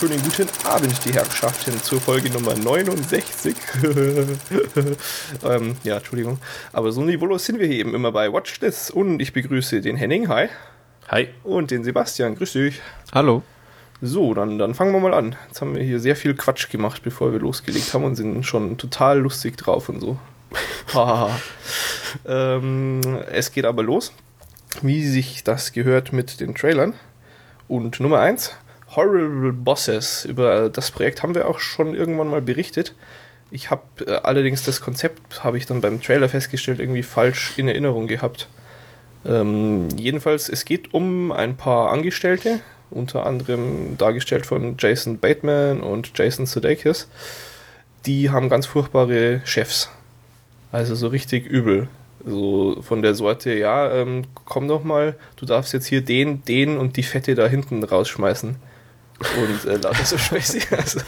Einen 0.00 0.10
wunderschönen 0.10 0.48
guten 0.48 0.66
Abend, 0.68 1.04
die 1.04 1.12
Herrschaften, 1.12 1.82
zur 1.82 2.00
Folge 2.00 2.30
Nummer 2.30 2.54
69. 2.54 3.56
ähm, 5.44 5.76
ja, 5.82 5.96
Entschuldigung. 5.96 6.38
Aber 6.72 6.92
so 6.92 7.02
niveaulos 7.02 7.44
sind 7.44 7.58
wir 7.58 7.66
hier 7.66 7.78
eben 7.78 7.96
immer 7.96 8.12
bei 8.12 8.32
Watch 8.32 8.60
This. 8.60 8.92
Und 8.92 9.18
ich 9.20 9.32
begrüße 9.32 9.80
den 9.80 9.96
Henning, 9.96 10.28
hi. 10.28 10.50
Hi. 11.08 11.28
Und 11.42 11.72
den 11.72 11.82
Sebastian, 11.82 12.36
grüß 12.36 12.52
dich. 12.52 12.80
Hallo. 13.12 13.42
So, 14.00 14.34
dann, 14.34 14.56
dann 14.56 14.74
fangen 14.74 14.92
wir 14.92 15.00
mal 15.00 15.14
an. 15.14 15.34
Jetzt 15.48 15.60
haben 15.62 15.74
wir 15.74 15.82
hier 15.82 15.98
sehr 15.98 16.14
viel 16.14 16.34
Quatsch 16.34 16.70
gemacht, 16.70 17.02
bevor 17.02 17.32
wir 17.32 17.40
losgelegt 17.40 17.92
haben 17.92 18.04
und 18.04 18.14
sind 18.14 18.44
schon 18.44 18.78
total 18.78 19.18
lustig 19.18 19.56
drauf 19.56 19.88
und 19.88 20.00
so. 20.00 20.16
ähm, 22.24 23.00
es 23.32 23.50
geht 23.50 23.64
aber 23.64 23.82
los, 23.82 24.12
wie 24.80 25.04
sich 25.04 25.42
das 25.42 25.72
gehört 25.72 26.12
mit 26.12 26.38
den 26.38 26.54
Trailern. 26.54 26.94
Und 27.66 27.98
Nummer 27.98 28.20
1, 28.20 28.54
Horrible 28.94 29.52
Bosses. 29.52 30.24
Über 30.24 30.68
das 30.68 30.90
Projekt 30.90 31.22
haben 31.22 31.34
wir 31.34 31.48
auch 31.48 31.58
schon 31.58 31.94
irgendwann 31.94 32.28
mal 32.28 32.42
berichtet. 32.42 32.94
Ich 33.50 33.70
habe 33.70 33.82
äh, 34.06 34.12
allerdings 34.22 34.64
das 34.64 34.80
Konzept, 34.80 35.42
habe 35.44 35.58
ich 35.58 35.66
dann 35.66 35.80
beim 35.80 36.02
Trailer 36.02 36.28
festgestellt, 36.28 36.80
irgendwie 36.80 37.02
falsch 37.02 37.54
in 37.56 37.68
Erinnerung 37.68 38.06
gehabt. 38.06 38.48
Ähm, 39.26 39.88
jedenfalls, 39.96 40.48
es 40.48 40.64
geht 40.64 40.94
um 40.94 41.32
ein 41.32 41.56
paar 41.56 41.90
Angestellte, 41.90 42.60
unter 42.90 43.26
anderem 43.26 43.96
dargestellt 43.98 44.46
von 44.46 44.76
Jason 44.78 45.18
Bateman 45.18 45.80
und 45.80 46.12
Jason 46.16 46.46
Sudeikis. 46.46 47.08
Die 48.06 48.30
haben 48.30 48.48
ganz 48.48 48.66
furchtbare 48.66 49.42
Chefs. 49.44 49.90
Also 50.72 50.94
so 50.94 51.08
richtig 51.08 51.46
übel. 51.46 51.88
So 52.24 52.82
von 52.82 53.02
der 53.02 53.14
Sorte, 53.14 53.54
ja, 53.54 53.90
ähm, 53.92 54.24
komm 54.44 54.68
doch 54.68 54.84
mal, 54.84 55.14
du 55.36 55.46
darfst 55.46 55.72
jetzt 55.72 55.86
hier 55.86 56.02
den, 56.02 56.42
den 56.44 56.76
und 56.76 56.96
die 56.96 57.02
Fette 57.02 57.34
da 57.34 57.46
hinten 57.46 57.82
rausschmeißen. 57.82 58.56
Und 59.18 59.70
äh, 59.70 59.76
lauter 59.82 60.04
so 60.04 60.16
Späße. 60.16 60.60
Also, 60.76 61.00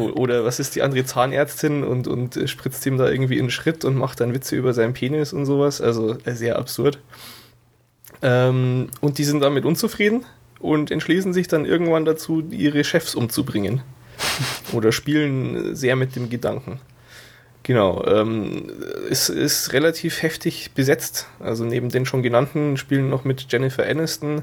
oder 0.14 0.44
was 0.44 0.60
ist 0.60 0.74
die 0.74 0.82
andere 0.82 1.04
Zahnärztin 1.04 1.84
und, 1.84 2.06
und 2.06 2.36
äh, 2.36 2.46
spritzt 2.46 2.84
ihm 2.86 2.98
da 2.98 3.08
irgendwie 3.08 3.38
in 3.38 3.46
den 3.46 3.50
Schritt 3.50 3.84
und 3.84 3.96
macht 3.96 4.20
dann 4.20 4.34
Witze 4.34 4.56
über 4.56 4.74
seinen 4.74 4.92
Penis 4.92 5.32
und 5.32 5.46
sowas. 5.46 5.80
Also 5.80 6.16
äh, 6.24 6.34
sehr 6.34 6.58
absurd. 6.58 6.98
Ähm, 8.22 8.88
und 9.00 9.18
die 9.18 9.24
sind 9.24 9.40
damit 9.40 9.64
unzufrieden 9.64 10.26
und 10.58 10.90
entschließen 10.90 11.32
sich 11.32 11.48
dann 11.48 11.64
irgendwann 11.64 12.04
dazu, 12.04 12.42
ihre 12.50 12.84
Chefs 12.84 13.14
umzubringen. 13.14 13.82
Oder 14.72 14.92
spielen 14.92 15.74
sehr 15.74 15.96
mit 15.96 16.16
dem 16.16 16.28
Gedanken. 16.28 16.80
Genau, 17.62 18.04
ähm, 18.06 18.70
es 19.10 19.28
ist 19.28 19.72
relativ 19.72 20.22
heftig 20.22 20.72
besetzt. 20.74 21.26
Also 21.40 21.64
neben 21.64 21.90
den 21.90 22.06
schon 22.06 22.22
genannten 22.22 22.76
spielen 22.76 23.10
noch 23.10 23.24
mit 23.24 23.46
Jennifer 23.50 23.86
Aniston, 23.86 24.42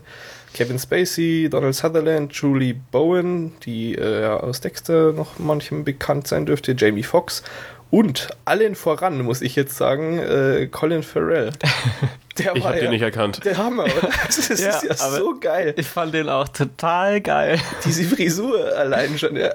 Kevin 0.57 0.79
Spacey, 0.79 1.49
Donald 1.51 1.75
Sutherland, 1.75 2.33
Julie 2.33 2.73
Bowen, 2.73 3.53
die 3.63 3.93
äh, 3.93 4.25
aus 4.25 4.59
Dexter 4.59 5.13
noch 5.13 5.37
manchem 5.37 5.83
bekannt 5.83 6.27
sein 6.27 6.47
dürfte, 6.47 6.75
Jamie 6.75 7.03
Foxx 7.03 7.43
und 7.91 8.29
allen 8.43 8.73
voran, 8.73 9.21
muss 9.21 9.43
ich 9.43 9.55
jetzt 9.55 9.77
sagen, 9.77 10.17
äh, 10.17 10.67
Colin 10.71 11.03
Farrell. 11.03 11.51
Der 12.39 12.55
ich 12.55 12.65
habe 12.65 12.79
den 12.79 12.89
nicht 12.89 13.03
erkannt. 13.03 13.45
Der 13.45 13.57
Hammer, 13.57 13.83
oder? 13.83 14.09
Das 14.25 14.49
ist 14.49 14.63
ja, 14.63 14.81
ja 14.83 14.95
so 14.95 15.35
geil. 15.39 15.75
Ich 15.77 15.87
fand 15.87 16.13
den 16.15 16.27
auch 16.27 16.47
total 16.47 17.21
geil. 17.21 17.59
Diese 17.85 18.03
Frisur 18.03 18.75
allein 18.75 19.17
schon, 19.17 19.35
ja. 19.35 19.51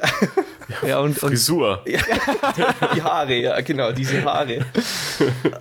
Ja, 0.86 1.00
und, 1.00 1.18
Frisur. 1.18 1.82
Ja, 1.84 2.00
die 2.94 3.02
Haare, 3.02 3.34
ja, 3.34 3.60
genau, 3.60 3.90
diese 3.90 4.24
Haare. 4.24 4.66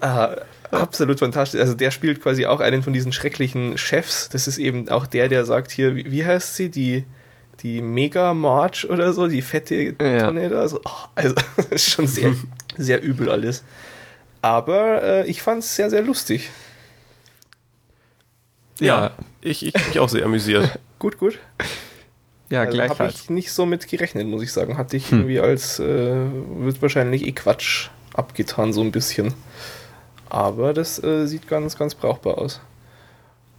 ah, 0.01 0.35
absolut 0.71 1.19
fantastisch. 1.19 1.59
Also 1.59 1.73
der 1.73 1.91
spielt 1.91 2.21
quasi 2.21 2.45
auch 2.45 2.59
einen 2.59 2.83
von 2.83 2.93
diesen 2.93 3.13
schrecklichen 3.13 3.77
Chefs. 3.77 4.29
Das 4.29 4.47
ist 4.47 4.57
eben 4.57 4.89
auch 4.89 5.05
der, 5.05 5.27
der 5.29 5.45
sagt 5.45 5.71
hier, 5.71 5.95
wie, 5.95 6.11
wie 6.11 6.25
heißt 6.25 6.55
sie, 6.55 6.69
die 6.69 7.05
die 7.61 7.81
Mega 7.81 8.33
March 8.33 8.89
oder 8.89 9.13
so, 9.13 9.27
die 9.27 9.41
fette 9.41 9.95
Tonne 9.97 10.43
ja. 10.43 10.49
da. 10.49 10.67
So, 10.67 10.81
oh, 10.83 11.07
also 11.15 11.35
das 11.57 11.67
ist 11.67 11.89
schon 11.89 12.07
sehr, 12.07 12.33
sehr 12.77 13.01
übel 13.01 13.29
alles. 13.29 13.63
Aber 14.41 15.03
äh, 15.03 15.27
ich 15.27 15.41
fand 15.41 15.63
es 15.63 15.75
sehr, 15.75 15.89
sehr 15.89 16.01
lustig. 16.01 16.49
Ja, 18.79 18.85
ja. 18.85 19.11
Ich, 19.41 19.65
ich 19.65 19.87
mich 19.87 19.99
auch 19.99 20.09
sehr 20.09 20.25
amüsiert. 20.25 20.79
gut, 20.99 21.19
gut. 21.19 21.37
Ja, 22.49 22.63
also 22.63 22.99
Habe 22.99 23.09
ich 23.09 23.29
nicht 23.29 23.51
so 23.51 23.65
mit 23.65 23.87
gerechnet, 23.87 24.27
muss 24.27 24.41
ich 24.41 24.51
sagen. 24.51 24.77
Hatte 24.77 24.97
ich 24.97 25.11
hm. 25.11 25.19
irgendwie 25.19 25.39
als, 25.39 25.79
äh, 25.79 25.85
wird 25.85 26.81
wahrscheinlich 26.81 27.25
eh 27.25 27.31
Quatsch 27.31 27.89
abgetan, 28.13 28.73
so 28.73 28.81
ein 28.81 28.91
bisschen. 28.91 29.33
Aber 30.31 30.73
das 30.73 31.03
äh, 31.03 31.25
sieht 31.27 31.49
ganz, 31.49 31.77
ganz 31.77 31.93
brauchbar 31.93 32.37
aus. 32.37 32.61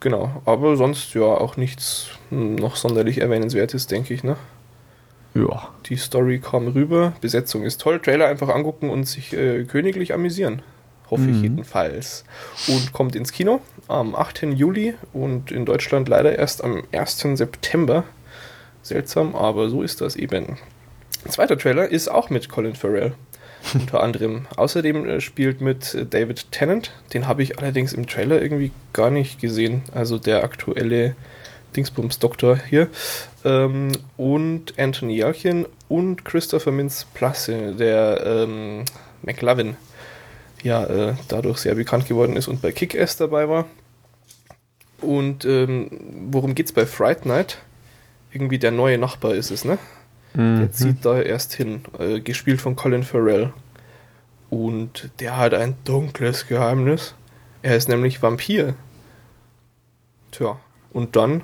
Genau, 0.00 0.41
aber 0.47 0.75
sonst 0.77 1.12
ja 1.12 1.22
auch 1.22 1.59
nichts 1.59 2.09
noch 2.31 2.77
sonderlich 2.77 3.19
erwähnenswertes, 3.21 3.88
denke 3.88 4.15
ich, 4.15 4.25
ne? 4.25 4.37
Ja. 5.34 5.69
Die 5.84 5.97
Story 5.97 6.38
kam 6.38 6.69
rüber, 6.69 7.12
Besetzung 7.21 7.62
ist 7.65 7.82
toll, 7.82 8.00
Trailer 8.00 8.27
einfach 8.27 8.49
angucken 8.49 8.88
und 8.88 9.05
sich 9.05 9.34
äh, 9.34 9.65
königlich 9.65 10.15
amüsieren. 10.15 10.62
Hoffe 11.11 11.25
mhm. 11.25 11.34
ich 11.34 11.43
jedenfalls. 11.43 12.25
Und 12.69 12.94
kommt 12.94 13.16
ins 13.16 13.32
Kino 13.32 13.61
am 13.87 14.15
8. 14.15 14.44
Juli 14.55 14.94
und 15.12 15.53
in 15.53 15.66
Deutschland 15.66 16.09
leider 16.09 16.38
erst 16.38 16.65
am 16.65 16.84
1. 16.91 17.19
September. 17.34 18.05
Seltsam, 18.81 19.34
aber 19.34 19.69
so 19.69 19.82
ist 19.82 20.00
das 20.00 20.16
eben. 20.16 20.56
Zweiter 21.28 21.59
Trailer 21.59 21.87
ist 21.87 22.09
auch 22.09 22.31
mit 22.31 22.49
Colin 22.49 22.75
Farrell. 22.75 23.12
Unter 23.75 24.03
anderem. 24.03 24.47
Außerdem 24.56 25.09
äh, 25.09 25.21
spielt 25.21 25.61
mit 25.61 25.95
äh, 25.95 26.06
David 26.06 26.50
Tennant, 26.53 26.93
den 27.15 27.27
habe 27.27 27.43
ich 27.43 27.59
allerdings 27.59 27.93
im 27.93 28.06
Trailer 28.06 28.41
irgendwie 28.41 28.73
gar 28.93 29.11
nicht 29.11 29.41
gesehen, 29.41 29.83
also 29.93 30.19
der 30.19 30.45
aktuelle 30.45 31.17
Dingsbums-Doktor 31.77 32.59
hier. 32.69 32.89
Ähm, 33.45 33.93
und 34.17 34.78
Anthony 34.78 35.19
Yelchin 35.21 35.67
und 35.89 36.25
Christopher 36.25 36.73
Mintz-Plasse, 36.73 37.75
der 37.75 38.23
ähm, 38.25 38.84
McLovin, 39.23 39.77
ja, 40.62 40.84
äh, 40.84 41.15
dadurch 41.29 41.59
sehr 41.59 41.75
bekannt 41.75 42.06
geworden 42.06 42.37
ist 42.37 42.49
und 42.49 42.62
bei 42.62 42.73
Kick-Ass 42.73 43.17
dabei 43.17 43.49
war. 43.49 43.67
Und 45.00 45.44
ähm, 45.44 45.89
worum 46.31 46.55
geht's 46.55 46.73
bei 46.73 46.87
Fright 46.87 47.27
Night? 47.27 47.59
Irgendwie 48.33 48.59
der 48.59 48.71
neue 48.71 48.99
Nachbar 48.99 49.34
ist 49.34 49.50
es, 49.50 49.65
ne? 49.65 49.79
Mhm. 50.34 50.59
Der 50.60 50.72
zieht 50.72 51.04
da 51.04 51.20
erst 51.20 51.54
hin, 51.54 51.82
äh, 51.98 52.20
gespielt 52.20 52.60
von 52.60 52.76
Colin 52.76 53.03
Farrell. 53.03 53.53
Und 54.50 55.10
der 55.20 55.37
hat 55.37 55.54
ein 55.54 55.76
dunkles 55.84 56.47
Geheimnis. 56.47 57.15
Er 57.62 57.76
ist 57.76 57.88
nämlich 57.88 58.22
Vampir. 58.22 58.75
Tja, 60.31 60.59
und 60.93 61.16
dann, 61.16 61.43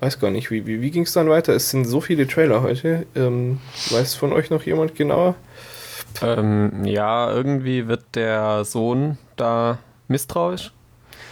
weiß 0.00 0.18
gar 0.18 0.30
nicht, 0.30 0.50
wie, 0.50 0.66
wie, 0.66 0.80
wie 0.80 0.90
ging 0.90 1.04
es 1.04 1.12
dann 1.12 1.28
weiter? 1.28 1.52
Es 1.52 1.70
sind 1.70 1.84
so 1.84 2.00
viele 2.00 2.26
Trailer 2.26 2.62
heute. 2.62 3.06
Ähm, 3.14 3.60
weiß 3.90 4.14
von 4.14 4.32
euch 4.32 4.50
noch 4.50 4.64
jemand 4.64 4.94
genauer? 4.94 5.36
Ähm, 6.22 6.84
ja, 6.84 7.32
irgendwie 7.32 7.88
wird 7.88 8.04
der 8.14 8.64
Sohn 8.64 9.18
da 9.36 9.78
misstrauisch. 10.08 10.72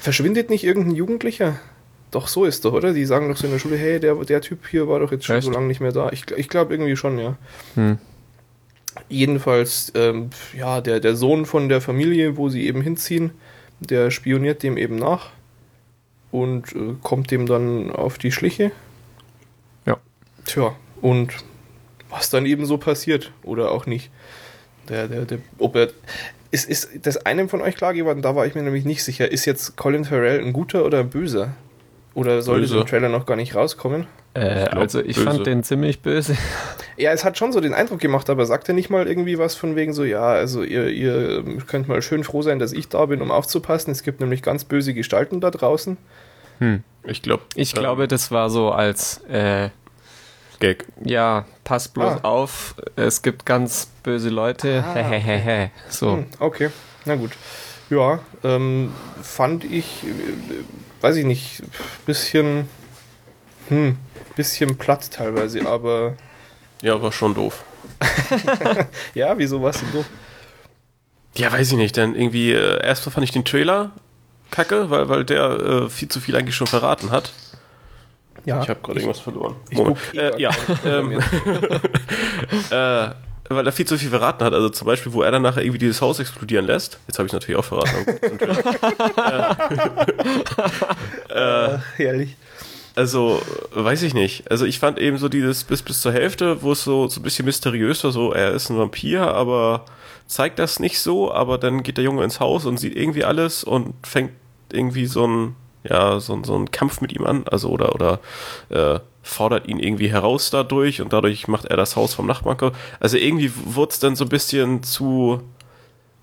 Verschwindet 0.01 0.51
nicht 0.51 0.65
irgendein 0.65 0.95
Jugendlicher? 0.95 1.59
Doch, 2.11 2.27
so 2.27 2.45
ist 2.45 2.65
doch, 2.65 2.73
oder? 2.73 2.93
Die 2.93 3.05
sagen 3.05 3.29
doch 3.29 3.37
so 3.37 3.47
in 3.47 3.53
der 3.53 3.61
Schule, 3.61 3.77
hey, 3.77 4.01
der, 4.01 4.15
der 4.17 4.41
Typ 4.41 4.67
hier 4.69 4.89
war 4.89 4.99
doch 4.99 5.13
jetzt 5.13 5.25
schon 5.25 5.37
Echt? 5.37 5.45
so 5.45 5.53
lange 5.53 5.67
nicht 5.67 5.81
mehr 5.81 5.93
da. 5.93 6.11
Ich, 6.11 6.31
ich 6.31 6.49
glaube 6.49 6.75
irgendwie 6.75 6.97
schon, 6.97 7.19
ja. 7.19 7.37
Hm. 7.75 7.99
Jedenfalls, 9.09 9.93
ähm, 9.95 10.31
ja, 10.57 10.81
der, 10.81 10.99
der 10.99 11.15
Sohn 11.15 11.47
von 11.47 11.69
der 11.69 11.81
Familie, 11.81 12.37
wo 12.37 12.49
sie 12.49 12.67
eben 12.67 12.83
hinziehen, 12.83 13.31
der 13.79 14.11
spioniert 14.11 14.63
dem 14.63 14.77
eben 14.77 14.97
nach 14.97 15.31
und 16.33 16.75
äh, 16.75 16.95
kommt 17.03 17.31
dem 17.31 17.47
dann 17.47 17.93
auf 17.93 18.19
die 18.19 18.33
Schliche. 18.33 18.73
Ja. 19.87 19.99
Tja, 20.45 20.75
und 21.01 21.33
was 22.09 22.31
dann 22.31 22.47
eben 22.47 22.67
so 22.67 22.77
passiert 22.79 23.33
oder 23.43 23.71
auch 23.71 23.87
nicht. 23.87 24.11
Der, 24.89 25.07
der, 25.07 25.25
der, 25.25 25.39
ob 25.59 25.77
er, 25.77 25.91
ist, 26.51 26.69
ist 26.69 26.91
das 27.03 27.25
einem 27.25 27.49
von 27.49 27.63
euch 27.63 27.77
klar 27.77 27.95
geworden, 27.95 28.23
da 28.23 28.35
war 28.35 28.47
ich 28.47 28.57
mir 28.57 28.63
nämlich 28.63 28.85
nicht 28.85 29.05
sicher, 29.05 29.31
ist 29.31 29.45
jetzt 29.45 29.77
Colin 29.77 30.05
Farrell 30.05 30.41
ein 30.41 30.53
guter 30.53 30.85
oder 30.85 30.99
ein 30.99 31.11
böser? 31.11 31.55
Oder 32.21 32.43
soll 32.43 32.61
dieser 32.61 32.85
Trailer 32.85 33.09
noch 33.09 33.25
gar 33.25 33.37
nicht 33.37 33.55
rauskommen? 33.55 34.07
Äh, 34.35 34.65
ich 34.65 34.73
also 34.75 35.01
ich 35.01 35.17
böse. 35.17 35.23
fand 35.23 35.47
den 35.47 35.63
ziemlich 35.63 36.03
böse. 36.03 36.37
Ja, 36.97 37.13
es 37.13 37.25
hat 37.25 37.39
schon 37.39 37.51
so 37.51 37.61
den 37.61 37.73
Eindruck 37.73 37.99
gemacht, 37.99 38.29
aber 38.29 38.45
sagt 38.45 38.69
er 38.69 38.75
nicht 38.75 38.91
mal 38.91 39.07
irgendwie 39.07 39.39
was 39.39 39.55
von 39.55 39.75
wegen 39.75 39.95
so, 39.95 40.05
ja, 40.05 40.21
also 40.21 40.63
ihr, 40.63 40.89
ihr 40.89 41.43
könnt 41.67 41.89
mal 41.89 42.03
schön 42.03 42.25
froh 42.25 42.43
sein, 42.43 42.59
dass 42.59 42.75
ich 42.75 42.91
da 42.91 43.07
bin, 43.07 43.23
um 43.23 43.31
aufzupassen. 43.31 43.91
Es 43.91 44.03
gibt 44.03 44.21
nämlich 44.21 44.43
ganz 44.43 44.65
böse 44.65 44.93
Gestalten 44.93 45.41
da 45.41 45.51
draußen. 45.51 45.97
Hm. 46.59 46.85
Ich 47.05 47.23
glaube. 47.23 47.45
Ich 47.55 47.75
ähm, 47.75 47.81
glaube, 47.81 48.07
das 48.07 48.31
war 48.31 48.51
so 48.51 48.71
als 48.71 49.25
äh, 49.31 49.71
Gag. 50.59 50.85
Ja, 51.03 51.47
pass 51.65 51.89
bloß 51.89 52.19
ah. 52.23 52.29
auf, 52.29 52.75
es 52.97 53.23
gibt 53.23 53.47
ganz 53.47 53.91
böse 54.03 54.29
Leute. 54.29 54.85
Ah. 54.87 55.71
so. 55.89 56.19
Hm, 56.19 56.27
okay, 56.39 56.69
na 57.07 57.17
gut. 57.17 57.31
Ja, 57.89 58.21
ähm, 58.45 58.93
fand 59.23 59.65
ich, 59.65 60.05
äh, 60.05 60.09
weiß 61.01 61.17
ich 61.17 61.25
nicht, 61.25 61.63
bisschen, 62.07 62.69
hm, 63.69 63.97
bisschen 64.37 64.77
platt 64.79 65.11
teilweise, 65.11 65.67
aber. 65.67 66.15
Ja, 66.83 67.01
war 67.01 67.13
schon 67.13 67.35
doof. 67.35 67.65
ja, 69.15 69.37
wieso 69.37 69.63
war 69.63 69.71
es 69.71 69.81
denn 69.81 69.93
doof? 69.93 70.07
Ja, 71.35 71.53
weiß 71.53 71.73
ich 71.73 71.77
nicht, 71.77 71.97
denn 71.97 72.15
irgendwie, 72.15 72.53
äh, 72.53 72.85
erstmal 72.85 73.13
fand 73.13 73.25
ich 73.25 73.31
den 73.33 73.45
Trailer 73.45 73.93
kacke, 74.51 74.91
weil, 74.91 75.09
weil 75.09 75.25
der 75.25 75.51
äh, 75.51 75.89
viel 75.89 76.09
zu 76.09 76.21
viel 76.21 76.37
eigentlich 76.37 76.57
schon 76.57 76.67
verraten 76.67 77.11
hat. 77.11 77.33
Ja, 78.45 78.63
Ich 78.63 78.69
habe 78.69 78.81
gerade 78.81 78.99
irgendwas 79.01 79.21
verloren. 79.21 79.57
ich 79.69 79.77
guck 79.77 79.99
eh 80.15 80.19
äh, 80.19 80.41
ja, 80.41 80.51
ähm, 80.85 81.13
äh, 82.71 83.11
weil 83.57 83.67
er 83.67 83.73
viel 83.73 83.87
zu 83.87 83.99
viel 83.99 84.11
verraten 84.11 84.45
hat. 84.45 84.55
Also 84.55 84.69
zum 84.69 84.87
Beispiel, 84.87 85.13
wo 85.13 85.23
er 85.23 85.31
dann 85.31 85.43
nachher 85.43 85.63
irgendwie 85.63 85.79
dieses 85.79 86.01
Haus 86.01 86.19
explodieren 86.21 86.67
lässt. 86.67 86.99
Jetzt 87.09 87.19
habe 87.19 87.27
ich 87.27 87.33
natürlich 87.33 87.59
auch 87.59 87.65
verraten. 87.65 88.07
Äh, 91.29 91.79
herrlich. 91.97 92.37
Also, 92.97 93.41
weiß 93.73 94.03
ich 94.03 94.15
nicht. 94.15 94.51
Also 94.51 94.65
ich 94.67 94.79
fand 94.81 94.99
eben 94.99 95.17
so 95.17 95.29
dieses 95.29 95.65
bis 95.65 95.83
bis 95.83 96.01
zur 96.01 96.13
Hälfte, 96.13 96.63
wo 96.63 96.73
es 96.73 96.83
so, 96.83 97.07
so 97.09 97.21
ein 97.21 97.23
bisschen 97.23 97.45
mysteriös 97.45 98.03
war, 98.05 98.11
so 98.11 98.33
er 98.33 98.51
ist 98.53 98.69
ein 98.69 98.79
Vampir, 98.79 99.33
aber 99.33 99.85
zeigt 100.27 100.59
das 100.59 100.81
nicht 100.81 101.01
so, 101.01 101.33
aber 101.33 101.57
dann 101.57 101.83
geht 101.83 101.97
der 101.99 102.05
Junge 102.05 102.25
ins 102.25 102.41
Haus 102.41 102.67
und 102.67 102.79
sieht 102.79 102.97
irgendwie 102.97 103.25
alles 103.25 103.63
und 103.65 103.95
fängt 104.05 104.33
irgendwie 104.73 105.07
so 105.07 105.27
ein, 105.27 105.57
ja, 105.85 106.19
so, 106.21 106.35
ein- 106.35 106.45
so 106.45 106.55
einen 106.57 106.71
Kampf 106.73 107.01
mit 107.01 107.13
ihm 107.13 107.25
an, 107.25 107.45
also 107.49 107.71
oder, 107.71 107.95
oder 107.95 108.19
äh, 108.71 108.99
fordert 109.23 109.69
ihn 109.69 109.79
irgendwie 109.79 110.11
heraus 110.11 110.51
dadurch 110.51 111.01
und 111.01 111.13
dadurch 111.13 111.49
macht 111.49 111.67
er 111.67 111.77
das 111.77 111.97
Haus 111.97 112.15
vom 112.15 112.27
Nachbarn. 112.27 112.73
Also 113.01 113.17
irgendwie 113.17 113.53
wurde 113.55 113.93
es 113.93 113.99
dann 113.99 114.17
so 114.17 114.25
ein 114.25 114.31
bisschen 114.31 114.83
zu 114.83 115.43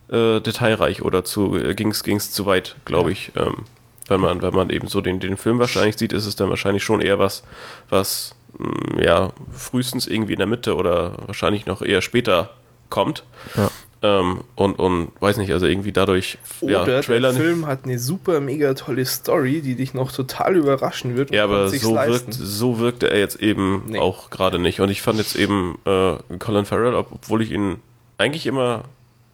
äh, 0.10 0.40
detailreich 0.42 1.02
oder 1.02 1.24
zu 1.24 1.56
äh, 1.56 1.76
ging's 1.76 2.04
ging's 2.04 2.32
zu 2.32 2.46
weit, 2.46 2.76
glaube 2.86 3.12
ich. 3.12 3.32
Ähm, 3.36 3.66
wenn 4.08 4.22
man 4.22 4.42
wenn 4.42 4.54
man 4.54 4.70
eben 4.70 4.88
so 4.88 5.02
den 5.02 5.20
den 5.20 5.38
Film 5.38 5.60
wahrscheinlich 5.60 5.98
sieht, 5.98 6.14
ist 6.14 6.26
es 6.26 6.36
dann 6.36 6.50
wahrscheinlich 6.50 6.84
schon 6.84 7.02
eher 7.02 7.20
was 7.20 7.44
was 7.90 8.36
mh, 8.58 9.04
ja 9.04 9.32
frühestens 9.52 10.08
irgendwie 10.08 10.34
in 10.34 10.40
der 10.40 10.48
Mitte 10.48 10.76
oder 10.76 11.14
wahrscheinlich 11.28 11.66
noch 11.66 11.82
eher 11.82 12.02
später 12.02 12.52
kommt. 12.90 13.24
Ja. 13.56 13.70
Ähm, 14.04 14.42
und 14.56 14.78
und 14.78 15.12
weiß 15.20 15.38
nicht, 15.38 15.52
also 15.52 15.66
irgendwie 15.66 15.92
dadurch 15.92 16.38
Oder 16.62 16.72
ja, 16.72 16.86
der 16.86 17.04
Film 17.04 17.66
hat 17.66 17.86
eine 17.86 17.98
super 17.98 18.40
mega 18.40 18.76
tolle 18.76 19.04
Story, 19.06 19.62
die 19.62 19.74
dich 19.76 19.96
noch 19.96 20.12
total 20.12 20.56
überraschen 20.56 21.18
wird. 21.18 21.32
Ja, 21.34 21.46
aber 21.46 21.68
so, 21.70 21.96
wirkt, 21.96 22.32
so 22.34 22.78
wirkte 22.80 23.10
er 23.10 23.18
jetzt 23.20 23.42
eben 23.42 23.84
Nee. 23.88 23.98
auch 24.00 24.30
gerade 24.30 24.60
nicht. 24.60 24.82
Und 24.82 24.90
ich 24.90 25.02
fand 25.02 25.18
jetzt 25.18 25.36
eben 25.36 25.80
äh, 25.86 26.14
Colin 26.38 26.66
Farrell, 26.66 26.94
ob- 26.94 27.12
obwohl 27.12 27.42
ich 27.42 27.52
ihn 27.52 27.78
eigentlich 28.20 28.46
immer 28.46 28.84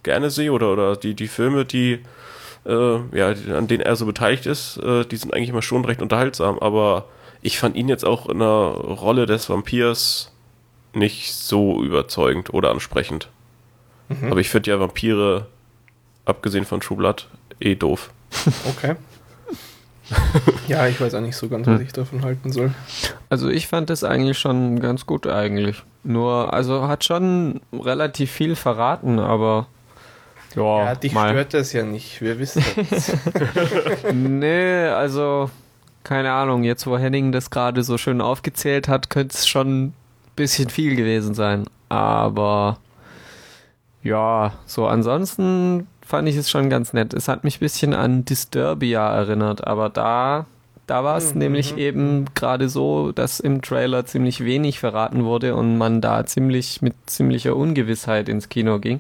gerne 0.03 0.29
sehe 0.29 0.51
oder, 0.53 0.71
oder 0.71 0.95
die, 0.95 1.13
die 1.13 1.27
Filme, 1.27 1.65
die, 1.65 1.99
äh, 2.65 2.95
ja, 3.17 3.33
an 3.57 3.67
denen 3.67 3.81
er 3.81 3.97
so 3.97 4.05
beteiligt 4.05 4.45
ist, 4.45 4.77
äh, 4.77 5.03
die 5.03 5.17
sind 5.17 5.33
eigentlich 5.33 5.49
immer 5.49 5.61
schon 5.61 5.83
recht 5.83 6.01
unterhaltsam. 6.01 6.57
Aber 6.59 7.05
ich 7.41 7.59
fand 7.59 7.75
ihn 7.75 7.89
jetzt 7.89 8.05
auch 8.05 8.29
in 8.29 8.39
der 8.39 8.47
Rolle 8.47 9.25
des 9.25 9.49
Vampirs 9.49 10.31
nicht 10.93 11.33
so 11.35 11.83
überzeugend 11.83 12.53
oder 12.53 12.71
ansprechend. 12.71 13.27
Mhm. 14.09 14.31
Aber 14.31 14.39
ich 14.39 14.49
finde 14.49 14.71
ja 14.71 14.79
Vampire, 14.79 15.47
abgesehen 16.25 16.65
von 16.65 16.81
True 16.81 16.97
Blood, 16.97 17.27
eh 17.59 17.75
doof. 17.75 18.11
Okay. 18.69 18.95
ja, 20.67 20.87
ich 20.87 20.99
weiß 20.99 21.13
auch 21.15 21.21
nicht 21.21 21.35
so 21.35 21.47
ganz, 21.47 21.65
was 21.67 21.81
ich 21.81 21.93
davon 21.93 22.23
halten 22.23 22.51
soll. 22.51 22.73
Also 23.29 23.49
ich 23.49 23.67
fand 23.67 23.89
das 23.89 24.03
eigentlich 24.03 24.37
schon 24.37 24.79
ganz 24.79 25.05
gut 25.05 25.27
eigentlich. 25.27 25.81
Nur, 26.03 26.53
also 26.53 26.87
hat 26.87 27.03
schon 27.03 27.61
relativ 27.71 28.31
viel 28.31 28.55
verraten, 28.55 29.19
aber 29.19 29.67
ja, 30.55 30.85
ja, 30.85 30.95
dich 30.95 31.13
mal. 31.13 31.29
stört 31.29 31.53
das 31.53 31.73
ja 31.73 31.83
nicht. 31.83 32.21
Wir 32.21 32.37
wissen 32.39 32.63
das. 32.89 33.13
Nee, 34.13 34.87
also 34.87 35.49
keine 36.03 36.33
Ahnung, 36.33 36.63
jetzt 36.63 36.85
wo 36.85 36.97
Henning 36.97 37.31
das 37.31 37.49
gerade 37.49 37.83
so 37.83 37.97
schön 37.97 38.19
aufgezählt 38.19 38.87
hat, 38.87 39.09
könnte 39.09 39.35
es 39.35 39.47
schon 39.47 39.85
ein 39.85 39.93
bisschen 40.35 40.69
viel 40.69 40.95
gewesen 40.95 41.33
sein. 41.33 41.65
Aber 41.87 42.77
ja, 44.03 44.53
so 44.65 44.85
ansonsten 44.87 45.87
fand 46.05 46.27
ich 46.27 46.35
es 46.35 46.49
schon 46.49 46.69
ganz 46.69 46.93
nett. 46.93 47.13
Es 47.13 47.27
hat 47.27 47.43
mich 47.43 47.57
ein 47.57 47.59
bisschen 47.59 47.93
an 47.93 48.25
Disturbia 48.25 49.09
erinnert, 49.15 49.65
aber 49.65 49.89
da, 49.89 50.45
da 50.87 51.03
war 51.03 51.17
es 51.17 51.33
Mhm, 51.33 51.39
nämlich 51.39 51.73
mhm, 51.73 51.77
eben 51.79 52.25
gerade 52.35 52.67
so, 52.69 53.11
dass 53.13 53.39
im 53.39 53.61
Trailer 53.61 54.05
ziemlich 54.05 54.43
wenig 54.43 54.79
verraten 54.79 55.23
wurde 55.23 55.55
und 55.55 55.77
man 55.77 56.01
da 56.01 56.25
ziemlich 56.25 56.81
mit 56.81 56.93
ziemlicher 57.05 57.55
Ungewissheit 57.55 58.27
ins 58.29 58.49
Kino 58.49 58.79
ging. 58.79 58.99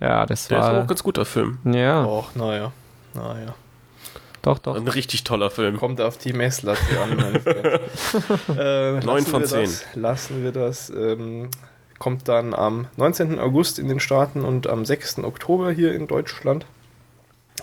Ja, 0.00 0.24
das 0.26 0.48
Der 0.48 0.58
ist 0.58 0.64
auch 0.64 0.72
war. 0.72 0.80
ein 0.80 0.86
ganz 0.86 1.02
guter 1.02 1.24
Film. 1.24 1.58
Ja, 1.64 2.04
Och, 2.04 2.34
naja. 2.34 2.72
Naja. 3.14 3.54
doch, 4.42 4.58
doch. 4.58 4.76
Ein 4.76 4.86
richtig 4.88 5.24
toller 5.24 5.50
Film. 5.50 5.76
Kommt 5.76 6.00
auf 6.00 6.16
die 6.18 6.32
Messlatte 6.32 6.80
an, 7.02 8.56
äh, 8.56 8.92
Neun 9.00 9.02
lassen 9.04 9.26
von 9.26 9.40
wir 9.40 9.46
zehn. 9.48 9.64
Das, 9.64 9.84
lassen 9.94 10.42
wir 10.44 10.52
das. 10.52 10.90
Ähm, 10.90 11.48
kommt 11.98 12.28
dann 12.28 12.54
am 12.54 12.86
19. 12.96 13.38
August 13.38 13.78
in 13.78 13.88
den 13.88 14.00
Staaten 14.00 14.44
und 14.44 14.66
am 14.66 14.84
6. 14.84 15.18
Oktober 15.18 15.70
hier 15.72 15.94
in 15.94 16.06
Deutschland. 16.06 16.66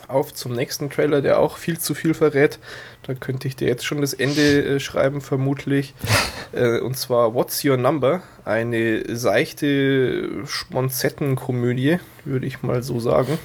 Auf 0.08 0.32
zum 0.34 0.52
nächsten 0.52 0.90
Trailer, 0.90 1.20
der 1.20 1.40
auch 1.40 1.56
viel 1.56 1.78
zu 1.78 1.94
viel 1.94 2.14
verrät. 2.14 2.58
Da 3.02 3.14
könnte 3.14 3.48
ich 3.48 3.56
dir 3.56 3.66
jetzt 3.66 3.84
schon 3.84 4.00
das 4.00 4.12
Ende 4.12 4.64
äh, 4.64 4.80
schreiben, 4.80 5.20
vermutlich. 5.20 5.94
äh, 6.52 6.80
und 6.80 6.96
zwar 6.96 7.34
What's 7.34 7.64
Your 7.64 7.76
Number? 7.76 8.22
Eine 8.44 9.16
seichte 9.16 10.46
Schmonzettenkomödie, 10.46 11.98
würde 12.24 12.46
ich 12.46 12.62
mal 12.62 12.82
so 12.82 13.00
sagen. 13.00 13.38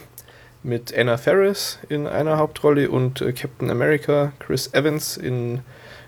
Mit 0.62 0.96
Anna 0.96 1.18
Faris 1.18 1.80
in 1.90 2.06
einer 2.06 2.38
Hauptrolle 2.38 2.92
und 2.92 3.22
äh, 3.22 3.34
Captain 3.34 3.72
America, 3.72 4.34
Chris 4.40 4.72
Evans 4.74 5.18
in, 5.18 5.62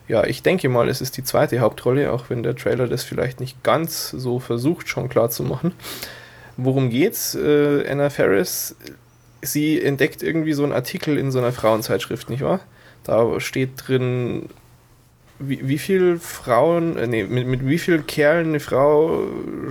ja, 0.07 0.25
ich 0.25 0.43
denke 0.43 0.69
mal, 0.69 0.89
es 0.89 1.01
ist 1.01 1.17
die 1.17 1.23
zweite 1.23 1.59
Hauptrolle, 1.59 2.11
auch 2.11 2.29
wenn 2.29 2.43
der 2.43 2.55
Trailer 2.55 2.87
das 2.87 3.03
vielleicht 3.03 3.39
nicht 3.39 3.63
ganz 3.63 4.09
so 4.09 4.39
versucht, 4.39 4.89
schon 4.89 5.09
klar 5.09 5.29
zu 5.29 5.43
machen. 5.43 5.73
Worum 6.57 6.89
geht's? 6.89 7.35
Äh, 7.35 7.87
Anna 7.89 8.09
Faris, 8.09 8.75
sie 9.41 9.81
entdeckt 9.81 10.21
irgendwie 10.21 10.53
so 10.53 10.63
einen 10.63 10.73
Artikel 10.73 11.17
in 11.17 11.31
so 11.31 11.39
einer 11.39 11.51
Frauenzeitschrift, 11.51 12.29
nicht 12.29 12.43
wahr? 12.43 12.59
Da 13.03 13.39
steht 13.39 13.71
drin, 13.87 14.49
wie, 15.49 15.67
wie 15.67 15.77
viel 15.77 16.19
Frauen, 16.19 16.97
äh, 16.97 17.07
nee, 17.07 17.23
mit, 17.23 17.47
mit 17.47 17.65
wie 17.67 17.77
vielen 17.77 18.05
Kerlen 18.07 18.49
eine 18.49 18.59
Frau 18.59 19.21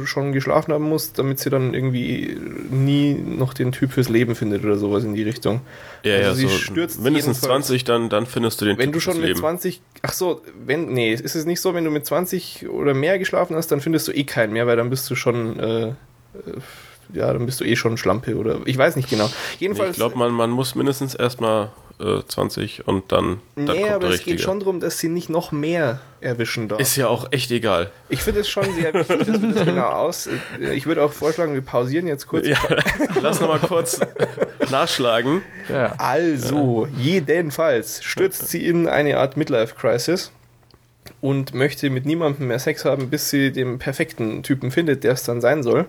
schon 0.05 0.33
geschlafen 0.33 0.73
haben 0.73 0.89
muss, 0.89 1.13
damit 1.13 1.39
sie 1.39 1.51
dann 1.51 1.75
irgendwie 1.75 2.37
nie 2.71 3.15
noch 3.15 3.55
den 3.55 3.73
Typ 3.73 3.93
fürs 3.93 4.09
Leben 4.09 4.35
findet 4.35 4.65
oder 4.65 4.77
sowas 4.79 5.05
in 5.05 5.15
die 5.15 5.23
Richtung. 5.23 5.61
Ja, 6.03 6.15
Also 6.17 6.29
ja, 6.29 6.35
sie 6.35 6.43
so 6.43 6.49
stürzt 6.49 7.01
mindestens 7.01 7.39
jedenfalls- 7.43 7.67
20, 7.67 7.85
dann, 7.85 8.09
dann 8.09 8.27
findest 8.27 8.61
du 8.61 8.65
den 8.65 8.79
Wenn 8.79 8.87
Typ 8.87 8.95
du 8.95 9.01
schon 9.01 9.17
mit 9.19 9.29
Leben. 9.29 9.39
20, 9.41 9.81
ach 10.03 10.13
so, 10.13 10.41
wenn, 10.67 10.93
nee, 10.93 11.13
ist 11.13 11.35
es 11.37 11.45
nicht 11.47 11.61
so, 11.61 11.75
wenn 11.75 11.85
du 11.85 11.91
mit 11.91 12.05
20 12.07 12.69
oder 12.69 12.95
mehr 12.95 13.19
geschlafen 13.19 13.57
hast, 13.57 13.69
dann 13.73 13.81
findest 13.81 14.09
du 14.09 14.13
eh 14.13 14.25
keinen 14.25 14.53
mehr, 14.53 14.67
weil 14.67 14.77
dann 14.77 14.91
bist 14.91 15.09
du 15.11 15.15
schon, 15.15 15.59
äh, 15.61 15.83
äh, 15.89 15.93
ja, 17.13 17.33
dann 17.33 17.45
bist 17.47 17.61
du 17.61 17.65
eh 17.65 17.77
schon 17.77 17.97
Schlampe 17.99 18.37
oder 18.37 18.61
ich 18.65 18.79
weiß 18.79 18.97
nicht 18.97 19.11
genau. 19.11 19.31
Jedenfalls, 19.59 19.91
ich 19.91 19.97
glaube, 19.97 20.17
man, 20.17 20.33
man 20.33 20.51
muss 20.51 20.75
mindestens 20.75 21.15
erstmal 21.15 21.71
äh, 22.03 22.27
20 22.27 22.87
und 22.87 23.13
dann, 23.13 23.41
dann 23.55 23.65
nee, 23.65 23.81
kommt 23.81 23.91
aber 23.91 23.99
der 24.01 24.09
es 24.09 24.15
richtige. 24.15 24.37
geht 24.37 24.45
schon 24.45 24.61
darum, 24.61 24.81
dass 24.81 24.99
sie 24.99 25.09
nicht 25.09 25.29
noch 25.31 25.53
mehr 25.53 26.01
erwischen 26.21 26.69
darf. 26.69 26.81
Ist 26.81 26.97
ja 26.97 27.09
auch 27.09 27.31
echt 27.31 27.51
egal. 27.51 27.91
Ich 28.09 28.21
finde 28.21 28.41
es 28.41 28.49
schon 28.49 28.65
sehr 28.75 28.93
wichtig, 28.95 29.19
das 29.27 29.65
genau 29.65 29.89
aus. 29.89 30.29
Ich 30.61 30.87
würde 30.87 31.03
auch 31.03 31.13
vorschlagen, 31.13 31.55
wir 31.55 31.63
pausieren 31.63 32.07
jetzt 32.07 32.27
kurz. 32.27 32.47
Ja, 32.47 32.59
lass 33.21 33.41
nochmal 33.41 33.61
kurz 33.61 34.01
nachschlagen. 34.71 35.43
Ja. 35.69 35.95
Also, 35.99 36.89
jedenfalls 36.97 38.03
stürzt 38.03 38.49
sie 38.49 38.67
in 38.67 38.89
eine 38.89 39.19
Art 39.19 39.37
Midlife-Crisis 39.37 40.33
und 41.21 41.55
möchte 41.55 41.91
mit 41.91 42.07
niemandem 42.07 42.49
mehr 42.49 42.59
Sex 42.59 42.85
haben, 42.85 43.11
bis 43.11 43.31
sie 43.31 43.53
den 43.53 43.79
perfekten 43.79 44.43
Typen 44.43 44.71
findet, 44.71 45.05
der 45.05 45.13
es 45.13 45.23
dann 45.23 45.41
sein 45.41 45.63
soll. 45.63 45.87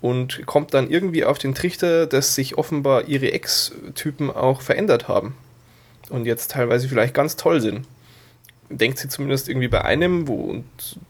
Und 0.00 0.44
kommt 0.46 0.74
dann 0.74 0.90
irgendwie 0.90 1.24
auf 1.24 1.38
den 1.38 1.54
Trichter, 1.54 2.06
dass 2.06 2.34
sich 2.34 2.58
offenbar 2.58 3.08
ihre 3.08 3.32
Ex-Typen 3.32 4.30
auch 4.30 4.60
verändert 4.60 5.08
haben. 5.08 5.34
Und 6.10 6.26
jetzt 6.26 6.52
teilweise 6.52 6.88
vielleicht 6.88 7.14
ganz 7.14 7.36
toll 7.36 7.60
sind. 7.60 7.86
Denkt 8.68 8.98
sie 8.98 9.08
zumindest 9.08 9.48
irgendwie 9.48 9.68
bei 9.68 9.84
einem, 9.84 10.26
wo, 10.26 10.34
und 10.34 10.64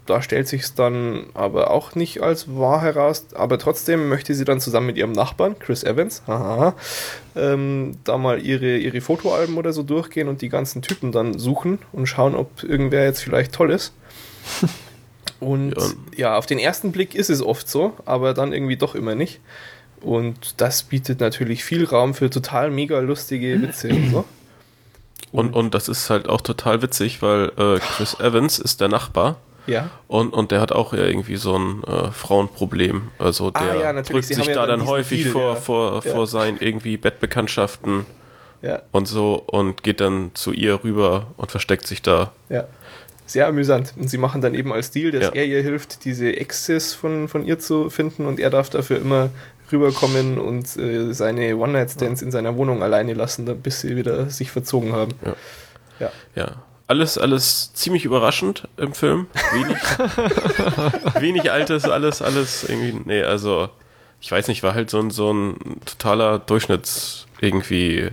da 0.05 0.21
stellt 0.21 0.47
sich 0.47 0.63
es 0.63 0.75
dann 0.75 1.25
aber 1.33 1.71
auch 1.71 1.95
nicht 1.95 2.23
als 2.23 2.55
wahr 2.55 2.83
heraus. 2.83 3.27
Aber 3.35 3.59
trotzdem 3.59 4.09
möchte 4.09 4.35
sie 4.35 4.45
dann 4.45 4.61
zusammen 4.61 4.87
mit 4.87 4.99
ihrem 4.99 5.13
Nachbarn, 5.13 5.59
Chris 5.59 5.83
Evans, 5.83 6.23
haha, 6.27 6.75
ähm, 7.35 7.97
da 8.05 8.19
mal 8.19 8.41
ihre, 8.45 8.77
ihre 8.77 9.01
Fotoalben 9.01 9.57
oder 9.57 9.73
so 9.73 9.83
durchgehen 9.83 10.29
und 10.29 10.43
die 10.43 10.51
ganzen 10.51 10.83
Typen 10.83 11.13
dann 11.13 11.39
suchen 11.39 11.79
und 11.93 12.07
schauen, 12.07 12.35
ob 12.35 12.63
irgendwer 12.63 13.05
jetzt 13.05 13.23
vielleicht 13.23 13.53
toll 13.53 13.71
ist. 13.71 13.95
Und 15.41 15.75
Ja. 15.77 15.83
ja, 16.17 16.37
auf 16.37 16.47
den 16.47 16.59
ersten 16.59 16.93
Blick 16.93 17.15
ist 17.15 17.31
es 17.31 17.43
oft 17.43 17.69
so, 17.69 17.93
aber 18.05 18.35
dann 18.35 18.53
irgendwie 18.53 18.77
doch 18.77 18.95
immer 18.95 19.15
nicht. 19.15 19.41
Und 20.01 20.61
das 20.61 20.83
bietet 20.83 21.21
natürlich 21.21 21.65
viel 21.65 21.85
Raum 21.85 22.15
für 22.15 22.31
total 22.31 22.71
mega 22.71 22.99
lustige 23.01 23.61
Witze 23.63 23.89
und 23.91 24.11
so. 24.11 24.25
Und, 25.33 25.55
und 25.55 25.75
das 25.75 25.89
ist 25.89 26.09
halt 26.11 26.29
auch 26.29 26.41
total 26.41 26.81
witzig, 26.83 27.21
weil 27.23 27.51
äh, 27.59 27.79
Chris 27.81 28.19
Evans 28.21 28.59
ist 28.59 28.81
der 28.81 28.89
Nachbar 28.89 29.37
Ja. 29.67 29.91
und, 30.07 30.33
und 30.33 30.53
der 30.53 30.61
hat 30.61 30.71
auch 30.73 30.93
ja 30.93 31.05
irgendwie 31.05 31.37
so 31.37 31.59
ein 31.59 31.83
äh, 31.85 32.11
Frauenproblem. 32.13 33.09
Also 33.19 33.51
Ah, 33.53 33.65
der 33.65 33.81
ja, 33.81 33.93
natürlich. 33.93 34.07
drückt 34.09 34.25
Sie 34.29 34.35
sich 34.35 34.45
haben 34.45 34.55
ja 34.55 34.61
da 34.61 34.67
dann 34.67 34.87
häufig 34.87 35.23
Deal, 35.25 35.33
vor, 35.33 35.55
ja. 35.55 35.61
vor, 35.61 36.03
Ja. 36.05 36.13
vor 36.13 36.27
seinen 36.27 36.59
irgendwie 36.59 36.97
Bettbekanntschaften 36.97 38.07
Ja, 38.63 38.83
und 38.93 39.07
so 39.09 39.35
und 39.47 39.83
geht 39.83 40.01
dann 40.01 40.31
zu 40.35 40.53
ihr 40.53 40.83
rüber 40.85 41.27
und 41.37 41.51
versteckt 41.51 41.87
sich 41.87 42.01
da. 42.03 42.33
ja. 42.49 42.65
Sehr 43.27 43.47
amüsant. 43.49 43.93
Und 43.97 44.09
sie 44.09 44.19
machen 44.19 44.41
dann 44.41 44.55
eben 44.55 44.73
als 44.73 44.91
Deal, 44.93 45.11
dass 45.11 45.25
Ja. 45.25 45.31
er 45.33 45.45
ihr 45.47 45.63
hilft, 45.63 46.05
diese 46.05 46.37
Exes 46.37 46.95
von, 46.95 47.29
von 47.29 47.45
ihr 47.45 47.59
zu 47.59 47.91
finden 47.91 48.25
und 48.27 48.39
er 48.41 48.51
darf 48.51 48.71
dafür 48.71 48.99
immer 48.99 49.31
rüberkommen 49.73 50.39
und 50.39 50.77
äh, 50.77 51.13
seine 51.13 51.57
One-Night-Stands 51.57 52.23
in 52.23 52.31
seiner 52.31 52.57
Wohnung 52.57 52.85
alleine 52.85 53.15
lassen, 53.15 53.45
bis 53.63 53.81
sie 53.81 53.97
wieder 53.97 54.31
sich 54.31 54.53
verzogen 54.53 54.93
haben. 54.93 55.13
Ja. 56.37 56.53
alles, 56.87 57.19
alles 57.19 57.73
ziemlich 57.75 58.05
überraschend 58.05 58.69
im 58.77 58.93
Film. 58.95 59.27
Wenig, 59.53 59.77
wenig 61.21 61.51
Altes, 61.51 61.85
alles, 61.87 62.23
alles 62.23 62.63
irgendwie. 62.69 63.01
Nee, 63.05 63.23
also, 63.23 63.69
ich 64.21 64.31
weiß 64.31 64.47
nicht, 64.49 64.63
war 64.63 64.75
halt 64.75 64.89
so 64.91 65.01
ein, 65.01 65.11
so 65.11 65.33
ein 65.33 65.57
totaler 65.85 66.39
Durchschnitts 66.39 67.27
irgendwie 67.41 68.11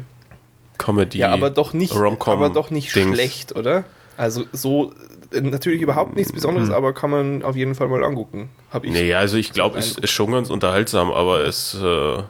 Comedy. 0.79 1.20
Ja, 1.20 1.29
aber 1.34 1.50
doch 1.51 1.74
nicht, 1.74 1.93
aber 1.96 2.50
doch 2.50 2.72
nicht 2.72 2.96
Dings. 2.96 3.13
schlecht, 3.15 3.55
oder? 3.55 3.84
Also 4.17 4.46
so 4.51 4.93
äh, 5.32 5.41
natürlich 5.41 5.82
überhaupt 5.82 6.15
nichts 6.15 6.32
Besonderes, 6.32 6.70
aber 6.70 6.93
kann 6.93 7.10
man 7.10 7.43
auf 7.43 7.55
jeden 7.55 7.75
Fall 7.75 7.88
mal 7.88 8.03
angucken. 8.03 8.50
Hab 8.72 8.84
ich. 8.84 8.91
Nee, 8.91 9.13
also 9.13 9.38
ich 9.38 9.51
glaube, 9.53 9.79
es 9.79 9.98
ist 9.98 10.12
schon 10.12 10.32
ganz 10.32 10.50
unterhaltsam, 10.50 11.12
aber 11.12 11.39
es 11.46 11.75
äh, 11.82 12.24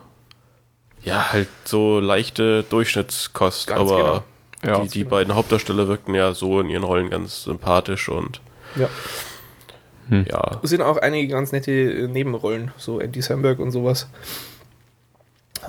ja 1.04 1.32
halt 1.34 1.50
so 1.66 2.00
leichte 2.00 2.64
Durchschnittskost, 2.64 3.68
Ganz 3.68 3.80
aber 3.82 4.24
genau. 4.62 4.78
Ja. 4.78 4.82
die, 4.84 4.90
die 4.90 5.04
beiden 5.04 5.36
Hauptdarsteller 5.36 5.88
wirkten 5.90 6.16
ja 6.16 6.34
so 6.34 6.62
in 6.62 6.70
ihren 6.70 6.84
Rollen 6.84 7.10
ganz 7.10 7.44
sympathisch 7.44 8.08
und 8.08 8.40
Ja. 8.78 8.88
ja, 10.10 10.60
Es 10.64 10.70
sind 10.70 10.82
auch 10.82 10.98
einige 10.98 11.34
ganz 11.34 11.52
nette 11.52 11.72
äh, 11.72 12.08
Nebenrollen, 12.08 12.72
so 12.78 13.00
Andy 13.00 13.22
Samberg 13.22 13.60
und 13.60 13.72
sowas. 13.72 14.08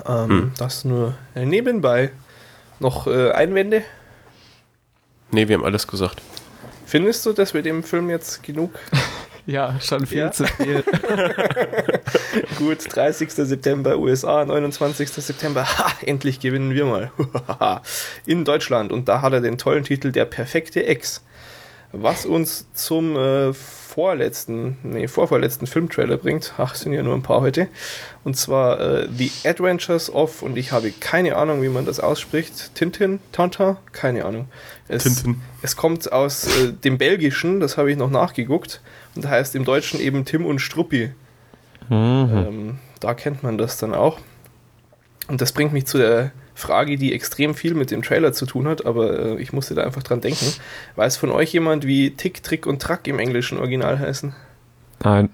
Ähm, 0.07 0.29
Hm. 0.29 0.51
Das 0.57 0.85
nur 0.85 1.15
äh, 1.35 1.45
nebenbei. 1.45 2.11
Noch 2.79 3.07
äh, 3.07 3.31
Einwände? 3.31 3.83
Nee, 5.31 5.47
wir 5.47 5.55
haben 5.57 5.65
alles 5.65 5.87
gesagt. 5.87 6.21
Findest 6.85 7.25
du, 7.25 7.33
dass 7.33 7.53
wir 7.53 7.61
dem 7.61 7.83
Film 7.83 8.09
jetzt 8.09 8.43
genug 8.43 8.71
Ja, 9.47 9.79
schon 9.79 10.07
viel 10.07 10.17
Ja. 10.17 10.31
zu 10.31 10.45
viel. 10.47 10.83
Gut, 12.57 12.79
30. 12.95 13.29
September 13.31 13.97
USA, 13.99 14.43
29. 14.43 15.07
September, 15.09 15.65
ha, 15.77 15.91
endlich 16.03 16.39
gewinnen 16.39 16.73
wir 16.73 16.85
mal. 16.85 17.11
In 18.25 18.43
Deutschland. 18.43 18.91
Und 18.91 19.07
da 19.07 19.21
hat 19.21 19.33
er 19.33 19.41
den 19.41 19.59
tollen 19.59 19.83
Titel 19.83 20.11
Der 20.11 20.25
perfekte 20.25 20.85
Ex. 20.87 21.21
Was 21.91 22.25
uns 22.25 22.65
zum 22.73 23.15
äh, 23.15 23.53
vorletzten, 23.95 24.77
nee, 24.83 25.07
vorvorletzten 25.07 25.67
Filmtrailer 25.67 26.17
bringt. 26.17 26.53
Ach, 26.57 26.75
sind 26.75 26.91
ja 26.91 27.01
nur 27.01 27.15
ein 27.15 27.23
paar 27.23 27.39
heute. 27.39 27.69
Und 28.25 28.35
zwar 28.35 28.81
äh, 28.81 29.07
The 29.09 29.31
Adventures 29.45 30.13
of, 30.13 30.41
und 30.41 30.57
ich 30.57 30.73
habe 30.73 30.91
keine 30.91 31.37
Ahnung, 31.37 31.61
wie 31.61 31.69
man 31.69 31.85
das 31.85 32.01
ausspricht. 32.01 32.75
Tintin? 32.75 33.21
Tintin? 33.31 33.77
Keine 33.93 34.25
Ahnung. 34.25 34.49
Es, 34.89 35.03
Tintin. 35.03 35.41
es 35.61 35.77
kommt 35.77 36.11
aus 36.11 36.45
äh, 36.45 36.73
dem 36.73 36.97
Belgischen, 36.97 37.61
das 37.61 37.77
habe 37.77 37.89
ich 37.89 37.95
noch 37.97 38.09
nachgeguckt. 38.09 38.81
Und 39.15 39.29
heißt 39.29 39.55
im 39.55 39.63
Deutschen 39.63 40.01
eben 40.01 40.25
Tim 40.25 40.45
und 40.45 40.59
Struppi. 40.59 41.11
Ähm, 41.89 42.79
da 42.99 43.13
kennt 43.13 43.43
man 43.43 43.57
das 43.57 43.77
dann 43.77 43.93
auch. 43.93 44.19
Und 45.29 45.39
das 45.39 45.53
bringt 45.53 45.71
mich 45.71 45.85
zu 45.85 45.99
der 45.99 46.33
Frage, 46.55 46.97
die 46.97 47.13
extrem 47.13 47.53
viel 47.53 47.73
mit 47.75 47.91
dem 47.91 48.01
Trailer 48.01 48.31
zu 48.33 48.45
tun 48.45 48.67
hat, 48.67 48.85
aber 48.85 49.19
äh, 49.37 49.41
ich 49.41 49.51
musste 49.53 49.75
da 49.75 49.83
einfach 49.83 50.01
dran 50.03 50.21
denken. 50.21 50.53
Weiß 50.95 51.17
von 51.17 51.29
euch 51.31 51.51
jemand, 51.53 51.85
wie 51.85 52.11
Tick, 52.15 52.41
Trick 52.43 52.65
und 52.65 52.81
Track 52.81 53.07
im 53.07 53.19
englischen 53.19 53.57
Original 53.59 53.99
heißen? 53.99 54.33
Nein, 55.03 55.29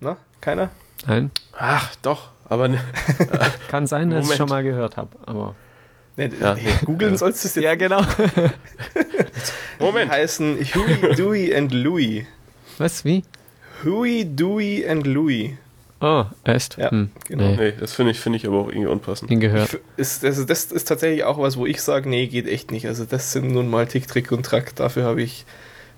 Na, 0.00 0.16
keiner? 0.40 0.70
nein. 1.06 1.30
Ach, 1.56 1.94
doch, 2.02 2.28
aber 2.48 2.68
ne, 2.68 2.80
Kann 3.68 3.86
sein, 3.86 4.10
dass 4.10 4.30
ich 4.30 4.36
schon 4.36 4.48
mal 4.48 4.62
gehört 4.62 4.96
habe, 4.96 5.10
aber. 5.26 5.54
Nee, 6.16 6.30
Ja. 6.40 6.54
nee, 6.54 6.62
googeln 6.84 7.16
sollst 7.16 7.44
du 7.44 7.48
es 7.48 7.54
jetzt. 7.54 7.64
Ja, 7.64 7.74
genau. 7.76 8.02
Die 9.78 9.82
Moment. 9.82 10.10
heißen 10.10 10.58
Huey, 10.74 11.14
Dewey 11.14 11.54
and 11.56 11.72
Louie. 11.72 12.26
Was, 12.78 13.04
wie? 13.04 13.22
Huey, 13.84 14.24
Dewey 14.26 14.86
and 14.86 15.06
Louie. 15.06 15.56
Oh, 16.00 16.24
echt? 16.44 16.78
Ja, 16.78 16.90
Hm, 16.90 17.10
genau. 17.28 17.44
Nee, 17.44 17.56
nee, 17.56 17.72
das 17.78 17.92
finde 17.92 18.12
ich, 18.12 18.20
finde 18.20 18.38
ich 18.38 18.46
aber 18.46 18.58
auch 18.58 18.68
irgendwie 18.68 18.86
unpassend. 18.88 19.28
nie 19.30 19.36
Ich 19.36 19.40
gehört. 19.42 19.74
f- 19.74 19.80
Ist, 19.98 20.22
das, 20.24 20.44
das 20.46 20.64
ist 20.66 20.88
tatsächlich 20.88 21.24
auch 21.24 21.38
was, 21.38 21.56
wo 21.58 21.66
ich 21.66 21.82
sage, 21.82 22.08
nee, 22.08 22.26
geht 22.26 22.48
echt 22.48 22.70
nicht. 22.70 22.86
Also 22.86 23.04
das 23.04 23.32
sind 23.32 23.50
nun 23.52 23.68
mal 23.68 23.86
Tick, 23.86 24.08
Trick 24.08 24.32
und 24.32 24.44
Track. 24.46 24.74
Dafür 24.76 25.04
habe 25.04 25.20
ich 25.22 25.44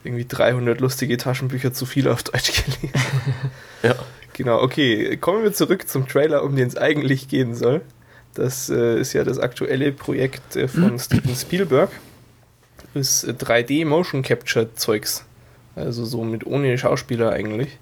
irgendwie 0.04 0.24
300 0.26 0.80
lustige 0.80 1.16
Taschenbücher 1.16 1.72
zu 1.72 1.86
viel 1.86 2.08
auf 2.08 2.22
Deutsch 2.24 2.52
gelesen. 2.64 2.90
Ja. 3.84 3.94
Genau, 4.34 4.60
okay. 4.62 5.16
Kommen 5.18 5.42
wir 5.42 5.52
zurück 5.52 5.88
zum 5.88 6.06
Trailer, 6.08 6.42
um 6.44 6.56
den 6.56 6.66
es 6.68 6.76
eigentlich 6.76 7.28
gehen 7.28 7.54
soll. 7.54 7.80
Das 8.34 8.70
äh, 8.70 8.98
ist 9.00 9.12
ja 9.12 9.24
das 9.24 9.38
aktuelle 9.38 9.92
Projekt 9.92 10.56
äh, 10.56 10.66
von 10.68 10.98
Steven 11.00 11.34
Spielberg. 11.36 11.90
Ist 12.94 13.24
äh, 13.24 13.32
3D 13.32 13.84
Motion 13.86 14.22
Capture 14.22 14.74
Zeugs. 14.74 15.24
Also 15.76 16.04
so 16.04 16.22
mit 16.24 16.46
ohne 16.46 16.76
Schauspieler 16.78 17.30
eigentlich. 17.32 17.78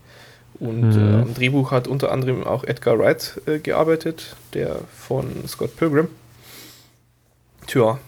Und 0.60 0.90
Mhm. 0.94 1.14
äh, 1.18 1.22
am 1.22 1.34
Drehbuch 1.34 1.70
hat 1.70 1.88
unter 1.88 2.12
anderem 2.12 2.44
auch 2.44 2.64
Edgar 2.64 2.98
Wright 2.98 3.40
äh, 3.46 3.58
gearbeitet, 3.58 4.36
der 4.54 4.76
von 4.94 5.24
Scott 5.48 5.74
Pilgrim. 5.76 6.08
Tja, 7.66 7.98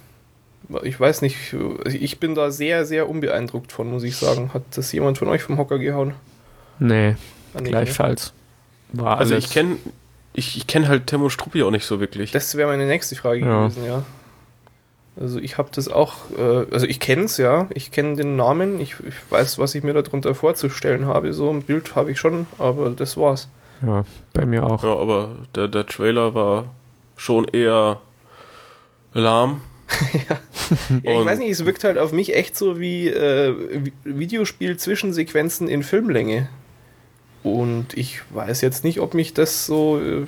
ich 0.83 0.99
weiß 0.99 1.23
nicht, 1.23 1.55
ich 1.87 2.19
bin 2.21 2.35
da 2.35 2.51
sehr, 2.51 2.85
sehr 2.85 3.09
unbeeindruckt 3.09 3.73
von, 3.73 3.91
muss 3.91 4.03
ich 4.05 4.17
sagen. 4.17 4.53
Hat 4.55 4.63
das 4.75 4.93
jemand 4.93 5.19
von 5.19 5.29
euch 5.29 5.43
vom 5.43 5.59
Hocker 5.59 5.79
gehauen? 5.79 6.15
Nee, 6.79 7.17
Ah, 7.55 7.61
nee, 7.61 7.69
gleichfalls. 7.69 8.33
War 8.93 9.19
Also 9.19 9.35
alles. 9.35 9.45
ich 9.47 9.51
kenne 9.51 9.77
ich, 10.35 10.57
ich 10.57 10.67
kenn 10.67 10.89
halt 10.89 11.11
und 11.11 11.29
Struppi 11.31 11.63
auch 11.63 11.71
nicht 11.71 11.85
so 11.85 12.01
wirklich. 12.01 12.31
Das 12.33 12.55
wäre 12.57 12.69
meine 12.71 12.87
nächste 12.87 13.15
Frage 13.17 13.41
Ja. 13.41 13.67
gewesen, 13.69 13.85
ja. 13.85 14.03
Also 15.21 15.39
ich 15.39 15.59
habe 15.59 15.69
das 15.75 15.89
auch, 15.89 16.15
äh, 16.39 16.67
also 16.73 16.87
ich 16.87 16.99
kenne 16.99 17.25
es 17.25 17.37
ja, 17.37 17.69
ich 17.75 17.91
kenne 17.91 18.17
den 18.17 18.37
Namen, 18.37 18.81
ich, 18.81 18.95
ich 19.07 19.15
weiß, 19.31 19.59
was 19.59 19.75
ich 19.75 19.83
mir 19.83 19.93
darunter 19.93 20.35
vorzustellen 20.35 21.05
habe, 21.07 21.33
so 21.35 21.51
ein 21.51 21.63
Bild 21.63 21.95
habe 21.95 22.11
ich 22.13 22.19
schon, 22.19 22.47
aber 22.59 22.89
das 22.91 23.17
war's. 23.19 23.49
Ja, 23.87 24.05
bei 24.33 24.47
mir 24.47 24.65
auch. 24.65 24.83
Ja, 24.83 24.97
aber 24.97 25.31
der, 25.55 25.69
der 25.69 25.85
Trailer 25.87 26.35
war 26.35 26.65
schon 27.17 27.47
eher 27.49 28.01
lahm. 29.13 29.61
Ja, 30.29 30.39
ich 31.03 31.11
Und- 31.19 31.27
weiß 31.27 31.39
nicht, 31.39 31.51
es 31.51 31.67
wirkt 31.67 31.85
halt 31.85 31.99
auf 31.99 32.13
mich 32.13 32.35
echt 32.35 32.57
so 32.57 32.81
wie 32.81 33.09
äh, 33.09 33.51
Vi- 33.85 33.93
Videospiel-Zwischensequenzen 34.05 35.69
in 35.69 35.83
Filmlänge. 35.83 36.49
Und 37.43 37.93
ich 37.95 38.21
weiß 38.31 38.61
jetzt 38.63 38.85
nicht, 38.85 39.01
ob 39.01 39.13
mich 39.15 39.35
das 39.35 39.67
so 39.67 40.01
äh, 40.01 40.25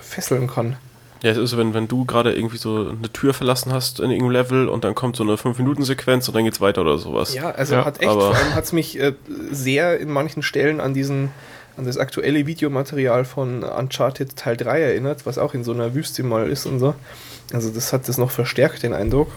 fesseln 0.00 0.48
kann. 0.48 0.76
Ja, 1.22 1.30
es 1.30 1.38
ist, 1.38 1.56
wenn, 1.56 1.72
wenn 1.74 1.88
du 1.88 2.04
gerade 2.04 2.34
irgendwie 2.34 2.58
so 2.58 2.88
eine 2.90 3.10
Tür 3.12 3.32
verlassen 3.34 3.72
hast 3.72 4.00
in 4.00 4.10
irgendeinem 4.10 4.32
Level 4.32 4.68
und 4.68 4.84
dann 4.84 4.94
kommt 4.94 5.16
so 5.16 5.22
eine 5.24 5.32
5-Minuten-Sequenz 5.36 6.28
und 6.28 6.34
dann 6.34 6.44
geht's 6.44 6.60
weiter 6.60 6.82
oder 6.82 6.98
sowas. 6.98 7.34
Ja, 7.34 7.50
also 7.50 7.74
Ja, 7.76 7.84
hat 7.84 8.00
echt, 8.00 8.08
aber- 8.10 8.32
vor 8.32 8.36
allem 8.36 8.54
hat 8.54 8.64
es 8.64 8.72
mich 8.72 8.98
äh, 9.00 9.12
sehr 9.50 9.98
in 9.98 10.10
manchen 10.10 10.42
Stellen 10.42 10.78
an 10.80 10.92
diesen, 10.94 11.30
an 11.76 11.84
das 11.86 11.96
aktuelle 11.98 12.46
Videomaterial 12.46 13.24
von 13.24 13.62
Uncharted 13.64 14.36
Teil 14.36 14.56
3 14.56 14.80
erinnert, 14.80 15.24
was 15.26 15.38
auch 15.38 15.54
in 15.54 15.64
so 15.64 15.72
einer 15.72 15.94
Wüste 15.94 16.22
mal 16.22 16.48
ist 16.50 16.66
und 16.66 16.78
so. 16.80 16.94
Also 17.52 17.70
das 17.70 17.92
hat 17.92 18.08
das 18.08 18.18
noch 18.18 18.30
verstärkt, 18.30 18.82
den 18.82 18.92
Eindruck. 18.92 19.32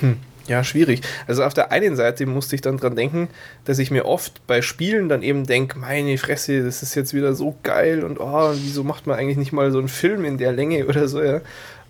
Hm. 0.00 0.18
Ja, 0.46 0.62
schwierig. 0.62 1.00
Also 1.26 1.42
auf 1.42 1.54
der 1.54 1.72
einen 1.72 1.96
Seite 1.96 2.26
musste 2.26 2.54
ich 2.54 2.60
dann 2.60 2.76
dran 2.76 2.96
denken, 2.96 3.28
dass 3.64 3.78
ich 3.78 3.90
mir 3.90 4.04
oft 4.04 4.46
bei 4.46 4.60
Spielen 4.60 5.08
dann 5.08 5.22
eben 5.22 5.46
denke, 5.46 5.78
meine 5.78 6.18
Fresse, 6.18 6.62
das 6.62 6.82
ist 6.82 6.94
jetzt 6.94 7.14
wieder 7.14 7.34
so 7.34 7.56
geil 7.62 8.04
und 8.04 8.20
oh, 8.20 8.52
wieso 8.54 8.84
macht 8.84 9.06
man 9.06 9.18
eigentlich 9.18 9.38
nicht 9.38 9.52
mal 9.52 9.72
so 9.72 9.78
einen 9.78 9.88
Film 9.88 10.24
in 10.24 10.36
der 10.36 10.52
Länge 10.52 10.86
oder 10.88 11.08
so, 11.08 11.22
ja. 11.22 11.40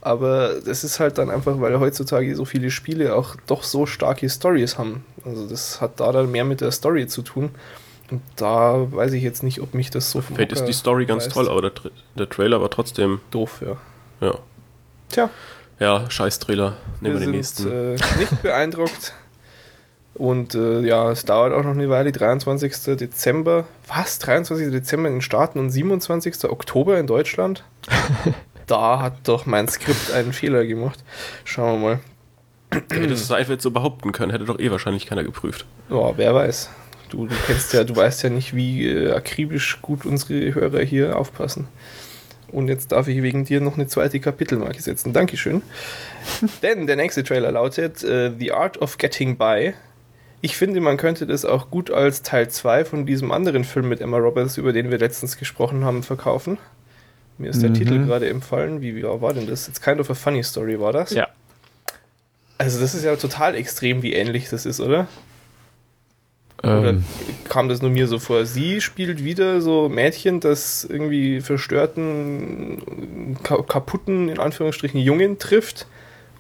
Aber 0.01 0.61
das 0.65 0.85
ist 0.85 1.01
halt 1.01 1.17
dann 1.19 1.31
einfach, 1.31 1.61
weil 1.61 1.81
heutzutage 1.81 2.37
so 2.37 2.45
viele 2.45 2.71
Spiele 2.71 3.17
auch 3.17 3.37
doch 3.47 3.63
so 3.63 3.87
starke 3.87 4.29
Stories 4.29 4.77
haben. 4.79 5.05
Also 5.25 5.49
das 5.49 5.81
hat 5.81 5.99
da 5.99 6.13
dann 6.13 6.31
mehr 6.31 6.45
mit 6.45 6.61
der 6.61 6.73
Story 6.73 7.07
zu 7.07 7.23
tun. 7.23 7.49
Und 8.11 8.21
da 8.37 8.87
weiß 8.93 9.15
ich 9.15 9.23
jetzt 9.23 9.43
nicht, 9.43 9.63
ob 9.63 9.73
mich 9.73 9.89
das 9.91 10.11
so 10.11 10.21
Vielleicht 10.21 10.53
ist 10.53 10.67
die 10.67 10.75
Story 10.75 11.07
ganz 11.07 11.25
reißt. 11.25 11.33
toll, 11.35 11.49
aber 11.49 11.63
der, 11.63 11.73
Tra- 11.75 11.91
der 12.19 12.29
Trailer 12.29 12.61
war 12.61 12.71
trotzdem, 12.71 13.21
Doof, 13.31 13.63
ja. 13.65 13.79
ja. 14.29 14.39
Tja, 15.09 15.31
Ja, 15.85 16.11
scheiß 16.11 16.39
Trailer. 16.39 16.79
Nehmen 17.03 17.17
wir, 17.17 17.21
wir 17.21 17.27
den 17.27 17.37
nächsten. 17.37 17.71
äh, 17.71 17.99
nicht 18.19 18.41
beeindruckt. 18.43 19.13
Und 20.15 20.55
äh, 20.55 20.81
ja, 20.81 21.11
es 21.11 21.27
dauert 21.27 21.53
auch 21.53 21.63
noch 21.63 21.73
eine 21.73 21.91
Weile, 21.91 22.11
23. 22.11 22.97
Dezember. 22.97 23.67
Was? 23.87 24.19
23. 24.21 24.71
Dezember 24.71 25.09
in 25.09 25.17
den 25.17 25.21
Staaten 25.21 25.59
und 25.59 25.69
27. 25.69 26.45
Oktober 26.45 26.99
in 26.99 27.07
Deutschland? 27.07 27.65
da 28.67 29.01
hat 29.01 29.17
doch 29.25 29.45
mein 29.45 29.69
Skript 29.69 30.11
einen 30.13 30.33
Fehler 30.33 30.65
gemacht. 30.65 31.05
Schauen 31.45 31.83
wir 31.83 31.89
mal. 31.89 32.01
Hättest 32.73 33.11
du 33.11 33.13
es 33.13 33.31
einfach 33.31 33.53
jetzt 33.53 33.63
so 33.63 33.71
behaupten 33.71 34.13
können, 34.13 34.33
hätte 34.33 34.47
doch 34.47 34.59
eh 34.59 34.71
wahrscheinlich 34.71 35.05
keiner 35.05 35.23
geprüft. 35.23 35.67
Ja, 35.91 36.17
wer 36.17 36.35
weiß. 36.35 36.71
Du, 37.11 37.27
du 37.27 37.35
kennst 37.47 37.75
ja, 37.75 37.85
du 37.85 37.95
weißt 37.95 38.23
ja 38.23 38.31
nicht, 38.31 38.57
wie 38.57 38.89
äh, 38.89 39.13
akribisch 39.13 39.83
gut 39.83 40.07
unsere 40.07 40.55
Hörer 40.55 40.81
hier 40.81 41.19
aufpassen. 41.19 41.69
Und 42.49 42.69
jetzt 42.69 42.93
darf 42.93 43.09
ich 43.09 43.23
wegen 43.23 43.45
dir 43.45 43.61
noch 43.61 43.75
eine 43.77 43.87
zweite 43.87 44.21
Kapitelmarke 44.21 44.81
setzen. 44.81 45.13
Dankeschön. 45.13 45.63
Denn 46.63 46.87
der 46.87 46.97
nächste 46.97 47.23
Trailer 47.25 47.53
lautet 47.53 48.03
äh, 48.05 48.31
The 48.39 48.53
Art 48.53 48.79
of 48.81 48.99
Getting 48.99 49.37
By. 49.37 49.75
Ich 50.41 50.57
finde, 50.57 50.81
man 50.81 50.97
könnte 50.99 51.27
das 51.27 51.45
auch 51.45 51.71
gut 51.71 51.91
als 51.91 52.23
Teil 52.23 52.49
2 52.49 52.85
von 52.85 53.07
diesem 53.07 53.33
anderen 53.33 53.65
Film 53.65 53.89
mit 53.89 54.01
Emma 54.01 54.19
Roberts, 54.19 54.59
über 54.59 54.73
den 54.73 54.91
wir 54.91 54.99
letztens 54.99 55.39
gesprochen 55.39 55.85
haben, 55.85 56.03
verkaufen. 56.03 56.59
Mir 57.39 57.51
ist 57.51 57.63
der 57.63 57.71
Mhm. 57.71 57.75
Titel 57.75 58.05
gerade 58.05 58.29
empfallen. 58.29 58.81
Wie, 58.81 58.95
wie 58.95 59.03
war 59.03 59.33
denn 59.33 59.47
das? 59.47 59.67
It's 59.69 59.81
kind 59.81 59.99
of 60.01 60.11
a 60.11 60.15
funny 60.15 60.45
story, 60.45 60.79
war 60.79 60.93
das? 60.93 61.11
Ja. 61.11 61.29
Also, 62.59 62.81
das 62.81 62.95
ist 62.95 63.05
ja 63.05 63.17
total 63.17 63.55
extrem, 63.57 64.03
wie 64.03 64.13
ähnlich 64.13 64.49
das 64.51 64.67
ist, 64.67 64.81
oder? 64.81 65.09
Oder 66.65 66.91
Ähm, 66.91 67.05
kam 67.49 67.69
das 67.69 67.83
nur 67.83 67.91
mir 67.91 68.07
so 68.07 68.19
vor? 68.19 68.47
Sie 68.47 68.81
spielt 68.81 69.25
wieder 69.25 69.61
so 69.61 69.89
Mädchen, 69.89 70.41
das 70.41 70.85
irgendwie 70.85 71.41
verstörten, 71.41 73.37
ka 73.43 73.63
kaputten, 73.63 74.29
in 74.29 74.39
Anführungsstrichen, 74.39 75.01
Jungen 75.01 75.39
trifft 75.39 75.87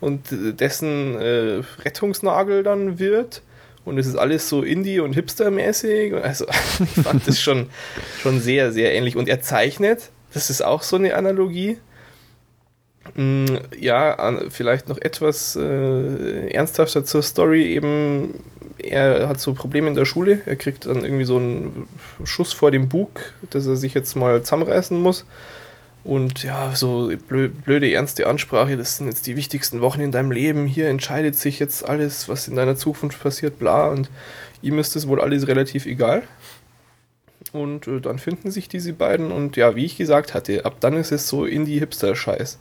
und 0.01 0.21
dessen 0.31 1.17
äh, 1.17 1.63
Rettungsnagel 1.85 2.63
dann 2.63 2.99
wird. 2.99 3.43
Und 3.85 3.99
es 3.99 4.07
ist 4.07 4.17
alles 4.17 4.49
so 4.49 4.63
Indie- 4.63 5.01
und 5.01 5.15
Hipster-mäßig. 5.15 6.15
Also 6.15 6.47
ich 6.97 7.03
fand 7.03 7.27
das 7.29 7.41
schon, 7.41 7.69
schon 8.19 8.41
sehr, 8.41 8.73
sehr 8.73 8.95
ähnlich. 8.95 9.17
Und 9.17 9.29
er 9.29 9.43
zeichnet, 9.43 10.11
das 10.33 10.49
ist 10.51 10.63
auch 10.65 10.83
so 10.83 10.97
eine 10.97 11.15
Analogie. 11.15 11.79
Mm, 13.15 13.45
Ja, 13.79 14.41
vielleicht 14.51 14.89
noch 14.89 14.99
etwas 14.99 15.57
äh, 15.57 16.49
ernsthafter 16.51 17.05
zur 17.05 17.23
Story. 17.23 17.65
Eben, 17.75 18.35
er 18.89 19.29
hat 19.29 19.41
so 19.41 19.55
Probleme 19.55 19.89
in 19.89 19.95
der 19.95 20.05
Schule. 20.05 20.41
Er 20.47 20.57
kriegt 20.57 20.87
dann 20.87 21.05
irgendwie 21.05 21.25
so 21.25 21.37
einen 21.37 21.89
Schuss 22.25 22.53
vor 22.53 22.71
dem 22.71 22.89
Bug, 22.89 23.21
dass 23.51 23.67
er 23.67 23.77
sich 23.77 23.95
jetzt 23.95 24.15
mal 24.17 24.43
zusammenreißen 24.43 25.01
muss. 25.01 25.25
Und 26.05 26.43
ja, 26.43 26.73
so 26.75 27.11
blö- 27.31 27.49
blöde, 27.49 27.91
ernste 27.91 28.27
Ansprache, 28.27 28.77
das 28.77 28.99
sind 28.99 29.07
jetzt 29.07 29.27
die 29.27 29.37
wichtigsten 29.37 29.81
Wochen 29.81 30.01
in 30.01 30.13
deinem 30.13 30.33
Leben. 30.33 30.67
Hier 30.67 30.89
entscheidet 30.89 31.37
sich 31.37 31.59
jetzt 31.59 31.89
alles, 31.89 32.29
was 32.29 32.47
in 32.47 32.57
deiner 32.57 32.77
Zukunft 32.77 33.23
passiert, 33.23 33.59
bla. 33.59 33.89
Und 33.89 34.11
ihm 34.61 34.79
ist 34.79 34.95
das 34.97 35.09
wohl 35.09 35.21
alles 35.21 35.49
relativ 35.49 35.87
egal. 35.87 36.23
Und 37.53 37.87
äh, 37.87 38.01
dann 38.01 38.19
finden 38.19 38.51
sich 38.51 38.69
diese 38.69 38.93
beiden 38.93 39.31
und 39.33 39.57
ja, 39.57 39.77
wie 39.77 39.85
ich 39.85 39.97
gesagt 39.97 40.35
hatte, 40.35 40.65
ab 40.65 40.77
dann 40.81 40.95
ist 40.95 41.13
es 41.13 41.29
so 41.29 41.47
Indie-Hipster-Scheiß. 41.47 42.59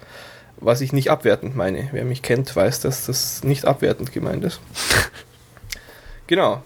Was 0.57 0.81
ich 0.81 0.93
nicht 0.93 1.09
abwertend 1.09 1.55
meine. 1.55 1.89
Wer 1.91 2.05
mich 2.05 2.21
kennt, 2.21 2.55
weiß, 2.55 2.79
dass 2.79 3.07
das 3.07 3.43
nicht 3.43 3.65
abwertend 3.65 4.13
gemeint 4.13 4.45
ist. 4.45 4.61
genau. 6.35 6.63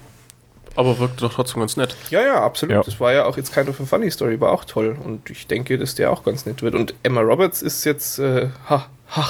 Aber 0.76 1.00
wirkt 1.00 1.22
doch 1.22 1.34
trotzdem 1.34 1.62
ganz 1.62 1.76
nett. 1.76 1.96
Ja, 2.12 2.22
ja, 2.22 2.44
absolut. 2.44 2.76
Ja. 2.76 2.84
Das 2.84 3.00
war 3.00 3.12
ja 3.12 3.26
auch 3.26 3.36
jetzt 3.36 3.54
kind 3.54 3.68
of 3.68 3.80
a 3.82 3.86
funny 3.86 4.12
story, 4.12 4.40
war 4.40 4.52
auch 4.52 4.64
toll. 4.64 4.96
Und 5.04 5.30
ich 5.30 5.48
denke, 5.48 5.78
dass 5.78 5.96
der 5.96 6.12
auch 6.12 6.24
ganz 6.24 6.46
nett 6.46 6.62
wird. 6.62 6.76
Und 6.76 6.94
Emma 7.04 7.22
Roberts 7.22 7.62
ist 7.62 7.84
jetzt, 7.84 8.20
äh, 8.20 8.50
ha, 8.70 8.88
ha, 9.16 9.28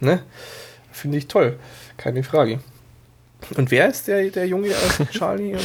ne? 0.00 0.22
Finde 0.90 1.18
ich 1.18 1.28
toll. 1.28 1.58
Keine 1.98 2.22
Frage. 2.22 2.60
Und 3.56 3.70
wer 3.70 3.88
ist 3.88 4.08
der, 4.08 4.30
der 4.30 4.48
Junge 4.48 4.70
aus 4.70 4.98
Charlie? 5.12 5.52
Und 5.52 5.60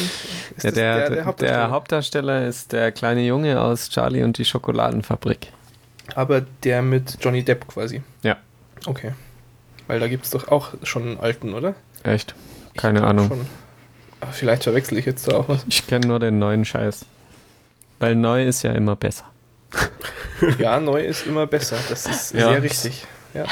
ist 0.57 0.63
Ja, 0.63 0.71
der, 0.71 0.97
der, 0.97 1.09
der, 1.09 1.25
Hauptdarsteller? 1.25 1.71
Hauptdarsteller 1.71 2.47
ist 2.47 2.73
der 2.73 2.91
kleine 2.91 3.25
Junge 3.25 3.61
aus 3.61 3.89
Charlie 3.89 4.23
und 4.23 4.37
die 4.37 4.45
Schokoladenfabrik. 4.45 5.47
Aber 6.15 6.41
der 6.41 6.81
mit 6.81 7.17
Johnny 7.21 7.43
Depp 7.43 7.67
quasi. 7.67 8.03
Ja. 8.23 8.37
Okay. 8.85 9.13
Weil 9.87 10.01
da 10.01 10.07
gibt 10.07 10.25
es 10.25 10.31
doch 10.31 10.49
auch 10.49 10.73
schon 10.83 11.03
einen 11.03 11.19
alten, 11.19 11.53
oder? 11.53 11.75
Echt? 12.03 12.35
Keine 12.75 13.03
Ahnung. 13.03 13.29
schon. 13.29 13.47
Aber 14.23 14.31
vielleicht 14.31 14.63
verwechsel 14.63 14.97
ich 14.97 15.05
jetzt 15.05 15.27
da 15.27 15.35
auch 15.37 15.49
was. 15.49 15.65
Ich 15.67 15.85
kenne 15.85 16.07
nur 16.07 16.19
den 16.19 16.39
neuen 16.39 16.63
Scheiß. 16.65 17.05
Weil 17.99 18.15
neu 18.15 18.45
ist 18.45 18.63
ja 18.63 18.71
immer 18.71 18.95
besser. 18.95 19.25
Ja, 20.59 20.79
neu 20.79 21.03
ist 21.03 21.25
immer 21.27 21.45
besser. 21.47 21.77
Das 21.89 22.05
ist 22.05 22.33
Ja. 22.33 22.49
sehr 22.49 22.63
richtig. 22.63 23.05
Ja. 23.33 23.45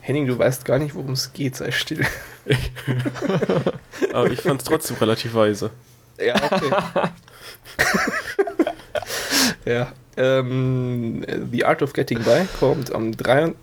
Henning, 0.00 0.26
du 0.26 0.38
weißt 0.38 0.64
gar 0.64 0.78
nicht, 0.78 0.94
worum 0.94 1.12
es 1.12 1.32
geht. 1.32 1.56
Sei 1.56 1.70
still. 1.70 2.06
Aber 4.12 4.30
ich 4.30 4.40
fand 4.40 4.62
es 4.62 4.66
trotzdem 4.68 4.96
relativ 4.96 5.34
weise. 5.34 5.70
Ja, 6.18 6.34
okay. 6.36 6.70
ja. 9.64 9.92
Ähm, 10.16 11.24
The 11.52 11.64
Art 11.64 11.82
of 11.82 11.92
Getting 11.92 12.22
By 12.22 12.46
kommt 12.58 12.92
am 12.94 13.16
23. 13.16 13.56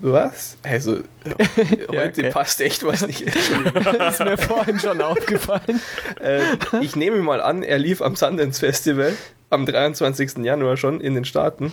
Was? 0.00 0.56
Also, 0.62 0.98
heute 1.88 2.20
okay. 2.20 2.30
passt 2.30 2.60
echt 2.60 2.84
was 2.84 3.06
nicht. 3.06 3.24
Das 3.98 4.20
ist 4.20 4.24
mir 4.24 4.36
vorhin 4.36 4.78
schon 4.78 5.00
aufgefallen. 5.00 5.80
äh, 6.20 6.40
ich 6.80 6.96
nehme 6.96 7.18
mal 7.18 7.40
an, 7.40 7.62
er 7.62 7.78
lief 7.78 8.02
am 8.02 8.16
Sundance 8.16 8.60
Festival 8.60 9.14
am 9.50 9.66
23. 9.66 10.38
Januar 10.38 10.76
schon 10.76 11.00
in 11.00 11.14
den 11.14 11.24
Staaten. 11.24 11.72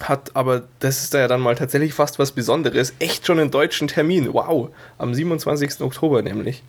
Hat 0.00 0.34
aber, 0.34 0.62
das 0.78 1.02
ist 1.02 1.14
da 1.14 1.18
ja 1.18 1.28
dann 1.28 1.40
mal 1.40 1.56
tatsächlich 1.56 1.92
fast 1.92 2.18
was 2.18 2.32
Besonderes, 2.32 2.94
echt 3.00 3.26
schon 3.26 3.38
einen 3.38 3.50
deutschen 3.50 3.88
Termin. 3.88 4.32
Wow, 4.32 4.70
am 4.96 5.12
27. 5.12 5.82
Oktober 5.82 6.22
nämlich. 6.22 6.62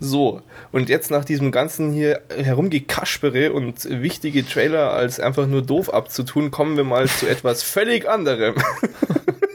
So, 0.00 0.42
und 0.72 0.88
jetzt 0.88 1.12
nach 1.12 1.24
diesem 1.24 1.52
ganzen 1.52 1.92
hier 1.92 2.22
herumgekaspere 2.36 3.52
und 3.52 3.84
wichtige 3.88 4.44
Trailer 4.44 4.90
als 4.90 5.20
einfach 5.20 5.46
nur 5.46 5.62
doof 5.62 5.94
abzutun, 5.94 6.50
kommen 6.50 6.76
wir 6.76 6.82
mal 6.82 7.06
zu 7.06 7.28
etwas 7.28 7.62
völlig 7.62 8.08
anderem. 8.08 8.56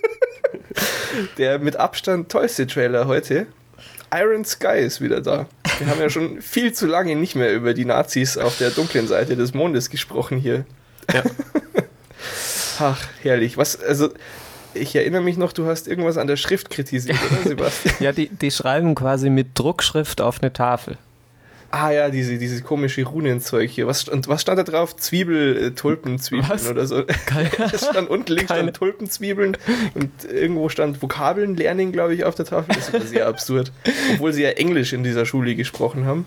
Der 1.37 1.59
mit 1.59 1.75
Abstand 1.75 2.29
tollste 2.31 2.67
Trailer 2.67 3.07
heute. 3.07 3.47
Iron 4.13 4.45
Sky 4.45 4.79
ist 4.79 5.01
wieder 5.01 5.21
da. 5.21 5.47
Wir 5.79 5.87
haben 5.87 5.99
ja 5.99 6.09
schon 6.09 6.41
viel 6.41 6.73
zu 6.73 6.87
lange 6.87 7.15
nicht 7.15 7.35
mehr 7.35 7.53
über 7.53 7.73
die 7.73 7.85
Nazis 7.85 8.37
auf 8.37 8.57
der 8.57 8.71
dunklen 8.71 9.07
Seite 9.07 9.35
des 9.35 9.53
Mondes 9.53 9.89
gesprochen 9.89 10.37
hier. 10.37 10.65
Ja. 11.13 11.23
Ach, 12.79 13.07
herrlich. 13.21 13.57
Was, 13.57 13.81
also, 13.81 14.09
ich 14.73 14.95
erinnere 14.95 15.21
mich 15.21 15.37
noch, 15.37 15.51
du 15.51 15.65
hast 15.65 15.87
irgendwas 15.87 16.17
an 16.17 16.27
der 16.27 16.37
Schrift 16.37 16.69
kritisiert, 16.69 17.17
oder 17.31 17.41
Sebastian? 17.49 17.95
Ja, 17.99 18.11
die, 18.11 18.29
die 18.29 18.51
schreiben 18.51 18.95
quasi 18.95 19.29
mit 19.29 19.49
Druckschrift 19.55 20.21
auf 20.21 20.41
eine 20.41 20.53
Tafel. 20.53 20.97
Ah 21.79 21.91
ja, 21.91 22.09
diese, 22.09 22.37
diese 22.37 22.61
komische 22.61 23.03
Runenzeug 23.05 23.69
hier. 23.69 23.87
Was, 23.87 24.07
und 24.07 24.27
was 24.27 24.41
stand 24.41 24.57
da 24.59 24.63
drauf? 24.63 24.95
Zwiebel, 24.95 25.57
äh, 25.67 25.71
Tulpenzwiebeln 25.71 26.49
Was? 26.49 26.67
oder 26.67 26.85
so. 26.87 27.03
Es 27.73 27.85
stand 27.87 28.09
unten 28.09 28.31
links 28.33 28.47
Keine- 28.49 28.63
stand 28.63 28.77
Tulpenzwiebeln 28.77 29.57
und 29.95 30.11
irgendwo 30.25 30.69
stand 30.69 31.01
Vokabeln 31.01 31.55
lernen, 31.55 31.91
glaube 31.91 32.13
ich, 32.15 32.23
auf 32.25 32.35
der 32.35 32.45
Tafel. 32.45 32.73
Das 32.75 32.89
ist 32.89 32.95
aber 32.95 33.05
sehr 33.05 33.27
absurd. 33.27 33.71
Obwohl 34.13 34.33
sie 34.33 34.43
ja 34.43 34.49
Englisch 34.49 34.93
in 34.93 35.03
dieser 35.03 35.25
Schule 35.25 35.55
gesprochen 35.55 36.05
haben. 36.05 36.25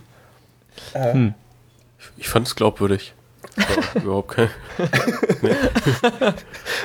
Äh, 0.95 1.13
Hm. 1.13 1.35
Ich 2.17 2.29
fand 2.29 2.47
es 2.47 2.57
glaubwürdig. 2.57 3.13
Aber 3.57 4.01
überhaupt 4.03 4.37
kein. 4.37 4.49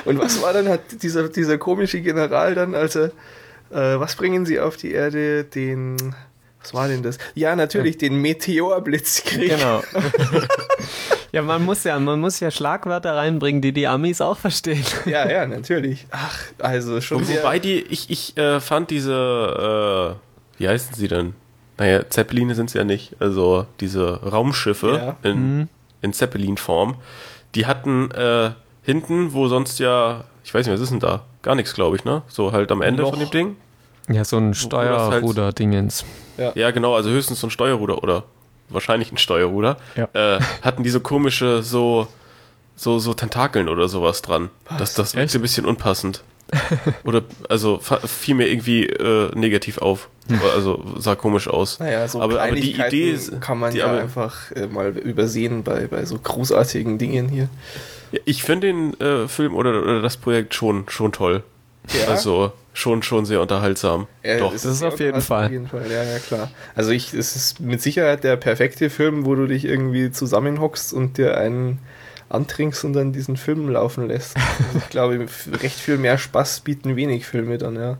Und 0.04 0.18
was 0.18 0.42
war 0.42 0.52
dann, 0.52 0.68
hat 0.68 0.80
dieser, 1.02 1.28
dieser 1.28 1.58
komische 1.58 2.00
General 2.00 2.54
dann, 2.54 2.74
als 2.74 2.96
er, 2.96 3.06
äh, 3.70 3.98
was 3.98 4.16
bringen 4.16 4.46
sie 4.46 4.60
auf 4.60 4.76
die 4.76 4.92
Erde? 4.92 5.44
Den, 5.44 6.14
was 6.66 6.74
war 6.74 6.88
denn 6.88 7.02
das? 7.02 7.18
Ja, 7.34 7.54
natürlich, 7.54 7.96
den 7.98 8.16
Meteorblitzkrieg. 8.16 9.50
Genau. 9.50 9.82
ja, 11.32 11.42
man 11.42 11.64
muss 11.64 11.84
ja, 11.84 11.98
man 11.98 12.20
muss 12.20 12.40
ja 12.40 12.50
Schlagwörter 12.50 13.14
reinbringen, 13.16 13.62
die 13.62 13.72
die 13.72 13.86
Amis 13.86 14.20
auch 14.20 14.36
verstehen. 14.38 14.84
Ja, 15.04 15.30
ja, 15.30 15.46
natürlich. 15.46 16.06
Ach, 16.10 16.38
also 16.58 17.00
schon 17.00 17.18
Und 17.18 17.28
wobei 17.28 17.58
die, 17.58 17.80
ich, 17.82 18.10
ich 18.10 18.36
äh, 18.36 18.60
fand 18.60 18.90
diese, 18.90 20.16
äh, 20.58 20.60
wie 20.60 20.68
heißen 20.68 20.94
sie 20.94 21.08
denn? 21.08 21.34
Naja, 21.78 22.08
Zeppeline 22.08 22.54
sind 22.54 22.66
es 22.66 22.74
ja 22.74 22.84
nicht. 22.84 23.14
Also 23.20 23.66
diese 23.80 24.20
Raumschiffe 24.22 25.16
Ja. 25.22 25.30
in, 25.30 25.68
in 26.02 26.12
Zeppelin-Form, 26.12 26.96
die 27.54 27.66
hatten 27.66 28.10
äh, 28.10 28.50
hinten, 28.82 29.32
wo 29.34 29.46
sonst 29.48 29.78
ja, 29.78 30.24
ich 30.44 30.52
weiß 30.52 30.66
nicht, 30.66 30.74
was 30.74 30.80
ist 30.80 30.90
denn 30.90 31.00
da? 31.00 31.24
Gar 31.42 31.54
nichts, 31.54 31.74
glaube 31.74 31.96
ich, 31.96 32.04
ne? 32.04 32.22
So 32.28 32.50
halt 32.52 32.72
am 32.72 32.82
Ende 32.82 33.02
Noch. 33.02 33.10
von 33.10 33.20
dem 33.20 33.30
Ding. 33.30 33.56
Ja, 34.08 34.24
so 34.24 34.36
ein 34.36 34.46
halt- 34.46 34.56
Steuerruder-Dingens. 34.56 36.04
Ja, 36.54 36.70
genau, 36.70 36.94
also 36.94 37.10
höchstens 37.10 37.40
so 37.40 37.46
ein 37.46 37.50
Steuerruder 37.50 38.02
oder 38.02 38.24
wahrscheinlich 38.68 39.10
ein 39.12 39.16
Steuerruder. 39.18 39.78
Ja. 39.96 40.08
Äh, 40.36 40.40
hatten 40.62 40.82
diese 40.82 41.00
komische, 41.00 41.62
so, 41.62 42.08
so, 42.76 42.98
so 42.98 43.14
Tentakeln 43.14 43.68
oder 43.68 43.88
sowas 43.88 44.22
dran. 44.22 44.50
Das, 44.78 44.94
das 44.94 45.14
Echt? 45.14 45.34
ein 45.34 45.40
bisschen 45.42 45.64
unpassend. 45.64 46.22
oder, 47.04 47.22
also 47.48 47.80
fiel 47.80 48.36
mir 48.36 48.48
irgendwie 48.48 48.86
äh, 48.86 49.30
negativ 49.36 49.78
auf. 49.78 50.08
Also 50.54 50.84
sah 50.96 51.16
komisch 51.16 51.48
aus. 51.48 51.80
naja, 51.80 52.06
so 52.06 52.20
aber, 52.20 52.40
aber 52.40 52.54
die 52.54 52.72
Idee 52.80 53.10
ist, 53.10 53.40
kann 53.40 53.58
man 53.58 53.72
die, 53.72 53.78
ja 53.78 53.86
aber, 53.86 54.00
einfach 54.00 54.52
äh, 54.52 54.66
mal 54.66 54.90
übersehen 54.96 55.64
bei, 55.64 55.86
bei 55.88 56.04
so 56.04 56.18
großartigen 56.18 56.98
Dingen 56.98 57.28
hier. 57.28 57.48
Ja, 58.12 58.20
Ich 58.26 58.44
finde 58.44 58.68
den 58.68 59.00
äh, 59.00 59.26
Film 59.26 59.56
oder, 59.56 59.82
oder 59.82 60.02
das 60.02 60.16
Projekt 60.16 60.54
schon, 60.54 60.84
schon 60.88 61.10
toll. 61.12 61.42
Ja. 62.00 62.08
Also 62.08 62.52
schon, 62.76 63.02
schon 63.02 63.24
sehr 63.24 63.40
unterhaltsam. 63.40 64.06
Ja, 64.22 64.38
Doch. 64.38 64.52
es 64.54 64.62
Das 64.62 64.72
ist 64.72 64.82
auf 64.82 65.00
jeden 65.00 65.20
Fall. 65.22 65.46
Auf 65.46 65.50
jeden 65.50 65.66
Fall, 65.66 65.90
ja, 65.90 66.02
ja, 66.04 66.18
klar. 66.18 66.50
Also 66.74 66.90
ich, 66.90 67.14
es 67.14 67.34
ist 67.34 67.60
mit 67.60 67.80
Sicherheit 67.80 68.22
der 68.22 68.36
perfekte 68.36 68.90
Film, 68.90 69.24
wo 69.24 69.34
du 69.34 69.46
dich 69.46 69.64
irgendwie 69.64 70.10
zusammenhockst 70.10 70.92
und 70.92 71.16
dir 71.18 71.36
einen 71.38 71.78
antrinkst 72.28 72.84
und 72.84 72.92
dann 72.92 73.12
diesen 73.12 73.36
Film 73.36 73.68
laufen 73.68 74.08
lässt. 74.08 74.36
Also 74.36 74.78
ich 74.78 74.88
glaube, 74.90 75.26
recht 75.62 75.78
viel 75.78 75.96
mehr 75.96 76.18
Spaß 76.18 76.60
bieten 76.60 76.96
wenig 76.96 77.26
Filme 77.26 77.56
dann, 77.58 77.76
ja. 77.76 77.98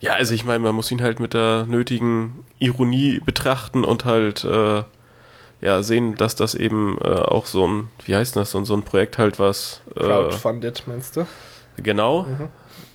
Ja, 0.00 0.12
also 0.14 0.34
ich 0.34 0.44
meine, 0.44 0.60
man 0.60 0.74
muss 0.74 0.90
ihn 0.90 1.02
halt 1.02 1.20
mit 1.20 1.34
der 1.34 1.66
nötigen 1.66 2.44
Ironie 2.58 3.20
betrachten 3.24 3.82
und 3.84 4.04
halt 4.04 4.44
äh, 4.44 4.82
ja 5.62 5.82
sehen, 5.82 6.14
dass 6.16 6.36
das 6.36 6.54
eben 6.54 6.96
äh, 7.02 7.08
auch 7.08 7.46
so 7.46 7.66
ein, 7.66 7.88
wie 8.04 8.14
heißt 8.14 8.36
das, 8.36 8.50
so, 8.52 8.58
ein- 8.58 8.64
so 8.66 8.74
ein 8.74 8.82
Projekt 8.82 9.18
halt 9.18 9.38
was 9.38 9.80
äh, 9.96 10.00
Crowdfunded, 10.00 10.84
meinst 10.86 11.16
du? 11.16 11.26
genau. 11.82 12.22
Mhm. 12.24 12.48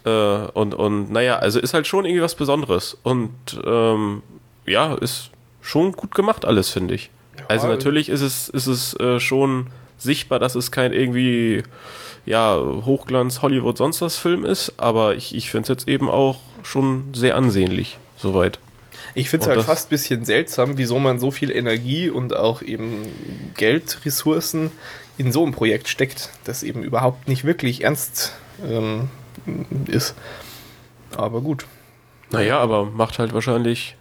Äh, 0.05 0.09
und, 0.09 0.73
und 0.73 1.11
naja, 1.11 1.37
also 1.37 1.59
ist 1.59 1.73
halt 1.73 1.87
schon 1.87 2.05
irgendwie 2.05 2.23
was 2.23 2.35
Besonderes. 2.35 2.97
Und 3.03 3.31
ähm, 3.65 4.23
ja, 4.65 4.95
ist 4.95 5.31
schon 5.61 5.91
gut 5.91 6.15
gemacht 6.15 6.45
alles, 6.45 6.69
finde 6.69 6.95
ich. 6.95 7.09
also 7.47 7.67
natürlich 7.67 8.09
ist 8.09 8.21
es, 8.21 8.49
ist 8.49 8.67
es 8.67 8.99
äh, 8.99 9.19
schon 9.19 9.67
sichtbar, 9.97 10.39
dass 10.39 10.55
es 10.55 10.71
kein 10.71 10.93
irgendwie 10.93 11.63
ja, 12.25 12.57
Hochglanz, 12.57 13.41
Hollywood, 13.41 13.77
sonst 13.77 14.01
was 14.01 14.17
Film 14.17 14.45
ist, 14.45 14.73
aber 14.77 15.15
ich, 15.15 15.35
ich 15.35 15.49
finde 15.49 15.63
es 15.63 15.69
jetzt 15.69 15.87
eben 15.87 16.09
auch 16.09 16.39
schon 16.63 17.13
sehr 17.13 17.35
ansehnlich, 17.35 17.97
soweit. 18.17 18.59
Ich 19.15 19.29
finde 19.29 19.45
es 19.45 19.49
halt 19.49 19.65
fast 19.65 19.87
ein 19.87 19.89
bisschen 19.89 20.25
seltsam, 20.25 20.77
wieso 20.77 20.99
man 20.99 21.19
so 21.19 21.31
viel 21.31 21.51
Energie 21.51 22.09
und 22.09 22.35
auch 22.35 22.61
eben 22.61 23.05
Geldressourcen 23.57 24.71
in 25.17 25.31
so 25.31 25.45
ein 25.45 25.51
Projekt 25.51 25.87
steckt, 25.87 26.29
das 26.43 26.63
eben 26.63 26.83
überhaupt 26.83 27.27
nicht 27.27 27.43
wirklich 27.43 27.83
ernst 27.83 28.33
ähm, 28.67 29.09
ist. 29.88 30.15
Aber 31.15 31.41
gut. 31.41 31.65
Naja, 32.32 32.60
aber 32.60 32.86
macht 32.86 33.20
halt 33.20 33.34
wahrscheinlich 33.34 33.98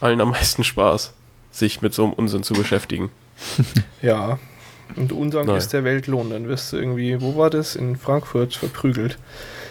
allen 0.00 0.20
am 0.20 0.30
meisten 0.30 0.64
Spaß, 0.64 1.12
sich 1.50 1.82
mit 1.82 1.94
so 1.94 2.04
einem 2.04 2.12
Unsinn 2.14 2.42
zu 2.42 2.54
beschäftigen. 2.54 3.10
Ja. 4.02 4.38
Und 4.96 5.12
Nein. 5.32 5.48
ist 5.56 5.72
der 5.72 5.82
Weltlohn. 5.82 6.28
Dann 6.28 6.46
wirst 6.46 6.72
du 6.72 6.76
irgendwie, 6.76 7.20
wo 7.20 7.36
war 7.36 7.48
das? 7.48 7.74
In 7.74 7.96
Frankfurt 7.96 8.54
verprügelt. 8.54 9.18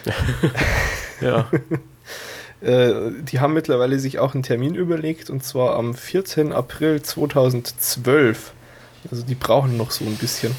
Ja. 1.21 1.49
Äh, 2.61 3.11
die 3.23 3.41
haben 3.41 3.53
mittlerweile 3.53 3.99
sich 3.99 4.19
auch 4.19 4.33
einen 4.33 4.43
Termin 4.43 4.73
überlegt 4.73 5.29
und 5.29 5.43
zwar 5.43 5.75
am 5.75 5.93
14. 5.93 6.53
April 6.53 7.01
2012. 7.01 8.53
Also 9.11 9.23
die 9.23 9.35
brauchen 9.35 9.75
noch 9.75 9.91
so 9.91 10.05
ein 10.05 10.15
bisschen. 10.15 10.55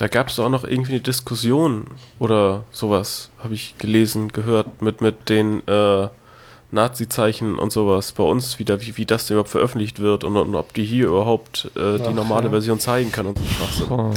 Da 0.00 0.08
gab 0.08 0.28
es 0.28 0.38
auch 0.38 0.48
noch 0.48 0.64
irgendwie 0.64 0.92
eine 0.92 1.00
Diskussion 1.02 1.84
oder 2.18 2.64
sowas, 2.70 3.28
habe 3.38 3.52
ich 3.52 3.76
gelesen, 3.76 4.28
gehört, 4.32 4.80
mit, 4.80 5.02
mit 5.02 5.28
den 5.28 5.62
äh, 5.68 6.08
Nazi-Zeichen 6.70 7.58
und 7.58 7.70
sowas 7.70 8.12
bei 8.12 8.22
uns 8.22 8.58
wieder, 8.58 8.80
wie, 8.80 8.96
wie 8.96 9.04
das 9.04 9.26
denn 9.26 9.34
überhaupt 9.34 9.50
veröffentlicht 9.50 9.98
wird 10.00 10.24
und, 10.24 10.38
und 10.38 10.54
ob 10.54 10.72
die 10.72 10.84
hier 10.84 11.08
überhaupt 11.08 11.70
äh, 11.76 11.98
die 11.98 12.04
Ach, 12.08 12.12
normale 12.14 12.44
ja. 12.44 12.50
Version 12.50 12.80
zeigen 12.80 13.12
kann 13.12 13.26
und 13.26 13.36
so 13.38 13.44
Schwachsinn. 13.44 13.90
Oh. 13.90 14.10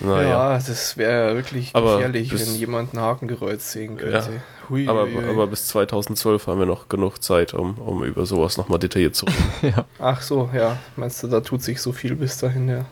Naja. 0.00 0.28
Ja, 0.28 0.52
das 0.54 0.96
wäre 0.96 1.36
wirklich 1.36 1.70
Aber 1.72 1.94
gefährlich, 1.98 2.28
bis- 2.30 2.48
wenn 2.48 2.56
jemand 2.56 2.92
ein 2.92 3.00
Hakenkreuz 3.00 3.70
sehen 3.70 3.96
könnte. 3.98 4.16
Ja. 4.16 4.68
Hui, 4.68 4.88
Aber, 4.88 5.02
hui, 5.04 5.14
hui. 5.14 5.30
aber 5.30 5.46
bis 5.46 5.68
2012 5.68 6.48
haben 6.48 6.58
wir 6.58 6.66
noch 6.66 6.88
genug 6.88 7.22
Zeit, 7.22 7.54
um, 7.54 7.78
um 7.78 8.02
über 8.02 8.26
sowas 8.26 8.56
nochmal 8.56 8.80
detailliert 8.80 9.14
zu 9.14 9.26
reden. 9.62 9.84
Ach 10.00 10.20
so, 10.20 10.50
ja. 10.52 10.76
Meinst 10.96 11.22
du, 11.22 11.28
da 11.28 11.40
tut 11.40 11.62
sich 11.62 11.80
so 11.80 11.92
viel 11.92 12.16
bis 12.16 12.38
dahin, 12.38 12.68
ja. 12.68 12.84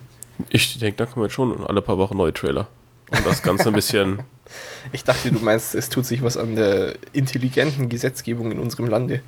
Ich 0.49 0.79
denke, 0.79 0.97
da 0.97 1.07
kommen 1.07 1.27
jetzt 1.27 1.35
schon 1.35 1.65
alle 1.67 1.83
paar 1.83 1.99
Wochen 1.99 2.17
neue 2.17 2.33
Trailer. 2.33 2.69
Um 3.11 3.25
das 3.25 3.43
Ganze 3.43 3.69
ein 3.69 3.75
bisschen. 3.75 4.21
Ich 4.93 5.05
dachte, 5.05 5.33
du 5.33 5.39
meinst, 5.39 5.75
es 5.75 5.89
tut 5.89 6.05
sich 6.05 6.23
was 6.23 6.37
an 6.37 6.55
der 6.55 6.97
intelligenten 7.15 7.89
Gesetzgebung 7.89 8.53
in 8.53 8.59
unserem 8.59 8.87
Lande. 8.87 9.23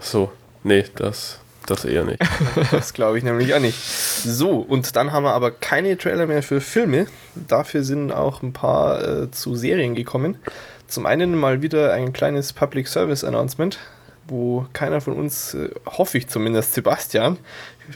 So, 0.00 0.32
nee, 0.64 0.86
das, 0.96 1.38
das 1.66 1.84
eher 1.84 2.04
nicht. 2.04 2.22
Das 2.70 2.94
glaube 2.94 3.18
ich 3.18 3.24
nämlich 3.24 3.52
auch 3.54 3.60
nicht. 3.60 3.78
So, 3.78 4.56
und 4.56 4.96
dann 4.96 5.12
haben 5.12 5.24
wir 5.24 5.34
aber 5.34 5.50
keine 5.50 5.98
Trailer 5.98 6.26
mehr 6.26 6.42
für 6.42 6.62
Filme. 6.62 7.06
Dafür 7.34 7.84
sind 7.84 8.10
auch 8.10 8.42
ein 8.42 8.54
paar 8.54 9.06
äh, 9.06 9.30
zu 9.30 9.54
Serien 9.54 9.94
gekommen. 9.94 10.38
Zum 10.86 11.04
einen 11.04 11.36
mal 11.36 11.60
wieder 11.60 11.92
ein 11.92 12.14
kleines 12.14 12.54
Public 12.54 12.88
Service 12.88 13.22
Announcement, 13.22 13.78
wo 14.26 14.66
keiner 14.72 15.02
von 15.02 15.12
uns, 15.12 15.52
äh, 15.52 15.68
hoffe 15.86 16.16
ich 16.16 16.28
zumindest, 16.28 16.72
Sebastian, 16.72 17.36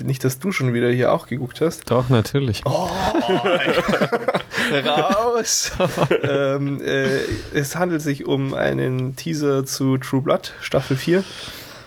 nicht, 0.00 0.24
dass 0.24 0.38
du 0.38 0.52
schon 0.52 0.72
wieder 0.74 0.90
hier 0.90 1.12
auch 1.12 1.26
geguckt 1.26 1.60
hast, 1.60 1.90
Doch, 1.90 2.08
natürlich. 2.08 2.62
raus. 4.86 5.72
ähm, 6.22 6.80
äh, 6.82 7.18
es 7.54 7.76
handelt 7.76 8.02
sich 8.02 8.26
um 8.26 8.54
einen 8.54 9.16
Teaser 9.16 9.64
zu 9.66 9.98
True 9.98 10.22
Blood 10.22 10.52
Staffel 10.60 10.96
4, 10.96 11.24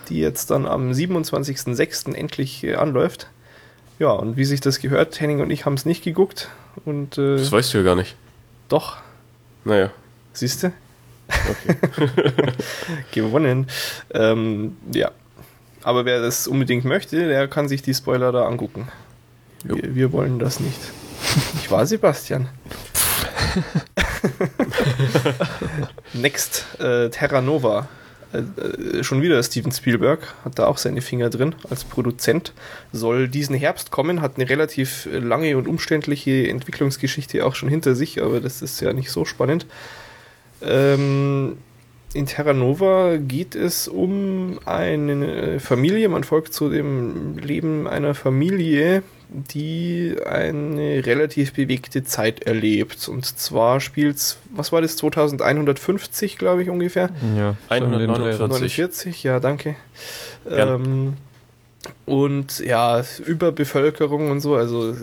die 0.09 0.19
jetzt 0.19 0.51
dann 0.51 0.65
am 0.65 0.91
27.06. 0.91 2.13
endlich 2.13 2.63
äh, 2.63 2.75
anläuft. 2.75 3.27
Ja, 3.99 4.09
und 4.09 4.35
wie 4.37 4.45
sich 4.45 4.59
das 4.61 4.79
gehört, 4.79 5.19
Henning 5.19 5.39
und 5.39 5.49
ich 5.49 5.65
haben 5.65 5.75
es 5.75 5.85
nicht 5.85 6.03
geguckt. 6.03 6.49
Und 6.83 7.17
äh, 7.17 7.37
Das 7.37 7.51
weißt 7.51 7.73
du 7.73 7.77
ja 7.79 7.83
gar 7.83 7.95
nicht. 7.95 8.15
doch, 8.67 8.97
Naja, 9.63 9.89
siehst 10.33 10.63
du, 10.63 10.73
okay. 11.29 11.77
gewonnen. 13.13 13.67
Ähm, 14.13 14.75
ja. 14.93 15.11
Aber 15.85 16.03
wer 16.03 16.19
das 16.19 16.47
unbedingt 16.47 16.83
möchte, 16.83 17.27
der 17.27 17.47
kann 17.47 17.67
sich 17.67 17.83
die 17.83 17.93
Spoiler 17.93 18.31
da 18.31 18.47
angucken. 18.47 18.87
Wir, 19.63 19.93
wir 19.93 20.11
wollen 20.11 20.39
das 20.39 20.59
nicht. 20.59 20.79
Ich 21.61 21.69
war 21.69 21.85
Sebastian. 21.85 22.49
Next, 26.13 26.65
äh, 26.79 27.11
Terra 27.11 27.41
Nova. 27.41 27.87
Äh, 28.33 28.97
äh, 28.97 29.03
schon 29.03 29.21
wieder 29.21 29.43
Steven 29.43 29.71
Spielberg, 29.71 30.33
hat 30.43 30.57
da 30.57 30.65
auch 30.65 30.79
seine 30.79 31.01
Finger 31.01 31.29
drin 31.29 31.53
als 31.69 31.83
Produzent. 31.83 32.53
Soll 32.91 33.27
diesen 33.27 33.53
Herbst 33.53 33.91
kommen, 33.91 34.21
hat 34.21 34.37
eine 34.37 34.49
relativ 34.49 35.07
lange 35.11 35.55
und 35.55 35.67
umständliche 35.67 36.49
Entwicklungsgeschichte 36.49 37.45
auch 37.45 37.53
schon 37.53 37.69
hinter 37.69 37.93
sich, 37.93 38.23
aber 38.23 38.39
das 38.39 38.63
ist 38.63 38.81
ja 38.81 38.91
nicht 38.91 39.11
so 39.11 39.23
spannend. 39.23 39.67
Ähm, 40.63 41.57
in 42.15 42.25
Terra 42.27 42.53
Nova 42.53 43.17
geht 43.17 43.55
es 43.55 43.89
um 43.89 44.57
eine 44.65 45.59
Familie. 45.59 46.07
Man 46.07 46.23
folgt 46.23 46.53
zu 46.53 46.69
dem 46.69 47.37
Leben 47.37 47.87
einer 47.87 48.15
Familie, 48.15 49.03
die 49.27 50.15
eine 50.25 51.05
relativ 51.05 51.53
bewegte 51.53 52.05
Zeit 52.05 52.43
erlebt. 52.43 53.09
Und 53.09 53.25
zwar 53.25 53.81
spielt's, 53.81 54.37
was 54.49 54.71
war 54.71 54.81
das, 54.81 54.95
2150, 54.95 56.37
glaube 56.37 56.63
ich, 56.63 56.69
ungefähr? 56.69 57.09
Ja, 57.37 57.55
so 57.69 57.75
in 57.75 57.91
den 57.91 58.07
Dreh. 58.13 58.33
149. 58.33 58.77
49, 58.77 59.23
ja, 59.23 59.41
danke. 59.41 59.75
Ähm, 60.49 61.15
und 62.05 62.59
ja, 62.59 63.03
Überbevölkerung 63.25 64.29
und 64.29 64.39
so, 64.39 64.55
also 64.55 64.95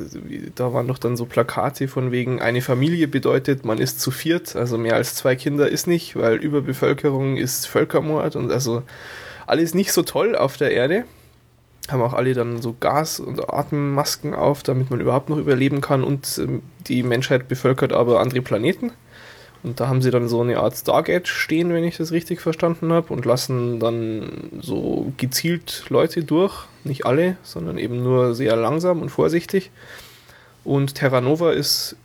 da 0.55 0.73
waren 0.73 0.87
doch 0.87 0.99
dann 0.99 1.17
so 1.17 1.27
Plakate 1.27 1.89
von 1.89 2.13
wegen, 2.13 2.41
eine 2.41 2.63
Familie 2.63 3.09
bedeutet, 3.09 3.65
man 3.65 3.79
ist 3.79 4.01
zu 4.01 4.11
viert, 4.11 4.55
also 4.57 4.79
mehr 4.79 4.95
als 4.95 5.15
zwei 5.15 5.35
Kinder 5.37 5.69
ist 5.69 5.87
nicht, 5.87 6.17
weil 6.17 6.37
Überbevölkerung 6.37 7.37
ist 7.37 7.67
Völkermord 7.67 8.37
und 8.37 8.53
also 8.53 8.83
alles 9.47 9.75
nicht 9.75 9.93
so 9.93 10.03
toll 10.03 10.37
auf 10.37 10.57
der 10.57 10.71
Erde. 10.73 11.05
Haben 11.89 12.03
auch 12.03 12.15
alle 12.15 12.33
dann 12.33 12.63
so 12.63 12.77
Gas- 12.79 13.19
und 13.19 13.53
Atemmasken 13.53 14.35
auf, 14.35 14.63
damit 14.63 14.91
man 14.91 15.01
überhaupt 15.01 15.29
noch 15.29 15.39
überleben 15.39 15.81
kann 15.81 16.05
und 16.05 16.39
ähm, 16.39 16.63
die 16.87 17.03
Menschheit 17.03 17.49
bevölkert 17.49 17.93
aber 17.93 18.21
andere 18.21 18.41
Planeten. 18.41 18.93
Und 19.63 19.79
da 19.79 19.89
haben 19.89 20.03
sie 20.03 20.11
dann 20.11 20.29
so 20.29 20.41
eine 20.41 20.59
Art 20.59 20.77
Stargate 20.77 21.29
stehen, 21.29 21.73
wenn 21.73 21.85
ich 21.85 21.97
das 21.97 22.11
richtig 22.11 22.41
verstanden 22.41 22.93
habe, 22.93 23.13
und 23.13 23.25
lassen 23.25 23.79
dann 23.79 24.51
so 24.61 25.13
gezielt 25.17 25.85
Leute 25.89 26.25
durch. 26.25 26.67
Nicht 26.85 27.07
alle, 27.07 27.37
sondern 27.43 27.79
eben 27.79 28.03
nur 28.03 28.35
sehr 28.35 28.57
langsam 28.57 29.03
und 29.03 29.11
vorsichtig. 29.11 29.71
Und 30.65 30.97
Terra 30.97 31.21
Nova 31.21 31.53
ist, 31.53 31.97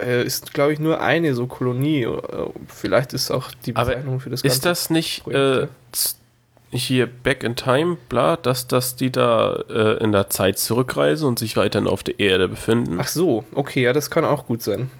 äh, 0.00 0.24
ist 0.24 0.54
glaube 0.54 0.72
ich, 0.72 0.78
nur 0.78 1.00
eine 1.02 1.34
so 1.34 1.46
Kolonie. 1.46 2.04
Äh, 2.04 2.18
Vielleicht 2.66 3.12
ist 3.12 3.30
auch 3.30 3.50
die 3.66 3.76
Aber 3.76 3.90
Bezeichnung 3.90 4.20
für 4.20 4.30
das 4.30 4.40
Ist 4.40 4.64
das 4.64 4.88
nicht 4.88 5.26
äh, 5.28 5.66
hier 6.70 7.06
Back 7.06 7.42
in 7.42 7.56
Time, 7.56 7.98
bla, 8.08 8.36
dass, 8.36 8.68
dass 8.68 8.96
die 8.96 9.10
da 9.10 9.62
äh, 9.68 10.02
in 10.02 10.12
der 10.12 10.30
Zeit 10.30 10.58
zurückreisen 10.58 11.28
und 11.28 11.38
sich 11.38 11.58
weiterhin 11.58 11.88
auf 11.88 12.02
der 12.02 12.18
Erde 12.20 12.48
befinden? 12.48 12.96
Ach 13.00 13.08
so, 13.08 13.44
okay, 13.54 13.82
ja, 13.82 13.92
das 13.92 14.10
kann 14.10 14.24
auch 14.24 14.46
gut 14.46 14.62
sein. 14.62 14.90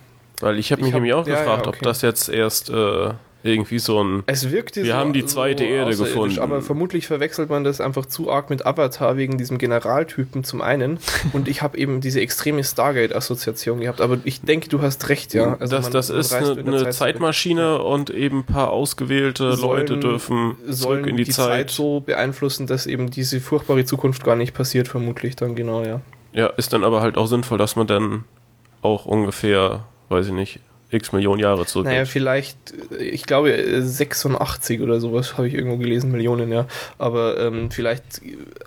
Weil 0.41 0.59
ich 0.59 0.71
habe 0.73 0.83
mich 0.83 0.89
ich 0.91 0.95
hab- 0.95 1.01
nämlich 1.01 1.15
auch 1.15 1.27
ja, 1.27 1.39
gefragt, 1.39 1.63
ja, 1.65 1.69
ob 1.69 1.77
okay. 1.77 1.85
das 1.85 2.03
jetzt 2.03 2.29
erst 2.29 2.69
äh, 2.71 3.11
irgendwie 3.43 3.79
so 3.79 4.03
ein. 4.03 4.25
Es 4.27 4.51
wirkte 4.51 4.83
Wir 4.83 4.97
haben 4.97 5.13
die 5.13 5.25
zweite 5.25 5.63
Erde 5.65 5.91
außerirdisch, 5.91 6.13
gefunden. 6.15 6.39
Aber 6.41 6.63
vermutlich 6.63 7.07
verwechselt 7.07 7.49
man 7.49 7.63
das 7.63 7.81
einfach 7.81 8.05
zu 8.07 8.29
arg 8.31 8.51
mit 8.51 8.67
Avatar 8.67 9.17
wegen 9.17 9.39
diesem 9.39 9.57
Generaltypen 9.59 10.43
zum 10.43 10.61
einen. 10.63 10.99
Und 11.33 11.47
ich 11.47 11.63
habe 11.63 11.79
eben 11.79 12.01
diese 12.01 12.21
extreme 12.21 12.65
Stargate-Assoziation 12.65 13.81
gehabt. 13.81 14.01
Aber 14.01 14.19
ich 14.25 14.41
denke, 14.41 14.69
du 14.69 14.83
hast 14.83 15.09
recht, 15.09 15.33
ja. 15.33 15.57
Also 15.61 15.77
das 15.77 15.85
man- 15.85 15.93
das 15.93 16.09
man 16.11 16.19
ist 16.19 16.33
eine, 16.35 16.47
eine 16.51 16.57
Zeit 16.57 16.79
zurück. 16.81 16.93
Zeitmaschine 16.93 17.83
und 17.83 18.11
eben 18.11 18.41
ein 18.41 18.45
paar 18.45 18.71
ausgewählte 18.73 19.55
Sollen- 19.57 19.79
Leute 19.87 19.97
dürfen 19.99 20.57
zurück 20.71 21.07
in 21.07 21.17
die, 21.17 21.27
Zeit. 21.29 21.71
so 21.71 22.01
beeinflussen, 22.01 22.67
dass 22.67 22.87
eben 22.87 23.11
diese 23.11 23.41
furchtbare 23.41 23.85
Zukunft 23.85 24.25
gar 24.25 24.35
nicht 24.37 24.55
passiert, 24.55 24.89
vermutlich 24.89 25.37
dann 25.37 25.55
genau, 25.55 25.83
ja. 25.85 26.01
Ja, 26.33 26.49
ist 26.49 26.73
dann 26.73 26.83
aber 26.85 27.01
halt 27.01 27.17
auch 27.17 27.27
sinnvoll, 27.27 27.59
dass 27.59 27.77
man 27.77 27.87
dann 27.87 28.25
auch 28.83 29.07
ungefähr, 29.07 29.85
weiß 30.09 30.27
ich 30.27 30.33
nicht, 30.33 30.61
x 30.91 31.13
Millionen 31.13 31.41
Jahre 31.41 31.67
zurückgeht. 31.67 31.93
Naja, 31.95 32.05
vielleicht, 32.05 32.57
äh, 32.93 33.03
ich 33.03 33.25
glaube, 33.25 33.53
äh, 33.53 33.81
86 33.83 34.81
oder 34.81 35.01
sowas 35.01 35.37
habe 35.37 35.49
ich 35.49 35.55
irgendwo 35.55 35.77
gelesen, 35.77 36.13
Millionen, 36.13 36.53
ja. 36.53 36.67
Aber 36.99 37.39
ähm, 37.41 37.71
vielleicht 37.71 38.21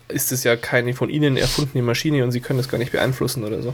ist 0.09 0.31
es 0.31 0.43
ja 0.43 0.55
keine 0.55 0.93
von 0.93 1.09
ihnen 1.09 1.37
erfundene 1.37 1.83
Maschine 1.83 2.23
und 2.23 2.31
sie 2.31 2.41
können 2.41 2.59
das 2.59 2.69
gar 2.69 2.77
nicht 2.77 2.91
beeinflussen 2.91 3.43
oder 3.43 3.61
so. 3.61 3.73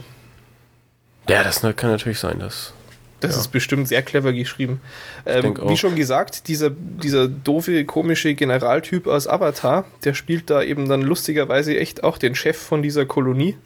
ja, 1.28 1.42
das 1.42 1.60
kann 1.60 1.90
natürlich 1.90 2.18
sein, 2.18 2.38
dass. 2.38 2.72
Das 3.20 3.34
Ja. 3.34 3.40
ist 3.40 3.48
bestimmt 3.48 3.88
sehr 3.88 4.02
clever 4.02 4.32
geschrieben. 4.34 4.80
Ähm, 5.24 5.58
wie 5.66 5.76
schon 5.78 5.96
gesagt, 5.96 6.48
dieser, 6.48 6.68
dieser 6.70 7.26
doofe, 7.28 7.84
komische 7.86 8.34
Generaltyp 8.34 9.06
aus 9.06 9.26
Avatar, 9.26 9.86
der 10.04 10.12
spielt 10.12 10.50
da 10.50 10.62
eben 10.62 10.86
dann 10.86 11.00
lustigerweise 11.00 11.76
echt 11.78 12.04
auch 12.04 12.18
den 12.18 12.34
Chef 12.34 12.58
von 12.58 12.82
dieser 12.82 13.06
Kolonie. 13.06 13.56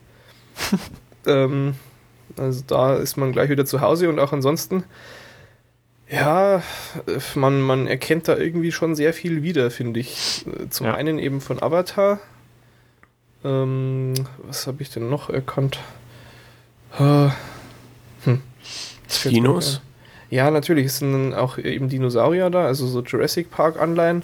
ähm, 1.26 1.74
also 2.40 2.62
da 2.66 2.96
ist 2.96 3.16
man 3.16 3.32
gleich 3.32 3.50
wieder 3.50 3.66
zu 3.66 3.80
Hause 3.80 4.08
und 4.08 4.18
auch 4.18 4.32
ansonsten, 4.32 4.84
ja, 6.10 6.62
man, 7.34 7.60
man 7.60 7.86
erkennt 7.86 8.26
da 8.26 8.36
irgendwie 8.36 8.72
schon 8.72 8.94
sehr 8.96 9.12
viel 9.14 9.42
wieder, 9.42 9.70
finde 9.70 10.00
ich. 10.00 10.44
Zum 10.70 10.86
Ja. 10.86 10.94
einen 10.94 11.18
eben 11.18 11.40
von 11.40 11.62
Avatar. 11.62 12.18
Ähm, 13.44 14.14
was 14.42 14.66
habe 14.66 14.82
ich 14.82 14.90
denn 14.90 15.08
noch 15.08 15.30
erkannt? 15.30 15.78
Äh, 16.98 17.28
Hm. 18.24 18.42
Dinos? 19.24 19.80
Ja, 20.28 20.50
natürlich, 20.50 20.86
es 20.86 20.98
sind 20.98 21.34
auch 21.34 21.58
eben 21.58 21.88
Dinosaurier 21.88 22.50
da, 22.50 22.66
also 22.66 22.86
so 22.86 23.02
Jurassic 23.02 23.50
Park 23.50 23.80
Anleihen, 23.80 24.22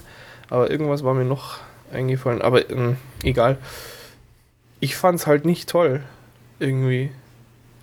aber 0.51 0.71
irgendwas 0.71 1.03
war 1.03 1.15
mir 1.15 1.25
noch 1.25 1.59
eingefallen, 1.93 2.43
aber 2.43 2.69
ähm, 2.71 2.97
egal. 3.23 3.59
Ich 4.81 4.97
fand's 4.97 5.27
halt 5.27 5.45
nicht 5.45 5.69
toll, 5.69 6.03
irgendwie. 6.61 7.11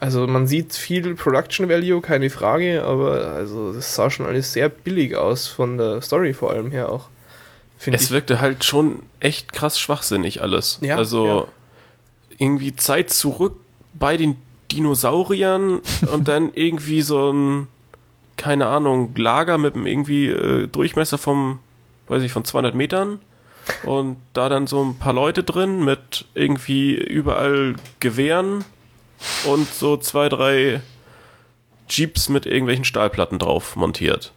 Also 0.03 0.27
man 0.27 0.47
sieht 0.47 0.73
viel 0.73 1.15
Production 1.15 1.69
Value, 1.69 2.01
keine 2.01 2.29
Frage, 2.29 2.83
aber 2.83 3.27
also 3.27 3.71
das 3.71 3.95
sah 3.95 4.09
schon 4.09 4.25
alles 4.25 4.51
sehr 4.51 4.67
billig 4.67 5.15
aus, 5.15 5.47
von 5.47 5.77
der 5.77 6.01
Story 6.01 6.33
vor 6.33 6.51
allem 6.51 6.71
her 6.71 6.89
auch, 6.89 7.07
Es 7.85 8.03
ich. 8.03 8.11
wirkte 8.11 8.41
halt 8.41 8.65
schon 8.65 8.99
echt 9.21 9.53
krass 9.53 9.79
schwachsinnig 9.79 10.41
alles. 10.41 10.79
Ja, 10.81 10.97
also 10.97 11.47
irgendwie 12.37 12.75
Zeit 12.75 13.11
zurück 13.11 13.55
bei 13.93 14.17
den 14.17 14.35
Dinosauriern 14.73 15.79
und 16.11 16.27
dann 16.27 16.51
irgendwie 16.53 17.01
so 17.01 17.31
ein, 17.31 17.69
keine 18.35 18.67
Ahnung, 18.67 19.15
Lager 19.15 19.57
mit 19.57 19.75
einem 19.75 19.85
irgendwie 19.85 20.27
äh, 20.27 20.67
Durchmesser 20.67 21.17
vom, 21.17 21.59
weiß 22.09 22.23
ich, 22.23 22.33
von 22.33 22.43
200 22.43 22.75
Metern. 22.75 23.21
Und 23.85 24.17
da 24.33 24.49
dann 24.49 24.67
so 24.67 24.83
ein 24.83 24.97
paar 24.97 25.13
Leute 25.13 25.43
drin 25.43 25.85
mit 25.85 26.25
irgendwie 26.33 26.93
überall 26.93 27.75
Gewehren 28.01 28.65
und 29.45 29.71
so 29.73 29.97
zwei, 29.97 30.29
drei 30.29 30.81
Jeeps 31.89 32.29
mit 32.29 32.45
irgendwelchen 32.45 32.85
Stahlplatten 32.85 33.39
drauf 33.39 33.75
montiert. 33.75 34.33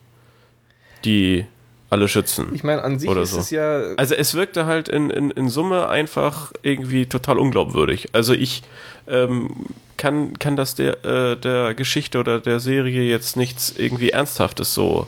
Die 1.04 1.46
alle 1.88 2.08
schützen. 2.08 2.48
Ich 2.52 2.64
meine, 2.64 2.82
an 2.82 2.98
sich 2.98 3.08
ist 3.08 3.30
so. 3.30 3.38
es 3.38 3.50
ja. 3.50 3.94
Also 3.96 4.14
es 4.14 4.34
wirkte 4.34 4.66
halt 4.66 4.88
in, 4.88 5.10
in, 5.10 5.30
in 5.30 5.48
Summe 5.48 5.88
einfach 5.88 6.52
irgendwie 6.62 7.06
total 7.06 7.38
unglaubwürdig. 7.38 8.08
Also 8.12 8.32
ich 8.32 8.62
ähm, 9.06 9.50
kann, 9.96 10.38
kann 10.38 10.56
das 10.56 10.74
der, 10.74 11.04
äh, 11.04 11.36
der 11.36 11.74
Geschichte 11.74 12.18
oder 12.18 12.40
der 12.40 12.58
Serie 12.58 13.02
jetzt 13.02 13.36
nichts 13.36 13.72
irgendwie 13.76 14.10
Ernsthaftes 14.10 14.74
so 14.74 15.06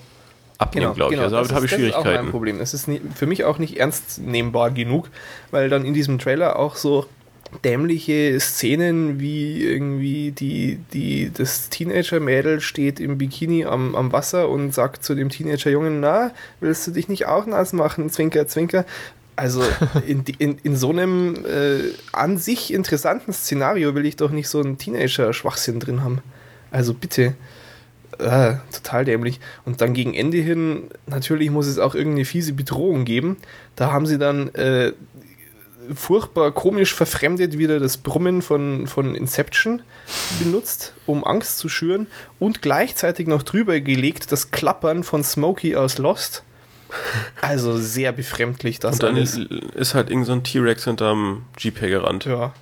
abnehmen, 0.58 0.94
glaube 0.94 1.14
ich. 1.14 1.20
Also 1.20 1.36
damit 1.36 1.52
habe 1.52 1.66
ich 1.66 1.72
ist, 1.72 1.78
Das 1.78 1.88
ist 1.88 1.94
auch 1.94 2.04
mein 2.04 2.12
Schwierigkeiten. 2.12 2.30
Problem. 2.30 2.60
Es 2.60 2.74
ist 2.74 2.86
nie, 2.86 3.00
für 3.14 3.26
mich 3.26 3.44
auch 3.44 3.58
nicht 3.58 3.76
ernst 3.78 4.20
nehmbar 4.20 4.70
genug, 4.70 5.08
weil 5.50 5.68
dann 5.68 5.84
in 5.84 5.94
diesem 5.94 6.18
Trailer 6.18 6.58
auch 6.58 6.76
so 6.76 7.06
dämliche 7.64 8.38
Szenen 8.40 9.20
wie 9.20 9.64
irgendwie 9.64 10.32
die, 10.32 10.78
die, 10.92 11.30
das 11.32 11.70
Teenager-Mädel 11.70 12.60
steht 12.60 13.00
im 13.00 13.18
Bikini 13.18 13.64
am, 13.64 13.94
am 13.94 14.12
Wasser 14.12 14.48
und 14.48 14.74
sagt 14.74 15.04
zu 15.04 15.14
dem 15.14 15.28
Teenager-Jungen, 15.28 16.00
na, 16.00 16.32
willst 16.60 16.86
du 16.86 16.90
dich 16.90 17.08
nicht 17.08 17.26
auch 17.26 17.46
nass 17.46 17.72
machen? 17.72 18.10
Zwinker, 18.10 18.46
zwinker. 18.46 18.84
Also 19.36 19.62
in, 20.06 20.24
in, 20.38 20.58
in 20.62 20.76
so 20.76 20.90
einem 20.90 21.44
äh, 21.46 21.92
an 22.12 22.38
sich 22.38 22.72
interessanten 22.72 23.32
Szenario 23.32 23.94
will 23.94 24.06
ich 24.06 24.16
doch 24.16 24.30
nicht 24.30 24.48
so 24.48 24.60
einen 24.60 24.78
Teenager-Schwachsinn 24.78 25.80
drin 25.80 26.02
haben. 26.02 26.20
Also 26.70 26.94
bitte. 26.94 27.34
Äh, 28.18 28.54
total 28.72 29.04
dämlich. 29.04 29.38
Und 29.64 29.80
dann 29.80 29.94
gegen 29.94 30.12
Ende 30.12 30.38
hin, 30.38 30.84
natürlich 31.06 31.50
muss 31.50 31.68
es 31.68 31.78
auch 31.78 31.94
irgendeine 31.94 32.24
fiese 32.24 32.52
Bedrohung 32.52 33.04
geben. 33.04 33.36
Da 33.76 33.92
haben 33.92 34.06
sie 34.06 34.18
dann 34.18 34.52
äh, 34.54 34.92
furchtbar 35.94 36.52
komisch 36.52 36.94
verfremdet 36.94 37.58
wieder 37.58 37.80
das 37.80 37.96
Brummen 37.96 38.42
von, 38.42 38.86
von 38.86 39.14
Inception 39.14 39.82
benutzt, 40.38 40.94
um 41.06 41.24
Angst 41.24 41.58
zu 41.58 41.68
schüren 41.68 42.06
und 42.38 42.62
gleichzeitig 42.62 43.26
noch 43.26 43.42
drüber 43.42 43.80
gelegt 43.80 44.32
das 44.32 44.50
Klappern 44.50 45.04
von 45.04 45.24
Smokey 45.24 45.76
aus 45.76 45.98
Lost. 45.98 46.42
Also 47.40 47.76
sehr 47.76 48.12
befremdlich 48.12 48.78
das 48.78 48.94
Und 48.94 49.02
dann 49.02 49.16
alles. 49.16 49.38
ist, 49.74 49.94
halt 49.94 50.10
irgend 50.10 50.26
so 50.26 50.32
ein 50.32 50.42
T-Rex 50.42 50.84
hinterm 50.84 51.44
Jeep 51.58 51.80
hergerannt. 51.80 52.24
Ja, 52.24 52.54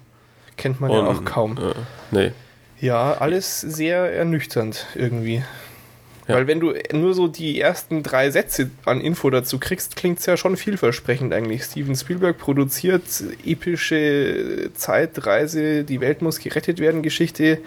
kennt 0.56 0.80
man 0.80 0.90
ja 0.90 0.98
Und, 0.98 1.06
auch 1.06 1.24
kaum. 1.24 1.56
Äh, 1.56 1.74
nee. 2.10 2.32
Ja, 2.80 3.14
alles 3.14 3.60
sehr 3.60 4.12
ernüchternd 4.12 4.86
irgendwie. 4.94 5.44
Ja. 6.28 6.34
Weil 6.34 6.46
wenn 6.46 6.58
du 6.58 6.74
nur 6.92 7.14
so 7.14 7.28
die 7.28 7.60
ersten 7.60 8.02
drei 8.02 8.30
Sätze 8.30 8.70
an 8.84 9.00
Info 9.00 9.30
dazu 9.30 9.58
kriegst, 9.58 9.94
klingt 9.94 10.18
es 10.18 10.26
ja 10.26 10.36
schon 10.36 10.56
vielversprechend 10.56 11.32
eigentlich. 11.32 11.62
Steven 11.62 11.94
Spielberg 11.94 12.36
produziert 12.38 13.02
epische 13.44 14.70
Zeitreise, 14.74 15.84
die 15.84 16.00
Welt 16.00 16.22
muss 16.22 16.40
gerettet 16.40 16.80
werden, 16.80 17.02
Geschichte. 17.02 17.58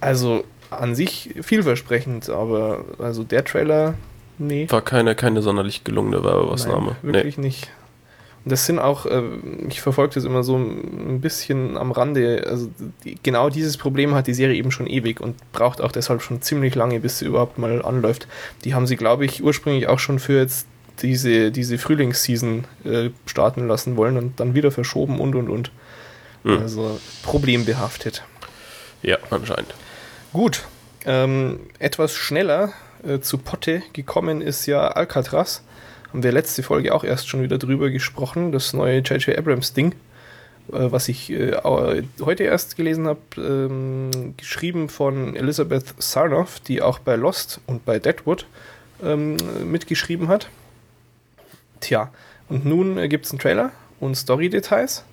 Also 0.00 0.44
an 0.68 0.94
sich 0.94 1.30
vielversprechend, 1.42 2.28
aber 2.28 2.84
also 2.98 3.24
der 3.24 3.44
Trailer, 3.44 3.94
nee. 4.38 4.66
War 4.68 4.82
keine, 4.82 5.14
keine 5.14 5.40
sonderlich 5.40 5.84
gelungene 5.84 6.22
Werbeausnahme. 6.24 6.96
Nein, 7.02 7.14
wirklich 7.14 7.38
nicht. 7.38 7.70
Das 8.44 8.66
sind 8.66 8.78
auch, 8.78 9.06
äh, 9.06 9.22
ich 9.68 9.80
verfolge 9.80 10.14
das 10.14 10.24
immer 10.24 10.42
so 10.42 10.56
ein 10.56 11.20
bisschen 11.20 11.76
am 11.76 11.92
Rande. 11.92 12.44
Also 12.48 12.70
die, 13.04 13.16
genau 13.22 13.50
dieses 13.50 13.76
Problem 13.76 14.14
hat 14.14 14.26
die 14.26 14.34
Serie 14.34 14.56
eben 14.56 14.72
schon 14.72 14.86
ewig 14.86 15.20
und 15.20 15.36
braucht 15.52 15.80
auch 15.80 15.92
deshalb 15.92 16.22
schon 16.22 16.42
ziemlich 16.42 16.74
lange, 16.74 16.98
bis 17.00 17.18
sie 17.18 17.26
überhaupt 17.26 17.58
mal 17.58 17.84
anläuft. 17.84 18.26
Die 18.64 18.74
haben 18.74 18.86
sie, 18.86 18.96
glaube 18.96 19.24
ich, 19.24 19.42
ursprünglich 19.42 19.86
auch 19.86 19.98
schon 20.00 20.18
für 20.18 20.38
jetzt 20.38 20.66
diese, 21.02 21.52
diese 21.52 21.78
Frühlingsseason 21.78 22.64
äh, 22.84 23.10
starten 23.26 23.68
lassen 23.68 23.96
wollen 23.96 24.16
und 24.16 24.40
dann 24.40 24.54
wieder 24.54 24.70
verschoben 24.70 25.20
und 25.20 25.34
und 25.34 25.48
und. 25.48 25.70
Hm. 26.44 26.58
Also 26.58 27.00
problembehaftet. 27.22 28.24
Ja, 29.02 29.18
anscheinend. 29.30 29.74
Gut, 30.32 30.64
ähm, 31.04 31.60
etwas 31.78 32.14
schneller 32.14 32.72
äh, 33.06 33.20
zu 33.20 33.38
Potte 33.38 33.82
gekommen 33.92 34.40
ist 34.40 34.66
ja 34.66 34.88
Alcatraz. 34.88 35.62
Haben 36.12 36.22
wir 36.22 36.32
letzte 36.32 36.62
Folge 36.62 36.94
auch 36.94 37.04
erst 37.04 37.30
schon 37.30 37.42
wieder 37.42 37.56
drüber 37.56 37.88
gesprochen, 37.88 38.52
das 38.52 38.74
neue 38.74 38.98
J.J. 38.98 39.38
Abrams 39.38 39.72
Ding, 39.72 39.94
äh, 40.70 40.90
was 40.90 41.08
ich 41.08 41.32
äh, 41.32 41.56
heute 41.64 42.44
erst 42.44 42.76
gelesen 42.76 43.06
habe, 43.06 43.20
ähm, 43.38 44.34
geschrieben 44.36 44.90
von 44.90 45.34
Elizabeth 45.34 45.94
Sarnoff, 45.96 46.60
die 46.60 46.82
auch 46.82 46.98
bei 46.98 47.16
Lost 47.16 47.62
und 47.66 47.86
bei 47.86 47.98
Deadwood 47.98 48.44
ähm, 49.02 49.38
mitgeschrieben 49.64 50.28
hat. 50.28 50.50
Tja, 51.80 52.10
und 52.50 52.66
nun 52.66 52.98
äh, 52.98 53.08
gibt 53.08 53.24
es 53.24 53.30
einen 53.30 53.38
Trailer 53.38 53.72
und 53.98 54.14
Story-Details. 54.14 55.04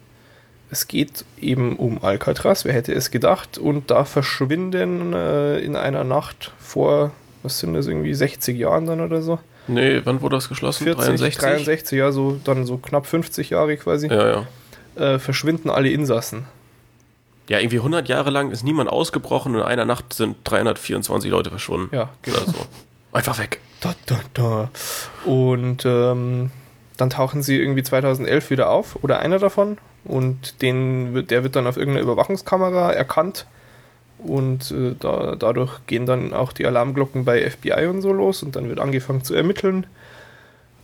Es 0.69 0.85
geht 0.89 1.23
eben 1.39 1.77
um 1.77 2.03
Alcatraz, 2.03 2.65
wer 2.65 2.73
hätte 2.73 2.93
es 2.93 3.09
gedacht, 3.09 3.57
und 3.57 3.89
da 3.89 4.03
verschwinden 4.03 5.13
äh, 5.13 5.59
in 5.59 5.77
einer 5.77 6.03
Nacht 6.03 6.51
vor, 6.59 7.11
was 7.41 7.59
sind 7.59 7.73
das, 7.73 7.87
irgendwie 7.87 8.13
60 8.13 8.57
Jahren 8.57 8.85
dann 8.85 8.99
oder 8.99 9.21
so? 9.21 9.39
Nee, 9.69 10.01
wann 10.03 10.21
wurde 10.21 10.35
das 10.37 10.49
geschlossen? 10.49 10.83
40, 10.83 11.05
63? 11.05 11.39
63, 11.41 11.97
ja, 11.99 12.11
so 12.11 12.39
dann 12.43 12.65
so 12.65 12.77
knapp 12.77 13.05
50 13.05 13.51
Jahre 13.51 13.77
quasi, 13.77 14.07
Ja, 14.07 14.45
ja. 14.97 15.13
äh, 15.15 15.19
verschwinden 15.19 15.69
alle 15.69 15.89
Insassen. 15.89 16.45
Ja, 17.47 17.59
irgendwie 17.59 17.77
100 17.77 18.07
Jahre 18.07 18.29
lang 18.29 18.51
ist 18.51 18.63
niemand 18.63 18.89
ausgebrochen 18.89 19.55
und 19.55 19.61
in 19.61 19.67
einer 19.67 19.85
Nacht 19.85 20.13
sind 20.13 20.37
324 20.43 21.31
Leute 21.31 21.49
verschwunden. 21.49 21.95
Ja, 21.95 22.09
genau. 22.21 22.39
So. 22.45 22.65
Einfach 23.11 23.39
weg. 23.39 23.59
Da, 23.81 23.95
da, 24.05 24.19
da. 24.33 24.69
Und 25.25 25.83
ähm, 25.85 26.51
dann 26.97 27.09
tauchen 27.09 27.41
sie 27.41 27.59
irgendwie 27.59 27.81
2011 27.81 28.49
wieder 28.51 28.69
auf, 28.69 28.99
oder 29.01 29.19
einer 29.19 29.39
davon, 29.39 29.77
und 30.03 30.61
den, 30.61 31.25
der 31.27 31.43
wird 31.43 31.55
dann 31.55 31.65
auf 31.65 31.77
irgendeiner 31.77 32.03
Überwachungskamera 32.03 32.91
erkannt. 32.91 33.45
Und 34.19 34.71
äh, 34.71 34.95
da, 34.99 35.35
dadurch 35.37 35.85
gehen 35.87 36.05
dann 36.05 36.33
auch 36.33 36.51
die 36.51 36.65
Alarmglocken 36.65 37.25
bei 37.25 37.49
FBI 37.49 37.87
und 37.87 38.01
so 38.01 38.11
los 38.11 38.43
und 38.43 38.55
dann 38.55 38.67
wird 38.67 38.79
angefangen 38.79 39.23
zu 39.23 39.33
ermitteln. 39.33 39.87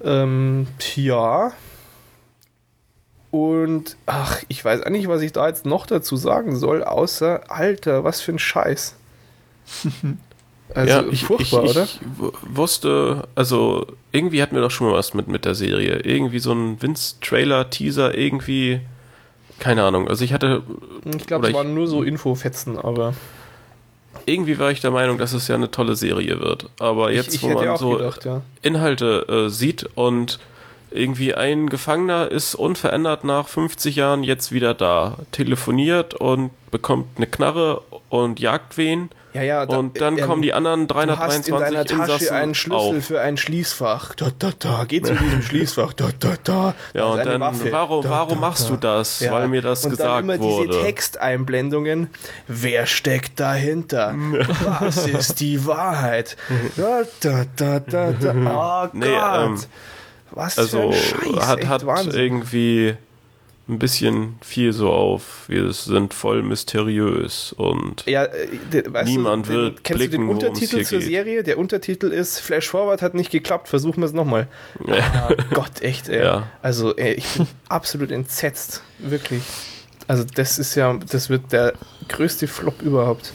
Ähm, 0.04 0.68
ja. 0.96 1.52
Und 3.32 3.98
ach, 4.06 4.42
ich 4.48 4.64
weiß 4.64 4.84
eigentlich, 4.84 5.10
was 5.10 5.22
ich 5.22 5.34
da 5.34 5.48
jetzt 5.48 5.66
noch 5.66 5.86
dazu 5.86 6.16
sagen 6.16 6.56
soll, 6.56 6.84
außer, 6.84 7.52
Alter, 7.52 8.04
was 8.04 8.22
für 8.22 8.32
ein 8.32 8.40
Scheiß. 8.40 8.96
Also 10.74 10.90
ja, 10.90 11.04
ich, 11.12 11.24
furchtbar, 11.26 11.64
ich, 11.64 11.72
oder? 11.72 11.84
ich 11.84 12.00
wusste, 12.42 13.28
also 13.36 13.86
irgendwie 14.12 14.42
hatten 14.42 14.56
wir 14.56 14.64
doch 14.64 14.72
schon 14.72 14.88
mal 14.88 14.94
was 14.94 15.14
mit, 15.14 15.28
mit 15.28 15.46
der 15.46 15.54
Serie. 15.54 16.00
Irgendwie 16.00 16.40
so 16.40 16.54
ein 16.54 16.82
Vince-Trailer, 16.82 17.70
Teaser, 17.70 18.18
irgendwie, 18.18 18.82
keine 19.60 19.84
Ahnung. 19.84 20.08
Also 20.08 20.24
ich 20.24 20.34
hatte, 20.34 20.64
Ich 21.18 21.28
glaube, 21.28 21.48
es 21.48 21.54
waren 21.54 21.74
nur 21.74 21.88
so 21.88 22.04
Infofetzen, 22.04 22.78
aber 22.78 23.14
irgendwie 24.26 24.58
war 24.60 24.72
ich 24.72 24.82
der 24.82 24.92
Meinung, 24.92 25.18
dass 25.18 25.34
es 25.34 25.48
ja 25.48 25.56
eine 25.56 25.72
tolle 25.72 25.96
Serie 25.96 26.40
wird. 26.40 26.70
Aber 26.80 27.12
jetzt, 27.12 27.36
ich, 27.36 27.44
ich 27.44 27.50
wo 27.50 27.54
man 27.54 27.78
so 27.78 27.98
gedacht, 27.98 28.26
ja. 28.26 28.42
Inhalte 28.62 29.26
äh, 29.28 29.50
sieht 29.50 29.90
und 29.96 30.40
irgendwie 30.92 31.34
ein 31.34 31.70
Gefangener 31.70 32.32
ist 32.32 32.56
unverändert 32.56 33.24
nach 33.24 33.48
50 33.48 33.96
Jahren 33.98 34.24
jetzt 34.24 34.52
wieder 34.52 34.74
da, 34.74 35.18
telefoniert 35.32 36.14
und 36.14 36.52
bekommt 36.72 37.18
eine 37.18 37.28
Knarre 37.28 37.82
und 38.10 38.40
jagt 38.40 38.78
wen 38.78 39.10
Ja, 39.36 39.42
ja, 39.42 39.66
da- 39.66 39.78
und 39.78 40.00
dann 40.00 40.18
ähm, 40.18 40.26
kommen 40.26 40.42
die 40.42 40.54
anderen 40.54 40.88
Du 40.88 40.96
hast 40.96 41.04
in 41.48 41.54
323 41.54 41.54
deiner 41.54 41.86
Tasche 41.86 42.02
Insassen 42.14 42.36
einen 42.36 42.56
Schlüssel 42.56 42.98
auf. 42.98 43.06
für 43.06 43.20
ein 43.22 43.36
Schließfach. 43.38 44.16
Da, 44.16 44.28
da, 44.40 44.52
da. 44.58 44.86
Geh 44.88 45.02
zu 45.02 45.14
diesem 45.14 45.42
Schließfach. 45.50 45.92
Da, 45.94 46.10
da, 46.20 46.34
da. 46.44 46.74
Ja, 46.94 47.06
und 47.06 47.26
dann, 47.26 47.42
Waffe. 47.42 47.72
warum, 47.72 48.02
Da, 48.04 48.10
warum 48.10 48.36
da, 48.36 48.40
machst 48.40 48.70
du 48.70 48.78
das? 48.78 49.20
Ja. 49.20 49.34
Weil 49.34 49.48
mir 49.50 49.62
das 49.62 49.84
und 49.84 49.92
gesagt 49.92 50.10
dann 50.10 50.24
immer 50.24 50.40
wurde. 50.40 50.68
diese 50.70 50.82
Texteinblendungen. 50.84 52.10
Wer 52.48 52.86
steckt 52.86 53.40
dahinter? 53.40 54.16
Was 54.80 55.06
ist 55.08 55.40
die 55.40 55.66
Wahrheit? 55.66 56.38
Da, 56.78 57.02
da, 57.20 57.44
da, 57.56 57.80
da, 57.80 58.12
da. 58.12 58.34
Oh 58.46 58.88
Gott. 58.88 58.94
Nee, 58.94 59.06
ähm, 59.08 59.60
Was 60.32 60.54
für 60.56 60.62
also 60.62 60.90
ein 60.90 60.94
Scheiß. 60.94 61.48
hat, 61.48 61.60
echt 61.60 61.68
hat 61.68 61.86
Wahnsinn. 61.86 62.12
irgendwie 62.14 62.96
ein 63.68 63.80
bisschen 63.80 64.38
viel 64.42 64.74
so 64.74 64.92
auf. 64.92 65.46
Wir 65.48 65.72
sind 65.74 66.14
voll 66.14 66.44
mysteriös 66.44 67.54
und 67.54 68.06
Ja, 68.06 68.26
äh, 68.26 68.48
Niemand 69.06 69.48
du, 69.48 69.52
den, 69.52 69.62
wird 69.62 69.84
kennst 69.84 69.90
du 70.04 70.08
blicken, 70.08 70.12
den 70.12 70.28
worum 70.28 70.38
es 70.38 70.44
Untertitel 70.44 70.84
zur 70.84 71.00
geht. 71.00 71.08
Serie? 71.08 71.44
Der 71.44 71.58
Untertitel 71.58 72.08
ist 72.08 72.40
Flash 72.40 72.70
Forward 72.70 73.02
hat 73.02 73.16
nicht 73.16 73.32
geklappt, 73.32 73.68
versuchen 73.68 74.02
wir 74.02 74.06
es 74.06 74.14
nochmal. 74.14 74.48
Ah, 74.88 75.30
Gott, 75.54 75.82
echt, 75.82 76.10
ey. 76.10 76.24
Ja. 76.24 76.48
Also, 76.62 76.96
ey, 76.96 77.14
ich 77.14 77.34
bin 77.34 77.48
absolut 77.70 78.12
entsetzt. 78.12 78.84
Wirklich. 79.00 79.42
Also, 80.08 80.24
das 80.24 80.60
ist 80.60 80.76
ja, 80.76 80.94
das 81.10 81.30
wird 81.30 81.52
der 81.52 81.74
größte 82.08 82.48
Flop 82.48 82.84
überhaupt. 82.84 83.34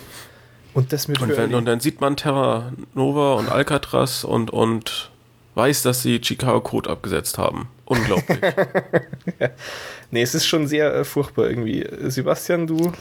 Und 0.74 0.92
das 0.92 1.08
mit 1.08 1.20
Und, 1.20 1.36
wenn, 1.36 1.54
und 1.54 1.64
dann 1.64 1.80
sieht 1.80 2.00
man 2.00 2.16
Terra 2.16 2.72
Nova 2.94 3.34
und 3.34 3.48
Alcatraz 3.48 4.22
und, 4.22 4.52
und 4.52 5.10
weiß, 5.56 5.82
dass 5.82 6.02
sie 6.02 6.20
Chicago 6.22 6.60
Code 6.60 6.88
abgesetzt 6.88 7.38
haben. 7.38 7.68
Unglaublich. 7.86 8.38
Nee, 10.10 10.22
es 10.22 10.34
ist 10.34 10.46
schon 10.46 10.66
sehr 10.66 10.94
äh, 10.94 11.04
furchtbar 11.04 11.48
irgendwie. 11.48 11.86
Sebastian, 12.08 12.66
du 12.66 12.92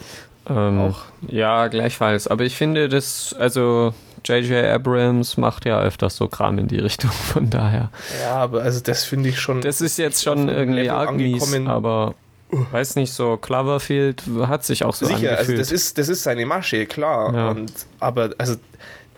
Ähm, 0.50 0.80
Auch. 0.80 1.02
Ja, 1.28 1.68
gleichfalls. 1.68 2.28
Aber 2.28 2.44
ich 2.44 2.56
finde, 2.56 2.90
das, 2.90 3.36
also 3.38 3.94
J.J. 4.26 4.66
Abrams 4.66 5.38
macht 5.38 5.66
ja 5.66 5.80
öfters 5.82 6.16
so 6.16 6.28
Kram 6.28 6.58
in 6.60 6.68
die 6.68 6.80
Richtung, 6.80 7.12
von 7.34 7.50
daher. 7.50 7.90
Ja, 8.22 8.36
aber 8.36 8.64
also 8.64 8.80
das 8.80 9.04
finde 9.06 9.30
ich 9.30 9.40
schon. 9.40 9.62
Das 9.62 9.82
ist 9.82 9.98
jetzt 9.98 10.24
schon 10.24 10.50
irgendwie 10.50 10.90
arg 10.90 11.14
mies, 11.14 11.54
aber 11.66 12.16
weiß 12.50 12.96
nicht, 12.96 13.14
so 13.14 13.38
Cloverfield 13.38 14.24
hat 14.42 14.64
sich 14.64 14.84
auch 14.84 14.96
so 14.96 15.06
sicher, 15.06 15.18
also 15.18 15.34
angefühlt. 15.34 15.60
das 15.60 15.72
ist, 15.72 15.98
das 15.98 16.10
ist 16.10 16.24
seine 16.24 16.46
Masche, 16.46 16.86
klar. 16.86 17.34
Ja. 17.34 17.50
Und, 17.50 17.72
aber 18.00 18.32
also 18.38 18.56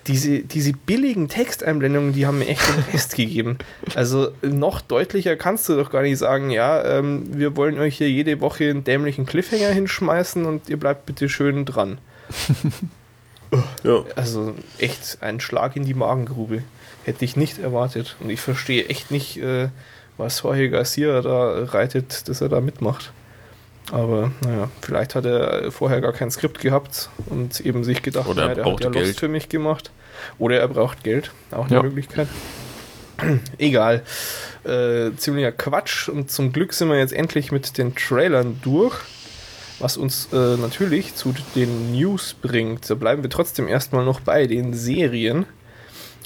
diese, 0.07 0.39
diese 0.39 0.73
billigen 0.73 1.27
Texteinblendungen, 1.27 2.13
die 2.13 2.25
haben 2.25 2.39
mir 2.39 2.47
echt 2.47 2.67
den 2.67 2.83
Rest 2.93 3.15
gegeben. 3.15 3.57
Also 3.95 4.31
noch 4.41 4.81
deutlicher 4.81 5.35
kannst 5.35 5.69
du 5.69 5.75
doch 5.75 5.91
gar 5.91 6.01
nicht 6.01 6.17
sagen, 6.17 6.49
ja, 6.49 6.83
ähm, 6.83 7.37
wir 7.37 7.55
wollen 7.55 7.77
euch 7.79 7.97
hier 7.97 8.09
jede 8.09 8.41
Woche 8.41 8.69
einen 8.69 8.83
dämlichen 8.83 9.25
Cliffhanger 9.25 9.69
hinschmeißen 9.69 10.45
und 10.45 10.69
ihr 10.69 10.77
bleibt 10.77 11.05
bitte 11.05 11.29
schön 11.29 11.65
dran. 11.65 11.99
ja. 13.83 14.03
Also 14.15 14.55
echt 14.77 15.19
ein 15.21 15.39
Schlag 15.39 15.75
in 15.75 15.85
die 15.85 15.93
Magengrube. 15.93 16.63
Hätte 17.03 17.25
ich 17.25 17.35
nicht 17.35 17.59
erwartet. 17.59 18.15
Und 18.19 18.29
ich 18.29 18.39
verstehe 18.39 18.85
echt 18.87 19.11
nicht, 19.11 19.37
äh, 19.37 19.69
was 20.17 20.43
Jorge 20.43 20.69
Garcia 20.69 21.21
da 21.21 21.63
reitet, 21.65 22.27
dass 22.27 22.41
er 22.41 22.49
da 22.49 22.61
mitmacht. 22.61 23.11
Aber 23.91 24.31
naja, 24.45 24.69
vielleicht 24.81 25.15
hat 25.15 25.25
er 25.25 25.71
vorher 25.71 25.99
gar 26.01 26.13
kein 26.13 26.31
Skript 26.31 26.59
gehabt 26.59 27.09
und 27.27 27.59
eben 27.59 27.83
sich 27.83 28.01
gedacht, 28.01 28.27
Oder 28.27 28.43
er 28.43 28.47
naja, 28.49 28.63
der 28.63 28.73
hat 28.73 28.83
ja 28.83 28.89
Geld. 28.89 29.19
für 29.19 29.27
mich 29.27 29.49
gemacht. 29.49 29.91
Oder 30.39 30.59
er 30.59 30.67
braucht 30.67 31.03
Geld. 31.03 31.31
Auch 31.51 31.65
eine 31.65 31.75
Ja. 31.75 31.83
Möglichkeit. 31.83 32.27
Egal. 33.57 34.03
Äh, 34.63 35.11
ziemlicher 35.17 35.51
Quatsch. 35.51 36.07
Und 36.09 36.31
zum 36.31 36.53
Glück 36.53 36.73
sind 36.73 36.89
wir 36.89 36.97
jetzt 36.97 37.13
endlich 37.13 37.51
mit 37.51 37.77
den 37.77 37.95
Trailern 37.95 38.59
durch. 38.63 38.95
Was 39.79 39.97
uns 39.97 40.29
äh, 40.31 40.57
natürlich 40.57 41.15
zu 41.15 41.33
den 41.55 41.91
News 41.91 42.35
bringt. 42.39 42.87
Da 42.89 42.93
bleiben 42.95 43.23
wir 43.23 43.29
trotzdem 43.31 43.67
erstmal 43.67 44.05
noch 44.05 44.19
bei 44.19 44.45
den 44.47 44.73
Serien. 44.73 45.45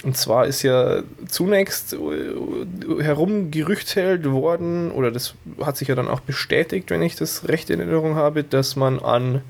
Und 0.06 0.16
zwar 0.16 0.46
ist 0.46 0.62
ja 0.62 1.02
zunächst 1.26 1.94
äh, 1.94 3.02
herumgerüchtelt 3.02 4.24
worden, 4.30 4.92
oder 4.92 5.10
das 5.10 5.34
hat 5.60 5.76
sich 5.76 5.88
ja 5.88 5.96
dann 5.96 6.06
auch 6.06 6.20
bestätigt, 6.20 6.90
wenn 6.90 7.02
ich 7.02 7.16
das 7.16 7.48
recht 7.48 7.70
in 7.70 7.80
Erinnerung 7.80 8.14
habe, 8.14 8.44
dass 8.44 8.76
man 8.76 9.00
an, 9.00 9.42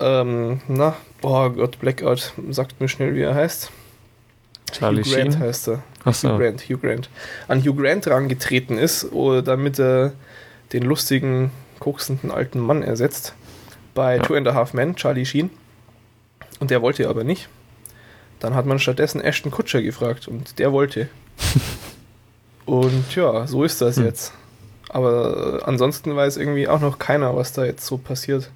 ähm, 0.00 0.62
na, 0.66 0.96
oh 1.22 1.50
Gott, 1.50 1.78
Blackout, 1.78 2.32
sagt 2.50 2.80
mir 2.80 2.88
schnell, 2.88 3.14
wie 3.14 3.20
er 3.20 3.36
heißt. 3.36 3.70
Charlie 4.72 5.04
Hugh 5.04 5.14
Grant 5.14 5.34
Sheen. 5.34 5.40
heißt 5.40 5.68
er. 5.68 5.82
Achso. 6.02 6.30
Hugh 6.30 6.38
Grant, 6.38 6.62
Hugh 6.68 6.78
Grant. 6.80 7.08
An 7.46 7.64
Hugh 7.64 7.80
Grant 7.80 8.08
rangetreten 8.08 8.78
ist, 8.78 9.12
oh, 9.12 9.42
damit 9.42 9.78
er 9.78 10.10
den 10.72 10.82
lustigen, 10.82 11.52
koksenden 11.78 12.32
alten 12.32 12.58
Mann 12.58 12.82
ersetzt. 12.82 13.32
Bei 13.94 14.16
Ja. 14.16 14.22
Two 14.24 14.34
and 14.34 14.48
a 14.48 14.54
Half 14.54 14.74
Men, 14.74 14.96
Charlie 14.96 15.24
Sheen. 15.24 15.50
Und 16.58 16.72
der 16.72 16.82
wollte 16.82 17.08
aber 17.08 17.22
nicht. 17.22 17.48
Dann 18.40 18.54
hat 18.54 18.66
man 18.66 18.78
stattdessen 18.78 19.20
Ashton 19.20 19.50
Kutscher 19.50 19.82
gefragt 19.82 20.28
und 20.28 20.58
der 20.58 20.72
wollte. 20.72 21.08
und 22.66 23.14
ja, 23.14 23.46
so 23.46 23.64
ist 23.64 23.80
das 23.80 23.96
Hm. 23.96 24.04
jetzt. 24.04 24.32
Aber 24.90 25.60
äh, 25.60 25.64
ansonsten 25.64 26.14
weiß 26.16 26.36
irgendwie 26.36 26.68
auch 26.68 26.80
noch 26.80 26.98
keiner, 26.98 27.36
was 27.36 27.52
da 27.52 27.64
jetzt 27.64 27.84
so 27.86 27.98
passiert. 27.98 28.50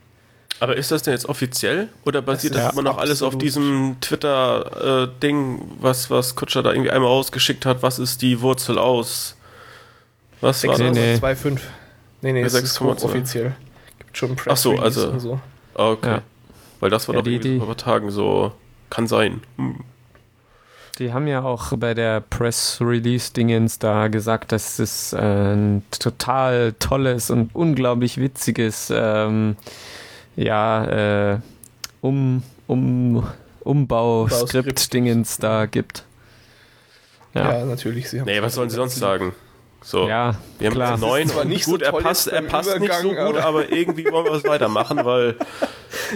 Aber 0.60 0.76
ist 0.76 0.90
das 0.92 1.02
denn 1.02 1.12
jetzt 1.12 1.26
offiziell 1.28 1.88
oder 2.04 2.22
basiert 2.22 2.54
Das 2.54 2.64
das, 2.66 2.72
immer 2.72 2.82
noch 2.82 2.98
alles 2.98 3.22
auf 3.22 3.36
diesem 3.36 3.96
Twitter-Ding, 4.00 5.60
was, 5.80 6.08
was 6.10 6.36
Kutscher 6.36 6.62
da 6.62 6.70
irgendwie 6.72 6.90
einmal 6.90 7.10
rausgeschickt 7.10 7.66
hat? 7.66 7.82
Was 7.82 7.98
ist 7.98 8.22
die 8.22 8.40
Wurzel 8.40 8.78
aus? 8.78 9.36
Was 10.40 10.62
war 10.64 10.78
Nee, 10.78 10.88
das? 10.88 10.96
nee. 10.96 11.14
6,25. 11.26 11.60
Nee, 12.20 12.32
nee, 12.32 12.40
Ja, 12.40 12.46
es 12.46 12.54
ist 12.54 12.78
6,2. 12.78 12.84
hochoffiziell. 13.02 13.56
Gibt 13.98 14.16
schon 14.16 14.36
Press 14.36 14.52
Ach 14.52 14.56
so, 14.56 14.76
also- 14.78 15.10
und 15.10 15.20
so. 15.20 15.40
Ah, 15.74 15.88
Okay. 15.90 16.08
Ja. 16.10 16.22
Weil 16.80 16.90
das 16.90 17.06
war 17.08 17.14
Ja, 17.14 17.20
doch 17.20 17.24
die- 17.24 17.34
irgendwie 17.34 17.48
die- 17.50 17.58
vor 17.58 17.66
ein 17.68 17.76
paar 17.76 17.84
Tagen 17.84 18.10
so. 18.10 18.52
Kann 18.92 19.06
sein. 19.06 19.40
Hm. 19.56 19.76
Die 20.98 21.14
haben 21.14 21.26
ja 21.26 21.42
auch 21.42 21.72
bei 21.78 21.94
der 21.94 22.20
Press-Release-Dingens 22.20 23.78
da 23.78 24.08
gesagt, 24.08 24.52
dass 24.52 24.78
es 24.78 25.14
äh, 25.14 25.18
ein 25.18 25.82
total 25.98 26.74
tolles 26.78 27.30
und 27.30 27.54
unglaublich 27.54 28.18
witziges 28.18 28.92
ähm, 28.94 29.56
ja, 30.36 31.32
äh, 31.32 31.38
um, 32.02 32.42
um, 32.66 33.26
Umbau-Skript-Dingens 33.60 35.38
da 35.38 35.64
gibt. 35.64 36.04
Ja, 37.32 37.60
Ja, 37.60 37.64
natürlich. 37.64 38.10
Sie 38.10 38.20
haben 38.20 38.26
Nee, 38.26 38.42
was 38.42 38.56
sollen 38.56 38.68
sie 38.68 38.76
sonst 38.76 38.96
sagen? 38.96 39.32
So. 39.82 40.08
ja, 40.08 40.36
Wir 40.58 40.68
haben 40.68 40.74
klar. 40.74 40.96
neun 40.96 41.28
und 41.30 41.48
nicht 41.48 41.64
gut, 41.64 41.80
so 41.80 41.86
er 41.86 41.92
passt, 41.92 42.28
er 42.28 42.42
passt 42.42 42.78
nicht 42.78 42.92
so 42.94 43.08
gut, 43.08 43.18
aber- 43.18 43.44
aber 43.44 43.72
irgendwie 43.72 44.04
wollen 44.10 44.24
wir 44.26 44.32
es 44.32 44.44
weitermachen, 44.44 45.00
weil 45.04 45.34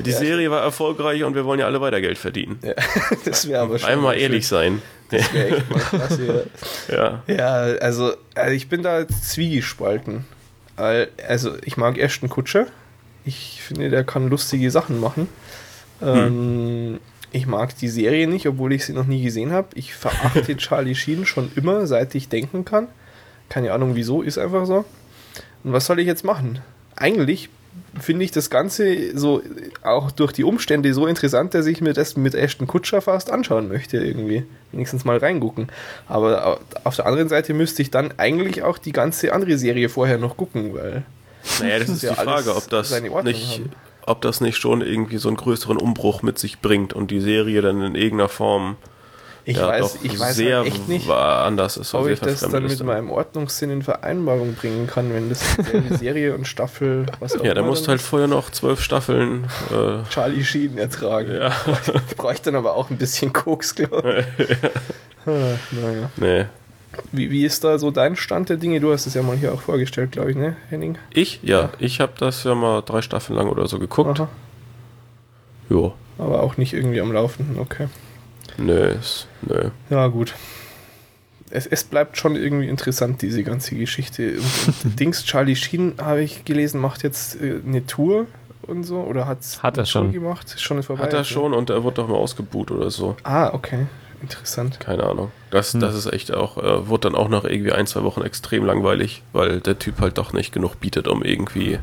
die 0.04 0.12
Serie 0.12 0.50
war 0.50 0.62
erfolgreich 0.62 1.24
und 1.24 1.34
wir 1.34 1.44
wollen 1.44 1.58
ja 1.60 1.66
alle 1.66 1.80
weiter 1.80 2.00
Geld 2.00 2.16
verdienen. 2.18 2.58
Ja, 2.62 2.74
das 3.24 3.48
wäre 3.48 3.62
aber 3.62 3.78
schon. 3.78 3.88
Einmal 3.88 4.14
mal 4.14 4.20
ehrlich 4.20 4.46
sein. 4.46 4.80
schön. 5.10 5.18
Das 5.20 5.32
wäre 5.34 5.56
echt 5.56 5.70
mal 5.70 5.78
klasse. 5.80 6.46
Ja. 6.88 7.22
Ja, 7.26 7.34
ja 7.34 7.52
also, 7.80 8.14
also 8.34 8.52
ich 8.52 8.68
bin 8.68 8.82
da 8.82 9.06
zwiegespalten. 9.08 10.24
Also 10.76 11.54
ich 11.64 11.76
mag 11.76 11.98
Ashton 11.98 12.28
Kutscher. 12.28 12.66
Ich 13.24 13.60
finde, 13.62 13.88
der 13.90 14.04
kann 14.04 14.28
lustige 14.28 14.70
Sachen 14.70 15.00
machen. 15.00 15.28
Ähm, 16.02 17.00
ich 17.32 17.46
mag 17.46 17.76
die 17.78 17.88
Serie 17.88 18.26
nicht, 18.28 18.46
obwohl 18.46 18.72
ich 18.72 18.84
sie 18.84 18.92
noch 18.92 19.06
nie 19.06 19.22
gesehen 19.22 19.52
habe. 19.52 19.68
Ich 19.74 19.94
verachte 19.94 20.56
Charlie 20.56 20.94
Sheen 20.94 21.26
schon 21.26 21.50
immer, 21.56 21.86
seit 21.86 22.14
ich 22.14 22.28
denken 22.28 22.64
kann. 22.64 22.88
Keine 23.48 23.72
Ahnung 23.72 23.94
wieso, 23.94 24.22
ist 24.22 24.38
einfach 24.38 24.66
so. 24.66 24.84
Und 25.64 25.72
was 25.72 25.86
soll 25.86 26.00
ich 26.00 26.06
jetzt 26.06 26.24
machen? 26.24 26.60
Eigentlich 26.96 27.48
finde 28.00 28.24
ich 28.24 28.30
das 28.30 28.50
Ganze 28.50 29.16
so 29.16 29.42
auch 29.82 30.10
durch 30.10 30.32
die 30.32 30.44
Umstände 30.44 30.92
so 30.94 31.06
interessant, 31.06 31.54
dass 31.54 31.66
ich 31.66 31.80
mir 31.80 31.92
das 31.92 32.16
mit 32.16 32.34
Ashton 32.34 32.66
Kutscher 32.66 33.00
fast 33.00 33.30
anschauen 33.30 33.68
möchte 33.68 33.98
irgendwie. 33.98 34.44
Wenigstens 34.72 35.04
mal 35.04 35.18
reingucken. 35.18 35.68
Aber 36.08 36.60
auf 36.84 36.96
der 36.96 37.06
anderen 37.06 37.28
Seite 37.28 37.54
müsste 37.54 37.82
ich 37.82 37.90
dann 37.90 38.12
eigentlich 38.18 38.62
auch 38.62 38.78
die 38.78 38.92
ganze 38.92 39.32
andere 39.32 39.58
Serie 39.58 39.88
vorher 39.88 40.18
noch 40.18 40.36
gucken, 40.36 40.74
weil 40.74 41.04
Naja, 41.60 41.78
das 41.78 41.88
ist 41.90 42.02
ja 42.02 42.10
die 42.10 42.16
Frage, 42.16 42.54
ob 42.56 42.68
das 42.68 42.90
nicht, 43.02 43.12
haben. 43.14 43.72
ob 44.06 44.20
das 44.20 44.40
nicht 44.40 44.56
schon 44.56 44.82
irgendwie 44.82 45.18
so 45.18 45.28
einen 45.28 45.36
größeren 45.36 45.76
Umbruch 45.76 46.22
mit 46.22 46.38
sich 46.38 46.60
bringt 46.60 46.92
und 46.92 47.10
die 47.10 47.20
Serie 47.20 47.62
dann 47.62 47.82
in 47.82 47.94
irgendeiner 47.94 48.28
Form 48.28 48.76
ich 49.48 49.56
ja, 49.56 49.68
weiß, 49.68 49.98
ich 50.02 50.18
weiß 50.18 50.34
sehr 50.34 50.56
halt 50.58 50.66
echt 50.66 50.88
nicht, 50.88 51.08
anders 51.08 51.76
ist. 51.76 51.94
ob 51.94 52.08
ich 52.08 52.18
das 52.18 52.40
dann 52.40 52.64
mit 52.64 52.82
meinem 52.82 53.10
Ordnungssinn 53.10 53.70
in 53.70 53.82
Vereinbarung 53.82 54.54
bringen 54.54 54.88
kann, 54.88 55.14
wenn 55.14 55.28
das 55.28 55.40
dieselbe 55.56 55.96
Serie 55.98 56.34
und 56.34 56.48
Staffel, 56.48 57.06
was 57.20 57.38
auch 57.38 57.44
Ja, 57.44 57.54
da 57.54 57.62
musst 57.62 57.86
du 57.86 57.90
halt 57.90 58.00
vorher 58.02 58.26
noch 58.26 58.50
zwölf 58.50 58.82
Staffeln. 58.82 59.44
Äh, 59.70 60.02
Charlie 60.10 60.44
Sheen 60.44 60.76
ertragen. 60.78 61.32
ja, 61.32 61.52
Ich 62.10 62.16
bräuchte 62.16 62.50
dann 62.50 62.56
aber 62.56 62.74
auch 62.74 62.90
ein 62.90 62.98
bisschen 62.98 63.32
Koks, 63.32 63.74
glaube 63.74 64.24
ich. 64.36 64.46
Ah, 65.28 65.58
naja. 65.72 66.10
nee. 66.18 66.44
Wie, 67.10 67.32
wie 67.32 67.44
ist 67.44 67.64
da 67.64 67.80
so 67.80 67.90
dein 67.90 68.14
Stand 68.14 68.48
der 68.48 68.58
Dinge? 68.58 68.78
Du 68.78 68.92
hast 68.92 69.06
es 69.06 69.14
ja 69.14 69.22
mal 69.22 69.36
hier 69.36 69.52
auch 69.52 69.60
vorgestellt, 69.60 70.12
glaube 70.12 70.30
ich, 70.30 70.36
ne, 70.36 70.54
Henning? 70.70 70.98
Ich? 71.10 71.40
Ja, 71.42 71.70
ich 71.80 72.00
habe 72.00 72.12
das 72.16 72.44
ja 72.44 72.54
mal 72.54 72.80
drei 72.82 73.02
Staffeln 73.02 73.36
lang 73.36 73.48
oder 73.48 73.66
so 73.66 73.80
geguckt. 73.80 74.20
Aha. 74.20 74.28
Jo. 75.68 75.94
Aber 76.18 76.44
auch 76.44 76.56
nicht 76.58 76.74
irgendwie 76.74 77.00
am 77.00 77.12
Laufen, 77.12 77.56
okay. 77.60 77.88
Nö, 78.58 78.88
ist, 78.88 79.26
nö. 79.42 79.70
Ja, 79.90 80.06
gut. 80.08 80.34
Es, 81.50 81.66
es 81.66 81.84
bleibt 81.84 82.16
schon 82.18 82.34
irgendwie 82.36 82.68
interessant, 82.68 83.22
diese 83.22 83.42
ganze 83.44 83.76
Geschichte. 83.76 84.32
Und, 84.66 84.84
und 84.84 85.00
Dings, 85.00 85.24
Charlie 85.24 85.54
Sheen, 85.56 85.94
habe 86.00 86.22
ich 86.22 86.44
gelesen, 86.44 86.80
macht 86.80 87.02
jetzt 87.02 87.40
äh, 87.40 87.60
eine 87.64 87.86
Tour 87.86 88.26
und 88.62 88.82
so. 88.84 89.00
Oder 89.00 89.26
hat's 89.26 89.62
Hat 89.62 89.76
er 89.78 89.84
Tour 89.84 89.86
schon. 89.86 90.12
gemacht? 90.12 90.46
Ist 90.46 90.62
schon 90.62 90.82
vorbei. 90.82 91.04
Hat 91.04 91.12
er 91.12 91.20
ne? 91.20 91.24
schon 91.24 91.54
und 91.54 91.70
er 91.70 91.82
wurde 91.84 91.96
doch 91.96 92.08
mal 92.08 92.16
ausgebuht 92.16 92.70
oder 92.70 92.90
so. 92.90 93.16
Ah, 93.22 93.50
okay. 93.54 93.86
Interessant. 94.22 94.80
Keine 94.80 95.04
Ahnung. 95.04 95.30
Das, 95.50 95.72
Hm. 95.74 95.80
das 95.80 95.94
ist 95.94 96.12
echt 96.12 96.32
auch, 96.34 96.56
äh, 96.56 96.88
wurde 96.88 97.10
dann 97.10 97.14
auch 97.14 97.28
nach 97.28 97.44
irgendwie 97.44 97.72
ein, 97.72 97.86
zwei 97.86 98.02
Wochen 98.02 98.22
extrem 98.22 98.64
langweilig, 98.64 99.22
weil 99.32 99.60
der 99.60 99.78
Typ 99.78 100.00
halt 100.00 100.18
doch 100.18 100.32
nicht 100.32 100.52
genug 100.52 100.80
bietet, 100.80 101.06
um 101.06 101.22
irgendwie 101.22 101.78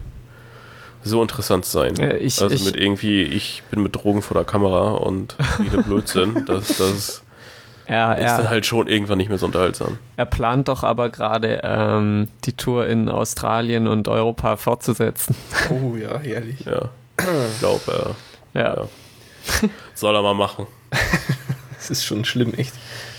so 1.03 1.21
interessant 1.21 1.65
sein. 1.65 1.95
Ja, 1.95 2.13
ich- 2.13 2.41
also 2.41 2.53
ich- 2.55 2.65
mit 2.65 2.75
irgendwie, 2.75 3.23
ich 3.23 3.63
bin 3.71 3.83
mit 3.83 3.95
Drogen 3.95 4.21
vor 4.21 4.35
der 4.35 4.45
Kamera 4.45 4.91
und 4.91 5.35
wieder 5.59 5.81
Blödsinn. 5.83 6.45
das, 6.47 6.67
das 6.77 7.23
Er, 7.85 8.17
ist 8.17 8.31
dann 8.37 8.45
er, 8.45 8.49
halt 8.49 8.65
schon 8.65 8.87
irgendwann 8.87 9.17
nicht 9.17 9.29
mehr 9.29 9.37
so 9.37 9.45
unterhaltsam. 9.45 9.97
er 10.15 10.25
plant 10.25 10.67
doch 10.69 10.83
aber 10.83 11.09
gerade 11.09 11.61
ähm, 11.63 12.27
die 12.45 12.53
Tour 12.53 12.87
in 12.87 13.09
Australien 13.09 13.87
und 13.87 14.07
Europa 14.07 14.55
fortzusetzen. 14.57 15.35
Oh 15.69 15.95
ja, 15.95 16.17
herrlich. 16.19 16.61
Ja. 16.65 16.89
Ich 17.19 17.59
glaube, 17.59 18.15
äh, 18.55 18.59
Ja. 18.59 18.75
Ja. 18.75 18.87
soll 19.93 20.15
er 20.15 20.21
mal 20.21 20.33
machen. 20.35 20.67
Das 21.77 21.89
ist 21.89 22.05
schon 22.05 22.23
schlimm, 22.23 22.53
echt. 22.53 22.73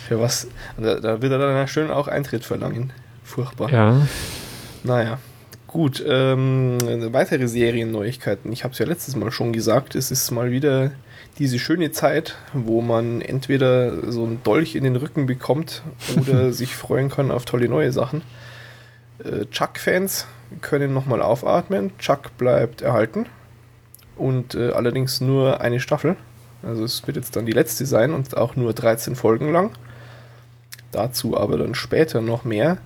Für 0.09 0.19
was? 0.21 0.47
Da, 0.79 0.95
da 0.95 1.21
wird 1.21 1.31
er 1.33 1.39
dann 1.39 1.55
ja 1.55 1.67
schön 1.67 1.91
auch 1.91 2.09
Eintritt 2.09 2.47
verlangen. 2.47 2.95
Furchtbar. 3.23 3.71
ja. 3.71 4.07
Naja, 4.85 5.19
Gut, 5.75 6.05
ähm, 6.07 6.79
weitere 7.13 7.49
Serienneuigkeiten. 7.49 8.53
Ich 8.53 8.63
habe 8.63 8.71
es 8.71 8.79
ja 8.79 8.87
letztes 8.87 9.17
Mal 9.17 9.33
schon 9.33 9.53
gesagt, 9.53 9.97
es 9.97 10.13
ist 10.13 10.31
mal 10.31 10.53
wieder 10.53 10.93
diese 11.41 11.59
schöne 11.59 11.91
Zeit, 11.91 12.37
wo 12.53 12.81
man 12.81 13.21
entweder 13.21 14.13
so 14.13 14.23
einen 14.23 14.41
Dolch 14.45 14.77
in 14.77 14.85
den 14.85 14.95
Rücken 14.95 15.27
bekommt 15.27 15.83
oder 16.17 16.53
sich 16.53 16.77
freuen 16.77 17.09
kann 17.09 17.33
auf 17.33 17.45
tolle 17.45 17.69
neue 17.69 17.91
Sachen. 17.91 18.23
Äh, 19.19 19.47
Chuck-Fans 19.47 20.29
können 20.61 20.95
nochmal 20.95 21.21
aufatmen. 21.21 21.91
Chuck 21.99 22.39
bleibt 22.39 22.81
erhalten 22.81 23.27
und 24.15 24.55
äh, 24.55 24.71
allerdings 24.71 25.21
nur 25.21 25.61
eine 25.61 25.81
Staffel. 25.81 26.15
Also 26.63 26.85
es 26.85 27.05
wird 27.05 27.17
jetzt 27.17 27.35
dann 27.35 27.47
die 27.47 27.53
letzte 27.53 27.85
sein 27.85 28.13
und 28.13 28.37
auch 28.37 28.55
nur 28.55 28.75
13 28.75 29.17
Folgen 29.17 29.51
lang. 29.51 29.73
Dazu 30.93 31.37
aber 31.37 31.59
dann 31.59 31.75
später 31.75 32.21
noch 32.21 32.45
mehr. 32.45 32.79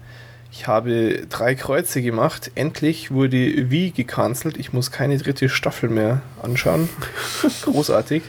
Ich 0.50 0.66
habe 0.66 1.26
drei 1.28 1.54
Kreuze 1.54 2.02
gemacht. 2.02 2.50
Endlich 2.54 3.10
wurde 3.10 3.70
Wie 3.70 3.90
gecancelt. 3.90 4.56
Ich 4.56 4.72
muss 4.72 4.90
keine 4.90 5.18
dritte 5.18 5.48
Staffel 5.48 5.90
mehr 5.90 6.22
anschauen. 6.42 6.88
Großartig. 7.62 8.22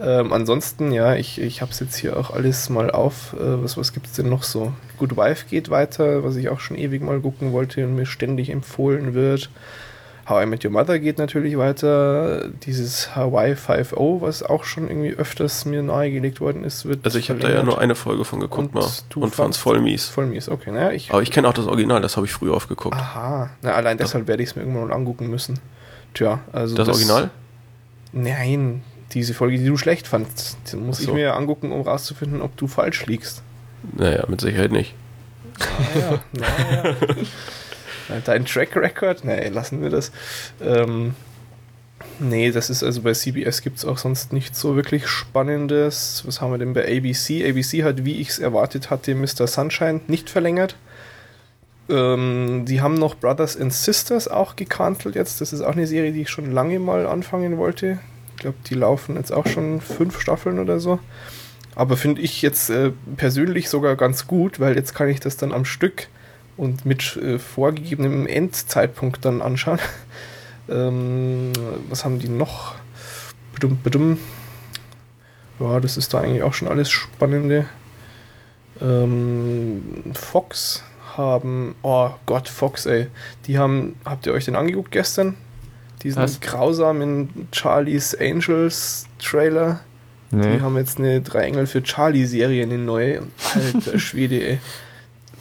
Ähm, 0.00 0.32
ansonsten, 0.32 0.92
ja, 0.92 1.16
ich, 1.16 1.40
ich 1.40 1.60
habe 1.60 1.72
es 1.72 1.80
jetzt 1.80 1.96
hier 1.96 2.16
auch 2.16 2.30
alles 2.30 2.68
mal 2.68 2.90
auf. 2.90 3.34
Äh, 3.34 3.62
was 3.62 3.76
was 3.76 3.92
gibt 3.92 4.06
es 4.06 4.12
denn 4.12 4.28
noch 4.28 4.44
so? 4.44 4.72
Good 4.98 5.16
Wife 5.16 5.46
geht 5.48 5.70
weiter, 5.70 6.22
was 6.22 6.36
ich 6.36 6.48
auch 6.50 6.60
schon 6.60 6.76
ewig 6.76 7.02
mal 7.02 7.20
gucken 7.20 7.52
wollte 7.52 7.84
und 7.84 7.96
mir 7.96 8.06
ständig 8.06 8.50
empfohlen 8.50 9.14
wird. 9.14 9.50
How 10.28 10.42
I 10.42 10.46
Met 10.46 10.64
Your 10.64 10.70
Mother 10.72 10.98
geht 10.98 11.16
natürlich 11.18 11.56
weiter. 11.56 12.48
Dieses 12.64 13.16
Hawaii 13.16 13.52
5.0, 13.54 14.20
was 14.20 14.42
auch 14.42 14.64
schon 14.64 14.88
irgendwie 14.88 15.14
öfters 15.14 15.64
mir 15.64 15.82
nahegelegt 15.82 16.40
worden 16.40 16.64
ist, 16.64 16.84
wird. 16.84 17.04
Also 17.04 17.18
ich 17.18 17.30
habe 17.30 17.40
da 17.40 17.48
ja 17.48 17.62
nur 17.62 17.78
eine 17.80 17.94
Folge 17.94 18.24
von 18.26 18.40
geguckt 18.40 18.74
Und 18.74 18.74
mal 18.74 18.86
du 19.08 19.20
und 19.20 19.34
fand's 19.34 19.36
fandst- 19.36 19.60
voll 19.60 19.80
mies. 19.80 20.06
Voll 20.08 20.26
mies, 20.26 20.48
okay. 20.48 20.70
Naja, 20.70 20.90
ich. 20.90 21.10
Aber 21.10 21.22
ich 21.22 21.30
kenne 21.30 21.48
auch 21.48 21.54
das 21.54 21.66
Original, 21.66 22.00
das 22.02 22.16
habe 22.16 22.26
ich 22.26 22.32
früher 22.32 22.52
oft 22.54 22.68
geguckt. 22.68 22.96
Aha, 22.96 23.48
na, 23.62 23.72
allein 23.72 23.96
deshalb 23.96 24.26
werde 24.28 24.42
ich 24.42 24.50
es 24.50 24.56
mir 24.56 24.62
irgendwann 24.62 24.88
mal 24.88 24.94
angucken 24.94 25.28
müssen. 25.28 25.58
Tja, 26.14 26.40
also. 26.52 26.76
das, 26.76 26.88
Original? 26.88 27.30
Nein, 28.12 28.82
diese 29.12 29.32
Folge, 29.34 29.58
die 29.58 29.66
du 29.66 29.76
schlecht 29.78 30.06
fandst, 30.06 30.58
die 30.70 30.76
muss 30.76 30.96
Ach 30.98 31.00
ich 31.00 31.06
so. 31.06 31.14
mir 31.14 31.34
angucken, 31.36 31.72
um 31.72 31.80
rauszufinden, 31.82 32.42
ob 32.42 32.54
du 32.56 32.66
falsch 32.66 33.06
liegst. 33.06 33.42
Naja, 33.96 34.24
mit 34.28 34.40
Sicherheit 34.42 34.72
nicht. 34.72 34.94
Naja, 35.94 36.18
naja. 36.32 36.96
Dein 38.24 38.44
Track 38.44 38.76
Record? 38.76 39.24
Nee, 39.24 39.48
lassen 39.48 39.82
wir 39.82 39.90
das. 39.90 40.10
Ähm, 40.60 41.14
nee, 42.18 42.50
das 42.50 42.70
ist 42.70 42.82
also 42.82 43.02
bei 43.02 43.12
CBS 43.12 43.62
gibt 43.62 43.78
es 43.78 43.84
auch 43.84 43.98
sonst 43.98 44.32
nichts 44.32 44.60
so 44.60 44.76
wirklich 44.76 45.06
Spannendes. 45.06 46.22
Was 46.26 46.40
haben 46.40 46.52
wir 46.52 46.58
denn 46.58 46.72
bei 46.72 46.84
ABC? 46.84 47.48
ABC 47.48 47.84
hat, 47.84 48.04
wie 48.04 48.20
ich 48.20 48.30
es 48.30 48.38
erwartet 48.38 48.90
hatte, 48.90 49.14
Mr. 49.14 49.46
Sunshine 49.46 50.00
nicht 50.06 50.30
verlängert. 50.30 50.76
Ähm, 51.90 52.64
die 52.66 52.80
haben 52.80 52.94
noch 52.94 53.14
Brothers 53.14 53.58
and 53.58 53.72
Sisters 53.72 54.28
auch 54.28 54.56
gecancelt 54.56 55.14
jetzt. 55.14 55.40
Das 55.40 55.52
ist 55.52 55.62
auch 55.62 55.72
eine 55.72 55.86
Serie, 55.86 56.12
die 56.12 56.22
ich 56.22 56.30
schon 56.30 56.52
lange 56.52 56.78
mal 56.78 57.06
anfangen 57.06 57.56
wollte. 57.58 57.98
Ich 58.36 58.42
glaube, 58.42 58.58
die 58.68 58.74
laufen 58.74 59.16
jetzt 59.16 59.32
auch 59.32 59.46
schon 59.46 59.80
fünf 59.80 60.20
Staffeln 60.20 60.58
oder 60.58 60.80
so. 60.80 60.98
Aber 61.74 61.96
finde 61.96 62.22
ich 62.22 62.42
jetzt 62.42 62.70
äh, 62.70 62.92
persönlich 63.16 63.68
sogar 63.68 63.96
ganz 63.96 64.26
gut, 64.26 64.60
weil 64.60 64.76
jetzt 64.76 64.94
kann 64.94 65.08
ich 65.08 65.20
das 65.20 65.36
dann 65.36 65.52
am 65.52 65.64
Stück 65.64 66.08
und 66.58 66.84
mit 66.84 67.16
äh, 67.16 67.38
vorgegebenem 67.38 68.26
Endzeitpunkt 68.26 69.24
dann 69.24 69.40
anschauen. 69.40 69.78
ähm, 70.68 71.52
was 71.88 72.04
haben 72.04 72.18
die 72.18 72.28
noch? 72.28 72.74
Bedum, 73.54 73.78
bedum. 73.82 74.18
Ja, 75.58 75.80
das 75.80 75.96
ist 75.96 76.12
da 76.12 76.20
eigentlich 76.20 76.42
auch 76.42 76.52
schon 76.54 76.68
alles 76.68 76.90
Spannende. 76.90 77.64
Ähm, 78.80 79.82
Fox 80.14 80.84
haben, 81.16 81.74
oh 81.82 82.10
Gott, 82.26 82.48
Fox, 82.48 82.86
ey. 82.86 83.08
Die 83.46 83.58
haben, 83.58 83.96
habt 84.04 84.26
ihr 84.26 84.32
euch 84.32 84.44
den 84.44 84.54
angeguckt 84.56 84.92
gestern? 84.92 85.34
Diesen 86.02 86.22
Was? 86.22 86.40
grausamen 86.40 87.48
Charlie's 87.52 88.14
Angels 88.14 89.06
Trailer. 89.18 89.80
Die 90.30 90.36
Nee. 90.36 90.60
haben 90.60 90.76
jetzt 90.76 90.98
eine 90.98 91.20
Drei 91.22 91.44
Engel 91.44 91.66
für 91.66 91.82
Charlie-Serie, 91.82 92.62
eine 92.62 92.78
neue. 92.78 93.22
Alter 93.54 93.98
Schwede, 93.98 94.40
ey. 94.46 94.58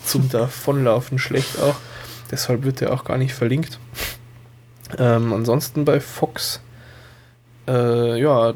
Zum 0.07 0.29
Davonlaufen 0.29 1.19
schlecht 1.19 1.59
auch. 1.59 1.75
Deshalb 2.31 2.63
wird 2.63 2.81
der 2.81 2.93
auch 2.93 3.03
gar 3.03 3.17
nicht 3.17 3.33
verlinkt. 3.33 3.79
Ähm, 4.97 5.33
ansonsten 5.33 5.83
bei 5.83 5.99
Fox, 5.99 6.61
äh, 7.67 8.19
ja, 8.19 8.53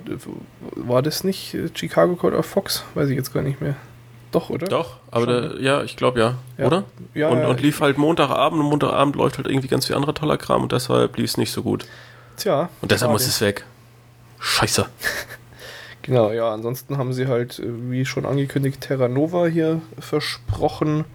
war 0.75 1.01
das 1.01 1.23
nicht 1.23 1.57
Chicago 1.73 2.15
Code 2.15 2.37
auf 2.37 2.45
Fox? 2.45 2.83
Weiß 2.93 3.09
ich 3.09 3.17
jetzt 3.17 3.33
gar 3.33 3.43
nicht 3.43 3.59
mehr. 3.59 3.75
Doch, 4.31 4.49
oder? 4.49 4.67
Doch, 4.67 4.97
aber 5.11 5.25
der, 5.25 5.61
ja, 5.61 5.83
ich 5.83 5.97
glaube 5.97 6.19
ja. 6.21 6.35
Ja. 6.57 6.67
Oder? 6.67 6.83
Ja, 7.13 7.27
und, 7.27 7.43
und 7.43 7.61
lief 7.61 7.81
halt 7.81 7.97
Montagabend 7.97 8.61
und 8.61 8.69
Montagabend 8.69 9.17
läuft 9.17 9.37
halt 9.37 9.47
irgendwie 9.47 9.67
ganz 9.67 9.87
viel 9.87 9.95
anderer 9.95 10.13
toller 10.13 10.37
Kram 10.37 10.63
und 10.63 10.71
deshalb 10.71 11.17
lief 11.17 11.31
es 11.31 11.37
nicht 11.37 11.51
so 11.51 11.63
gut. 11.63 11.85
Tja. 12.37 12.69
Und 12.81 12.91
deshalb 12.91 13.11
muss 13.11 13.27
es 13.27 13.41
weg. 13.41 13.65
Scheiße. 14.39 14.85
Genau, 16.03 16.31
ja, 16.31 16.51
ansonsten 16.51 16.97
haben 16.97 17.13
sie 17.13 17.27
halt, 17.27 17.59
äh, 17.59 17.91
wie 17.91 18.05
schon 18.05 18.25
angekündigt, 18.25 18.81
Terra 18.81 19.07
Nova 19.07 19.45
hier 19.45 19.81
versprochen. 19.99 21.05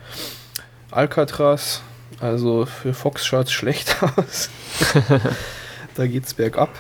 Alcatraz, 0.91 1.83
also 2.21 2.67
für 2.67 2.95
Fox 2.95 3.27
schaut 3.27 3.51
schlecht 3.51 3.97
aus. 4.17 4.49
da 5.95 6.07
geht's 6.07 6.35
bergab. 6.35 6.71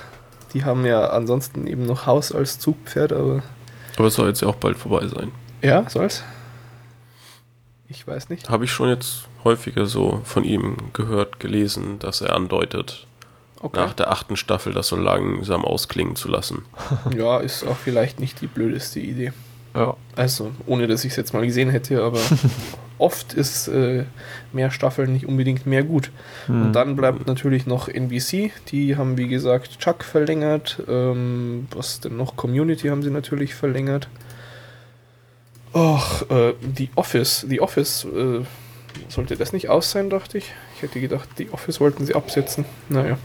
Die 0.54 0.64
haben 0.64 0.86
ja 0.86 1.08
ansonsten 1.10 1.66
eben 1.66 1.84
noch 1.84 2.06
Haus 2.06 2.32
als 2.32 2.58
Zugpferd, 2.58 3.12
aber 3.12 3.42
Aber 3.96 4.06
es 4.06 4.14
soll 4.14 4.28
jetzt 4.28 4.40
ja 4.42 4.48
auch 4.48 4.54
bald 4.56 4.76
vorbei 4.76 5.06
sein. 5.08 5.32
ja, 5.62 5.88
soll's. 5.90 6.22
Ich 7.88 8.04
weiß 8.06 8.30
nicht. 8.30 8.48
Habe 8.48 8.64
ich 8.64 8.72
schon 8.72 8.88
jetzt 8.88 9.28
häufiger 9.44 9.86
so 9.86 10.20
von 10.24 10.42
ihm 10.42 10.76
gehört, 10.92 11.38
gelesen, 11.38 11.98
dass 12.00 12.20
er 12.20 12.34
andeutet, 12.34 13.05
Okay. 13.60 13.80
nach 13.80 13.94
der 13.94 14.10
achten 14.10 14.36
Staffel 14.36 14.72
das 14.72 14.88
so 14.88 14.96
langsam 14.96 15.64
ausklingen 15.64 16.16
zu 16.16 16.28
lassen. 16.28 16.64
Ja, 17.16 17.38
ist 17.38 17.66
auch 17.66 17.76
vielleicht 17.76 18.20
nicht 18.20 18.40
die 18.40 18.46
blödeste 18.46 19.00
Idee. 19.00 19.32
Ja. 19.74 19.96
Also, 20.14 20.52
ohne 20.66 20.86
dass 20.86 21.04
ich 21.04 21.12
es 21.12 21.16
jetzt 21.16 21.34
mal 21.34 21.44
gesehen 21.44 21.70
hätte, 21.70 22.02
aber 22.02 22.18
oft 22.98 23.34
ist 23.34 23.68
äh, 23.68 24.04
mehr 24.52 24.70
Staffeln 24.70 25.12
nicht 25.12 25.26
unbedingt 25.26 25.66
mehr 25.66 25.82
gut. 25.82 26.10
Und 26.48 26.72
dann 26.72 26.96
bleibt 26.96 27.26
natürlich 27.26 27.66
noch 27.66 27.88
NBC. 27.88 28.52
Die 28.68 28.96
haben, 28.96 29.18
wie 29.18 29.28
gesagt, 29.28 29.78
Chuck 29.78 30.02
verlängert. 30.02 30.82
Ähm, 30.88 31.68
was 31.74 32.00
denn 32.00 32.16
noch? 32.16 32.36
Community 32.36 32.88
haben 32.88 33.02
sie 33.02 33.10
natürlich 33.10 33.54
verlängert. 33.54 34.08
Ach, 35.74 36.22
äh, 36.30 36.54
The 36.74 36.88
Office. 36.94 37.44
The 37.46 37.60
Office, 37.60 38.06
äh, 38.06 38.40
sollte 39.08 39.36
das 39.36 39.52
nicht 39.52 39.68
aus 39.68 39.90
sein, 39.90 40.08
dachte 40.08 40.38
ich. 40.38 40.52
Ich 40.76 40.82
hätte 40.82 41.00
gedacht, 41.00 41.28
The 41.36 41.50
Office 41.50 41.80
wollten 41.80 42.06
sie 42.06 42.14
absetzen. 42.14 42.64
Naja. 42.88 43.18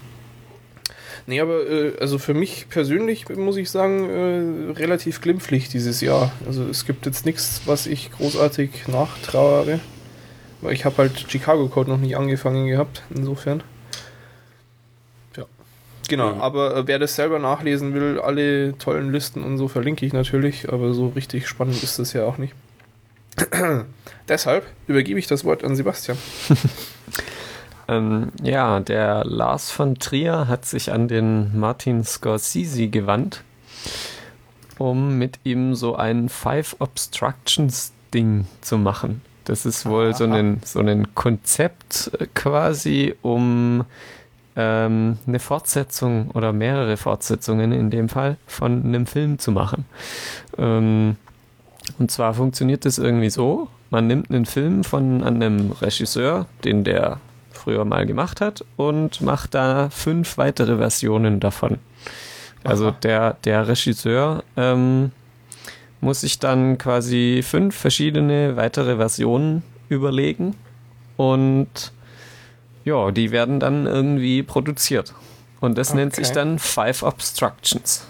Nee, 1.28 1.40
aber 1.40 1.68
äh, 1.70 1.94
also 2.00 2.18
für 2.18 2.34
mich 2.34 2.68
persönlich 2.70 3.30
muss 3.30 3.58
ich 3.58 3.70
sagen, 3.70 4.10
äh, 4.10 4.72
relativ 4.74 5.22
glimpflich 5.22 5.70
dieses 5.70 6.02
Jahr. 6.02 6.32
Also 6.48 6.64
es 6.68 6.86
gibt 6.86 7.06
jetzt 7.06 7.26
nichts, 7.26 7.62
was 7.66 7.86
ich 7.88 8.12
großartig 8.12 8.88
nachtrauere. 8.88 9.80
Weil 10.62 10.74
ich 10.74 10.86
habe 10.86 10.98
halt 10.98 11.26
Chicago 11.28 11.68
Code 11.70 11.90
noch 11.90 11.98
nicht 11.98 12.16
angefangen 12.18 12.68
gehabt, 12.68 13.02
insofern. 13.16 13.64
Ja. 15.36 15.46
Genau, 16.08 16.36
Mhm. 16.36 16.42
aber 16.42 16.76
äh, 16.76 16.88
wer 16.88 17.00
das 17.00 17.16
selber 17.16 17.40
nachlesen 17.40 17.94
will, 17.96 18.20
alle 18.20 18.78
tollen 18.78 19.12
Listen 19.12 19.44
und 19.44 19.58
so 19.58 19.68
verlinke 19.68 20.06
ich 20.06 20.14
natürlich, 20.14 20.72
aber 20.72 20.94
so 20.94 21.08
richtig 21.10 21.48
spannend 21.48 21.82
ist 21.82 21.98
das 21.98 22.14
ja 22.14 22.26
auch 22.26 22.38
nicht. 22.38 22.54
Deshalb 24.28 24.66
übergebe 24.88 25.18
ich 25.20 25.26
das 25.28 25.46
Wort 25.46 25.64
an 25.64 25.76
Sebastian. 25.76 26.18
Ähm, 27.92 28.32
ja, 28.42 28.80
der 28.80 29.26
Lars 29.26 29.70
von 29.70 30.00
Trier 30.00 30.48
hat 30.48 30.66
sich 30.66 30.94
an 30.94 31.10
den 31.10 31.60
Martin 31.60 32.06
Scorsese 32.06 32.88
gewandt, 32.88 33.44
um 34.78 35.18
mit 35.18 35.40
ihm 35.44 35.76
so 35.76 35.96
ein 35.96 36.30
Five 36.30 36.78
Obstructions 36.80 37.92
Ding 38.14 38.46
zu 38.62 38.78
machen. 38.78 39.22
Das 39.44 39.66
ist 39.66 39.86
wohl 39.86 40.14
so 40.16 40.24
ein, 40.24 40.62
so 40.64 40.80
ein 40.80 41.14
Konzept 41.16 42.12
äh, 42.18 42.28
quasi, 42.34 43.16
um 43.22 43.84
ähm, 44.56 45.18
eine 45.28 45.40
Fortsetzung 45.40 46.32
oder 46.32 46.54
mehrere 46.54 46.96
Fortsetzungen 46.96 47.74
in 47.74 47.90
dem 47.90 48.08
Fall 48.08 48.38
von 48.48 48.86
einem 48.86 49.06
Film 49.06 49.38
zu 49.38 49.52
machen. 49.52 49.84
Ähm, 50.58 51.18
und 52.00 52.10
zwar 52.10 52.34
funktioniert 52.36 52.86
das 52.86 53.00
irgendwie 53.00 53.30
so, 53.30 53.68
man 53.90 54.08
nimmt 54.08 54.30
einen 54.30 54.46
Film 54.46 54.86
von 54.86 55.24
einem 55.24 55.72
Regisseur, 55.72 56.46
den 56.64 56.86
der 56.86 57.20
früher 57.64 57.86
mal 57.86 58.06
gemacht 58.06 58.42
hat, 58.42 58.66
und 58.78 59.22
macht 59.22 59.54
da 59.54 59.90
fünf 59.90 60.38
weitere 60.38 60.78
Versionen 60.78 61.40
davon. 61.40 61.78
Also 62.64 62.88
Aha. 62.90 62.98
der, 63.04 63.38
der 63.46 63.68
Regisseur 63.68 64.44
ähm, 64.56 65.12
muss 66.00 66.22
sich 66.22 66.40
dann 66.40 66.78
quasi 66.78 67.42
fünf 67.44 67.76
verschiedene 67.76 68.56
weitere 68.56 68.98
Versionen 68.98 69.64
überlegen 69.90 70.56
und 71.18 71.92
ja, 72.84 73.12
die 73.12 73.32
werden 73.32 73.60
dann 73.60 73.86
irgendwie 73.86 74.42
produziert. 74.44 75.14
Und 75.60 75.78
das 75.78 75.94
nennt 75.94 76.16
sich 76.16 76.28
Okay. 76.28 76.36
dann 76.36 76.60
Five 76.60 77.04
Obstructions. 77.04 78.06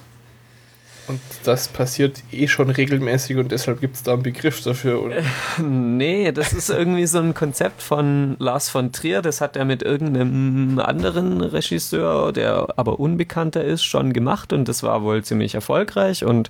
Und 1.12 1.20
das 1.44 1.68
passiert 1.68 2.24
eh 2.32 2.48
schon 2.48 2.70
regelmäßig 2.70 3.36
und 3.36 3.52
deshalb 3.52 3.82
gibt 3.82 3.98
es 3.98 4.04
da 4.04 4.14
einen 4.14 4.24
Begriff 4.24 4.64
dafür, 4.64 5.04
oder? 5.04 5.18
Nee, 5.62 6.32
das 6.32 6.54
ist 6.54 6.70
irgendwie 6.70 7.06
so 7.06 7.20
ein 7.20 7.34
Konzept 7.34 7.82
von 7.82 8.38
Lars 8.40 8.70
von 8.70 8.94
Trier. 8.94 9.22
Das 9.22 9.42
hat 9.42 9.58
er 9.58 9.66
mit 9.66 9.84
irgendeinem 9.84 10.80
anderen 10.80 11.42
Regisseur, 11.42 12.32
der 12.32 12.68
aber 12.78 13.02
unbekannter 13.02 13.62
ist, 13.62 13.84
schon 13.84 14.14
gemacht 14.14 14.54
und 14.54 14.70
das 14.70 14.84
war 14.84 15.04
wohl 15.04 15.22
ziemlich 15.22 15.54
erfolgreich 15.54 16.24
und 16.24 16.50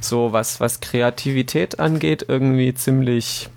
so 0.00 0.32
was, 0.32 0.58
was 0.58 0.80
Kreativität 0.80 1.78
angeht, 1.78 2.24
irgendwie 2.26 2.74
ziemlich, 2.74 3.48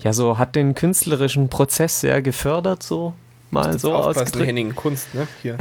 ja, 0.00 0.12
so 0.12 0.36
hat 0.36 0.56
den 0.56 0.74
künstlerischen 0.74 1.48
Prozess 1.48 2.00
sehr 2.00 2.20
gefördert, 2.20 2.82
so 2.82 3.14
mal 3.50 3.78
so 3.78 3.94
ausgedrückt. 3.94 4.46
Henning, 4.46 4.74
Kunst, 4.74 5.14
ne? 5.14 5.26
Hier. 5.40 5.56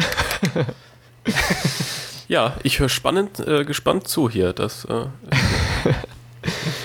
Ja, 2.29 2.55
ich 2.63 2.79
höre 2.79 2.87
spannend, 2.89 3.39
äh, 3.45 3.65
gespannt 3.65 4.07
zu 4.07 4.29
hier. 4.29 4.53
Das 4.53 4.85
äh, 4.85 5.05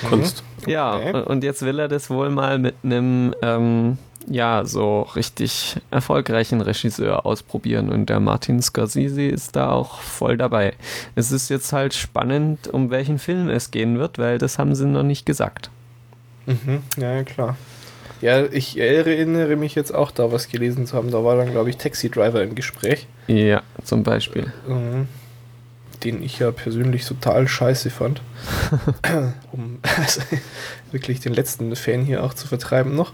Kunst. 0.09 0.43
Ja, 0.67 0.97
Okay. 0.97 1.23
und 1.27 1.45
jetzt 1.45 1.63
will 1.63 1.79
er 1.79 1.89
das 1.89 2.09
wohl 2.11 2.31
mal 2.31 2.59
mit 2.59 2.75
einem, 2.83 3.35
ähm, 3.43 3.99
ja, 4.27 4.65
so 4.65 5.03
richtig 5.03 5.77
erfolgreichen 5.91 6.63
Regisseur 6.63 7.27
ausprobieren 7.27 7.91
und 7.91 8.09
der 8.09 8.21
Martin 8.21 8.63
Scorsese 8.63 9.23
ist 9.27 9.55
da 9.55 9.71
auch 9.71 10.01
voll 10.01 10.39
dabei. 10.39 10.73
Es 11.15 11.31
ist 11.31 11.51
jetzt 11.51 11.75
halt 11.75 11.93
spannend, 11.93 12.67
um 12.69 12.91
welchen 12.91 13.19
Film 13.19 13.51
es 13.51 13.71
gehen 13.71 13.99
wird, 13.99 14.19
weil 14.19 14.39
das 14.39 14.59
haben 14.59 14.75
sie 14.75 14.87
noch 14.87 15.03
nicht 15.03 15.27
gesagt. 15.27 15.69
Mhm. 16.47 16.83
Ja, 16.97 17.13
ja, 17.17 17.23
klar. 17.23 17.57
Ja, 18.23 18.45
ich 18.47 18.79
erinnere 18.79 19.57
mich 19.57 19.75
jetzt 19.75 19.95
auch 19.95 20.11
da 20.11 20.33
was 20.33 20.49
gelesen 20.49 20.87
zu 20.87 20.97
haben. 20.97 21.11
Da 21.11 21.23
war 21.23 21.37
dann, 21.37 21.51
glaube 21.51 21.69
ich, 21.69 21.77
Taxi 21.77 22.09
Driver 22.09 22.43
im 22.43 22.55
Gespräch. 22.55 23.07
Ja, 23.27 23.63
zum 23.85 24.03
Beispiel. 24.03 24.51
Mhm. 24.67 25.07
Den 26.05 26.23
ich 26.23 26.39
ja 26.39 26.51
persönlich 26.51 27.07
total 27.07 27.49
scheiße 27.49 27.91
fand. 27.91 28.21
um 29.53 29.79
also, 29.97 30.21
wirklich 30.93 31.21
den 31.21 31.33
letzten 31.33 31.75
Fan 31.77 32.03
hier 32.03 32.23
auch 32.23 32.35
zu 32.35 32.47
vertreiben 32.47 32.95
noch. 32.95 33.13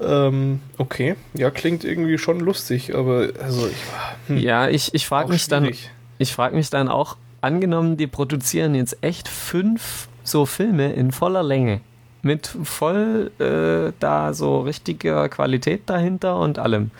Ähm, 0.00 0.60
okay, 0.78 1.16
ja, 1.34 1.50
klingt 1.50 1.84
irgendwie 1.84 2.18
schon 2.18 2.40
lustig, 2.40 2.94
aber 2.94 3.28
also 3.42 3.68
ich 3.68 4.28
hm, 4.28 4.38
Ja, 4.38 4.68
ich, 4.68 4.94
ich 4.94 5.06
frage 5.06 5.30
mich 5.30 5.48
dann, 5.48 5.64
schwierig. 5.64 5.90
ich 6.18 6.32
frage 6.32 6.54
mich 6.54 6.70
dann 6.70 6.88
auch, 6.88 7.16
angenommen, 7.40 7.96
die 7.96 8.06
produzieren 8.06 8.74
jetzt 8.74 8.98
echt 9.00 9.28
fünf 9.28 10.08
so 10.24 10.46
Filme 10.46 10.92
in 10.92 11.12
voller 11.12 11.42
Länge. 11.42 11.80
Mit 12.20 12.48
voll 12.64 13.30
äh, 13.38 13.92
da 14.00 14.34
so 14.34 14.60
richtiger 14.60 15.28
Qualität 15.28 15.82
dahinter 15.86 16.38
und 16.40 16.58
allem. 16.58 16.90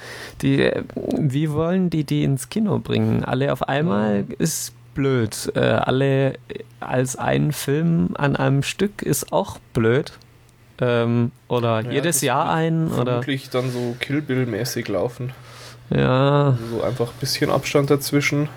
Die, 0.42 0.62
äh, 0.62 0.84
wie 0.94 1.50
wollen 1.50 1.90
die 1.90 2.04
die 2.04 2.22
ins 2.22 2.48
Kino 2.48 2.78
bringen? 2.78 3.24
Alle 3.24 3.52
auf 3.52 3.68
einmal 3.68 4.24
ist 4.38 4.74
blöd. 4.98 5.52
Äh, 5.54 5.60
alle 5.60 6.34
als 6.80 7.14
einen 7.14 7.52
Film 7.52 8.10
an 8.18 8.34
einem 8.34 8.64
Stück 8.64 9.00
ist 9.02 9.32
auch 9.32 9.58
blöd. 9.72 10.12
Ähm, 10.80 11.30
oder 11.46 11.80
Ja, 11.82 11.90
jedes 11.92 12.20
Jahr 12.20 12.52
ein 12.52 12.88
oder 12.88 13.04
Vermutlich 13.04 13.48
dann 13.50 13.70
so 13.70 13.94
Kill 14.00 14.20
Bill-mäßig 14.22 14.88
laufen. 14.88 15.32
ja. 15.90 16.46
Also 16.50 16.76
so 16.78 16.82
einfach 16.82 17.08
ein 17.08 17.18
bisschen 17.20 17.50
Abstand 17.50 17.90
dazwischen. 17.90 18.48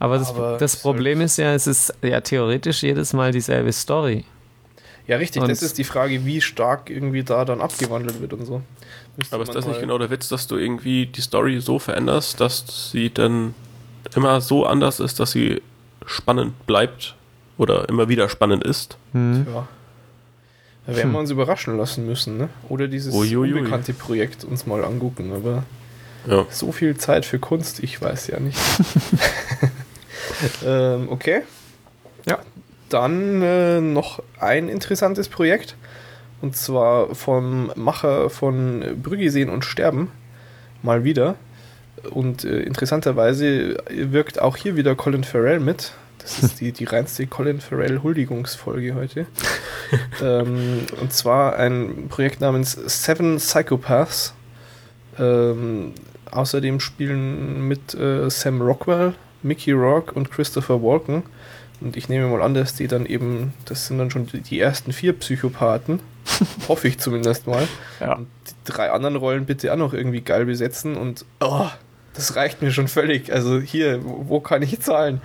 Aber 0.00 0.18
das, 0.18 0.30
Aber 0.30 0.56
das 0.58 0.76
Problem 0.76 1.20
ist 1.20 1.36
ja, 1.38 1.52
es 1.54 1.66
ist 1.66 1.92
ja 2.02 2.20
theoretisch 2.20 2.82
jedes 2.84 3.12
Mal 3.12 3.32
dieselbe 3.32 3.72
Story. 3.72 4.24
Ja, 5.08 5.16
richtig, 5.16 5.42
Und- 5.42 5.50
das 5.50 5.62
ist 5.62 5.78
die 5.78 5.84
Frage, 5.84 6.24
wie 6.24 6.40
stark 6.40 6.90
irgendwie 6.90 7.24
da 7.24 7.44
dann 7.44 7.60
abgewandelt 7.60 8.20
wird 8.20 8.32
und 8.34 8.44
so. 8.46 8.62
Müsste 9.16 9.34
Aber 9.34 9.42
ist 9.42 9.54
das 9.54 9.66
nicht 9.66 9.80
genau 9.80 9.98
der 9.98 10.10
Witz, 10.10 10.28
dass 10.28 10.46
du 10.46 10.56
irgendwie 10.56 11.06
die 11.06 11.20
Story 11.20 11.60
so 11.60 11.80
veränderst, 11.80 12.40
dass 12.40 12.90
sie 12.92 13.10
dann 13.12 13.54
immer 14.14 14.40
so 14.40 14.66
anders 14.66 15.00
ist, 15.00 15.20
dass 15.20 15.32
sie 15.32 15.62
spannend 16.06 16.66
bleibt 16.66 17.14
oder 17.56 17.88
immer 17.88 18.08
wieder 18.08 18.28
spannend 18.28 18.64
ist? 18.64 18.96
Hm. 19.12 19.46
Ja. 19.52 19.68
Da 20.86 20.96
werden 20.96 21.12
wir 21.12 21.18
uns 21.18 21.30
überraschen 21.30 21.76
lassen 21.76 22.06
müssen, 22.06 22.38
ne? 22.38 22.48
Oder 22.70 22.88
dieses 22.88 23.14
Uiuiui. 23.14 23.52
unbekannte 23.52 23.92
Projekt 23.92 24.44
uns 24.44 24.66
mal 24.66 24.82
angucken. 24.84 25.32
Aber 25.34 25.64
Ja. 26.26 26.46
so 26.50 26.72
viel 26.72 26.96
Zeit 26.96 27.26
für 27.26 27.38
Kunst, 27.38 27.82
ich 27.82 28.00
weiß 28.00 28.28
ja 28.28 28.40
nicht. 28.40 28.58
ähm, 30.64 31.08
okay. 31.10 31.42
Ja. 32.26 32.38
Dann 32.88 33.42
äh, 33.42 33.80
noch 33.80 34.22
ein 34.40 34.68
interessantes 34.68 35.28
Projekt. 35.28 35.76
Und 36.40 36.56
zwar 36.56 37.14
vom 37.14 37.72
Macher 37.74 38.30
von 38.30 38.82
Brügge 39.02 39.30
sehen 39.30 39.50
und 39.50 39.64
sterben. 39.64 40.10
Mal 40.82 41.04
wieder. 41.04 41.34
Und 42.10 42.44
äh, 42.44 42.60
interessanterweise 42.60 43.76
wirkt 43.90 44.40
auch 44.40 44.56
hier 44.56 44.76
wieder 44.76 44.94
Colin 44.94 45.24
Farrell 45.24 45.60
mit. 45.60 45.92
Das 46.18 46.42
ist 46.42 46.60
die, 46.60 46.72
die 46.72 46.84
reinste 46.84 47.26
Colin 47.26 47.60
Farrell 47.60 48.02
Huldigungsfolge 48.02 48.94
heute. 48.94 49.26
ähm, 50.22 50.80
und 51.00 51.12
zwar 51.12 51.56
ein 51.56 52.08
Projekt 52.08 52.40
namens 52.40 52.72
Seven 52.72 53.38
Psychopaths. 53.38 54.34
Ähm, 55.18 55.92
außerdem 56.30 56.80
spielen 56.80 57.66
mit 57.66 57.94
äh, 57.94 58.28
Sam 58.30 58.60
Rockwell, 58.60 59.14
Mickey 59.42 59.72
Rourke 59.72 60.12
und 60.14 60.30
Christopher 60.30 60.82
Walken. 60.82 61.22
Und 61.80 61.96
ich 61.96 62.08
nehme 62.08 62.26
mal 62.26 62.42
an, 62.42 62.54
dass 62.54 62.74
die 62.74 62.88
dann 62.88 63.06
eben, 63.06 63.54
das 63.64 63.86
sind 63.86 63.98
dann 63.98 64.10
schon 64.10 64.26
die, 64.26 64.40
die 64.40 64.58
ersten 64.58 64.92
vier 64.92 65.12
Psychopathen. 65.12 66.00
Hoffe 66.68 66.88
ich 66.88 66.98
zumindest 66.98 67.46
mal. 67.46 67.66
Ja. 68.00 68.16
Und 68.16 68.28
die 68.48 68.72
drei 68.72 68.90
anderen 68.90 69.16
Rollen 69.16 69.46
bitte 69.46 69.72
auch 69.72 69.76
noch 69.76 69.94
irgendwie 69.94 70.20
geil 70.20 70.44
besetzen 70.44 70.96
und 70.96 71.24
oh, 71.40 71.68
das 72.18 72.34
reicht 72.34 72.60
mir 72.62 72.72
schon 72.72 72.88
völlig. 72.88 73.32
Also 73.32 73.60
hier, 73.60 74.00
wo, 74.02 74.40
kann 74.40 74.60
ich 74.62 74.80
zahlen? 74.80 75.20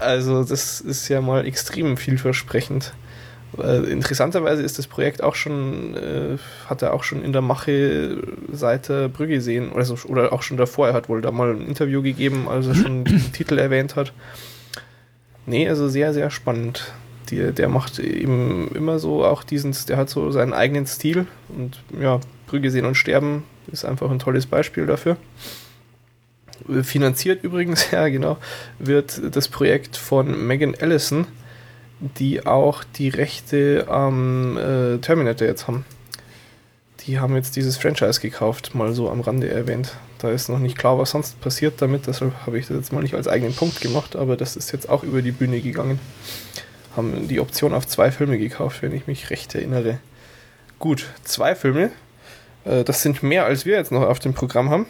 Also 0.00 0.42
das 0.42 0.80
ist 0.80 1.08
ja 1.08 1.20
mal 1.20 1.46
extrem 1.46 1.96
vielversprechend. 1.96 2.92
Interessanterweise 3.56 4.62
ist 4.62 4.78
das 4.78 4.88
Projekt 4.88 5.22
auch 5.22 5.36
schon, 5.36 5.94
äh, 5.94 6.36
hat 6.68 6.82
er 6.82 6.92
auch 6.92 7.04
schon 7.04 7.22
in 7.22 7.32
der 7.32 7.42
Mache 7.42 8.20
seit 8.52 8.88
der 8.88 9.08
Brügge 9.08 9.40
sehen, 9.40 9.70
also, 9.74 9.96
oder 10.08 10.32
auch 10.32 10.42
schon 10.42 10.56
davor. 10.56 10.88
Er 10.88 10.94
hat 10.94 11.08
wohl 11.08 11.22
da 11.22 11.30
mal 11.30 11.52
ein 11.54 11.66
Interview 11.66 12.02
gegeben, 12.02 12.48
als 12.48 12.66
er 12.66 12.74
schon 12.74 13.04
den 13.04 13.22
Titel 13.32 13.58
erwähnt 13.58 13.94
hat. 13.94 14.12
Nee, 15.46 15.68
also 15.68 15.88
sehr, 15.88 16.12
sehr 16.12 16.30
spannend. 16.30 16.92
Die, 17.30 17.52
der 17.52 17.68
macht 17.68 18.00
eben 18.00 18.70
immer 18.74 18.98
so 18.98 19.24
auch 19.24 19.44
diesen, 19.44 19.74
der 19.88 19.96
hat 19.96 20.10
so 20.10 20.32
seinen 20.32 20.52
eigenen 20.52 20.86
Stil 20.86 21.26
und 21.48 21.80
ja, 21.98 22.20
Brügge 22.48 22.70
sehen 22.72 22.84
und 22.84 22.96
sterben 22.96 23.44
ist 23.68 23.84
einfach 23.84 24.10
ein 24.10 24.18
tolles 24.18 24.46
Beispiel 24.46 24.86
dafür. 24.86 25.16
Finanziert 26.82 27.44
übrigens, 27.44 27.90
ja 27.92 28.08
genau, 28.08 28.38
wird 28.78 29.20
das 29.34 29.48
Projekt 29.48 29.96
von 29.96 30.46
Megan 30.46 30.74
Ellison, 30.74 31.26
die 32.00 32.46
auch 32.46 32.84
die 32.84 33.08
Rechte 33.08 33.86
am 33.88 34.56
äh, 34.56 34.98
Terminator 34.98 35.46
jetzt 35.46 35.66
haben. 35.66 35.84
Die 37.06 37.20
haben 37.20 37.36
jetzt 37.36 37.54
dieses 37.54 37.76
Franchise 37.76 38.20
gekauft, 38.20 38.74
mal 38.74 38.92
so 38.92 39.08
am 39.08 39.20
Rande 39.20 39.48
erwähnt. 39.48 39.92
Da 40.18 40.30
ist 40.30 40.48
noch 40.48 40.58
nicht 40.58 40.76
klar, 40.76 40.98
was 40.98 41.10
sonst 41.10 41.40
passiert 41.40 41.80
damit, 41.80 42.06
deshalb 42.06 42.32
habe 42.46 42.58
ich 42.58 42.66
das 42.66 42.76
jetzt 42.76 42.92
mal 42.92 43.02
nicht 43.02 43.14
als 43.14 43.28
eigenen 43.28 43.54
Punkt 43.54 43.80
gemacht, 43.80 44.16
aber 44.16 44.36
das 44.36 44.56
ist 44.56 44.72
jetzt 44.72 44.88
auch 44.88 45.02
über 45.02 45.22
die 45.22 45.30
Bühne 45.30 45.60
gegangen. 45.60 46.00
Haben 46.96 47.28
die 47.28 47.40
Option 47.40 47.74
auf 47.74 47.86
zwei 47.86 48.10
Filme 48.10 48.38
gekauft, 48.38 48.82
wenn 48.82 48.94
ich 48.94 49.06
mich 49.06 49.30
recht 49.30 49.54
erinnere. 49.54 49.98
Gut, 50.78 51.06
zwei 51.22 51.54
Filme. 51.54 51.90
Äh, 52.66 52.84
Das 52.84 53.02
sind 53.02 53.22
mehr, 53.22 53.46
als 53.46 53.64
wir 53.64 53.76
jetzt 53.76 53.92
noch 53.92 54.02
auf 54.02 54.18
dem 54.18 54.34
Programm 54.34 54.70
haben. 54.70 54.86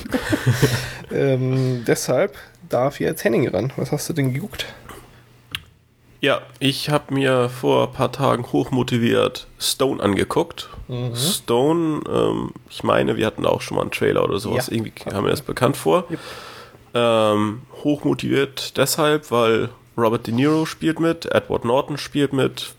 ähm, 1.12 1.84
deshalb 1.86 2.36
darf 2.68 3.00
jetzt 3.00 3.24
Henning 3.24 3.48
ran. 3.48 3.72
Was 3.76 3.92
hast 3.92 4.08
du 4.08 4.12
denn 4.12 4.32
geguckt? 4.32 4.66
Ja, 6.20 6.42
ich 6.58 6.90
habe 6.90 7.14
mir 7.14 7.48
vor 7.48 7.88
ein 7.88 7.92
paar 7.94 8.12
Tagen 8.12 8.44
hochmotiviert 8.52 9.46
Stone 9.58 10.02
angeguckt. 10.02 10.68
Mhm. 10.88 11.16
Stone, 11.16 12.02
ähm, 12.06 12.50
ich 12.68 12.82
meine, 12.82 13.16
wir 13.16 13.26
hatten 13.26 13.46
auch 13.46 13.62
schon 13.62 13.76
mal 13.76 13.82
einen 13.82 13.90
Trailer 13.90 14.22
oder 14.24 14.38
sowas. 14.38 14.66
Ja. 14.66 14.74
Irgendwie 14.74 14.90
kam 14.90 15.24
mir 15.24 15.30
das 15.30 15.40
bekannt 15.40 15.78
vor. 15.78 16.04
Yep. 16.10 16.20
Ähm, 16.92 17.62
hochmotiviert 17.84 18.76
deshalb, 18.76 19.30
weil 19.30 19.70
Robert 19.96 20.26
De 20.26 20.34
Niro 20.34 20.66
spielt 20.66 21.00
mit, 21.00 21.26
Edward 21.26 21.64
Norton 21.64 21.96
spielt 21.96 22.32
mit. 22.32 22.74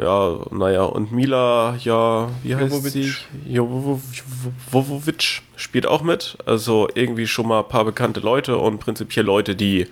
Ja, 0.00 0.38
naja, 0.50 0.82
und 0.84 1.12
Mila, 1.12 1.76
ja, 1.80 2.28
wie 2.42 2.54
heißt 2.54 2.74
Jovovich. 2.74 3.26
sie? 3.44 3.52
Jovovich 3.52 5.42
spielt 5.56 5.86
auch 5.86 6.02
mit. 6.02 6.38
Also 6.46 6.88
irgendwie 6.94 7.26
schon 7.26 7.48
mal 7.48 7.60
ein 7.60 7.68
paar 7.68 7.84
bekannte 7.84 8.20
Leute 8.20 8.58
und 8.58 8.78
prinzipiell 8.78 9.26
Leute, 9.26 9.56
die 9.56 9.86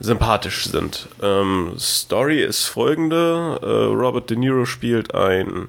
sympathisch 0.00 0.66
sind. 0.66 1.08
Ähm, 1.22 1.72
Story 1.78 2.42
ist 2.42 2.66
folgende: 2.66 3.58
äh, 3.62 3.66
Robert 3.66 4.30
De 4.30 4.36
Niro 4.36 4.64
spielt 4.64 5.14
einen 5.14 5.68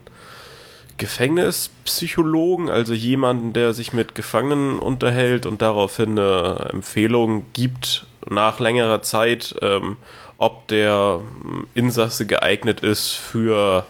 Gefängnispsychologen, 0.98 2.70
also 2.70 2.94
jemanden, 2.94 3.54
der 3.54 3.74
sich 3.74 3.94
mit 3.94 4.16
Gefangenen 4.16 4.80
unterhält 4.80 5.46
und 5.46 5.62
daraufhin 5.62 6.20
eine 6.20 6.70
Empfehlung 6.74 7.46
gibt 7.54 8.06
nach 8.30 8.60
längerer 8.60 9.02
Zeit, 9.02 9.56
ähm, 9.62 9.96
ob 10.40 10.68
der 10.70 11.20
ähm, 11.44 11.68
Insasse 11.76 12.26
geeignet 12.26 12.80
ist 12.80 13.12
für 13.12 13.86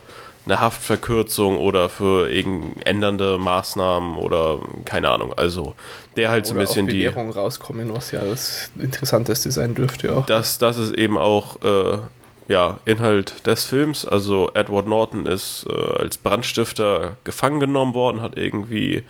eine 0.46 0.60
Haftverkürzung 0.60 1.58
oder 1.58 1.90
für 1.90 2.30
ändernde 2.84 3.38
Maßnahmen 3.38 4.18
oder 4.18 4.60
keine 4.84 5.10
Ahnung. 5.10 5.32
Also 5.34 5.76
der 6.16 6.32
halt 6.32 6.48
so 6.48 6.56
ein 6.56 6.60
bisschen 6.60 6.88
die 6.88 7.04
Bewährung 7.04 7.30
rauskommen, 7.30 7.94
was 7.94 8.12
ja 8.12 8.22
das 8.22 8.72
Interessanteste 8.78 9.52
sein 9.52 9.76
dürfte 9.76 10.16
auch. 10.16 10.26
Das, 10.26 10.58
das 10.58 10.78
ist 10.78 10.94
eben 10.96 11.18
auch 11.20 11.62
äh, 11.62 12.00
ja, 12.48 12.80
Inhalt 12.86 13.46
des 13.46 13.66
Films. 13.66 14.06
Also 14.06 14.50
Edward 14.56 14.88
Norton 14.88 15.28
ist 15.28 15.68
äh, 15.70 16.00
als 16.00 16.18
Brandstifter 16.18 17.18
gefangen 17.24 17.60
genommen 17.60 17.94
worden, 17.94 18.22
hat 18.22 18.38
irgendwie 18.38 19.04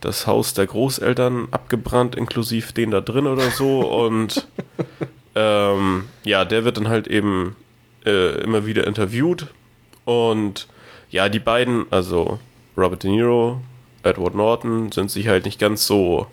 das 0.00 0.26
Haus 0.26 0.54
der 0.54 0.66
Großeltern 0.66 1.48
abgebrannt, 1.50 2.16
inklusive 2.16 2.72
den 2.72 2.90
da 2.90 3.02
drin 3.02 3.26
oder 3.26 3.50
so. 3.50 3.80
Und 4.06 4.48
ähm, 5.34 6.04
ja, 6.24 6.44
der 6.44 6.64
wird 6.64 6.76
dann 6.76 6.88
halt 6.88 7.06
eben 7.06 7.56
äh, 8.04 8.40
immer 8.42 8.66
wieder 8.66 8.86
interviewt. 8.86 9.46
Und 10.04 10.68
ja, 11.10 11.28
die 11.28 11.38
beiden, 11.38 11.86
also 11.90 12.38
Robert 12.76 13.02
De 13.02 13.10
Niro, 13.10 13.60
Edward 14.02 14.34
Norton, 14.34 14.90
sind 14.92 15.10
sich 15.10 15.28
halt 15.28 15.44
nicht 15.44 15.58
ganz 15.58 15.86
so 15.86 16.26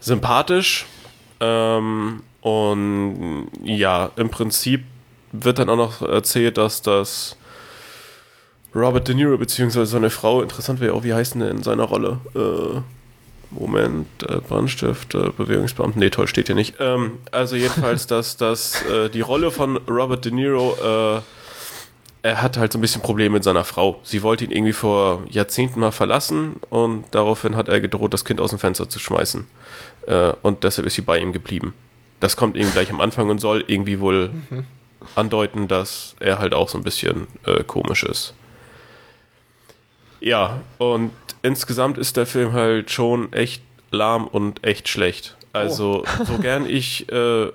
sympathisch. 0.00 0.86
Ähm, 1.40 2.22
und 2.40 3.48
ja, 3.62 4.10
im 4.16 4.30
Prinzip 4.30 4.84
wird 5.32 5.58
dann 5.58 5.68
auch 5.68 5.76
noch 5.76 6.02
erzählt, 6.02 6.58
dass 6.58 6.82
das 6.82 7.36
Robert 8.74 9.08
De 9.08 9.14
Niro 9.14 9.36
bzw. 9.36 9.84
seine 9.84 10.10
Frau, 10.10 10.42
interessant 10.42 10.80
wäre 10.80 10.94
auch, 10.94 11.04
wie 11.04 11.14
heißt 11.14 11.34
denn 11.34 11.42
in 11.42 11.62
seiner 11.62 11.84
Rolle? 11.84 12.20
Äh, 12.34 12.80
Moment, 13.50 14.06
äh, 14.22 14.40
Brandstift, 14.40 15.14
äh, 15.14 15.30
Bewegungsbeamten, 15.36 16.00
nee, 16.00 16.10
toll, 16.10 16.28
steht 16.28 16.46
hier 16.46 16.54
nicht. 16.54 16.74
Ähm, 16.80 17.18
also 17.32 17.56
jedenfalls, 17.56 18.06
dass, 18.08 18.36
dass 18.36 18.82
äh, 18.82 19.08
die 19.08 19.20
Rolle 19.20 19.50
von 19.50 19.76
Robert 19.88 20.24
De 20.24 20.32
Niro, 20.32 20.76
äh, 20.82 21.20
er 22.22 22.42
hat 22.42 22.56
halt 22.56 22.72
so 22.72 22.78
ein 22.78 22.82
bisschen 22.82 23.00
Probleme 23.00 23.34
mit 23.34 23.44
seiner 23.44 23.64
Frau. 23.64 24.00
Sie 24.02 24.22
wollte 24.22 24.44
ihn 24.44 24.50
irgendwie 24.50 24.72
vor 24.72 25.22
Jahrzehnten 25.30 25.80
mal 25.80 25.92
verlassen 25.92 26.56
und 26.68 27.04
daraufhin 27.12 27.56
hat 27.56 27.68
er 27.68 27.80
gedroht, 27.80 28.12
das 28.12 28.24
Kind 28.24 28.40
aus 28.40 28.50
dem 28.50 28.58
Fenster 28.58 28.88
zu 28.88 28.98
schmeißen. 28.98 29.46
Äh, 30.06 30.32
und 30.42 30.64
deshalb 30.64 30.86
ist 30.86 30.94
sie 30.94 31.02
bei 31.02 31.18
ihm 31.18 31.32
geblieben. 31.32 31.74
Das 32.20 32.36
kommt 32.36 32.56
eben 32.56 32.70
gleich 32.72 32.90
am 32.90 33.00
Anfang 33.00 33.30
und 33.30 33.38
soll 33.38 33.64
irgendwie 33.66 34.00
wohl 34.00 34.30
mhm. 34.50 34.64
andeuten, 35.14 35.68
dass 35.68 36.16
er 36.20 36.38
halt 36.38 36.54
auch 36.54 36.68
so 36.68 36.76
ein 36.76 36.84
bisschen 36.84 37.28
äh, 37.46 37.62
komisch 37.64 38.02
ist. 38.02 38.34
Ja, 40.20 40.60
und 40.78 41.12
insgesamt 41.42 41.98
ist 41.98 42.16
der 42.16 42.26
Film 42.26 42.52
halt 42.52 42.90
schon 42.90 43.32
echt 43.32 43.62
lahm 43.90 44.26
und 44.26 44.64
echt 44.64 44.88
schlecht. 44.88 45.36
Also, 45.52 46.04
oh. 46.04 46.24
so 46.24 46.38
gern 46.38 46.66
ich 46.68 47.10
äh, 47.10 47.50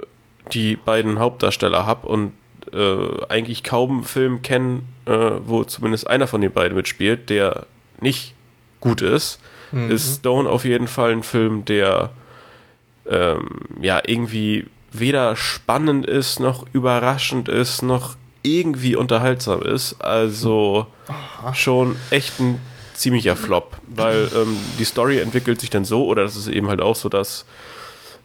die 0.51 0.75
beiden 0.75 1.19
Hauptdarsteller 1.19 1.85
habe 1.85 2.07
und 2.07 2.33
äh, 2.71 3.25
eigentlich 3.29 3.63
kaum 3.63 3.91
einen 3.91 4.03
Film 4.03 4.41
kenne, 4.41 4.81
äh, 5.05 5.31
wo 5.45 5.63
zumindest 5.63 6.07
einer 6.07 6.27
von 6.27 6.41
den 6.41 6.51
beiden 6.51 6.75
mitspielt, 6.75 7.29
der 7.29 7.65
nicht 7.99 8.33
gut 8.79 9.01
ist, 9.01 9.39
mhm. 9.71 9.91
ist 9.91 10.19
Stone 10.19 10.49
auf 10.49 10.65
jeden 10.65 10.87
Fall 10.87 11.11
ein 11.11 11.23
Film, 11.23 11.65
der 11.65 12.11
ähm, 13.09 13.61
ja 13.81 14.01
irgendwie 14.05 14.67
weder 14.91 15.35
spannend 15.35 16.05
ist, 16.05 16.39
noch 16.39 16.65
überraschend 16.73 17.49
ist, 17.49 17.81
noch 17.81 18.15
irgendwie 18.43 18.95
unterhaltsam 18.95 19.61
ist. 19.61 20.01
Also 20.01 20.87
Aha. 21.07 21.53
schon 21.53 21.95
echt 22.11 22.39
ein 22.39 22.59
ziemlicher 22.93 23.35
Flop, 23.35 23.77
weil 23.87 24.29
ähm, 24.35 24.57
die 24.77 24.85
Story 24.85 25.19
entwickelt 25.19 25.59
sich 25.59 25.69
dann 25.69 25.85
so, 25.85 26.05
oder 26.05 26.23
das 26.23 26.35
ist 26.35 26.47
eben 26.47 26.69
halt 26.69 26.81
auch 26.81 26.95
so, 26.95 27.09
dass 27.09 27.45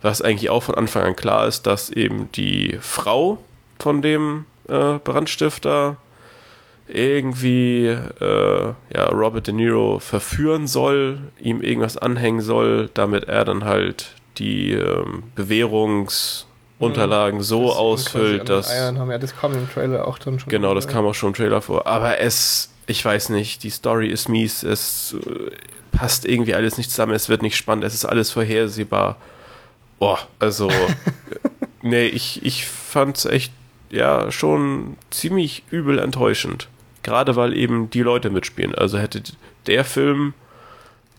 was 0.02 0.22
eigentlich 0.22 0.50
auch 0.50 0.62
von 0.62 0.74
Anfang 0.76 1.02
an 1.02 1.16
klar 1.16 1.46
ist, 1.48 1.62
dass 1.66 1.90
eben 1.90 2.30
die 2.32 2.78
Frau 2.80 3.38
von 3.78 4.02
dem 4.02 4.44
äh, 4.68 4.98
Brandstifter 4.98 5.96
irgendwie 6.86 7.86
äh, 7.86 8.72
ja, 8.94 9.04
Robert 9.10 9.46
De 9.46 9.54
Niro 9.54 9.98
verführen 9.98 10.66
soll, 10.66 11.18
ihm 11.40 11.60
irgendwas 11.60 11.96
anhängen 11.96 12.40
soll, 12.40 12.90
damit 12.94 13.24
er 13.24 13.44
dann 13.44 13.64
halt 13.64 14.14
die 14.38 14.72
ähm, 14.72 15.24
Bewährungs- 15.36 16.44
Unterlagen 16.78 17.42
so 17.42 17.68
das 17.68 17.76
ausfüllt, 17.76 18.48
dass. 18.48 18.70
Eiern 18.70 18.98
haben 18.98 19.10
ja, 19.10 19.18
das 19.18 19.36
kam 19.36 19.52
im 19.52 19.68
Trailer 19.68 20.06
auch 20.06 20.18
dann 20.18 20.38
schon. 20.38 20.48
Genau, 20.48 20.74
das 20.74 20.86
kam 20.86 21.04
auch 21.06 21.14
schon 21.14 21.30
im 21.30 21.34
Trailer 21.34 21.60
vor. 21.60 21.86
Aber 21.86 22.20
es, 22.20 22.70
ich 22.86 23.04
weiß 23.04 23.30
nicht, 23.30 23.64
die 23.64 23.70
Story 23.70 24.08
ist 24.08 24.28
mies, 24.28 24.62
es 24.62 25.16
äh, 25.26 25.50
passt 25.90 26.24
irgendwie 26.24 26.54
alles 26.54 26.78
nicht 26.78 26.90
zusammen, 26.90 27.14
es 27.14 27.28
wird 27.28 27.42
nicht 27.42 27.56
spannend, 27.56 27.84
es 27.84 27.94
ist 27.94 28.04
alles 28.04 28.30
vorhersehbar. 28.30 29.16
Boah, 29.98 30.20
also, 30.38 30.70
nee, 31.82 32.06
ich, 32.06 32.44
ich 32.44 32.64
fand's 32.66 33.24
echt, 33.24 33.52
ja, 33.90 34.30
schon 34.30 34.96
ziemlich 35.10 35.64
übel 35.70 35.98
enttäuschend. 35.98 36.68
Gerade 37.02 37.34
weil 37.34 37.56
eben 37.56 37.90
die 37.90 38.02
Leute 38.02 38.30
mitspielen. 38.30 38.74
Also 38.74 38.98
hätte 38.98 39.22
der 39.66 39.84
Film 39.84 40.34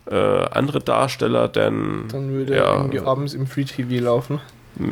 äh, 0.05 0.15
andere 0.15 0.79
Darsteller, 0.79 1.49
denn. 1.49 2.05
Dann 2.09 2.31
würde 2.31 2.55
ja, 2.55 2.63
er 2.63 2.75
irgendwie 2.77 2.99
abends 2.99 3.33
im 3.33 3.45
Free 3.45 3.65
TV 3.65 4.01
laufen 4.01 4.39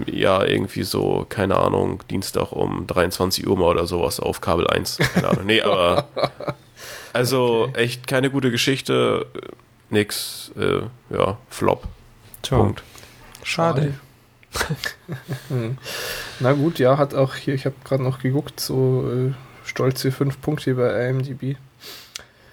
ja, 0.05 0.43
irgendwie 0.43 0.83
so, 0.83 1.25
keine 1.29 1.57
Ahnung, 1.57 2.03
Dienstag 2.09 2.51
um 2.51 2.87
23 2.87 3.47
Uhr 3.47 3.57
mal 3.57 3.65
oder 3.65 3.87
sowas 3.87 4.19
auf 4.19 4.41
Kabel 4.41 4.67
1. 4.67 4.97
Keine 5.13 5.29
Ahnung. 5.29 5.45
Nee, 5.45 5.61
aber 5.61 6.07
also 7.13 7.67
okay. 7.69 7.81
echt 7.81 8.07
keine 8.07 8.29
gute 8.29 8.51
Geschichte, 8.51 9.25
nix, 9.89 10.51
äh, 10.57 10.81
ja, 11.15 11.37
Flop. 11.49 11.83
Tja. 12.41 12.57
Punkt. 12.57 12.83
Schade. 13.43 13.93
Na 16.39 16.53
gut, 16.53 16.79
ja, 16.79 16.97
hat 16.97 17.13
auch 17.13 17.35
hier, 17.35 17.53
ich 17.53 17.65
habe 17.65 17.75
gerade 17.83 18.03
noch 18.03 18.19
geguckt, 18.19 18.59
so 18.59 19.09
äh, 19.11 19.33
stolze 19.63 20.11
5 20.11 20.41
Punkte 20.41 20.75
bei 20.75 21.09
IMDb. 21.09 21.57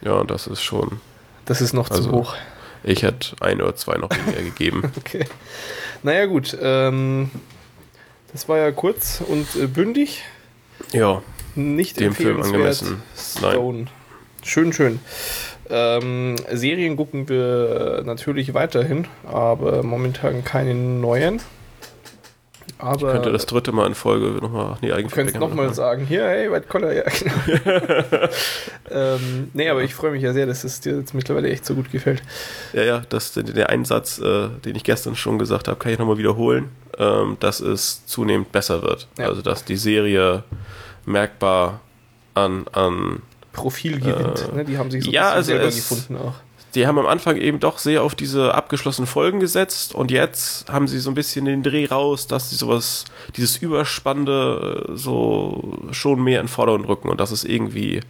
Ja, 0.03 0.23
das 0.25 0.47
ist 0.47 0.63
schon. 0.63 1.01
Das 1.47 1.61
ist 1.61 1.73
noch 1.73 1.91
also, 1.91 2.03
zu 2.03 2.13
hoch. 2.13 2.35
Ich 2.85 3.03
hätte 3.03 3.37
ein 3.41 3.61
oder 3.61 3.75
zwei 3.75 3.97
noch 3.97 4.11
mehr 4.11 4.43
gegeben. 4.43 4.83
okay. 4.97 5.25
Naja, 6.03 6.27
gut. 6.27 6.57
Ähm, 6.61 7.31
das 8.33 8.49
war 8.49 8.59
ja 8.59 8.71
kurz 8.73 9.23
und 9.27 9.57
äh, 9.57 9.67
bündig. 9.67 10.23
Ja. 10.93 11.23
Nicht 11.55 11.99
dem 12.01 12.15
Film 12.15 12.43
angemessen. 12.43 13.03
Stone. 13.17 13.79
Nein. 13.79 13.91
Schön, 14.43 14.73
schön. 14.73 15.01
Ähm, 15.71 16.37
Serien 16.53 16.97
gucken 16.97 17.29
wir 17.29 18.03
natürlich 18.05 18.53
weiterhin, 18.53 19.07
aber 19.25 19.83
momentan 19.83 20.45
keine 20.45 20.75
neuen. 20.75 21.41
Aber 22.85 23.07
ich 23.07 23.13
könnte 23.15 23.33
das 23.33 23.47
dritte 23.47 23.73
Mal 23.73 23.87
in 23.87 23.95
Folge 23.95 24.27
nochmal 24.27 24.77
nee, 24.83 24.93
eigentlich 24.93 25.09
Du 25.09 25.15
könntest 25.15 25.41
nochmal 25.41 25.73
sagen, 25.73 26.05
hier, 26.05 26.27
hey, 26.27 26.53
White 26.53 26.67
Collar, 26.69 26.93
ja, 26.93 27.05
genau. 27.05 28.29
ähm, 28.91 29.51
nee, 29.55 29.71
aber 29.71 29.83
ich 29.83 29.95
freue 29.95 30.11
mich 30.11 30.23
ja 30.23 30.35
sehr, 30.35 30.45
dass 30.45 30.65
es 30.65 30.81
dir 30.81 30.99
jetzt 30.99 31.15
mittlerweile 31.15 31.49
echt 31.49 31.65
so 31.65 31.75
gut 31.75 31.91
gefällt. 31.91 32.23
Ja, 32.75 32.83
ja, 32.83 33.03
das, 33.09 33.33
der 33.33 33.71
Einsatz, 33.71 34.19
äh, 34.19 34.49
den 34.65 34.77
ich 34.77 34.85
gestern 34.85 35.17
schon 35.17 35.39
gesagt 35.39 35.67
habe, 35.67 35.79
kann 35.79 35.93
ich 35.93 35.99
nochmal 35.99 36.19
wiederholen, 36.19 36.69
ähm, 36.99 37.39
dass 37.41 37.61
es 37.61 38.05
zunehmend 38.05 38.53
besser 38.53 38.83
wird. 38.83 39.09
Ja. 39.19 39.29
Also, 39.29 39.41
dass 39.41 39.65
die 39.65 39.77
Serie 39.77 40.45
merkbar 41.07 41.81
an, 42.35 42.67
an 42.73 43.23
Profil 43.53 43.99
gewinnt. 43.99 44.47
Äh, 44.53 44.57
ne? 44.57 44.65
Die 44.67 44.77
haben 44.77 44.91
sich 44.91 45.05
so 45.05 45.11
ja, 45.11 45.31
also 45.31 45.47
selber 45.47 45.67
gefunden 45.67 46.19
auch 46.19 46.35
die 46.75 46.87
haben 46.87 46.99
am 46.99 47.07
Anfang 47.07 47.37
eben 47.37 47.61
doch 47.61 47.79
sehr 47.79 48.03
auf 48.03 48.15
diese 48.15 48.55
abgeschlossenen 48.55 49.07
Folgen 49.07 49.41
gesetzt 49.41 49.95
und 49.95 50.11
jetzt 50.11 50.71
haben 50.71 50.89
sie 50.89 50.99
so 50.99 51.11
ein 51.11 51.15
bisschen 51.15 51.45
den 51.45 51.63
Dreh 51.63 51.87
raus, 51.87 52.27
dass 52.27 52.51
sie 52.51 52.57
sowas, 52.57 53.05
dieses 53.37 53.57
Überspannende 53.57 54.87
äh, 54.89 54.97
so 54.97 55.79
schon 55.93 56.23
mehr 56.23 56.41
in 56.41 56.49
Vordergrund 56.49 56.89
rücken 56.89 57.09
und 57.09 57.21
dass 57.21 57.31
es 57.31 57.45
irgendwie 57.45 58.01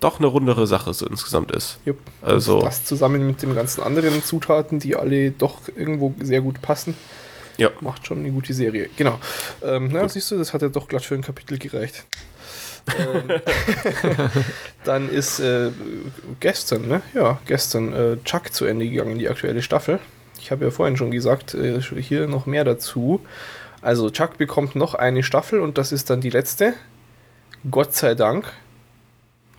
doch 0.00 0.18
eine 0.18 0.26
rundere 0.26 0.66
Sache 0.66 0.92
so 0.92 1.06
insgesamt 1.06 1.50
ist. 1.52 1.78
Jupp. 1.84 1.98
Also 2.20 2.56
und 2.58 2.64
das 2.64 2.84
zusammen 2.84 3.26
mit 3.26 3.42
den 3.42 3.54
ganzen 3.54 3.82
anderen 3.82 4.22
Zutaten, 4.22 4.78
die 4.78 4.96
alle 4.96 5.30
doch 5.30 5.60
irgendwo 5.74 6.14
sehr 6.20 6.40
gut 6.40 6.60
passen. 6.60 6.94
Ja. 7.56 7.70
Macht 7.80 8.06
schon 8.06 8.18
eine 8.18 8.30
gute 8.30 8.52
Serie. 8.52 8.90
Genau. 8.96 9.18
Ähm, 9.62 9.88
na, 9.92 10.08
siehst 10.08 10.30
du, 10.30 10.36
das 10.36 10.52
hat 10.52 10.62
ja 10.62 10.68
doch 10.68 10.88
glatt 10.88 11.04
für 11.04 11.14
ein 11.14 11.22
Kapitel 11.22 11.58
gereicht. 11.58 12.04
Ähm, 12.98 13.40
dann 14.84 15.08
ist 15.08 15.40
äh, 15.40 15.70
gestern, 16.40 16.88
ne? 16.88 17.02
Ja, 17.14 17.38
gestern 17.46 17.92
äh, 17.92 18.16
Chuck 18.24 18.52
zu 18.52 18.64
Ende 18.66 18.88
gegangen, 18.88 19.18
die 19.18 19.28
aktuelle 19.28 19.62
Staffel. 19.62 20.00
Ich 20.40 20.50
habe 20.50 20.66
ja 20.66 20.70
vorhin 20.70 20.96
schon 20.96 21.10
gesagt, 21.10 21.54
äh, 21.54 21.80
hier 21.80 22.26
noch 22.26 22.46
mehr 22.46 22.64
dazu. 22.64 23.20
Also 23.80 24.10
Chuck 24.10 24.38
bekommt 24.38 24.76
noch 24.76 24.94
eine 24.94 25.22
Staffel 25.22 25.60
und 25.60 25.78
das 25.78 25.92
ist 25.92 26.10
dann 26.10 26.20
die 26.20 26.30
letzte. 26.30 26.74
Gott 27.70 27.94
sei 27.94 28.14
Dank. 28.14 28.52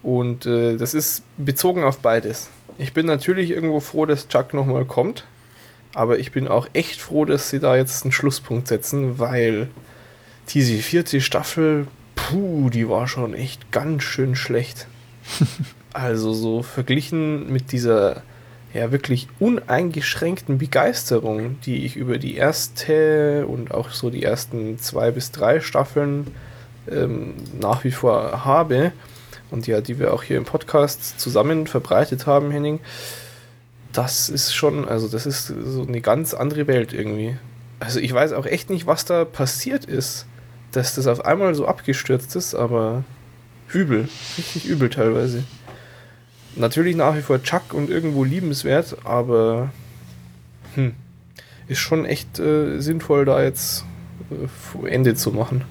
Und 0.04 0.46
äh, 0.46 0.78
das 0.78 0.94
ist 0.94 1.24
bezogen 1.38 1.84
auf 1.84 2.00
beides. 2.00 2.50
Ich 2.78 2.94
bin 2.94 3.08
natürlich 3.08 3.50
irgendwo 3.50 3.80
froh, 3.80 4.06
dass 4.06 4.28
Chuck 4.28 4.54
nochmal 4.54 4.86
kommt. 4.86 5.26
Aber 5.96 6.20
ich 6.20 6.32
bin 6.32 6.48
auch 6.48 6.68
echt 6.74 7.02
froh, 7.02 7.26
dass 7.26 7.50
sie 7.50 7.60
da 7.60 7.76
jetzt 7.76 8.04
einen 8.04 8.12
Schlusspunkt 8.12 8.68
setzen, 8.68 9.18
weil 9.18 9.70
diese 10.50 10.76
vierte 10.78 11.22
Staffel 11.22 11.88
puh, 12.30 12.70
die 12.70 12.90
war 12.90 13.08
schon 13.08 13.34
echt 13.34 13.72
ganz 13.72 14.04
schön 14.04 14.36
schlecht. 14.36 14.88
also 15.94 16.34
so 16.34 16.64
verglichen 16.64 17.52
mit 17.52 17.72
dieser 17.72 18.24
ja 18.74 18.92
wirklich 18.92 19.28
uneingeschränkten 19.40 20.58
Begeisterung, 20.58 21.60
die 21.62 21.86
ich 21.86 21.96
über 21.96 22.18
die 22.18 22.36
erste 22.36 23.46
und 23.48 23.72
auch 23.72 23.92
so 23.92 24.10
die 24.10 24.24
ersten 24.24 24.80
zwei 24.80 25.12
bis 25.12 25.32
drei 25.32 25.62
Staffeln 25.62 26.28
ähm, 26.92 27.36
nach 27.60 27.84
wie 27.84 27.92
vor 27.92 28.44
habe, 28.44 28.92
und 29.52 29.68
ja, 29.68 29.80
die 29.80 30.00
wir 30.00 30.14
auch 30.14 30.24
hier 30.24 30.38
im 30.38 30.44
Podcast 30.44 31.20
zusammen 31.20 31.68
verbreitet 31.68 32.26
haben, 32.26 32.52
Henning, 32.52 32.80
das 33.94 34.28
ist 34.28 34.54
schon, 34.54 34.88
also 34.88 35.08
das 35.08 35.26
ist 35.26 35.48
so 35.48 35.86
eine 35.88 36.02
ganz 36.02 36.34
andere 36.34 36.68
Welt 36.68 36.92
irgendwie. 36.92 37.38
Also 37.80 38.00
ich 38.00 38.12
weiß 38.12 38.34
auch 38.34 38.46
echt 38.46 38.70
nicht, 38.70 38.88
was 38.88 39.06
da 39.06 39.24
passiert 39.24 39.86
ist, 39.86 40.26
dass 40.76 40.96
das 40.96 41.08
auf 41.08 41.24
einmal 41.24 41.56
so 41.56 41.68
abgestürzt 41.68 42.36
ist, 42.36 42.54
aber 42.56 43.04
übel, 43.74 44.10
richtig 44.38 44.66
übel 44.66 44.90
teilweise. 44.90 45.44
Natürlich 46.56 46.96
nach 46.96 47.16
wie 47.16 47.22
vor 47.22 47.42
Chuck 47.42 47.74
und 47.74 47.90
irgendwo 47.90 48.24
liebenswert, 48.24 48.98
aber 49.04 49.72
hm, 50.76 50.94
ist 51.68 51.80
schon 51.80 52.06
echt 52.06 52.40
äh, 52.40 52.80
sinnvoll, 52.80 53.26
da 53.26 53.42
jetzt 53.42 53.86
äh, 54.84 54.88
Ende 54.88 55.16
zu 55.16 55.32
machen. 55.32 55.64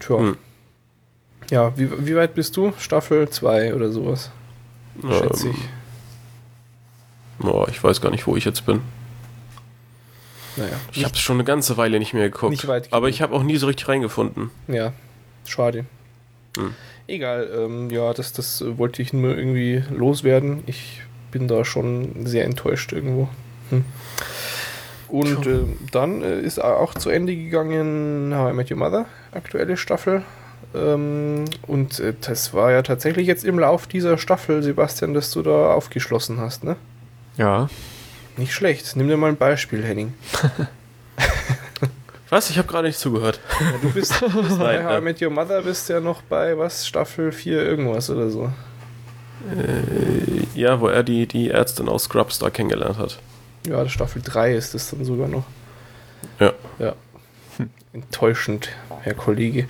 Tja. 0.00 0.18
Hm. 0.18 0.36
Ja, 1.50 1.76
wie, 1.76 2.06
wie 2.06 2.14
weit 2.14 2.34
bist 2.34 2.56
du? 2.56 2.72
Staffel 2.78 3.28
2 3.28 3.74
oder 3.74 3.90
sowas? 3.90 4.30
Schätze 5.02 5.48
Ähm, 5.48 5.54
ich. 5.54 5.68
Boah, 7.44 7.68
ich 7.68 7.82
weiß 7.82 8.00
gar 8.00 8.10
nicht, 8.10 8.26
wo 8.26 8.36
ich 8.36 8.44
jetzt 8.44 8.66
bin. 8.66 8.82
Naja. 10.56 10.72
Ich 10.92 11.04
habe 11.04 11.14
es 11.14 11.20
schon 11.20 11.36
eine 11.36 11.44
ganze 11.44 11.76
Weile 11.76 11.98
nicht 11.98 12.14
mehr 12.14 12.28
geguckt. 12.28 12.52
nicht 12.52 12.66
weit 12.66 12.92
aber 12.92 13.06
genug. 13.06 13.14
ich 13.14 13.22
habe 13.22 13.34
auch 13.34 13.42
nie 13.42 13.56
so 13.56 13.66
richtig 13.66 13.88
reingefunden. 13.88 14.50
Ja, 14.68 14.92
schade. 15.46 15.84
Hm. 16.56 16.74
Egal, 17.06 17.50
ähm, 17.56 17.90
ja, 17.90 18.12
das, 18.12 18.32
das 18.32 18.64
wollte 18.76 19.02
ich 19.02 19.12
nur 19.12 19.36
irgendwie 19.36 19.82
loswerden. 19.90 20.62
Ich 20.66 21.02
bin 21.30 21.48
da 21.48 21.64
schon 21.64 22.26
sehr 22.26 22.44
enttäuscht 22.44 22.92
irgendwo. 22.92 23.28
Hm. 23.70 23.84
Und 25.08 25.46
äh, 25.46 25.60
dann 25.90 26.22
äh, 26.22 26.40
ist 26.40 26.62
auch 26.62 26.94
zu 26.94 27.10
Ende 27.10 27.34
gegangen 27.34 28.32
How 28.34 28.52
I 28.52 28.54
Met 28.54 28.70
Your 28.70 28.78
Mother, 28.78 29.06
aktuelle 29.32 29.76
Staffel. 29.76 30.22
Ähm, 30.74 31.46
und 31.66 31.98
äh, 31.98 32.14
das 32.20 32.54
war 32.54 32.70
ja 32.70 32.82
tatsächlich 32.82 33.26
jetzt 33.26 33.44
im 33.44 33.58
Lauf 33.58 33.86
dieser 33.88 34.18
Staffel, 34.18 34.62
Sebastian, 34.62 35.14
dass 35.14 35.32
du 35.32 35.42
da 35.42 35.74
aufgeschlossen 35.74 36.38
hast, 36.38 36.62
ne? 36.62 36.76
Ja. 37.36 37.68
Nicht 38.40 38.54
schlecht. 38.54 38.96
Nimm 38.96 39.06
dir 39.06 39.18
mal 39.18 39.28
ein 39.28 39.36
Beispiel, 39.36 39.84
Henning. 39.84 40.14
Was? 42.30 42.48
Ich 42.48 42.56
habe 42.56 42.66
gerade 42.66 42.88
nicht 42.88 42.98
zugehört. 42.98 43.38
Ja, 43.60 43.72
du 43.82 43.90
bist, 43.90 44.18
du 44.18 44.42
bist 44.42 44.58
bei 44.58 44.82
How 44.82 44.92
I 44.92 44.96
äh, 44.96 45.00
Met 45.02 45.20
Your 45.20 45.28
Mother 45.28 45.60
bist 45.60 45.90
ja 45.90 46.00
noch 46.00 46.22
bei 46.22 46.56
was? 46.56 46.86
Staffel 46.86 47.32
4 47.32 47.60
irgendwas 47.60 48.08
oder 48.08 48.30
so. 48.30 48.50
Ja, 50.54 50.80
wo 50.80 50.88
er 50.88 51.02
die, 51.02 51.26
die 51.26 51.50
Ärztin 51.50 51.86
aus 51.90 52.04
Scrubs 52.04 52.38
da 52.38 52.48
kennengelernt 52.48 52.96
hat. 52.96 53.18
Ja, 53.66 53.86
Staffel 53.90 54.22
3 54.24 54.54
ist 54.54 54.74
es 54.74 54.88
dann 54.88 55.04
sogar 55.04 55.28
noch. 55.28 55.44
Ja. 56.38 56.54
Ja. 56.78 56.94
Enttäuschend, 57.92 58.70
Herr 59.02 59.14
Kollege. 59.14 59.68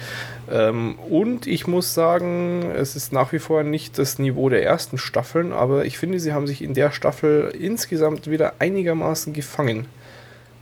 Ähm, 0.51 0.98
und 1.09 1.46
ich 1.46 1.66
muss 1.66 1.94
sagen, 1.94 2.70
es 2.74 2.96
ist 2.96 3.12
nach 3.12 3.32
wie 3.32 3.38
vor 3.38 3.62
nicht 3.62 3.98
das 3.98 4.18
Niveau 4.18 4.48
der 4.48 4.64
ersten 4.64 4.98
Staffeln, 4.98 5.53
aber 5.53 5.84
ich 5.84 5.96
finde, 5.98 6.18
sie 6.18 6.32
haben 6.32 6.46
sich 6.46 6.62
in 6.62 6.74
der 6.74 6.90
Staffel 6.90 7.55
insgesamt 7.59 8.28
wieder 8.28 8.55
einigermaßen 8.59 9.32
gefangen. 9.32 9.86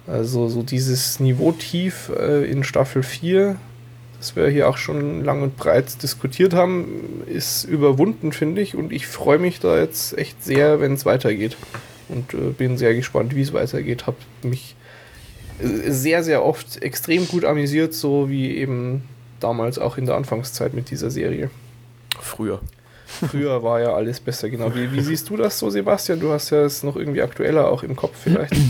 Also 0.06 0.48
so 0.48 0.62
dieses 0.62 1.20
Niveau 1.20 1.52
tief 1.52 2.10
äh, 2.18 2.50
in 2.50 2.64
Staffel 2.64 3.02
4, 3.02 3.56
das 4.18 4.36
wir 4.36 4.48
hier 4.48 4.68
auch 4.68 4.76
schon 4.76 5.24
lang 5.24 5.42
und 5.42 5.56
breit 5.56 6.02
diskutiert 6.02 6.52
haben, 6.52 7.22
ist 7.26 7.64
überwunden, 7.64 8.32
finde 8.32 8.60
ich. 8.60 8.74
Und 8.74 8.92
ich 8.92 9.06
freue 9.06 9.38
mich 9.38 9.60
da 9.60 9.78
jetzt 9.78 10.16
echt 10.18 10.42
sehr, 10.42 10.80
wenn 10.80 10.94
es 10.94 11.06
weitergeht. 11.06 11.56
Und 12.08 12.34
äh, 12.34 12.52
bin 12.56 12.78
sehr 12.78 12.94
gespannt, 12.94 13.34
wie 13.34 13.42
es 13.42 13.52
weitergeht. 13.52 14.06
Hab 14.06 14.16
mich 14.42 14.76
äh, 15.60 15.90
sehr, 15.90 16.22
sehr 16.24 16.44
oft 16.44 16.82
extrem 16.82 17.28
gut 17.28 17.44
amüsiert, 17.44 17.94
so 17.94 18.28
wie 18.28 18.56
eben 18.56 19.02
damals 19.40 19.78
auch 19.78 19.96
in 19.96 20.06
der 20.06 20.16
Anfangszeit 20.16 20.74
mit 20.74 20.90
dieser 20.90 21.10
Serie. 21.10 21.50
Früher. 22.20 22.60
Früher 23.06 23.62
war 23.62 23.80
ja 23.80 23.94
alles 23.94 24.20
besser, 24.20 24.50
genau. 24.50 24.74
Wie, 24.74 24.92
wie 24.92 25.00
siehst 25.00 25.30
du 25.30 25.36
das 25.36 25.58
so, 25.58 25.70
Sebastian? 25.70 26.20
Du 26.20 26.30
hast 26.30 26.50
ja 26.50 26.62
es 26.62 26.82
noch 26.82 26.96
irgendwie 26.96 27.22
aktueller 27.22 27.68
auch 27.68 27.82
im 27.82 27.96
Kopf 27.96 28.16
vielleicht. 28.22 28.54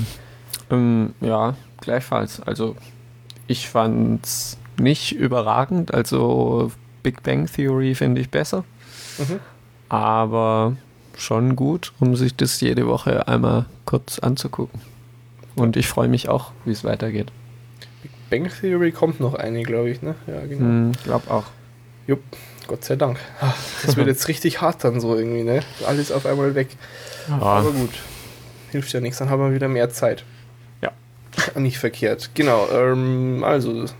Ähm, 0.70 1.14
ja, 1.22 1.56
gleichfalls. 1.80 2.42
Also 2.42 2.76
ich 3.46 3.70
fand's 3.70 4.58
nicht 4.78 5.12
überragend. 5.12 5.94
Also 5.94 6.70
Big 7.02 7.22
Bang 7.22 7.46
Theory 7.46 7.94
finde 7.94 8.20
ich 8.20 8.30
besser. 8.30 8.64
Mhm. 9.16 9.40
Aber 9.88 10.76
schon 11.16 11.56
gut, 11.56 11.92
um 12.00 12.16
sich 12.16 12.36
das 12.36 12.60
jede 12.60 12.86
Woche 12.86 13.26
einmal 13.28 13.64
kurz 13.86 14.18
anzugucken. 14.18 14.80
Und 15.56 15.76
ich 15.76 15.88
freue 15.88 16.08
mich 16.08 16.28
auch, 16.28 16.52
wie 16.64 16.72
es 16.72 16.84
weitergeht. 16.84 17.32
Bang 18.30 18.48
Theory 18.60 18.92
kommt 18.92 19.20
noch 19.20 19.34
eine, 19.34 19.62
glaube 19.62 19.90
ich, 19.90 20.02
ne? 20.02 20.14
Ja, 20.26 20.40
genau. 20.46 20.60
Hm, 20.60 20.92
glaub 21.04 21.30
auch. 21.30 21.44
Jupp, 22.06 22.22
Gott 22.66 22.84
sei 22.84 22.96
Dank. 22.96 23.18
Ah, 23.40 23.54
Das 23.84 23.96
wird 23.96 24.06
jetzt 24.06 24.28
richtig 24.28 24.60
hart 24.60 24.84
dann 24.84 25.00
so 25.00 25.14
irgendwie, 25.16 25.42
ne? 25.44 25.60
Alles 25.86 26.12
auf 26.12 26.26
einmal 26.26 26.54
weg. 26.54 26.68
Aber 27.30 27.70
gut, 27.72 27.90
hilft 28.70 28.92
ja 28.92 29.00
nichts, 29.00 29.18
dann 29.18 29.30
haben 29.30 29.40
wir 29.42 29.54
wieder 29.54 29.68
mehr 29.68 29.90
Zeit. 29.90 30.24
Ja. 30.82 30.92
Nicht 31.60 31.78
verkehrt. 31.78 32.30
Genau, 32.34 32.68
ähm, 32.70 33.42
also 33.44 33.70
ein 33.82 33.90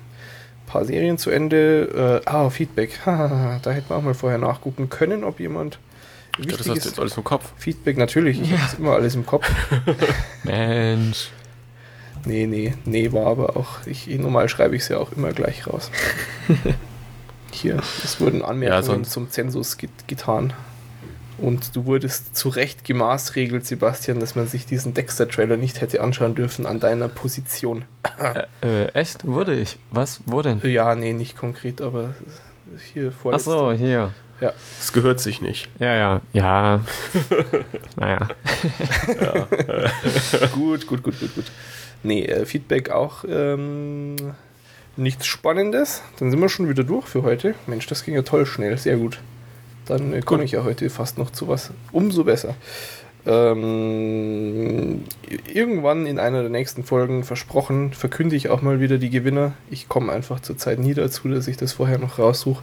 paar 0.66 0.85
Serien 0.85 1.18
zu 1.18 1.31
Ende. 1.31 2.22
Äh, 2.26 2.29
ah, 2.31 2.51
Feedback. 2.51 3.01
Hahaha, 3.05 3.59
da 3.62 3.70
hätten 3.70 3.91
wir 3.91 3.97
auch 3.97 4.03
mal 4.03 4.14
vorher 4.14 4.39
nachgucken 4.39 4.89
können, 4.91 5.24
ob 5.24 5.41
jemand 5.41 5.79
Ich 6.39 6.47
dachte, 6.47 6.59
das 6.59 6.68
hast 6.68 6.85
du 6.85 6.89
jetzt 6.91 6.99
alles 7.01 7.16
im 7.16 7.24
Kopf. 7.24 7.53
Feedback, 7.59 7.97
natürlich, 7.99 8.41
ich 8.41 8.51
Ja. 8.51 8.59
habe 8.59 8.76
immer 8.79 8.93
alles 8.95 9.14
im 9.14 9.24
Kopf. 9.26 9.51
Mensch. 10.45 11.31
Nee, 12.29 12.47
nee, 12.47 12.74
nee, 12.85 13.11
war 13.12 13.26
aber 13.26 13.57
auch, 13.57 13.87
ich, 13.87 14.07
normal 14.07 14.51
schreibe 14.51 14.76
ich 14.76 14.83
es 14.83 14.89
ja 14.89 14.99
auch 14.99 15.12
immer 15.12 15.33
gleich 15.33 15.66
raus. 15.66 15.91
Hier, 17.51 17.79
es 18.05 18.20
wurden 18.20 18.43
Anmerkungen 18.43 18.83
sonst- 18.83 19.12
zum 19.12 19.31
Zensus 19.31 19.79
get 19.79 19.91
getan. 20.07 20.53
Und 21.39 21.74
du 21.74 21.87
wurdest 21.87 22.37
zu 22.37 22.49
Recht 22.51 22.85
gemaßregelt, 22.85 23.64
Sebastian, 23.64 24.20
dass 24.20 24.35
man 24.35 24.47
sich 24.47 24.66
diesen 24.66 24.93
Dexter-Trailer 24.93 25.57
nicht 25.57 25.81
hätte 25.81 26.03
anschauen 26.03 26.35
dürfen 26.35 26.66
an 26.66 26.81
deiner 26.81 27.09
Position. 27.09 27.85
Äh, 28.18 28.43
äh, 28.66 28.87
echt? 28.93 29.24
Wurde 29.26 29.55
ich? 29.55 29.79
Was? 29.91 30.20
Wo 30.26 30.43
denn? 30.43 30.61
Ja, 30.64 30.95
nee, 30.97 31.12
nicht 31.14 31.37
konkret, 31.37 31.81
aber 31.81 32.12
hier 32.93 33.11
vor. 33.12 33.33
Ach 33.35 33.39
so, 33.41 33.72
hier. 33.72 34.12
Es 34.79 34.93
gehört 34.93 35.18
sich 35.20 35.41
nicht. 35.41 35.68
Ja, 35.81 35.95
ja. 35.95 36.20
Ja. 36.33 36.81
naja. 37.97 38.29
Gut, 40.53 40.87
gut, 40.87 41.03
gut, 41.03 41.18
gut, 41.20 41.35
gut. 41.35 41.45
Nee, 42.03 42.24
äh, 42.24 42.46
Feedback 42.46 42.90
auch 42.90 43.24
ähm, 43.28 44.16
nichts 44.96 45.26
Spannendes. 45.26 46.03
Dann 46.18 46.30
sind 46.30 46.40
wir 46.40 46.49
schon 46.49 46.68
wieder 46.68 46.84
durch 46.84 47.07
für 47.07 47.22
heute. 47.22 47.55
Mensch, 47.66 47.86
das 47.86 48.05
ging 48.05 48.14
ja 48.14 48.22
toll 48.22 48.46
schnell, 48.46 48.76
sehr 48.78 48.96
gut. 48.96 49.20
Dann 49.86 50.12
äh, 50.12 50.20
komme 50.20 50.44
ich 50.44 50.53
ja 50.53 50.64
heute 50.64 50.90
fast 50.90 51.18
noch 51.18 51.30
zu 51.30 51.49
was. 51.49 51.70
Umso 51.92 52.24
besser. 52.24 52.55
Ähm, 53.26 55.05
irgendwann 55.53 56.07
in 56.07 56.18
einer 56.18 56.42
der 56.42 56.51
nächsten 56.51 56.84
Folgen 56.84 57.24
versprochen, 57.24 57.92
verkünde 57.92 58.36
ich 58.36 58.49
auch 58.49 58.62
mal 58.62 58.80
wieder 58.80 58.99
die 58.99 59.11
Gewinner. 59.11 59.53
Ich 59.70 59.88
komme 59.88 60.12
einfach 60.12 60.40
zurzeit 60.40 60.78
nie 60.78 60.94
dazu, 60.94 61.28
dass 61.28 61.49
ich 61.49 61.57
das 61.57 61.72
vorher 61.72 61.99
noch 61.99 62.18
raussuche. 62.18 62.62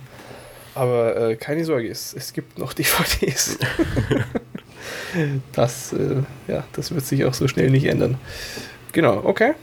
Aber 0.74 1.16
äh, 1.16 1.36
keine 1.36 1.66
Sorge, 1.66 1.90
es, 1.90 2.14
es 2.14 2.34
gibt 2.34 2.58
noch 2.58 2.74
DVDs. 2.74 3.58
das, 5.52 5.94
äh, 5.94 6.24
ja, 6.48 6.64
das 6.74 6.94
wird 6.94 7.06
sich 7.06 7.26
auch 7.26 7.34
so 7.34 7.48
schnell 7.48 7.70
nicht 7.70 7.86
ändern. 7.86 8.18
Genau, 8.96 9.22
okay. 9.26 9.56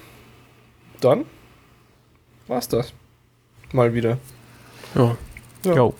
Dann 1.01 1.24
war's 2.49 2.68
das. 2.68 2.93
Mal 3.72 3.95
wieder. 3.95 4.18
Ja. 4.95 5.16
Ja. 5.64 5.74
Jo. 5.74 5.95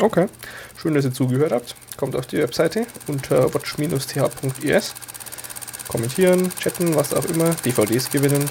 Okay. 0.00 0.26
Schön, 0.76 0.94
dass 0.94 1.04
ihr 1.04 1.12
zugehört 1.12 1.52
habt. 1.52 1.76
Kommt 1.96 2.16
auf 2.16 2.26
die 2.26 2.38
Webseite 2.38 2.86
unter 3.06 3.54
watch-th.es. 3.54 4.94
Kommentieren, 5.86 6.50
chatten, 6.58 6.96
was 6.96 7.14
auch 7.14 7.24
immer. 7.26 7.50
DVDs 7.64 8.10
gewinnen. 8.10 8.50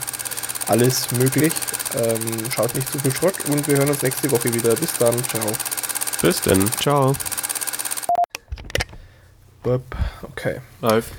Alles 0.68 1.12
möglich. 1.12 1.52
Ähm, 1.98 2.50
schaut 2.56 2.74
nicht 2.76 2.90
zu 2.90 3.00
viel 3.00 3.14
Schrott 3.14 3.36
und 3.50 3.68
wir 3.68 3.80
hören 3.80 3.90
uns 3.90 4.02
nächste 4.02 4.32
Woche 4.32 4.54
wieder. 4.54 4.76
Bis 4.76 4.94
dann. 4.98 5.22
Ciao. 5.26 5.52
Bis 6.22 6.40
denn. 6.40 6.72
Ciao. 6.80 7.14
Okay. 10.24 10.62
Live. 10.80 11.12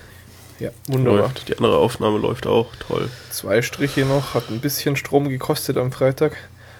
Ja, 0.60 0.70
wunderbar. 0.86 1.22
Läuft. 1.22 1.48
Die 1.48 1.56
andere 1.56 1.78
Aufnahme 1.78 2.18
läuft 2.18 2.46
auch. 2.46 2.68
Toll. 2.86 3.08
Zwei 3.30 3.62
Striche 3.62 4.04
noch, 4.04 4.34
hat 4.34 4.50
ein 4.50 4.60
bisschen 4.60 4.94
Strom 4.94 5.28
gekostet 5.28 5.78
am 5.78 5.90
Freitag. 5.90 6.36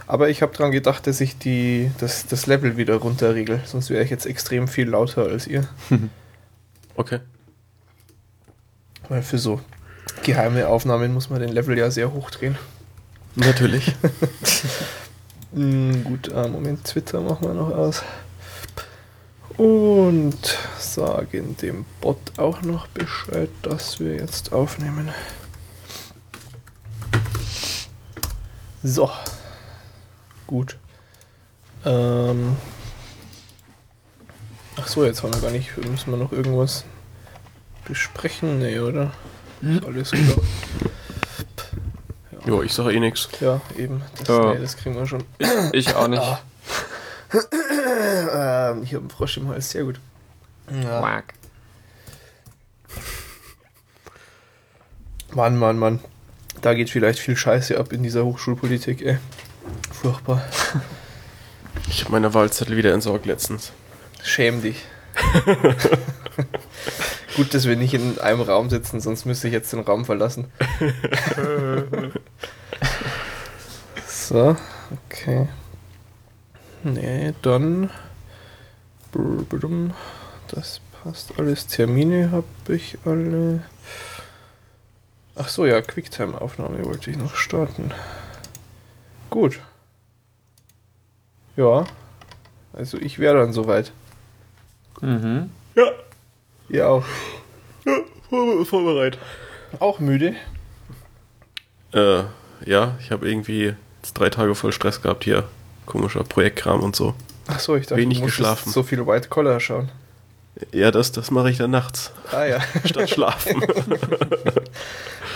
Aber 0.07 0.29
ich 0.29 0.43
habe 0.43 0.55
dran 0.55 0.71
gedacht, 0.71 1.07
dass 1.07 1.21
ich 1.21 1.39
die, 1.39 1.91
das, 1.99 2.27
das 2.27 2.47
Level 2.47 2.77
wieder 2.77 2.97
runterregel. 2.97 3.61
Sonst 3.65 3.91
wäre 3.91 4.05
ich 4.05 4.11
jetzt 4.11 4.27
extrem 4.27 4.69
viel 4.69 4.89
lauter 4.89 5.25
als 5.25 5.47
ihr. 5.47 5.67
Okay. 6.97 7.21
Weil 9.09 9.23
für 9.23 9.39
so 9.39 9.61
geheime 10.23 10.67
Aufnahmen 10.69 11.15
muss 11.15 11.31
man 11.31 11.41
den 11.41 11.49
Level 11.51 11.79
ja 11.79 11.91
sehr 11.91 12.13
hoch 12.13 12.31
drehen. 12.31 12.59
Natürlich. 13.37 13.95
Mm, 15.53 16.05
gut, 16.05 16.29
äh, 16.29 16.47
Moment, 16.47 16.85
Twitter 16.85 17.21
machen 17.21 17.49
wir 17.49 17.55
noch 17.55 17.71
aus. 17.73 18.05
Und 19.61 20.57
sagen 20.79 21.55
dem 21.59 21.85
Bot 22.01 22.17
auch 22.39 22.63
noch 22.63 22.87
Bescheid, 22.87 23.51
dass 23.61 24.01
wir 24.01 24.15
jetzt 24.15 24.55
aufnehmen. 24.55 25.11
So. 28.83 29.11
Gut. 30.47 30.79
Ähm, 31.85 32.57
so, 34.87 35.05
jetzt 35.05 35.23
haben 35.23 35.35
wir 35.35 35.43
gar 35.43 35.51
nicht. 35.51 35.77
Müssen 35.77 36.11
wir 36.11 36.17
noch 36.17 36.33
irgendwas 36.33 36.87
besprechen? 37.85 38.61
Nee, 38.61 38.79
oder? 38.79 39.13
Ist 39.61 39.85
alles 39.85 40.11
klar. 40.13 40.39
Jo, 42.47 42.63
ich 42.63 42.73
sage 42.73 42.95
eh 42.95 43.01
nix. 43.01 43.29
Ja, 43.41 43.61
eben. 43.77 44.01
Das, 44.21 44.29
Ja. 44.29 44.55
Nee, 44.55 44.61
das 44.61 44.79
kriegen 44.79 44.97
wir 44.97 45.07
schon. 45.07 45.23
Ich 45.73 45.95
auch 45.95 46.09
nicht. 46.09 46.23
Ah. 46.23 46.41
ähm, 47.53 48.83
ich 48.83 48.95
habe 48.95 49.03
einen 49.03 49.11
Frosch 49.11 49.37
im 49.37 49.49
Hals, 49.49 49.71
sehr 49.71 49.85
gut. 49.85 50.01
Ja. 50.71 51.01
Quack. 51.01 51.35
Mann, 55.33 55.57
Mann, 55.57 55.79
Mann. 55.79 56.01
Da 56.61 56.75
geht 56.75 56.91
vielleicht 56.91 57.21
viel 57.21 57.37
Scheiße 57.37 57.79
ab 57.79 57.93
in 57.93 58.03
dieser 58.03 58.25
Hochschulpolitik, 58.25 59.03
ey. 59.03 59.19
Furchtbar. 59.93 60.43
Ich 61.89 62.03
habe 62.03 62.13
meine 62.13 62.35
Wahlzettel 62.35 62.77
wieder 62.77 62.93
entsorgt 62.93 63.27
letztens. 63.27 63.73
Schäm 64.23 64.63
dich. 64.63 64.85
Gut, 67.37 67.55
dass 67.55 67.67
wir 67.67 67.77
nicht 67.77 67.95
in 67.95 68.19
einem 68.19 68.41
Raum 68.41 68.71
sitzen, 68.71 69.01
sonst 69.01 69.25
müsste 69.25 69.47
ich 69.47 69.53
jetzt 69.53 69.73
den 69.73 69.81
Raum 69.81 70.05
verlassen. 70.05 70.51
so, 74.07 74.57
okay. 75.09 75.49
Nee, 76.83 77.35
dann. 77.43 77.91
Das 80.49 80.81
passt 81.03 81.39
alles. 81.39 81.67
Termine 81.67 82.31
habe 82.31 82.47
ich 82.75 82.99
alle. 83.05 83.63
Ach 85.37 85.49
so, 85.49 85.67
ja, 85.67 85.81
Quicktime-Aufnahme 85.81 86.85
wollte 86.85 87.11
ich 87.11 87.17
noch 87.17 87.35
starten. 87.35 87.93
Gut. 89.31 89.61
Ja. 91.57 91.87
Also 92.73 92.99
ich 92.99 93.19
wäre 93.19 93.37
dann 93.39 93.53
soweit. 93.53 93.93
Mhm. 95.01 95.51
Ja, 95.75 95.91
Ihr 96.69 96.89
auch. 96.89 97.05
voll, 98.29 98.65
voll 98.65 98.85
bereit. 98.85 99.19
Auch 99.81 99.99
müde? 99.99 100.35
Äh, 101.93 102.23
ja, 102.65 102.97
ich 103.01 103.11
habe 103.11 103.29
irgendwie 103.29 103.75
jetzt 104.03 104.15
drei 104.15 104.31
Tage 104.31 104.55
voll 104.55 104.73
Stress 104.73 105.03
gehabt 105.03 105.25
hier. 105.25 105.49
Komischer 105.91 106.23
Projektkram 106.23 106.81
und 106.83 106.95
so. 106.95 107.15
Ach 107.49 107.59
so, 107.59 107.75
ich 107.75 107.87
dachte, 107.89 108.01
Wenig 108.01 108.19
du 108.21 108.27
geschlafen. 108.27 108.71
so 108.71 108.85
viel 108.85 109.05
White 109.07 109.29
Collar 109.29 109.59
schauen. 109.59 109.91
Ja, 110.71 110.93
das, 110.93 111.11
das 111.11 111.33
mache 111.33 111.51
ich 111.51 111.59
dann 111.59 111.73
nachts, 111.73 112.13
Ah 112.31 112.45
ja. 112.45 112.61
statt 112.85 113.11
schlafen. 113.11 113.61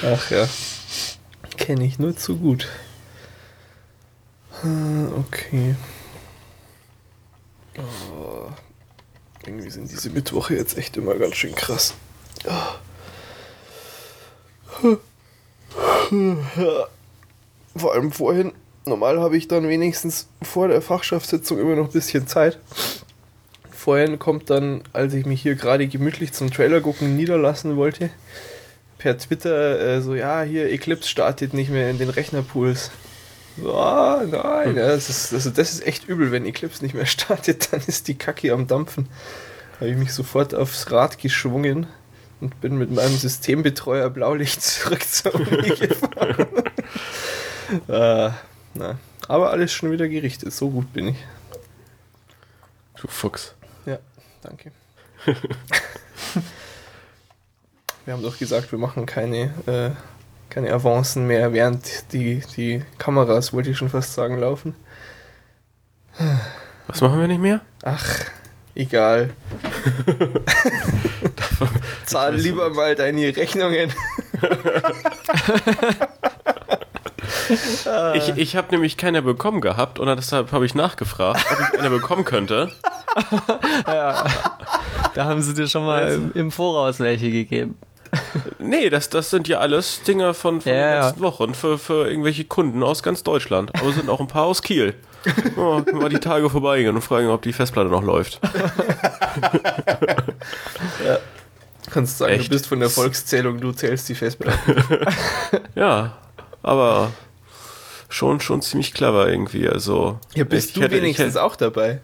Ach 0.04 0.30
ja. 0.30 0.46
Kenne 1.56 1.84
ich 1.84 1.98
nur 1.98 2.16
zu 2.16 2.36
gut. 2.36 2.68
Äh, 4.62 4.66
Okay. 5.18 5.74
Oh, 7.76 8.48
irgendwie 9.44 9.70
sind 9.70 9.90
diese 9.90 10.10
Mittwoche 10.10 10.54
jetzt 10.54 10.78
echt 10.78 10.96
immer 10.96 11.14
ganz 11.16 11.34
schön 11.34 11.54
krass. 11.56 11.94
Vor 17.76 17.92
allem 17.92 18.12
vorhin. 18.12 18.52
Normal 18.86 19.20
habe 19.20 19.36
ich 19.36 19.48
dann 19.48 19.68
wenigstens 19.68 20.28
vor 20.42 20.68
der 20.68 20.82
Fachschaftssitzung 20.82 21.58
immer 21.58 21.74
noch 21.74 21.86
ein 21.86 21.92
bisschen 21.92 22.26
Zeit. 22.26 22.58
Vorhin 23.70 24.18
kommt 24.18 24.50
dann, 24.50 24.82
als 24.92 25.14
ich 25.14 25.26
mich 25.26 25.42
hier 25.42 25.54
gerade 25.54 25.86
gemütlich 25.88 26.32
zum 26.32 26.50
Trailer 26.50 26.80
gucken 26.80 27.16
niederlassen 27.16 27.76
wollte, 27.76 28.10
per 28.98 29.16
Twitter 29.18 29.80
äh, 29.80 30.00
so, 30.00 30.14
ja, 30.14 30.42
hier 30.42 30.70
Eclipse 30.70 31.08
startet 31.08 31.54
nicht 31.54 31.70
mehr 31.70 31.90
in 31.90 31.98
den 31.98 32.08
Rechnerpools. 32.10 32.90
So, 33.60 33.74
ah, 33.74 34.22
nein, 34.26 34.76
ja, 34.76 34.88
das, 34.88 35.08
ist, 35.08 35.32
also 35.32 35.50
das 35.50 35.72
ist 35.72 35.86
echt 35.86 36.08
übel, 36.08 36.32
wenn 36.32 36.44
Eclipse 36.44 36.82
nicht 36.82 36.94
mehr 36.94 37.06
startet, 37.06 37.72
dann 37.72 37.80
ist 37.86 38.08
die 38.08 38.16
Kacke 38.16 38.52
am 38.52 38.66
Dampfen. 38.66 39.08
Habe 39.76 39.90
ich 39.90 39.96
mich 39.96 40.12
sofort 40.12 40.54
aufs 40.54 40.90
Rad 40.90 41.18
geschwungen 41.18 41.86
und 42.40 42.60
bin 42.60 42.76
mit 42.76 42.90
meinem 42.90 43.16
Systembetreuer 43.16 44.10
Blaulicht 44.10 44.62
zurück 44.62 45.06
zur 45.06 45.34
Uni 45.34 45.68
gefahren. 45.78 46.46
äh, 47.88 48.30
na, 48.74 48.98
aber 49.28 49.50
alles 49.50 49.72
schon 49.72 49.90
wieder 49.90 50.08
gerichtet, 50.08 50.52
so 50.52 50.70
gut 50.70 50.92
bin 50.92 51.08
ich. 51.08 51.16
Du 53.00 53.08
Fuchs. 53.08 53.54
Ja, 53.86 53.98
danke. 54.42 54.72
wir 58.04 58.14
haben 58.14 58.22
doch 58.22 58.38
gesagt, 58.38 58.70
wir 58.72 58.78
machen 58.78 59.06
keine, 59.06 59.54
äh, 59.66 59.90
keine 60.50 60.72
Avancen 60.72 61.26
mehr, 61.26 61.52
während 61.52 62.12
die, 62.12 62.42
die 62.56 62.82
Kameras, 62.98 63.52
wollte 63.52 63.70
ich 63.70 63.78
schon 63.78 63.90
fast 63.90 64.14
sagen, 64.14 64.38
laufen. 64.38 64.74
Was 66.86 67.00
machen 67.00 67.20
wir 67.20 67.28
nicht 67.28 67.40
mehr? 67.40 67.60
Ach, 67.82 68.24
egal. 68.74 69.30
Zahl 72.06 72.36
lieber 72.36 72.70
mal 72.70 72.94
deine 72.94 73.36
Rechnungen. 73.36 73.92
Ich, 78.14 78.28
ich 78.36 78.56
habe 78.56 78.68
nämlich 78.70 78.96
keine 78.96 79.22
bekommen 79.22 79.60
gehabt 79.60 79.98
und 79.98 80.06
deshalb 80.06 80.52
habe 80.52 80.66
ich 80.66 80.74
nachgefragt, 80.74 81.44
ob 81.50 81.58
ich 81.72 81.78
eine 81.80 81.90
bekommen 81.90 82.24
könnte. 82.24 82.72
Da 83.86 85.26
haben 85.26 85.42
sie 85.42 85.54
dir 85.54 85.68
schon 85.68 85.86
mal 85.86 86.10
im, 86.10 86.32
im 86.34 86.50
Voraus 86.50 86.98
welche 86.98 87.30
gegeben. 87.30 87.78
Nee, 88.58 88.90
das, 88.90 89.08
das 89.10 89.30
sind 89.30 89.46
ja 89.48 89.58
alles 89.58 90.02
Dinger 90.02 90.34
von, 90.34 90.60
von 90.60 90.72
Ja, 90.72 90.78
den 90.78 90.90
ja. 90.90 91.06
letzten 91.06 91.20
Wochen 91.20 91.54
für, 91.54 91.78
für 91.78 92.08
irgendwelche 92.08 92.44
Kunden 92.44 92.82
aus 92.82 93.04
ganz 93.04 93.22
Deutschland. 93.22 93.70
Aber 93.78 93.88
es 93.90 93.94
sind 93.96 94.08
auch 94.08 94.20
ein 94.20 94.26
paar 94.26 94.46
aus 94.46 94.62
Kiel. 94.62 94.94
Oh, 95.56 95.82
wir 95.84 96.08
die 96.08 96.18
Tage 96.18 96.50
vorbeigehen 96.50 96.94
und 96.94 97.02
fragen, 97.02 97.28
ob 97.28 97.42
die 97.42 97.52
Festplatte 97.52 97.88
noch 97.88 98.02
läuft. 98.02 98.40
Kannst 101.90 102.18
sagen, 102.18 102.32
Echt? 102.34 102.46
du 102.46 102.50
bist 102.50 102.66
von 102.66 102.80
der 102.80 102.90
Volkszählung, 102.90 103.60
du 103.60 103.72
zählst 103.72 104.08
die 104.08 104.14
Festplatte. 104.14 105.06
Ja, 105.74 106.12
aber 106.62 107.10
schon, 108.14 108.40
schon 108.40 108.62
ziemlich 108.62 108.94
clever 108.94 109.28
irgendwie. 109.28 109.68
Also, 109.68 110.18
Ja, 110.34 110.44
bist 110.44 110.68
ich 110.68 110.74
du 110.74 110.82
hätte- 110.82 110.94
wenigstens 110.96 111.34
hätte- 111.34 111.42
auch 111.42 111.56
dabei? 111.56 112.00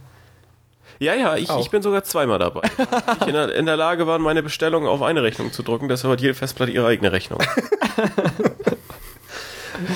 Ja, 0.98 1.14
ja, 1.14 1.36
ich, 1.36 1.48
Auch. 1.48 1.60
ich 1.60 1.70
bin 1.70 1.80
sogar 1.80 2.04
zweimal 2.04 2.38
dabei. 2.38 2.60
ich 3.22 3.26
in 3.28 3.32
der, 3.32 3.54
in 3.54 3.64
der 3.64 3.76
Lage 3.78 4.06
war, 4.06 4.18
meine 4.18 4.42
Bestellung 4.42 4.86
auf 4.86 5.00
eine 5.00 5.22
Rechnung 5.22 5.50
zu 5.50 5.62
drucken, 5.62 5.88
deshalb 5.88 6.12
hat 6.12 6.20
jede 6.20 6.34
Festplatte 6.34 6.72
ihre 6.72 6.86
eigene 6.88 7.10
Rechnung. 7.10 7.40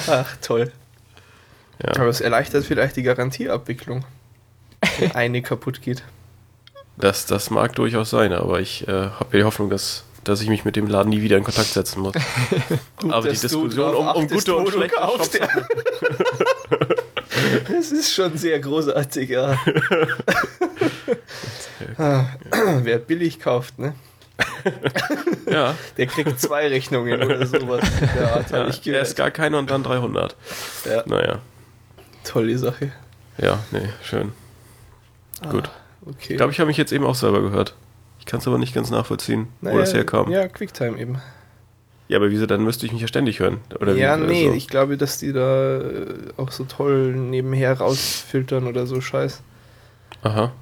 Ach, 0.09 0.37
toll. 0.41 0.73
Ja. 1.83 1.91
Aber 1.97 2.07
es 2.09 2.21
erleichtert 2.23 2.65
vielleicht 2.65 2.97
die 2.97 3.03
Garantieabwicklung, 3.03 4.05
wenn 4.99 5.12
eine 5.15 5.43
kaputt 5.43 5.83
geht. 5.83 6.03
Das, 6.97 7.27
das 7.27 7.51
mag 7.51 7.75
durchaus 7.75 8.09
sein, 8.11 8.33
aber 8.33 8.61
ich 8.61 8.87
äh, 8.89 8.93
habe 8.93 9.27
ja 9.33 9.39
die 9.39 9.45
Hoffnung, 9.45 9.69
dass, 9.69 10.05
dass 10.29 10.41
ich 10.41 10.49
mich 10.49 10.64
mit 10.64 10.77
dem 10.77 10.87
Laden 10.87 11.11
nie 11.11 11.22
wieder 11.22 11.37
in 11.37 11.45
Kontakt 11.45 11.68
setzen 11.68 12.01
muss. 12.03 12.14
aber 13.09 13.29
die 13.29 13.39
Diskussion 13.39 13.95
um, 13.95 14.09
um 14.09 14.29
gute 14.29 14.55
und 14.57 14.68
schlechte 14.70 14.97
Shops 14.97 15.31
ja. 15.39 15.49
Das 17.68 17.93
ist 17.93 18.12
schon 18.12 18.37
sehr 18.37 18.59
großartig, 18.61 19.31
ja. 19.31 19.59
Ah, 21.99 22.27
Wer 22.83 22.99
billig 22.99 23.41
kauft, 23.41 23.79
ne? 23.79 23.95
Ja, 25.49 25.75
Der 25.97 26.07
kriegt 26.07 26.41
zwei 26.41 26.66
Rechnungen 26.68 27.22
oder 27.22 27.47
sowas. 27.47 27.85
ja 28.53 28.66
ich 28.68 28.87
erst 28.87 29.16
gar 29.16 29.31
keine 29.31 29.59
und 29.59 29.70
dann 29.70 29.83
300. 29.83 30.35
Ja, 30.87 31.03
Naja, 31.07 31.39
tolle 32.25 32.57
Sache. 32.59 32.93
ja, 33.39 33.59
nee, 33.70 33.89
schön. 34.03 34.33
Gut. 35.51 35.70
Okay. 36.07 36.33
Ich 36.33 36.37
glaube, 36.37 36.53
ich 36.53 36.59
habe 36.61 36.68
mich 36.68 36.77
jetzt 36.77 36.93
eben 36.93 37.05
auch 37.05 37.14
selber 37.14 37.43
gehört. 37.43 37.75
Ich 38.25 38.31
kann 38.31 38.41
es 38.41 38.49
aber 38.49 38.57
nicht 38.57 38.75
ganz 38.75 38.91
nachvollziehen, 38.91 39.49
wo 39.61 39.68
Naja, 39.68 39.81
das 39.81 39.93
herkam. 39.93 40.31
Ja. 40.31 40.41
Ja, 40.41 40.49
Quicktime 40.49 40.99
eben. 40.99 41.20
aber 42.11 42.31
wieso, 42.31 42.47
dann 42.47 42.64
müsste 42.64 42.87
ich 42.87 42.93
mich 42.93 43.03
ja 43.03 43.07
ständig 43.07 43.39
hören. 43.39 43.59
Oder 43.79 43.95
ja, 43.97 44.18
wie, 44.18 44.25
nee, 44.25 44.45
also- 44.47 44.57
ich 44.57 44.66
glaube, 44.66 44.97
dass 44.97 45.18
die 45.18 45.35
da 45.35 45.83
äh, 45.83 46.07
auch 46.39 46.51
so 46.51 46.64
toll 46.64 47.14
nebenher 47.14 47.77
rausfiltern 47.77 48.66
oder 48.66 48.87
so 48.87 49.03
Scheiß. 49.03 49.43
Aha. 50.22 50.53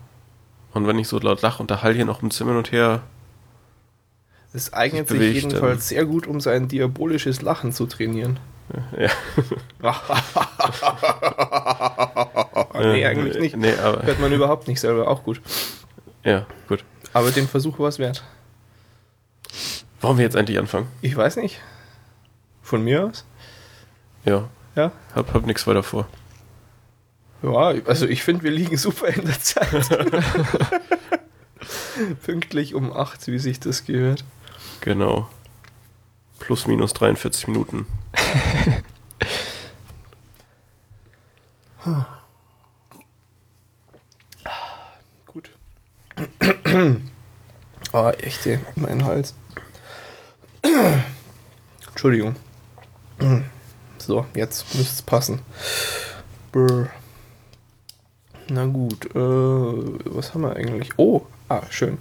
Und 0.75 0.89
wenn 0.89 0.99
ich 0.99 1.07
so 1.07 1.21
laut 1.21 1.41
lache 1.43 1.63
und 1.63 1.71
der 1.71 1.85
Hall 1.85 1.95
hier 1.95 2.05
noch 2.05 2.21
im 2.21 2.33
Zimmer 2.33 2.59
und 2.59 2.73
her. 2.73 3.03
Es 4.53 4.73
eignet 4.73 5.09
sich 5.09 5.19
bewegt, 5.19 5.45
jedenfalls 5.45 5.89
sehr 5.89 6.05
gut, 6.05 6.27
um 6.27 6.41
sein 6.41 6.67
diabolisches 6.67 7.43
Lachen 7.43 7.73
zu 7.73 7.87
trainieren. 7.87 8.41
Ja. 8.99 9.11
nee, 12.81 13.07
eigentlich 13.07 13.39
nicht. 13.39 13.57
Nee, 13.57 13.75
aber. 13.75 14.03
Hört 14.03 14.19
man 14.19 14.33
überhaupt 14.33 14.67
nicht 14.67 14.81
selber, 14.81 15.07
auch 15.07 15.23
gut. 15.23 15.41
Ja, 16.25 16.45
gut. 16.69 16.85
Aber 17.13 17.31
den 17.31 17.49
Versuch 17.49 17.79
war 17.79 17.89
es 17.89 17.99
wert. 17.99 18.23
Wollen 20.01 20.19
wir 20.19 20.25
jetzt 20.25 20.37
endlich 20.37 20.59
anfangen? 20.59 20.89
Ich 21.01 21.17
weiß 21.17 21.37
nicht. 21.37 21.61
Von 22.63 22.83
mir 22.83 23.07
aus? 23.07 23.25
Ja. 24.25 24.49
Ja. 24.75 24.93
Hab, 25.15 25.35
hab 25.35 25.47
nichts 25.47 25.67
weiter 25.67 25.83
vor. 25.83 26.09
Ja, 27.43 27.75
also 27.87 28.07
ich 28.07 28.23
finde, 28.23 28.45
wir 28.45 28.51
liegen 28.51 28.77
super 28.77 29.09
in 29.09 29.27
der 29.27 29.41
Zeit. 29.41 29.69
Pünktlich 32.23 32.75
um 32.75 32.93
8, 32.93 33.27
wie 33.29 33.39
sich 33.39 33.61
das 33.61 33.85
gehört. 33.85 34.25
Genau. 34.81 35.29
Plus 36.39 36.67
minus 36.67 36.93
43 36.95 37.49
Minuten. 37.49 37.87
Gut. 41.85 42.07
oh, 47.93 48.09
echt, 48.19 48.47
ey, 48.47 48.59
mein 48.77 49.05
Hals. 49.05 49.35
Entschuldigung. 51.89 52.37
So, 53.99 54.27
jetzt 54.35 54.75
müsste 54.75 54.95
es 54.95 55.03
passen. 55.03 55.41
Brr. 56.51 56.89
Na 58.49 58.67
gut, 58.67 59.07
äh, 59.15 59.19
was 59.19 60.35
haben 60.35 60.43
wir 60.43 60.57
eigentlich? 60.57 60.91
Oh, 60.97 61.25
ah, 61.49 61.63
schön. 61.71 61.99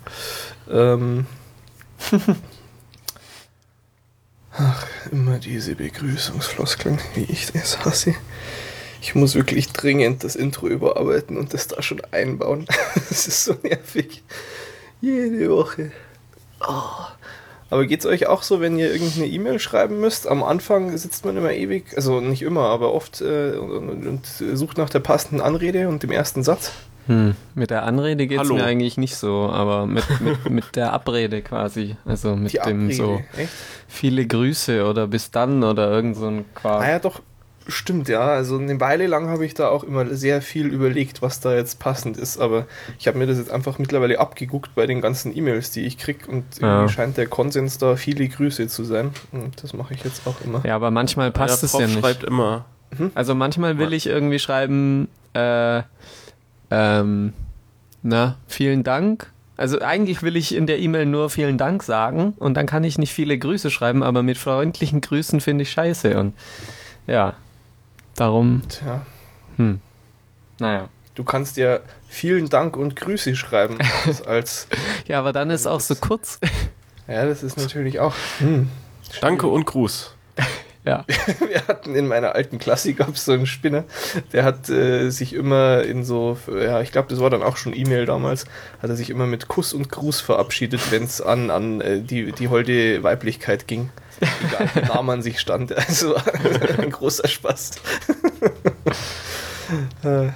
Ähm. 0.70 1.28
Ach, 4.54 4.86
immer 5.12 5.38
diese 5.40 5.76
Begrüßungsfloskeln, 5.76 7.00
wie 7.14 7.24
ich 7.24 7.52
das 7.52 7.86
hasse. 7.86 8.16
Ich 9.02 9.16
muss 9.16 9.34
wirklich 9.34 9.74
dringend 9.74 10.24
das 10.24 10.36
Intro 10.36 10.68
überarbeiten 10.68 11.36
und 11.36 11.54
das 11.54 11.68
da 11.68 11.82
schon 11.82 12.02
einbauen. 12.12 12.68
Das 13.10 13.28
ist 13.28 13.44
so 13.44 13.56
nervig. 13.64 14.24
Jede 15.02 15.50
Woche. 15.50 15.92
Oh. 16.62 17.08
Aber 17.72 17.86
geht 17.86 18.02
es 18.02 18.06
euch 18.06 18.28
auch 18.28 18.44
so, 18.44 18.60
wenn 18.60 18.78
ihr 18.78 18.92
irgendeine 18.92 19.28
E-Mail 19.28 19.60
schreiben 19.60 20.00
müsst? 20.00 20.28
Am 20.28 20.44
Anfang 20.44 20.96
sitzt 20.98 21.26
man 21.26 21.38
immer 21.38 21.52
ewig, 21.52 21.86
also 21.96 22.20
nicht 22.20 22.42
immer, 22.42 22.66
aber 22.66 22.94
oft 22.94 23.22
äh, 23.22 23.54
und, 23.54 24.06
und, 24.06 24.26
sucht 24.26 24.78
nach 24.78 24.90
der 24.90 25.00
passenden 25.00 25.42
Anrede 25.42 25.88
und 25.88 26.04
dem 26.04 26.12
ersten 26.12 26.44
Satz. 26.44 26.72
Hm. 27.08 27.36
Mit 27.56 27.72
der 27.72 27.84
Anrede 27.84 28.28
geht 28.28 28.42
es 28.42 28.50
mir 28.50 28.64
eigentlich 28.64 28.98
nicht 28.98 29.16
so, 29.16 29.50
aber 29.52 29.88
mit, 29.88 30.04
mit, 30.20 30.50
mit 30.50 30.76
der 30.76 30.94
Abrede 30.94 31.42
quasi. 31.42 31.96
Also 32.06 32.36
mit 32.36 32.54
Die 32.54 32.58
dem 32.58 32.84
Abrede, 32.84 32.94
so 32.94 33.22
echt? 33.38 33.50
viele 33.88 34.28
Grüße 34.28 34.86
oder 34.86 35.08
bis 35.08 35.32
dann 35.32 35.64
oder 35.64 35.90
irgend 35.90 36.18
so 36.18 36.28
ein 36.28 36.46
Quark. 36.54 36.84
Ah 36.84 36.90
ja, 36.90 37.00
doch, 37.00 37.22
stimmt, 37.72 38.08
ja. 38.10 38.22
Also 38.22 38.58
eine 38.58 38.80
Weile 38.80 39.08
lang 39.08 39.28
habe 39.30 39.46
ich 39.46 39.54
da 39.54 39.70
auch 39.70 39.84
immer 39.84 40.06
sehr 40.16 40.42
viel 40.42 40.68
überlegt, 40.68 41.22
was 41.22 41.40
da 41.40 41.56
jetzt 41.56 41.80
passend 41.80 42.18
ist. 42.18 42.40
Aber 42.40 42.66
ich 43.00 43.08
habe 43.08 43.18
mir 43.18 43.26
das 43.28 43.38
jetzt 43.38 43.50
einfach 43.52 43.80
mittlerweile 43.80 44.20
abgeguckt 44.20 44.76
bei 44.76 44.86
den 44.86 45.02
ganzen 45.02 45.36
E-Mails, 45.36 45.72
die 45.72 45.82
ich 45.86 45.98
kriege. 45.98 46.28
Und 46.28 46.44
irgendwie 46.58 46.66
Ja. 46.66 46.90
scheint 46.90 47.18
der 47.18 47.28
Konsens 47.28 47.78
da 47.78 47.96
viele 47.96 48.28
Grüße 48.28 48.68
zu 48.68 48.84
sein. 48.84 49.12
Und 49.32 49.64
das 49.64 49.74
mache 49.74 49.94
ich 49.94 50.04
jetzt 50.04 50.28
auch 50.28 50.36
immer. 50.46 50.62
Ja, 50.66 50.76
aber 50.76 50.92
manchmal 50.92 51.32
passt 51.32 51.62
der 51.62 51.66
es 51.68 51.72
Prof 51.72 51.82
ja 51.82 51.88
nicht. 51.88 52.00
schreibt 52.00 52.24
immer. 52.24 52.66
Also 53.16 53.34
manchmal 53.36 53.78
will 53.78 53.94
ich 53.94 54.06
irgendwie 54.08 54.38
schreiben, 54.40 55.08
äh, 55.34 55.82
ähm, 56.70 57.34
na, 58.04 58.36
vielen 58.48 58.84
Dank. 58.84 59.28
Also 59.58 59.80
eigentlich 59.82 60.24
will 60.24 60.36
ich 60.36 60.56
in 60.56 60.66
der 60.66 60.80
E-Mail 60.80 61.06
nur 61.06 61.30
vielen 61.30 61.58
Dank 61.58 61.84
sagen 61.84 62.34
und 62.40 62.56
dann 62.56 62.66
kann 62.66 62.84
ich 62.84 62.98
nicht 62.98 63.14
viele 63.14 63.38
Grüße 63.38 63.70
schreiben, 63.70 64.02
aber 64.02 64.24
mit 64.24 64.38
freundlichen 64.40 65.02
Grüßen 65.02 65.40
finde 65.40 65.62
ich 65.64 65.72
scheiße 65.72 66.18
und 66.20 66.34
ja, 67.06 67.34
darum, 68.16 68.62
Tja, 68.70 69.06
hm, 69.58 69.80
naja. 70.60 70.90
du 71.16 71.24
kannst 71.24 71.58
ja 71.58 71.80
vielen 72.08 72.50
Dank 72.50 72.78
und 72.78 72.96
Grüße 72.96 73.36
schreiben. 73.36 73.78
Als, 74.26 74.68
Ja, 75.08 75.20
aber 75.20 75.34
dann 75.34 75.50
ist 75.50 75.68
auch 75.68 75.80
so 75.80 75.96
kurz. 75.96 76.40
ja, 77.08 77.26
das 77.26 77.44
ist 77.44 77.58
natürlich 77.58 78.00
auch. 78.00 78.14
Hm. 78.40 78.70
Danke 79.22 79.48
und 79.48 79.66
Gruß. 79.66 80.16
Ja. 80.84 81.06
Wir 81.48 81.68
hatten 81.68 81.94
in 81.94 82.08
meiner 82.08 82.34
alten 82.34 82.58
Klasse 82.58 82.96
gab 82.96 83.10
es 83.14 83.26
so 83.26 83.34
einen 83.34 83.46
Spinner, 83.46 83.84
der 84.34 84.44
hat 84.44 84.68
äh, 84.68 85.12
sich 85.12 85.34
immer 85.34 85.84
in 85.84 86.04
so, 86.04 86.40
ja, 86.52 86.82
ich 86.82 86.92
glaube, 86.92 87.08
das 87.08 87.20
war 87.20 87.30
dann 87.30 87.44
auch 87.44 87.56
schon 87.56 87.76
E-Mail 87.76 88.08
damals, 88.08 88.46
hat 88.82 88.90
er 88.90 88.96
sich 88.96 89.12
immer 89.12 89.28
mit 89.28 89.48
Kuss 89.48 89.74
und 89.74 89.92
Gruß 89.92 90.22
verabschiedet, 90.22 90.92
wenn 90.92 91.04
es 91.04 91.22
an, 91.22 91.52
an 91.52 91.82
äh, 91.82 92.02
die, 92.02 92.32
die 92.32 92.48
holde 92.48 93.04
Weiblichkeit 93.04 93.68
ging. 93.68 93.92
Egal, 94.22 94.70
wie 94.74 94.80
nah 94.88 95.02
man 95.02 95.22
sich 95.22 95.40
stand. 95.40 95.72
Also 95.88 96.16
ein 96.78 96.92
großer 96.92 97.28
Spaß. 97.28 97.72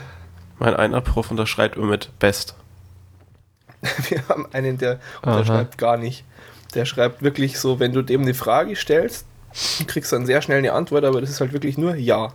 Mein 0.59 0.75
einer 0.75 1.01
Prof 1.01 1.31
unterschreibt 1.31 1.77
immer 1.77 1.87
mit 1.87 2.17
Best. 2.19 2.55
Wir 4.09 4.27
haben 4.27 4.47
einen, 4.53 4.77
der 4.77 4.99
Aha. 5.21 5.33
unterschreibt 5.37 5.77
gar 5.77 5.97
nicht. 5.97 6.23
Der 6.73 6.85
schreibt 6.85 7.21
wirklich 7.21 7.59
so, 7.59 7.79
wenn 7.79 7.93
du 7.93 8.01
dem 8.01 8.21
eine 8.21 8.33
Frage 8.33 8.75
stellst, 8.75 9.25
kriegst 9.87 10.11
du 10.11 10.17
dann 10.17 10.25
sehr 10.25 10.41
schnell 10.41 10.57
eine 10.57 10.73
Antwort, 10.73 11.05
aber 11.05 11.21
das 11.21 11.29
ist 11.29 11.39
halt 11.41 11.53
wirklich 11.53 11.77
nur 11.77 11.95
Ja. 11.95 12.33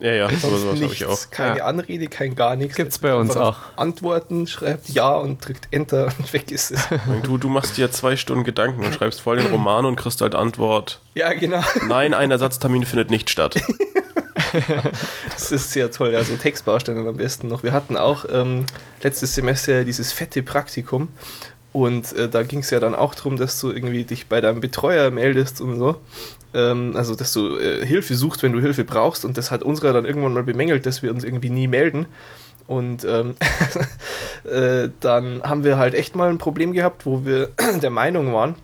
Ja, 0.00 0.12
ja, 0.12 0.28
Sonst 0.28 0.42
sowas 0.62 0.82
habe 0.82 0.92
ich 0.92 1.04
auch. 1.06 1.30
Keine 1.30 1.58
Ja. 1.58 1.64
Anrede, 1.66 2.08
kein 2.08 2.34
gar 2.34 2.56
nichts. 2.56 2.76
Gibt's 2.76 2.98
bei 2.98 3.14
uns 3.14 3.36
auch. 3.36 3.56
Antworten, 3.76 4.46
schreibt 4.46 4.88
Ja 4.88 5.14
und 5.14 5.46
drückt 5.46 5.68
Enter 5.70 6.06
und 6.18 6.32
weg 6.32 6.50
ist 6.50 6.70
es. 6.72 6.88
Du, 7.22 7.38
du 7.38 7.48
machst 7.48 7.76
dir 7.76 7.90
zwei 7.92 8.16
Stunden 8.16 8.44
Gedanken 8.44 8.84
und 8.84 8.94
schreibst 8.94 9.20
voll 9.20 9.36
den 9.36 9.46
Roman 9.46 9.84
und 9.86 9.96
kriegst 9.96 10.20
halt 10.20 10.34
Antwort. 10.34 11.00
ja, 11.14 11.32
genau. 11.32 11.62
Nein, 11.86 12.14
ein 12.14 12.30
Ersatztermin 12.30 12.84
findet 12.84 13.10
nicht 13.10 13.30
statt. 13.30 13.60
Das 15.32 15.50
ist 15.50 15.70
sehr 15.72 15.90
toll. 15.90 16.14
Also 16.14 16.36
Textbausteine 16.36 17.08
am 17.08 17.16
besten 17.16 17.48
noch. 17.48 17.62
Wir 17.62 17.72
hatten 17.72 17.96
auch 17.96 18.26
ähm, 18.30 18.66
letztes 19.02 19.34
Semester 19.34 19.84
dieses 19.84 20.12
fette 20.12 20.42
Praktikum. 20.42 21.08
Und 21.72 22.12
äh, 22.12 22.28
da 22.28 22.42
ging 22.42 22.58
es 22.60 22.68
ja 22.68 22.78
dann 22.78 22.94
auch 22.94 23.14
darum, 23.14 23.38
dass 23.38 23.58
du 23.60 23.70
irgendwie 23.70 24.04
dich 24.04 24.26
bei 24.26 24.42
deinem 24.42 24.60
Betreuer 24.60 25.10
meldest 25.10 25.62
und 25.62 25.78
so. 25.78 25.96
Ähm, 26.54 26.94
also, 26.96 27.14
dass 27.14 27.32
du 27.32 27.56
äh, 27.58 27.84
Hilfe 27.84 28.14
suchst, 28.14 28.42
wenn 28.42 28.52
du 28.52 28.60
Hilfe 28.60 28.84
brauchst. 28.84 29.24
Und 29.24 29.38
das 29.38 29.50
hat 29.50 29.62
unserer 29.62 29.92
dann 29.92 30.04
irgendwann 30.04 30.34
mal 30.34 30.42
bemängelt, 30.42 30.86
dass 30.86 31.02
wir 31.02 31.10
uns 31.10 31.24
irgendwie 31.24 31.50
nie 31.50 31.68
melden. 31.68 32.06
Und 32.66 33.04
ähm, 33.04 33.34
äh, 34.44 34.88
dann 35.00 35.42
haben 35.42 35.64
wir 35.64 35.78
halt 35.78 35.94
echt 35.94 36.16
mal 36.16 36.30
ein 36.30 36.38
Problem 36.38 36.72
gehabt, 36.72 37.06
wo 37.06 37.24
wir 37.24 37.50
der 37.82 37.90
Meinung 37.90 38.32
waren, 38.32 38.54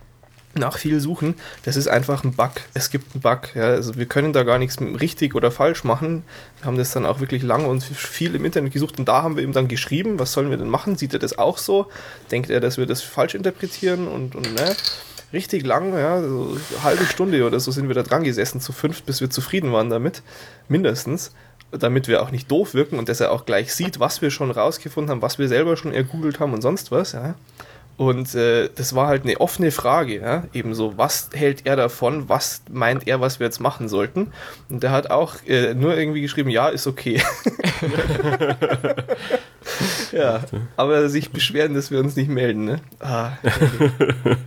nach 0.55 0.79
viel 0.79 1.01
Suchen, 1.01 1.35
das 1.65 1.77
ist 1.77 1.89
einfach 1.89 2.25
ein 2.25 2.33
Bug. 2.33 2.53
Es 2.75 2.91
gibt 2.91 3.15
einen 3.15 3.23
Bug. 3.23 3.55
Ja. 3.55 3.65
Also 3.65 3.97
wir 3.97 4.07
können 4.07 4.33
da 4.33 4.43
gar 4.43 4.59
nichts 4.59 4.81
richtig 4.81 5.35
oder 5.35 5.51
falsch 5.51 5.85
machen. 5.85 6.25
Wir 6.59 6.67
haben 6.67 6.79
das 6.79 6.91
dann 6.91 7.07
auch 7.07 7.21
wirklich 7.21 7.43
lange 7.43 7.69
und 7.69 7.83
viel 7.83 8.35
im 8.35 8.45
Internet 8.45 8.73
gesucht 8.73 8.99
und 8.99 9.09
da 9.09 9.23
haben 9.23 9.37
wir 9.37 9.43
ihm 9.43 9.53
dann 9.53 9.69
geschrieben, 9.69 10.19
was 10.19 10.33
sollen 10.33 10.51
wir 10.51 10.57
denn 10.57 10.69
machen? 10.69 10.97
Sieht 10.97 11.13
er 11.13 11.19
das 11.19 11.39
auch 11.39 11.59
so? 11.59 11.87
Denkt 12.31 12.51
er, 12.51 12.61
dass 12.61 12.79
wir 12.79 12.87
das 12.87 13.03
falsch 13.03 13.35
interpretieren 13.35 14.09
und, 14.09 14.35
und 14.35 14.55
ne? 14.55 14.75
Richtig 15.33 15.67
lang, 15.67 15.97
ja, 15.97 16.23
so 16.23 16.57
eine 16.71 16.85
halbe 16.85 17.05
Stunde 17.05 17.47
oder 17.47 17.61
so 17.61 17.71
sind 17.71 17.89
wir 17.89 17.95
da 17.95 18.03
dran 18.03 18.25
gesessen, 18.25 18.61
zu 18.61 18.73
fünf, 18.73 19.03
bis 19.03 19.21
wir 19.21 19.29
zufrieden 19.29 19.73
waren 19.73 19.91
damit, 19.91 20.23
mindestens, 20.69 21.33
damit 21.71 22.09
wir 22.09 22.23
auch 22.23 22.31
nicht 22.31 22.51
doof 22.51 22.73
wirken 22.73 22.99
und 22.99 23.11
dass 23.11 23.21
er 23.21 23.31
auch 23.31 23.45
gleich 23.45 23.75
sieht, 23.75 24.01
was 24.01 24.23
wir 24.23 24.31
schon 24.31 24.51
rausgefunden 24.51 25.11
haben, 25.11 25.23
was 25.23 25.39
wir 25.39 25.49
selber 25.49 25.77
schon 25.77 25.93
ergoogelt 25.93 26.41
haben 26.41 26.55
und 26.55 26.63
sonst 26.63 26.91
was, 26.91 27.13
ja. 27.13 27.35
Und 27.99 28.33
äh, 28.37 28.71
das 28.77 28.95
war 28.95 29.09
halt 29.09 29.25
eine 29.25 29.41
offene 29.41 29.73
Frage, 29.73 30.21
ja? 30.21 30.45
ebenso, 30.53 30.97
was 30.97 31.31
hält 31.35 31.67
er 31.67 31.75
davon, 31.75 32.29
was 32.29 32.63
meint 32.71 33.09
er, 33.09 33.21
was 33.21 33.41
wir 33.41 33.47
jetzt 33.47 33.59
machen 33.59 33.89
sollten? 33.89 34.33
Und 34.69 34.85
der 34.85 34.93
hat 34.93 35.11
auch 35.11 35.35
äh, 35.49 35.75
nur 35.75 35.97
irgendwie 35.97 36.21
geschrieben, 36.21 36.49
ja, 36.49 36.69
ist 36.69 36.87
okay. 36.87 37.21
ja, 40.13 40.43
aber 40.77 41.09
sich 41.09 41.33
beschweren, 41.33 41.75
dass 41.75 41.91
wir 41.91 41.99
uns 41.99 42.15
nicht 42.15 42.31
melden, 42.31 42.67
ne? 42.67 42.81
Ah, 43.01 43.33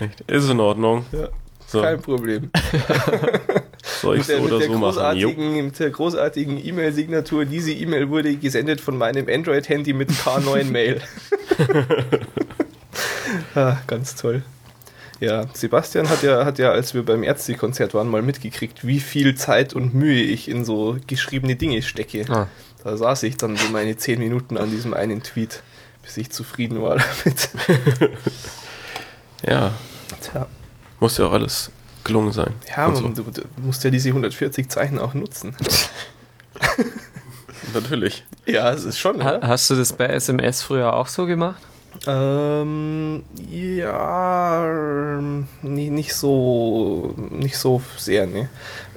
Echt? 0.00 0.20
Ist 0.22 0.50
in 0.50 0.60
Ordnung. 0.60 1.06
ja, 1.12 1.28
So, 1.66 1.82
kein 1.82 2.00
Problem. 2.00 2.50
soll 4.00 4.18
ich 4.18 4.24
so 4.24 4.34
oder 4.34 4.58
der 4.58 4.68
so 4.68 4.78
machen? 4.78 5.64
Mit 5.64 5.78
der 5.78 5.90
großartigen 5.90 6.64
E-Mail-Signatur, 6.64 7.44
diese 7.44 7.72
E-Mail 7.72 8.08
wurde 8.08 8.36
gesendet 8.36 8.80
von 8.80 8.98
meinem 8.98 9.26
Android-Handy 9.28 9.92
mit 9.92 10.10
K9-Mail. 10.10 11.00
ah, 13.54 13.78
ganz 13.86 14.14
toll. 14.14 14.42
Ja, 15.18 15.46
Sebastian 15.54 16.10
hat 16.10 16.22
ja, 16.22 16.44
hat 16.44 16.58
ja, 16.58 16.70
als 16.72 16.92
wir 16.92 17.02
beim 17.02 17.22
Ärztekonzert 17.22 17.94
waren, 17.94 18.08
mal 18.08 18.22
mitgekriegt, 18.22 18.86
wie 18.86 19.00
viel 19.00 19.34
Zeit 19.34 19.72
und 19.74 19.94
Mühe 19.94 20.22
ich 20.22 20.48
in 20.48 20.64
so 20.64 20.98
geschriebene 21.06 21.56
Dinge 21.56 21.80
stecke. 21.82 22.26
Ah. 22.28 22.48
Da 22.84 22.96
saß 22.96 23.22
ich 23.22 23.36
dann 23.36 23.56
so 23.56 23.68
meine 23.70 23.96
zehn 23.96 24.18
Minuten 24.18 24.58
an 24.58 24.70
diesem 24.70 24.92
einen 24.92 25.22
Tweet, 25.22 25.62
bis 26.02 26.18
ich 26.18 26.30
zufrieden 26.30 26.82
war 26.82 26.98
damit. 27.24 27.48
Ja, 29.46 29.72
Tja. 30.20 30.46
muss 31.00 31.16
ja 31.18 31.26
auch 31.26 31.32
alles 31.32 31.70
gelungen 32.04 32.32
sein. 32.32 32.52
Ja, 32.76 32.86
Und 32.86 32.96
so. 32.96 33.02
man, 33.02 33.14
du, 33.14 33.22
du 33.24 33.42
musst 33.58 33.82
ja 33.84 33.90
diese 33.90 34.08
140 34.10 34.68
Zeichen 34.68 34.98
auch 34.98 35.14
nutzen. 35.14 35.56
Natürlich. 37.74 38.24
Ja, 38.46 38.70
es 38.72 38.84
ist 38.84 38.98
schon. 38.98 39.22
Ha- 39.24 39.40
Hast 39.42 39.68
du 39.70 39.74
das 39.74 39.92
bei 39.92 40.06
SMS 40.06 40.62
früher 40.62 40.92
auch 40.94 41.08
so 41.08 41.26
gemacht? 41.26 41.60
Ähm, 42.06 43.22
ja, 43.50 45.10
nicht 45.62 46.14
so, 46.14 47.14
nicht 47.30 47.56
so 47.58 47.82
sehr, 47.96 48.26
ne. 48.26 48.48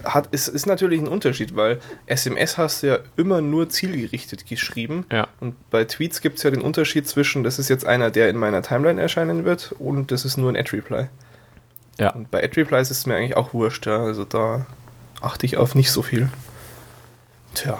Hat, 0.04 0.30
es 0.32 0.47
ist 0.47 0.66
natürlich 0.66 1.02
ein 1.02 1.08
Unterschied, 1.08 1.56
weil 1.56 1.80
SMS 2.06 2.58
hast 2.58 2.84
du 2.84 2.88
ja 2.88 3.00
immer 3.18 3.41
nur 3.41 3.70
zielgerichtet 3.70 4.45
geschrieben. 4.45 5.06
Ja. 5.12 5.28
Und 5.39 5.56
bei 5.70 5.84
Tweets 5.84 6.22
gibt 6.22 6.38
es 6.38 6.43
ja 6.43 6.52
den 6.52 6.62
Unterschied 6.62 7.08
zwischen, 7.08 7.43
das 7.43 7.60
ist 7.60 7.70
jetzt 7.70 7.86
einer, 7.86 8.10
der 8.10 8.30
in 8.30 8.38
meiner 8.38 8.62
Timeline 8.62 9.02
erscheinen 9.02 9.45
wird, 9.45 9.74
und 9.78 10.12
das 10.12 10.26
ist 10.26 10.38
nur 10.38 10.52
ein 10.52 10.58
Ad-Reply. 10.58 11.08
Ja. 12.00 12.12
Und 12.12 12.32
bei 12.32 12.43
Ad-Replies 12.43 12.91
ist 12.91 13.00
es 13.00 13.06
mir 13.06 13.16
eigentlich 13.16 13.36
auch 13.36 13.54
wurscht, 13.54 13.86
ja. 13.86 13.97
Also 13.97 14.24
da 14.24 14.66
achte 15.22 15.45
ich 15.45 15.58
auf 15.58 15.76
nicht 15.76 15.91
so 15.91 16.02
viel. 16.02 16.30
Tja. 17.54 17.80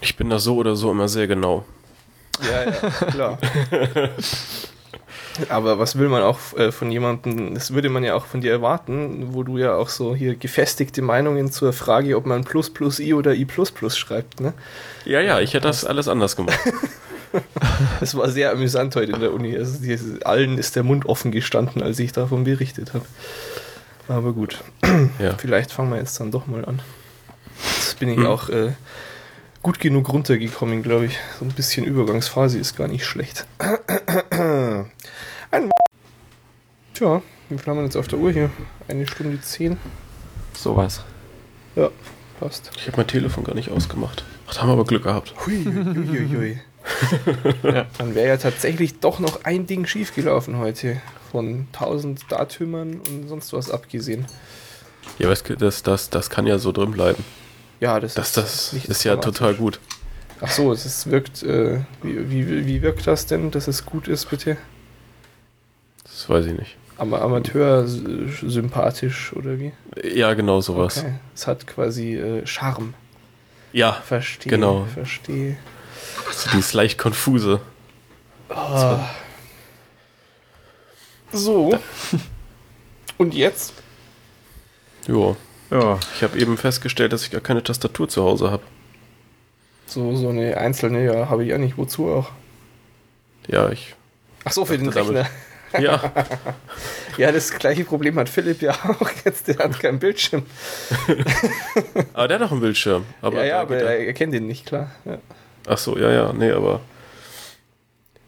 Ich 0.00 0.16
bin 0.16 0.28
da 0.28 0.38
so 0.38 0.56
oder 0.56 0.76
so 0.76 0.90
immer 0.90 1.08
sehr 1.08 1.26
genau. 1.26 1.64
Ja, 2.42 2.64
ja, 2.64 3.06
klar. 3.10 3.38
Aber 5.50 5.78
was 5.78 5.98
will 5.98 6.08
man 6.08 6.22
auch 6.22 6.38
äh, 6.56 6.72
von 6.72 6.90
jemandem, 6.90 7.54
das 7.54 7.74
würde 7.74 7.90
man 7.90 8.02
ja 8.02 8.14
auch 8.14 8.24
von 8.24 8.40
dir 8.40 8.52
erwarten, 8.52 9.34
wo 9.34 9.42
du 9.42 9.58
ja 9.58 9.74
auch 9.74 9.90
so 9.90 10.14
hier 10.16 10.34
gefestigte 10.34 11.02
Meinungen 11.02 11.52
zur 11.52 11.74
Frage, 11.74 12.16
ob 12.16 12.24
man 12.24 12.44
Plus 12.44 12.70
plus 12.70 12.98
I 13.00 13.12
oder 13.12 13.34
I 13.34 13.44
plus 13.44 13.70
plus 13.70 13.98
schreibt, 13.98 14.40
ne? 14.40 14.54
Ja, 15.04 15.20
ja, 15.20 15.40
ich 15.40 15.52
hätte 15.52 15.68
das 15.68 15.84
alles 15.84 16.08
anders 16.08 16.36
gemacht. 16.36 16.58
Es 18.00 18.16
war 18.16 18.30
sehr 18.30 18.50
amüsant 18.50 18.96
heute 18.96 19.12
in 19.12 19.20
der 19.20 19.34
Uni. 19.34 19.54
Also 19.58 19.78
die, 19.82 19.98
allen 20.24 20.56
ist 20.56 20.74
der 20.74 20.84
Mund 20.84 21.04
offen 21.04 21.32
gestanden, 21.32 21.82
als 21.82 21.98
ich 21.98 22.12
davon 22.12 22.44
berichtet 22.44 22.94
habe. 22.94 23.04
Aber 24.08 24.32
gut, 24.32 24.62
Ja. 25.18 25.34
vielleicht 25.36 25.70
fangen 25.70 25.90
wir 25.90 25.98
jetzt 25.98 26.18
dann 26.18 26.30
doch 26.30 26.46
mal 26.46 26.64
an. 26.64 26.80
Jetzt 27.76 27.98
bin 27.98 28.08
ich 28.08 28.16
Hm. 28.16 28.26
auch 28.26 28.48
äh, 28.48 28.72
gut 29.66 29.80
genug 29.80 30.08
runtergekommen, 30.12 30.84
glaube 30.84 31.06
ich. 31.06 31.18
So 31.40 31.44
ein 31.44 31.50
bisschen 31.50 31.84
Übergangsphase 31.84 32.56
ist 32.56 32.76
gar 32.76 32.86
nicht 32.86 33.04
schlecht. 33.04 33.46
Ein 34.30 35.70
Tja, 36.94 37.20
wie 37.48 37.58
viel 37.58 37.66
haben 37.66 37.78
wir 37.78 37.84
jetzt 37.84 37.96
auf 37.96 38.06
der 38.06 38.20
Uhr 38.20 38.30
hier? 38.30 38.48
Eine 38.86 39.08
Stunde 39.08 39.40
zehn. 39.40 39.76
Sowas. 40.52 41.02
Ja, 41.74 41.90
passt. 42.38 42.70
Ich 42.76 42.86
habe 42.86 42.98
mein 42.98 43.08
Telefon 43.08 43.42
gar 43.42 43.56
nicht 43.56 43.72
ausgemacht. 43.72 44.22
Ach, 44.46 44.54
da 44.54 44.60
haben 44.60 44.68
wir 44.68 44.74
aber 44.74 44.84
Glück 44.84 45.02
gehabt. 45.02 45.34
Hui, 45.44 45.64
hui, 45.64 46.06
hui, 46.06 46.28
hui. 46.28 46.60
Ja. 47.64 47.86
Dann 47.98 48.14
wäre 48.14 48.28
ja 48.28 48.36
tatsächlich 48.36 49.00
doch 49.00 49.18
noch 49.18 49.42
ein 49.42 49.66
Ding 49.66 49.84
schiefgelaufen 49.84 50.58
heute. 50.58 51.02
Von 51.32 51.66
1000 51.72 52.30
Datümern 52.30 53.00
und 53.08 53.26
sonst 53.26 53.52
was 53.52 53.72
abgesehen. 53.72 54.26
Ja, 55.18 55.28
weißt 55.28 55.48
du, 55.48 55.56
das, 55.56 55.82
das, 55.82 56.08
das 56.08 56.30
kann 56.30 56.46
ja 56.46 56.58
so 56.58 56.70
drin 56.70 56.92
bleiben. 56.92 57.24
Ja, 57.80 58.00
das, 58.00 58.14
Das, 58.14 58.32
das 58.32 58.72
nicht 58.72 58.88
ist 58.88 59.04
ja 59.04 59.16
total 59.16 59.54
gut. 59.54 59.80
Ach 60.40 60.50
so, 60.50 60.72
es 60.72 60.84
ist, 60.84 61.10
wirkt. 61.10 61.42
Äh, 61.42 61.80
wie, 62.02 62.30
wie, 62.30 62.66
wie 62.66 62.82
wirkt 62.82 63.06
das 63.06 63.26
denn, 63.26 63.50
dass 63.50 63.68
es 63.68 63.86
gut 63.86 64.08
ist, 64.08 64.26
bitte? 64.26 64.56
Das 66.04 66.28
weiß 66.28 66.46
ich 66.46 66.58
nicht. 66.58 66.76
Aber 66.98 67.20
Amateur 67.20 67.86
sympathisch 67.86 69.32
oder 69.34 69.58
wie? 69.58 69.72
Ja, 70.02 70.32
genau 70.34 70.60
sowas. 70.60 70.98
Okay. 70.98 71.14
Es 71.34 71.46
hat 71.46 71.66
quasi 71.66 72.16
äh, 72.16 72.46
Charme. 72.46 72.94
Ja, 73.72 73.92
Verstehe. 73.92 74.50
Genau. 74.50 74.86
Verstehe. 74.94 75.56
so 76.32 76.50
dieses 76.50 76.72
leicht 76.72 76.96
konfuse. 76.96 77.60
Ah. 78.48 79.10
So. 81.32 81.78
Und 83.18 83.34
jetzt? 83.34 83.74
Jo. 85.06 85.36
Ja. 85.70 85.98
Ich 86.16 86.22
habe 86.22 86.38
eben 86.38 86.56
festgestellt, 86.56 87.12
dass 87.12 87.22
ich 87.24 87.30
gar 87.30 87.40
keine 87.40 87.62
Tastatur 87.62 88.08
zu 88.08 88.22
Hause 88.22 88.50
habe. 88.50 88.62
So, 89.86 90.14
so 90.16 90.28
eine 90.28 90.56
einzelne, 90.56 91.04
ja, 91.04 91.28
habe 91.28 91.44
ich 91.44 91.50
ja 91.50 91.58
nicht. 91.58 91.76
Wozu 91.78 92.08
auch? 92.08 92.30
Ja, 93.48 93.70
ich. 93.70 93.94
Ach 94.44 94.52
so, 94.52 94.64
für 94.64 94.76
den 94.78 94.86
Dachte 94.86 95.00
damit- 95.00 95.16
Rechner. 95.16 95.30
Ja, 95.78 96.00
Ja, 97.18 97.32
das 97.32 97.50
gleiche 97.52 97.84
Problem 97.84 98.18
hat 98.18 98.28
Philipp 98.28 98.62
ja 98.62 98.72
auch 98.72 99.10
jetzt. 99.24 99.48
Der 99.48 99.58
hat 99.58 99.78
keinen 99.80 99.98
Bildschirm. 99.98 100.44
aber 102.14 102.28
der 102.28 102.38
hat 102.38 102.46
doch 102.46 102.52
einen 102.52 102.60
Bildschirm. 102.60 103.04
Aber 103.20 103.38
ja, 103.38 103.44
ja, 103.44 103.60
aber 103.62 103.76
er- 103.76 104.06
er, 104.06 104.12
kennt 104.12 104.32
den 104.32 104.46
nicht, 104.46 104.64
klar. 104.66 104.90
Ja. 105.04 105.18
Ach 105.66 105.76
so, 105.78 105.98
ja, 105.98 106.10
ja, 106.12 106.32
nee, 106.32 106.50
aber. 106.52 106.80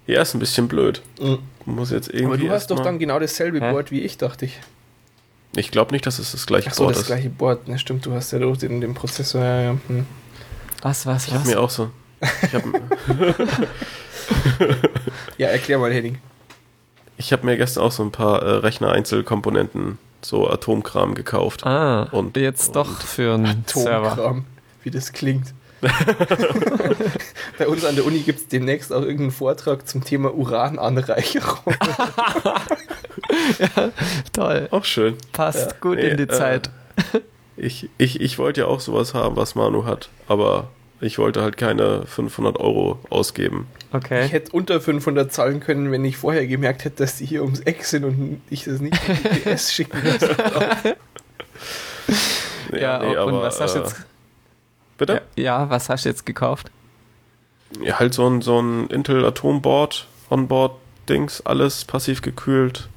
Ja, 0.07 0.23
ist 0.23 0.35
ein 0.35 0.41
bisschen 0.41 0.69
blöd. 0.69 1.01
Mhm. 1.21 1.39
Muss 1.65 1.91
jetzt 1.91 2.09
irgendwie. 2.09 2.25
Aber 2.27 2.37
du 2.39 2.51
hast 2.51 2.71
doch 2.71 2.81
dann 2.81 2.99
genau 2.99 3.19
dasselbe 3.21 3.61
Hä? 3.61 3.71
Board 3.71 3.91
wie 3.93 4.01
ich, 4.01 4.19
dachte 4.19 4.47
ich. 4.47 4.59
Ich 5.59 5.71
glaube 5.71 5.93
nicht, 5.93 6.07
dass 6.07 6.19
es 6.19 6.33
das 6.33 6.47
gleiche 6.47 6.71
Ach 6.71 6.75
so, 6.75 6.85
Board 6.85 6.95
das 6.97 7.03
ist. 7.03 7.07
gleiche 7.09 7.31
Board. 7.31 7.69
Ne, 7.69 7.79
stimmt, 7.79 8.07
du 8.07 8.13
hast 8.15 8.31
ja 8.33 8.39
doch 8.39 8.57
den, 8.57 8.81
den 8.81 8.95
Prozessor. 8.95 9.43
Ja, 9.43 9.61
ja. 9.61 9.71
Hm. 9.89 10.07
Was, 10.83 11.05
was, 11.07 11.27
Ich 11.27 11.35
habe 11.35 11.43
was? 11.45 11.51
mir 11.51 11.61
auch 11.61 11.71
so. 11.71 11.91
Ich 12.21 12.53
habe 12.55 12.73
ja 15.39 15.49
erklär 15.49 15.79
mal, 15.79 15.93
Henning. 15.93 16.19
ich 17.17 17.33
hab 17.33 17.45
mir 17.45 17.57
gestern 17.57 17.85
auch 17.85 17.93
so 17.93 18.03
ein 18.03 18.11
paar 18.13 18.43
äh, 18.43 18.51
Rechner-Einzelkomponenten, 18.59 19.99
so 20.23 20.49
Atomkram 20.49 21.15
gekauft. 21.15 21.65
Ah, 21.67 22.03
Und- 22.13 22.37
und 22.37 22.43
jetzt 22.43 22.75
doch 22.77 23.01
für 23.01 23.35
einen 23.35 23.65
Server. 23.67 24.13
Atomkram, 24.13 24.45
wie 24.83 24.91
das 24.91 25.13
klingt. 25.13 25.55
Bei 27.59 27.69
uns 27.69 27.85
an 27.85 27.95
der 27.95 28.05
Uni 28.05 28.19
gibt 28.21 28.41
es 28.41 28.49
demnächst 28.49 28.93
auch 28.93 29.03
irgendeinen 29.03 29.31
Vortrag 29.31 29.89
zum 29.89 30.03
Thema 30.05 30.35
Urananreicherung. 30.35 31.73
Toll. 34.33 34.69
Auch 34.71 34.85
schön. 34.85 35.17
Passt 35.33 35.71
Ja. 35.73 35.77
gut 35.81 35.97
Nee, 35.97 36.09
in 36.09 36.17
die 36.17 36.23
äh, 36.25 36.29
Zeit. 36.29 36.71
Ich, 37.61 37.89
ich, 37.99 38.21
ich 38.21 38.39
wollte 38.39 38.61
ja 38.61 38.67
auch 38.69 38.79
sowas 38.79 39.15
haben, 39.15 39.35
was 39.35 39.57
Manu 39.57 39.85
hat, 39.85 40.11
aber 40.29 40.69
ich 41.01 41.19
wollte 41.19 41.43
halt 41.43 41.57
keine 41.57 42.07
500 42.07 42.57
Euro 42.61 43.01
ausgeben. 43.11 43.67
Ich 43.89 43.95
Okay. 43.97 44.29
hätte 44.29 44.53
unter 44.53 44.81
500 44.81 45.33
zahlen 45.33 45.59
können, 45.59 45.91
wenn 45.91 46.05
ich 46.05 46.19
vorher 46.19 46.47
gemerkt 46.47 46.85
hätte, 46.85 46.99
dass 47.03 47.17
die 47.17 47.27
hier 47.27 47.43
ums 47.43 47.59
Eck 47.59 47.85
sind 47.85 48.05
und 48.05 48.43
ich 48.49 48.63
das 48.63 48.79
nicht 48.81 48.97
mit 49.09 49.45
PS 49.45 49.73
schicken 49.75 49.99
muss. 50.05 50.21
Ja, 52.73 52.99
nee, 53.01 53.07
und 53.09 53.17
aber, 53.19 53.43
was 53.43 53.61
hast 53.61 53.75
du 53.75 53.81
äh, 53.81 53.83
jetzt? 53.83 53.97
Bitte? 54.97 55.23
Ja, 55.37 55.43
ja, 55.43 55.71
was 55.71 55.89
hast 55.89 56.05
du 56.05 56.11
jetzt 56.11 56.27
gekauft? 56.27 56.71
Ja, 57.83 57.99
halt 57.99 58.15
so 58.15 58.29
ein, 58.29 58.41
so 58.41 58.61
ein 58.61 58.87
Intel 58.89 59.25
Atomboard, 59.25 60.07
Onboard-Dings, 60.31 61.45
alles 61.45 61.85
passiv 61.85 62.23
gekühlt. 62.23 62.89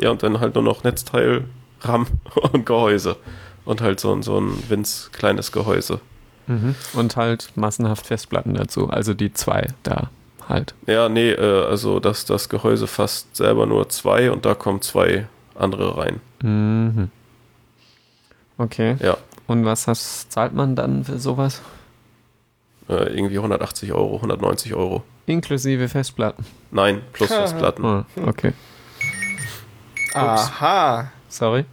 Ja, 0.00 0.10
und 0.10 0.22
dann 0.22 0.40
halt 0.40 0.54
nur 0.54 0.64
noch 0.64 0.82
Netzteil, 0.84 1.44
RAM 1.80 2.06
und 2.52 2.66
Gehäuse. 2.66 3.16
Und 3.64 3.82
halt 3.82 4.00
so 4.00 4.12
ein, 4.12 4.22
so 4.22 4.38
ein 4.40 4.52
winz 4.68 5.10
kleines 5.12 5.52
Gehäuse. 5.52 6.00
Mhm. 6.46 6.74
Und 6.94 7.16
halt 7.16 7.52
massenhaft 7.54 8.06
Festplatten 8.06 8.54
dazu. 8.54 8.88
Also 8.88 9.14
die 9.14 9.32
zwei 9.32 9.66
da 9.82 10.10
halt. 10.48 10.74
Ja, 10.86 11.08
nee, 11.08 11.30
äh, 11.30 11.64
also 11.66 12.00
das, 12.00 12.24
das 12.24 12.48
Gehäuse 12.48 12.86
fasst 12.86 13.36
selber 13.36 13.66
nur 13.66 13.88
zwei 13.90 14.30
und 14.30 14.44
da 14.46 14.54
kommen 14.54 14.80
zwei 14.80 15.26
andere 15.54 15.98
rein. 15.98 16.20
Mhm. 16.42 17.10
Okay. 18.58 18.96
Ja, 19.00 19.16
Und 19.46 19.64
was 19.64 19.86
hast, 19.86 20.32
zahlt 20.32 20.54
man 20.54 20.74
dann 20.74 21.04
für 21.04 21.18
sowas? 21.18 21.60
äh, 22.88 23.14
irgendwie 23.16 23.36
180 23.36 23.92
Euro, 23.92 24.16
190 24.16 24.74
Euro. 24.74 25.04
Inklusive 25.26 25.88
Festplatten. 25.88 26.44
Nein, 26.72 27.02
plus 27.12 27.28
Festplatten. 27.32 27.84
Ah, 27.84 28.06
okay. 28.26 28.52
Aha. 30.14 31.10
Sorry. 31.28 31.64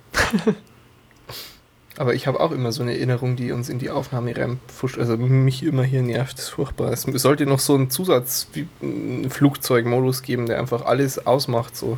Aber 1.97 2.13
ich 2.13 2.27
habe 2.27 2.39
auch 2.39 2.51
immer 2.51 2.71
so 2.71 2.83
eine 2.83 2.93
Erinnerung, 2.95 3.35
die 3.35 3.51
uns 3.51 3.69
in 3.69 3.79
die 3.79 3.89
Aufnahme 3.89 4.35
reinpfuscht. 4.37 4.99
Also 4.99 5.17
mich 5.17 5.63
immer 5.63 5.83
hier 5.83 6.03
nervt. 6.03 6.37
Das 6.37 6.45
ist 6.45 6.49
furchtbar. 6.51 6.91
Es 6.91 7.01
sollte 7.01 7.45
noch 7.47 7.59
so 7.59 7.73
einen 7.73 7.89
Zusatz 7.89 8.47
wie 8.53 8.67
einen 8.81 9.29
Flugzeugmodus 9.31 10.21
geben, 10.21 10.45
der 10.45 10.59
einfach 10.59 10.85
alles 10.85 11.25
ausmacht. 11.25 11.75
So. 11.75 11.97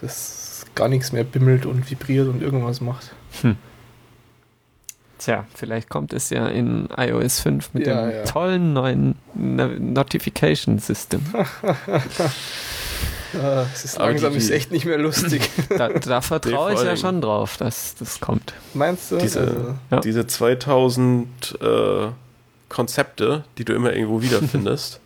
Dass 0.00 0.64
gar 0.74 0.88
nichts 0.88 1.12
mehr 1.12 1.22
bimmelt 1.22 1.64
und 1.66 1.88
vibriert 1.88 2.26
und 2.26 2.42
irgendwas 2.42 2.80
macht. 2.80 3.12
Tja, 5.18 5.46
vielleicht 5.54 5.88
kommt 5.88 6.12
es 6.12 6.30
ja 6.30 6.48
in 6.48 6.88
iOS 6.96 7.38
5 7.40 7.72
mit 7.74 7.86
Ja, 7.86 8.06
dem 8.06 8.10
ja. 8.16 8.24
tollen 8.24 8.72
neuen 8.72 9.14
No- 9.34 9.68
Notification 9.68 10.80
System. 10.80 11.22
Ah, 13.34 13.64
es 13.74 13.84
ist 13.84 13.98
langsam 13.98 14.32
die- 14.32 14.38
ist 14.38 14.50
echt 14.50 14.70
nicht 14.70 14.84
mehr 14.84 14.98
lustig. 14.98 15.48
Da, 15.76 15.88
da 15.88 16.20
vertraue 16.20 16.72
Nee, 16.72 16.78
ich 16.80 16.84
ja 16.86 16.96
schon 16.96 17.20
drauf, 17.20 17.56
dass 17.56 17.94
das 17.96 18.20
kommt. 18.20 18.54
Meinst 18.74 19.10
du? 19.10 19.16
Diese- 19.18 19.40
Also, 19.40 19.74
Ja. 19.90 20.00
Diese 20.00 20.26
2000 20.26 21.58
äh, 21.60 22.08
Konzepte, 22.68 23.44
die 23.58 23.64
du 23.64 23.72
immer 23.74 23.92
irgendwo 23.92 24.22
wiederfindest. 24.22 25.00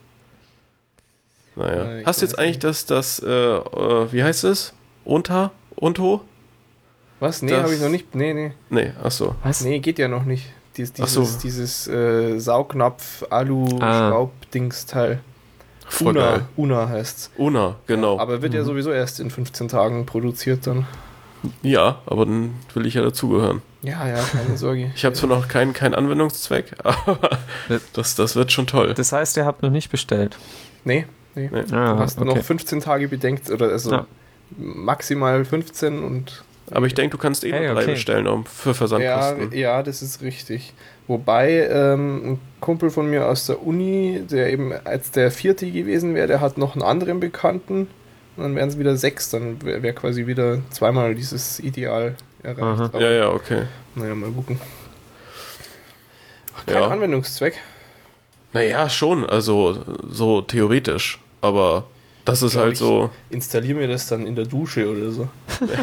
naja. 1.56 2.02
Hast 2.04 2.20
du 2.22 2.26
jetzt 2.26 2.38
eigentlich 2.38 2.58
das, 2.58 2.86
das, 2.86 3.18
äh, 3.20 3.26
äh, 3.28 4.12
wie 4.12 4.22
heißt 4.22 4.44
es? 4.44 4.72
Unter? 5.04 5.50
Unto? 5.76 6.20
was? 7.20 7.42
Nee, 7.42 7.50
Das- 7.50 7.62
habe 7.64 7.74
ich 7.74 7.80
noch 7.80 7.88
nicht. 7.88 8.14
Nee, 8.14 8.32
nee. 8.34 8.52
Nee, 8.70 8.92
achso. 9.02 9.34
Was? 9.42 9.62
Nee, 9.62 9.80
geht 9.80 9.98
ja 9.98 10.06
noch 10.08 10.24
nicht. 10.24 10.46
Dies, 10.76 10.92
Ach 11.00 11.04
dieses 11.06 11.32
so. 11.32 11.38
dieses 11.42 11.88
äh, 11.88 12.38
Saugnapf 12.38 13.24
Ah. 13.30 14.28
Voll 15.88 16.08
Una, 16.16 16.30
geil. 16.30 16.44
Una 16.56 16.88
heißt's. 16.88 17.30
Una, 17.38 17.76
genau. 17.86 18.18
Aber 18.18 18.42
wird 18.42 18.54
ja 18.54 18.60
Mhm. 18.60 18.66
sowieso 18.66 18.92
erst 18.92 19.20
in 19.20 19.30
15 19.30 19.68
Tagen 19.68 20.04
produziert 20.06 20.66
dann. 20.66 20.86
ja, 21.62 22.00
aber 22.06 22.26
dann 22.26 22.54
will 22.74 22.84
ich 22.86 22.94
ja 22.94 23.02
dazugehören. 23.02 23.62
Ja, 23.82 24.06
ja, 24.08 24.22
keine 24.22 24.56
Sorge. 24.58 24.90
Ich 24.94 25.04
habe 25.04 25.14
zwar 25.14 25.28
noch 25.28 25.48
keinen 25.48 25.72
keinen 25.72 25.94
Anwendungszweck, 25.94 26.74
aber 26.84 27.18
das, 27.94 28.14
das 28.16 28.36
wird 28.36 28.52
schon 28.52 28.66
toll. 28.66 28.92
Das 28.94 29.12
heißt, 29.12 29.36
ihr 29.36 29.44
habt 29.46 29.62
noch 29.62 29.70
nicht 29.70 29.90
bestellt. 29.90 30.36
Nee, 30.84 31.06
nee. 31.34 31.48
Nee. 31.52 31.60
Ah, 31.72 31.94
Du 31.94 31.98
hast 32.00 32.20
noch 32.20 32.36
15 32.38 32.80
Tage 32.80 33.08
bedenkt, 33.08 33.50
oder 33.50 33.68
also 33.68 33.92
Ja. 33.92 34.06
maximal 34.56 35.44
15 35.44 36.02
und 36.02 36.42
Aber 36.70 36.86
ich 36.86 36.94
denke, 36.94 37.16
du 37.16 37.22
kannst 37.22 37.44
eh 37.44 37.52
Hey, 37.52 37.68
noch 37.68 37.74
drei 37.74 37.82
okay. 37.84 37.92
bestellen 37.92 38.26
um, 38.26 38.44
für 38.44 38.70
ja, 38.70 38.74
Versandkosten. 38.74 39.52
ja, 39.58 39.82
das 39.82 40.02
ist 40.02 40.20
richtig. 40.22 40.72
Wobei 41.08 41.66
ähm, 41.70 42.32
ein 42.32 42.40
Kumpel 42.60 42.90
von 42.90 43.08
mir 43.08 43.26
aus 43.26 43.46
der 43.46 43.66
Uni, 43.66 44.22
der 44.30 44.52
eben 44.52 44.72
als 44.84 45.10
der 45.10 45.30
vierte 45.30 45.70
gewesen 45.70 46.14
wäre, 46.14 46.26
der 46.28 46.40
hat 46.40 46.58
noch 46.58 46.74
einen 46.74 46.82
anderen 46.82 47.18
Bekannten. 47.18 47.88
Und 48.36 48.42
dann 48.44 48.54
wären 48.54 48.68
es 48.68 48.78
wieder 48.78 48.96
sechs, 48.96 49.30
dann 49.30 49.60
wäre 49.62 49.82
wär 49.82 49.94
quasi 49.94 50.26
wieder 50.26 50.58
zweimal 50.70 51.14
dieses 51.14 51.58
Ideal 51.60 52.14
erreicht. 52.42 52.62
Aber, 52.94 53.00
Ja, 53.00 53.10
ja, 53.10 53.30
okay. 53.30 53.62
Naja, 53.94 54.14
mal 54.14 54.30
gucken. 54.30 54.60
Ach, 56.56 56.66
kein 56.66 56.74
Ja. 56.74 56.88
Anwendungszweck. 56.88 57.54
Naja, 58.52 58.88
schon, 58.88 59.24
also 59.28 59.82
so 60.08 60.40
theoretisch. 60.42 61.18
Aber 61.40 61.84
das 62.28 62.42
ist 62.42 62.56
halt 62.56 62.76
so. 62.76 63.10
Installier 63.30 63.74
mir 63.74 63.88
das 63.88 64.06
dann 64.06 64.26
in 64.26 64.36
der 64.36 64.44
Dusche 64.44 64.88
oder 64.90 65.10
so. 65.10 65.28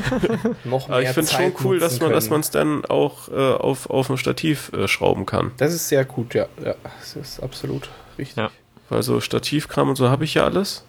Noch 0.64 0.90
Aber 0.90 1.02
ich 1.02 1.10
finde 1.10 1.30
schon 1.30 1.40
Zeit 1.40 1.54
cool, 1.64 1.80
dass 1.80 2.00
man 2.30 2.40
es 2.40 2.52
dann 2.52 2.86
auch 2.86 3.30
äh, 3.30 3.34
auf, 3.34 3.90
auf 3.90 4.10
ein 4.12 4.18
Stativ 4.18 4.72
äh, 4.74 4.88
schrauben 4.88 5.26
kann. 5.26 5.52
Das 5.58 5.74
ist 5.74 5.90
sehr 5.90 6.06
gut, 6.06 6.36
ja. 6.36 6.46
ja. 6.64 6.76
Das 7.00 7.16
ist 7.16 7.40
absolut 7.42 7.90
richtig. 8.20 8.38
Ja. 8.38 8.52
weil 8.90 9.02
so 9.02 9.20
Stativkram 9.22 9.90
und 9.90 9.96
so 9.96 10.10
habe 10.10 10.24
ich 10.24 10.36
ja 10.36 10.44
alles. 10.44 10.86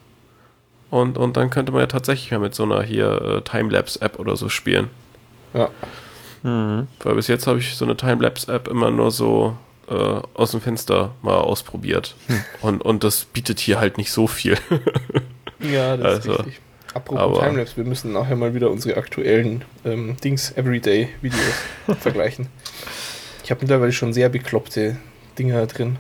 Und, 0.91 1.17
und 1.17 1.39
dann 1.39 1.49
könnte 1.49 1.73
man 1.73 1.81
ja 1.81 1.87
tatsächlich 1.87 2.31
mal 2.31 2.39
mit 2.41 2.55
so 2.55 2.63
einer 2.65 2.83
hier 2.83 3.23
äh, 3.23 3.41
Timelapse-App 3.41 4.19
oder 4.19 4.37
so 4.37 4.49
spielen. 4.51 4.91
Ja. 5.55 5.71
Mhm. 6.43 6.87
Weil 7.01 7.15
bis 7.15 7.29
jetzt 7.29 7.47
habe 7.47 7.59
ich 7.59 7.77
so 7.77 7.87
eine 7.87 7.97
Timelapse-App 7.97 8.69
immer 8.69 8.91
nur 8.91 9.11
so 9.11 9.57
äh, 9.89 10.21
aus 10.35 10.51
dem 10.51 10.61
Fenster 10.61 11.15
mal 11.23 11.39
ausprobiert. 11.39 12.15
Und, 12.61 12.83
und 12.83 13.05
das 13.05 13.25
bietet 13.25 13.59
hier 13.59 13.81
halt 13.81 13.97
nicht 13.97 14.13
so 14.13 14.27
viel. 14.27 14.59
Ja, 15.73 15.97
das 15.97 16.07
Also, 16.17 16.33
ist 16.33 16.39
richtig. 16.41 16.61
Apropos 16.95 17.21
aber- 17.39 17.47
Timelapse, 17.49 17.77
wir 17.77 17.85
müssen 17.85 18.13
nachher 18.13 18.37
mal 18.37 18.55
wieder 18.55 18.71
unsere 18.71 18.97
aktuellen 18.97 19.65
ähm, 19.85 20.17
Dings 20.25 20.53
Everyday-Videos 20.57 21.41
vergleichen. 22.01 22.49
Ich 23.45 23.51
habe 23.51 23.61
mittlerweile 23.61 23.93
schon 23.93 24.13
sehr 24.13 24.29
bekloppte 24.29 24.97
Dinger 25.39 25.67
drin. 25.67 25.99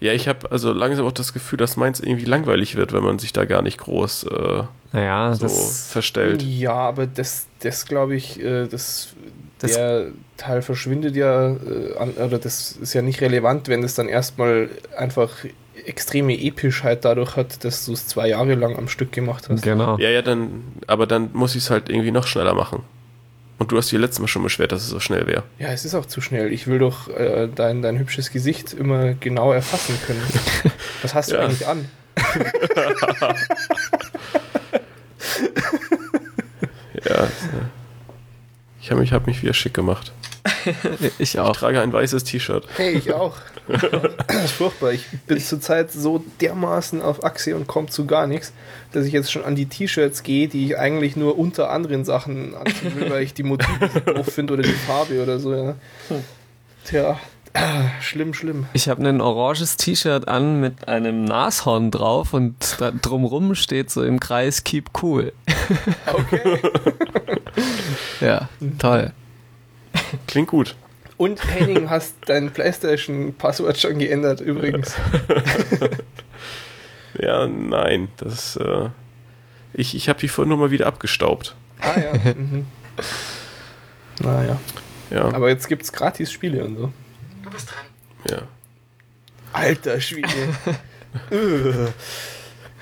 ja, 0.00 0.12
ich 0.12 0.28
habe 0.28 0.50
also 0.52 0.72
langsam 0.72 1.06
auch 1.06 1.12
das 1.12 1.32
Gefühl, 1.32 1.56
dass 1.56 1.76
meins 1.76 1.98
irgendwie 2.00 2.26
langweilig 2.26 2.76
wird, 2.76 2.92
wenn 2.92 3.02
man 3.02 3.18
sich 3.18 3.32
da 3.32 3.46
gar 3.46 3.62
nicht 3.62 3.78
groß 3.78 4.24
äh, 4.24 4.62
Naja, 4.92 5.34
so 5.34 5.44
das, 5.44 5.88
verstellt. 5.90 6.42
Ja, 6.42 6.74
aber 6.74 7.06
das, 7.06 7.46
das 7.60 7.86
glaube 7.86 8.14
ich, 8.14 8.38
äh, 8.42 8.66
das, 8.66 9.14
Das- 9.60 9.72
der 9.72 10.08
Teil 10.36 10.60
verschwindet 10.60 11.16
ja, 11.16 11.52
äh, 11.52 11.96
an, 11.98 12.10
oder 12.10 12.38
das 12.38 12.72
ist 12.72 12.92
ja 12.92 13.00
nicht 13.00 13.20
relevant, 13.22 13.68
wenn 13.68 13.82
es 13.82 13.94
dann 13.94 14.08
erstmal 14.08 14.68
einfach 14.96 15.30
extreme 15.86 16.34
Epischheit 16.40 17.04
dadurch 17.04 17.36
hat, 17.36 17.64
dass 17.64 17.84
du 17.86 17.92
es 17.92 18.06
zwei 18.06 18.28
Jahre 18.28 18.54
lang 18.54 18.76
am 18.76 18.88
Stück 18.88 19.12
gemacht 19.12 19.48
hast. 19.48 19.62
genau. 19.62 19.98
Ja, 19.98 20.10
ja, 20.10 20.22
dann, 20.22 20.62
aber 20.86 21.06
dann 21.06 21.30
muss 21.32 21.54
ich 21.54 21.64
es 21.64 21.70
halt 21.70 21.88
irgendwie 21.88 22.10
noch 22.10 22.26
schneller 22.26 22.54
machen. 22.54 22.82
Und 23.58 23.70
du 23.70 23.76
hast 23.76 23.92
dir 23.92 23.98
letztes 24.00 24.18
Mal 24.20 24.26
schon 24.28 24.42
beschwert, 24.42 24.72
dass 24.72 24.82
es 24.82 24.88
so 24.88 24.98
schnell 24.98 25.26
wäre. 25.28 25.44
Ja, 25.58 25.68
es 25.68 25.84
ist 25.84 25.94
auch 25.94 26.06
zu 26.06 26.20
schnell. 26.20 26.52
Ich 26.52 26.66
will 26.66 26.78
doch 26.80 27.08
äh, 27.08 27.48
dein, 27.54 27.80
dein 27.82 27.96
hübsches 27.98 28.32
Gesicht 28.32 28.72
immer 28.72 29.14
genau 29.14 29.52
erfassen 29.52 29.94
können. 30.06 30.22
Was 31.02 31.14
hast 31.14 31.30
du 31.30 31.36
Ja. 31.36 31.42
eigentlich 31.42 31.66
an? 31.66 31.88
Ja. 37.04 37.28
Ich 38.80 38.90
habe 38.90 39.00
mich, 39.00 39.12
hab 39.12 39.26
mich 39.26 39.42
wieder 39.42 39.54
schick 39.54 39.74
gemacht. 39.74 40.12
Ich 40.44 41.12
Ich 41.18 41.38
auch. 41.38 41.56
trage 41.56 41.80
ein 41.80 41.92
weißes 41.92 42.24
T-Shirt. 42.24 42.66
Hey, 42.76 42.92
ich 42.92 43.12
auch. 43.12 43.36
das 43.68 44.44
ist 44.44 44.52
furchtbar. 44.52 44.92
Ich 44.92 45.06
bin 45.26 45.38
zurzeit 45.38 45.92
so 45.92 46.24
dermaßen 46.40 47.00
auf 47.00 47.24
Achse 47.24 47.54
und 47.54 47.66
komme 47.66 47.88
zu 47.88 48.06
gar 48.06 48.26
nichts, 48.26 48.52
dass 48.92 49.06
ich 49.06 49.12
jetzt 49.12 49.30
schon 49.30 49.44
an 49.44 49.54
die 49.54 49.66
T-Shirts 49.66 50.22
gehe, 50.22 50.48
die 50.48 50.66
ich 50.66 50.78
eigentlich 50.78 51.16
nur 51.16 51.38
unter 51.38 51.70
anderen 51.70 52.04
Sachen 52.04 52.54
anziehen 52.54 52.96
will, 52.96 53.10
weil 53.10 53.22
ich 53.22 53.34
die 53.34 53.44
Motive 53.44 53.88
so 53.92 54.00
doof 54.00 54.26
finde 54.26 54.54
oder 54.54 54.62
die 54.62 54.72
Farbe 54.72 55.22
oder 55.22 55.38
so. 55.38 55.54
Ja. 55.54 55.74
Tja, 56.84 57.20
ah, 57.54 57.90
schlimm, 58.00 58.34
schlimm. 58.34 58.66
Ich 58.72 58.88
habe 58.88 59.06
ein 59.08 59.20
oranges 59.20 59.76
T-Shirt 59.76 60.26
an 60.26 60.60
mit 60.60 60.88
einem 60.88 61.24
Nashorn 61.24 61.92
drauf 61.92 62.34
und 62.34 62.56
da 62.80 62.90
drumrum 62.90 63.54
steht 63.54 63.90
so 63.90 64.02
im 64.02 64.18
Kreis 64.18 64.64
Keep 64.64 64.90
Cool. 65.00 65.32
Okay. 66.06 66.60
Ja, 68.20 68.48
toll. 68.78 69.12
Klingt 70.26 70.48
gut. 70.48 70.76
Und 71.16 71.44
Henning, 71.54 71.88
hast 71.90 72.14
dein 72.26 72.50
PlayStation-Passwort 72.52 73.78
schon 73.78 73.98
geändert 73.98 74.40
übrigens. 74.40 74.94
Ja, 77.18 77.46
nein. 77.46 78.08
Das, 78.16 78.56
äh, 78.56 78.88
ich 79.74 79.94
ich 79.94 80.08
habe 80.08 80.18
die 80.18 80.28
vorhin 80.28 80.48
nochmal 80.50 80.70
wieder 80.70 80.86
abgestaubt. 80.86 81.54
Ah 81.80 82.00
ja. 82.00 82.32
Mhm. 82.32 82.66
Naja. 84.20 84.58
Ja, 85.10 85.24
Aber 85.26 85.50
jetzt 85.50 85.68
gibt's 85.68 85.92
gratis 85.92 86.32
Spiele 86.32 86.64
und 86.64 86.76
so. 86.76 86.92
ja. 88.30 88.42
Alter 89.52 90.00
Schwede. 90.00 90.28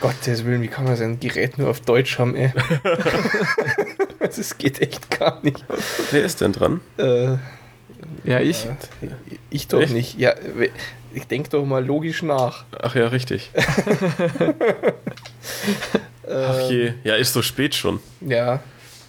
Gottes 0.00 0.44
Willen, 0.44 0.62
wie 0.62 0.68
kann 0.68 0.84
man 0.84 0.96
sein 0.96 1.20
Gerät 1.20 1.58
nur 1.58 1.68
auf 1.68 1.80
Deutsch 1.80 2.18
haben, 2.18 2.34
ey? 2.34 2.52
Das 4.18 4.56
geht 4.58 4.80
echt 4.80 5.10
gar 5.18 5.40
nicht. 5.42 5.64
Wer 6.10 6.24
ist 6.24 6.40
denn 6.40 6.52
dran? 6.52 6.80
Äh, 6.98 7.36
Ja, 8.24 8.40
ich. 8.40 8.64
ja, 8.64 8.76
ich 9.50 9.66
doch 9.68 9.80
Echt? 9.82 9.92
nicht. 9.92 10.18
Ja, 10.18 10.34
ich 11.12 11.26
denk 11.26 11.50
doch 11.50 11.64
mal 11.64 11.84
logisch 11.84 12.22
nach. 12.22 12.64
Ach 12.80 12.94
ja, 12.94 13.08
richtig. 13.08 13.50
Ach 16.28 16.70
je. 16.70 16.92
Ja, 17.04 17.16
ist 17.16 17.32
so 17.32 17.42
spät 17.42 17.74
schon. 17.74 17.98
Ja, 18.20 18.62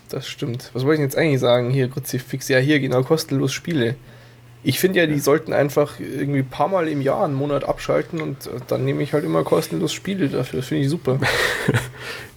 das 0.10 0.28
stimmt. 0.28 0.72
Was 0.74 0.84
wollte 0.86 1.02
ich 1.02 1.06
jetzt 1.06 1.18
eigentlich 1.18 1.40
sagen? 1.40 1.70
Hier, 1.70 1.90
Kruzifix. 1.90 2.48
Ja, 2.48 2.58
hier, 2.58 2.80
genau, 2.80 3.04
kostenlos 3.04 3.54
Spiele. 3.54 3.96
Ich 4.64 4.80
finde 4.80 5.00
ja, 5.00 5.08
die 5.08 5.20
sollten 5.20 5.54
einfach 5.54 6.00
irgendwie 6.00 6.40
ein 6.40 6.50
paar 6.50 6.68
Mal 6.68 6.88
im 6.88 7.02
Jahr 7.02 7.26
einen 7.26 7.34
Monat 7.34 7.64
abschalten 7.64 8.22
und 8.22 8.46
äh, 8.46 8.60
dann 8.68 8.86
nehme 8.86 9.02
ich 9.02 9.14
halt 9.14 9.24
immer 9.24 9.44
kostenlos 9.44 9.92
Spiele 9.92 10.30
dafür. 10.30 10.60
Das 10.60 10.68
finde 10.68 10.84
ich 10.84 10.90
super. 10.90 11.20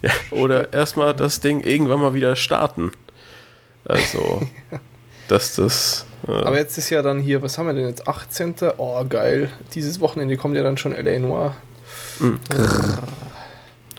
Ja, 0.01 0.11
oder 0.29 0.71
erstmal 0.71 1.15
das 1.15 1.39
Ding 1.39 1.61
irgendwann 1.61 1.99
mal 1.99 2.13
wieder 2.13 2.35
starten. 2.35 2.91
Also, 3.85 4.43
dass 5.27 5.55
das. 5.55 6.05
Äh, 6.27 6.31
Aber 6.31 6.57
jetzt 6.57 6.77
ist 6.77 6.91
ja 6.91 7.01
dann 7.01 7.19
hier, 7.19 7.41
was 7.41 7.57
haben 7.57 7.65
wir 7.65 7.73
denn 7.73 7.87
jetzt? 7.87 8.07
18. 8.07 8.55
Oh, 8.77 9.03
geil. 9.09 9.49
Dieses 9.73 9.99
Wochenende 9.99 10.37
kommt 10.37 10.55
ja 10.55 10.61
dann 10.61 10.77
schon 10.77 10.93
L.A. 10.93 11.17
Noir. 11.17 11.55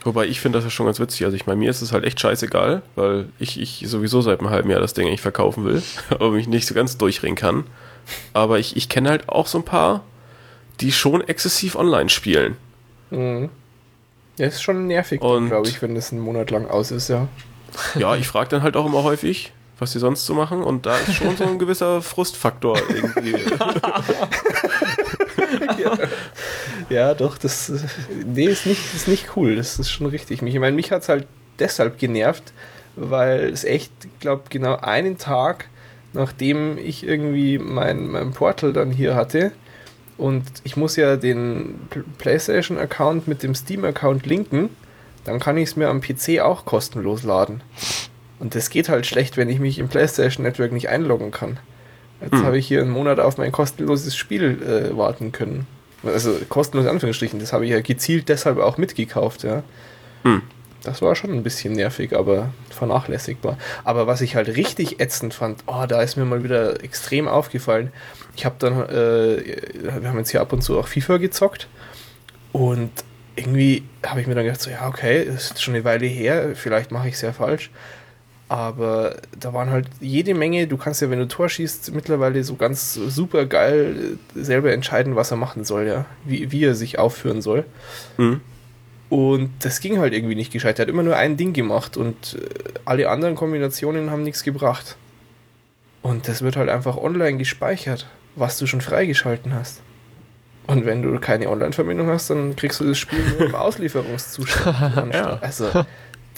wobei 0.05 0.27
ich 0.27 0.41
finde 0.41 0.59
das 0.59 0.65
ja 0.65 0.71
schon 0.71 0.87
ganz 0.87 1.01
witzig. 1.01 1.25
Also, 1.25 1.37
ich 1.37 1.47
meine, 1.47 1.59
mir 1.59 1.71
ist 1.71 1.83
es 1.83 1.91
halt 1.93 2.05
echt 2.05 2.21
scheißegal, 2.21 2.83
weil 2.95 3.29
ich, 3.41 3.61
ich 3.61 3.83
sowieso 3.87 4.21
seit 4.21 4.39
einem 4.39 4.51
halben 4.51 4.71
Jahr 4.71 4.81
das 4.81 4.95
Ding 4.95 5.09
eigentlich 5.09 5.23
verkaufen 5.23 5.65
will, 5.65 5.83
aber 6.11 6.31
mich 6.31 6.47
nicht 6.47 6.69
so 6.69 6.75
ganz 6.75 6.99
durchringen 6.99 7.37
kann. 7.37 7.65
Aber 8.33 8.59
ich, 8.59 8.77
ich 8.77 8.89
kenne 8.89 9.11
halt 9.11 9.29
auch 9.29 9.47
so 9.47 9.59
ein 9.59 9.65
paar, 9.65 10.05
die 10.81 10.93
schon 10.93 11.27
exzessiv 11.27 11.77
online 11.77 12.09
spielen. 12.09 12.57
Mhm. 13.11 13.51
Ja, 14.39 14.47
ist 14.47 14.63
schon 14.63 14.87
nervig, 14.87 15.21
glaube 15.21 15.69
ich, 15.69 15.81
wenn 15.81 15.95
das 15.95 16.13
einen 16.13 16.21
Monat 16.21 16.51
lang 16.51 16.67
aus 16.67 16.91
ist, 16.91 17.09
ja. 17.09 17.29
Ja, 17.95 18.17
ich 18.17 18.27
frage 18.27 18.51
dann 18.51 18.63
halt 18.63 18.77
auch 18.77 18.87
immer 18.87 19.03
häufig, 19.03 19.53
was 19.79 19.93
die 19.93 19.99
sonst 19.99 20.27
so 20.27 20.35
machen. 20.35 20.63
Und 20.63 20.85
da 20.87 20.99
ist 20.99 21.15
schon 21.15 21.37
so 21.37 21.45
ein 21.45 21.59
gewisser 21.59 22.03
Frustfaktor 22.03 22.79
irgendwie. 22.89 23.37
Ja, 26.89 27.15
doch, 27.15 27.37
das 27.39 27.73
nee, 28.25 28.47
ist 28.47 28.67
nicht, 28.67 28.95
ist 28.95 29.09
nicht 29.09 29.37
cool. 29.37 29.57
Das 29.57 29.79
ist 29.79 29.91
schon 29.91 30.07
richtig. 30.07 30.43
Mich, 30.43 30.55
ich 30.55 30.61
meine, 30.61 30.77
mich 30.77 30.93
hat 30.93 31.03
es 31.03 31.09
halt 31.09 31.27
deshalb 31.59 31.99
genervt, 31.99 32.53
weil 32.95 33.51
es 33.51 33.65
echt, 33.65 33.91
glaube 34.21 34.45
genau 34.51 34.77
einen 34.77 35.19
Tag, 35.19 35.69
nachdem 36.17 36.79
ich 36.79 37.07
irgendwie 37.07 37.59
mein, 37.59 38.09
mein 38.09 38.33
Portal 38.33 38.73
dann 38.73 38.91
hier 38.91 39.15
hatte 39.15 39.53
und 40.19 40.43
ich 40.65 40.77
muss 40.77 40.97
ja 40.97 41.17
den 41.17 41.77
PlayStation-Account 42.19 43.29
mit 43.29 43.43
dem 43.43 43.55
Steam-Account 43.55 44.27
linken, 44.27 44.71
dann 45.25 45.39
kann 45.39 45.57
ich 45.57 45.71
es 45.71 45.77
mir 45.77 45.89
am 45.89 46.01
PC 46.01 46.41
auch 46.41 46.65
kostenlos 46.65 47.23
laden. 47.23 47.63
Und 48.39 48.55
das 48.55 48.71
geht 48.71 48.89
halt 48.89 49.07
schlecht, 49.07 49.37
wenn 49.37 49.49
ich 49.49 49.59
mich 49.61 49.79
im 49.79 49.89
PlayStation 49.89 50.45
Network 50.45 50.73
nicht 50.73 50.89
einloggen 50.89 51.31
kann. 51.31 51.59
Jetzt 52.21 52.33
Hm. 52.33 52.45
habe 52.45 52.59
ich 52.59 52.67
hier 52.67 52.81
einen 52.81 52.91
Monat 52.91 53.21
auf 53.21 53.39
mein 53.39 53.53
kostenloses 53.53 54.17
Spiel 54.17 54.63
äh, 54.63 54.97
warten 54.97 55.33
können. 55.33 55.67
Also 56.03 56.35
kostenlos 56.49 56.87
in 56.87 56.93
Anführungsstrichen, 56.93 57.41
das 57.41 57.53
habe 57.53 57.65
ich 57.65 57.71
ja 57.71 57.81
gezielt 57.81 58.29
deshalb 58.29 58.59
auch 58.59 58.79
mitgekauft, 58.79 59.43
ja. 59.43 59.63
Hm. 60.23 60.43
Das 60.87 61.03
war 61.03 61.17
schon 61.17 61.33
ein 61.33 61.43
bisschen 61.43 61.73
nervig, 61.73 62.17
aber 62.17 62.51
vernachlässigbar. 62.71 63.59
Aber 63.83 64.07
was 64.07 64.21
ich 64.21 64.37
halt 64.37 64.49
richtig 64.57 65.01
ätzend 65.01 65.35
fand, 65.35 65.65
oh, 65.67 65.85
da 65.89 66.01
ist 66.01 66.17
mir 66.17 66.25
mal 66.25 66.45
wieder 66.45 66.83
extrem 66.85 67.27
aufgefallen. 67.27 67.93
Ich 68.37 68.45
habe 68.45 68.55
dann, 68.59 68.89
äh, 68.89 69.61
wir 70.01 70.09
haben 70.09 70.19
jetzt 70.19 70.31
hier 70.31 70.41
ab 70.41 70.53
und 70.53 70.63
zu 70.63 70.79
auch 70.79 70.87
FIFA 70.87 71.17
gezockt 71.17 71.69
und 72.53 72.91
irgendwie 73.35 73.83
habe 74.05 74.21
ich 74.21 74.27
mir 74.27 74.35
dann 74.35 74.45
gedacht, 74.45 74.61
so, 74.61 74.71
ja, 74.71 74.87
okay, 74.89 75.25
das 75.27 75.51
ist 75.51 75.63
schon 75.63 75.75
eine 75.75 75.85
Weile 75.85 76.07
her, 76.07 76.51
vielleicht 76.55 76.91
mache 76.91 77.09
ich 77.09 77.15
es 77.15 77.21
ja 77.21 77.33
falsch. 77.33 77.71
Aber 78.49 79.17
da 79.39 79.53
waren 79.53 79.71
halt 79.71 79.89
jede 80.01 80.33
Menge, 80.33 80.69
du 80.69 80.77
kannst 80.77 81.03
ja, 81.03 81.11
wenn 81.11 81.19
du 81.19 81.27
Tor 81.27 81.49
schießt, 81.49 81.93
mittlerweile 81.93 82.45
so 82.45 82.55
ganz 82.55 82.95
super 82.95 83.45
geil 83.45 84.19
selber 84.37 84.73
entscheiden, 84.73 85.17
was 85.17 85.33
er 85.33 85.37
machen 85.37 85.65
soll, 85.65 85.89
ja. 85.89 86.05
Wie, 86.25 86.53
wie 86.53 86.65
er 86.65 86.77
sich 86.77 86.99
aufführen 86.99 87.43
soll. 87.43 87.65
Hm. 88.17 88.41
Und 89.09 89.51
das 89.61 89.81
ging 89.81 89.99
halt 89.99 90.13
irgendwie 90.13 90.35
nicht 90.35 90.53
gescheit. 90.53 90.79
Er 90.79 90.83
hat 90.83 90.89
immer 90.89 91.03
nur 91.03 91.17
ein 91.17 91.37
Ding 91.37 91.53
gemacht 91.53 91.97
und 91.97 92.35
äh, 92.35 92.79
alle 92.85 93.09
anderen 93.09 93.37
Kombinationen 93.37 94.11
haben 94.11 94.25
nichts 94.25 94.43
gebracht. 94.43 94.97
Und 96.03 96.29
das 96.29 96.43
wird 96.43 96.57
halt 96.57 96.69
einfach 96.69 96.97
online 96.97 97.39
gespeichert, 97.39 98.07
was 98.35 98.59
du 98.59 98.67
schon 98.67 98.81
freigeschalten 98.81 99.55
hast. 99.55 99.81
Und 100.67 100.85
wenn 100.85 101.03
du 101.03 101.19
keine 101.21 101.49
Online-Verbindung 101.49 102.09
hast, 102.09 102.31
dann 102.31 102.57
kriegst 102.57 102.81
du 102.81 102.85
das 102.85 102.99
Spiel 102.99 103.21
nur 103.39 103.49
im 103.49 103.55
Auslieferungszustand. 103.55 105.15
Ja. 105.15 105.39
Also, 105.41 105.71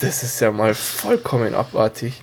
das 0.00 0.22
ist 0.22 0.40
ja 0.40 0.52
mal 0.52 0.74
vollkommen 0.74 1.54
abartig. 1.54 2.22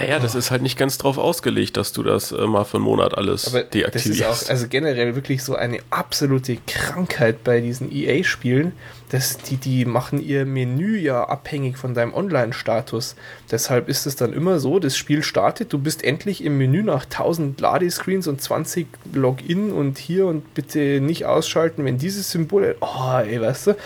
Naja, 0.00 0.18
das 0.18 0.34
ist 0.34 0.50
halt 0.50 0.62
nicht 0.62 0.78
ganz 0.78 0.98
drauf 0.98 1.18
ausgelegt, 1.18 1.76
dass 1.76 1.92
du 1.92 2.02
das 2.02 2.32
äh, 2.32 2.46
mal 2.46 2.64
für 2.64 2.76
einen 2.76 2.84
Monat 2.84 3.16
alles 3.16 3.48
Aber 3.48 3.62
das 3.62 3.70
deaktivierst. 3.70 4.42
ist 4.42 4.46
auch 4.46 4.50
also 4.50 4.66
generell 4.68 5.14
wirklich 5.14 5.42
so 5.42 5.54
eine 5.54 5.78
absolute 5.90 6.58
Krankheit 6.66 7.44
bei 7.44 7.60
diesen 7.60 7.90
EA-Spielen, 7.92 8.72
dass 9.10 9.38
die, 9.38 9.56
die 9.56 9.84
machen 9.84 10.20
ihr 10.22 10.44
Menü 10.44 10.98
ja 10.98 11.24
abhängig 11.24 11.78
von 11.78 11.94
deinem 11.94 12.14
Online-Status. 12.14 13.16
Deshalb 13.50 13.88
ist 13.88 14.06
es 14.06 14.16
dann 14.16 14.32
immer 14.32 14.58
so, 14.58 14.78
das 14.78 14.96
Spiel 14.96 15.22
startet, 15.22 15.72
du 15.72 15.78
bist 15.78 16.04
endlich 16.04 16.44
im 16.44 16.58
Menü 16.58 16.82
nach 16.82 17.04
1000 17.04 17.60
Ladescreens 17.60 18.26
und 18.26 18.40
20 18.40 18.86
Login 19.12 19.72
und 19.72 19.98
hier 19.98 20.26
und 20.26 20.54
bitte 20.54 21.00
nicht 21.00 21.24
ausschalten, 21.26 21.84
wenn 21.84 21.98
dieses 21.98 22.30
Symbol, 22.30 22.76
oh 22.80 23.18
ey, 23.18 23.40
weißt 23.40 23.68
du. 23.68 23.76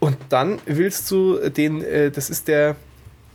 Und 0.00 0.18
dann 0.28 0.58
willst 0.66 1.10
du 1.10 1.48
den, 1.48 1.82
äh, 1.82 2.10
das 2.10 2.28
ist 2.28 2.48
der, 2.48 2.76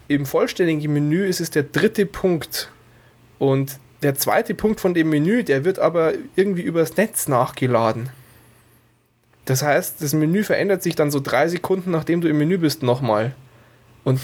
im 0.10 0.26
vollständigen 0.26 0.92
Menü 0.92 1.26
ist 1.26 1.40
es 1.40 1.52
der 1.52 1.64
dritte 1.64 2.06
Punkt. 2.06 2.72
Und 3.38 3.80
der 4.02 4.16
zweite 4.16 4.56
Punkt 4.56 4.82
von 4.82 4.94
dem 4.94 5.10
Menü, 5.10 5.44
der 5.44 5.64
wird 5.64 5.80
aber 5.80 6.14
irgendwie 6.36 6.64
übers 6.64 6.98
Netz 6.98 7.28
nachgeladen. 7.28 8.10
Das 9.46 9.62
heißt, 9.62 10.02
das 10.02 10.14
Menü 10.14 10.44
verändert 10.44 10.84
sich 10.84 10.96
dann 10.96 11.12
so 11.12 11.20
drei 11.20 11.48
Sekunden, 11.48 11.92
nachdem 11.92 12.22
du 12.22 12.28
im 12.28 12.40
Menü 12.40 12.58
bist, 12.58 12.82
nochmal. 12.82 13.36
Und 14.04 14.20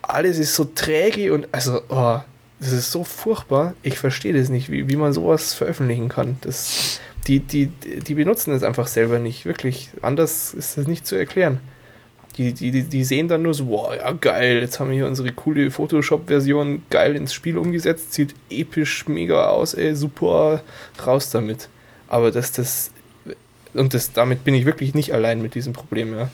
alles 0.00 0.38
ist 0.38 0.54
so 0.54 0.64
träge 0.64 1.32
und 1.34 1.48
also, 1.52 1.82
oh, 1.88 2.20
das 2.58 2.72
ist 2.72 2.90
so 2.90 3.04
furchtbar. 3.04 3.74
Ich 3.82 3.98
verstehe 3.98 4.32
das 4.32 4.48
nicht, 4.48 4.70
wie, 4.70 4.88
wie 4.88 4.96
man 4.96 5.12
sowas 5.12 5.52
veröffentlichen 5.52 6.08
kann. 6.08 6.38
Das, 6.40 7.00
die, 7.26 7.40
die, 7.40 7.66
die 7.66 8.14
benutzen 8.14 8.54
es 8.54 8.62
einfach 8.62 8.86
selber 8.86 9.18
nicht. 9.18 9.44
Wirklich. 9.44 9.90
Anders 10.00 10.54
ist 10.54 10.78
das 10.78 10.86
nicht 10.86 11.06
zu 11.06 11.16
erklären. 11.16 11.60
Die, 12.38 12.52
die, 12.52 12.82
die, 12.82 13.04
sehen 13.04 13.28
dann 13.28 13.42
nur 13.42 13.54
so, 13.54 13.68
wow, 13.68 13.94
ja 13.96 14.12
geil, 14.12 14.60
jetzt 14.60 14.78
haben 14.78 14.90
wir 14.90 14.96
hier 14.96 15.06
unsere 15.06 15.32
coole 15.32 15.70
Photoshop-Version 15.70 16.82
geil 16.90 17.16
ins 17.16 17.32
Spiel 17.32 17.56
umgesetzt, 17.56 18.12
sieht 18.12 18.34
episch 18.50 19.08
mega 19.08 19.48
aus, 19.48 19.72
ey, 19.72 19.96
super, 19.96 20.62
raus 21.06 21.30
damit. 21.30 21.70
Aber 22.08 22.30
dass 22.30 22.52
das, 22.52 22.90
und 23.72 23.94
das, 23.94 24.12
damit 24.12 24.44
bin 24.44 24.54
ich 24.54 24.66
wirklich 24.66 24.92
nicht 24.92 25.14
allein 25.14 25.40
mit 25.40 25.54
diesem 25.54 25.72
Problem, 25.72 26.14
ja. 26.14 26.30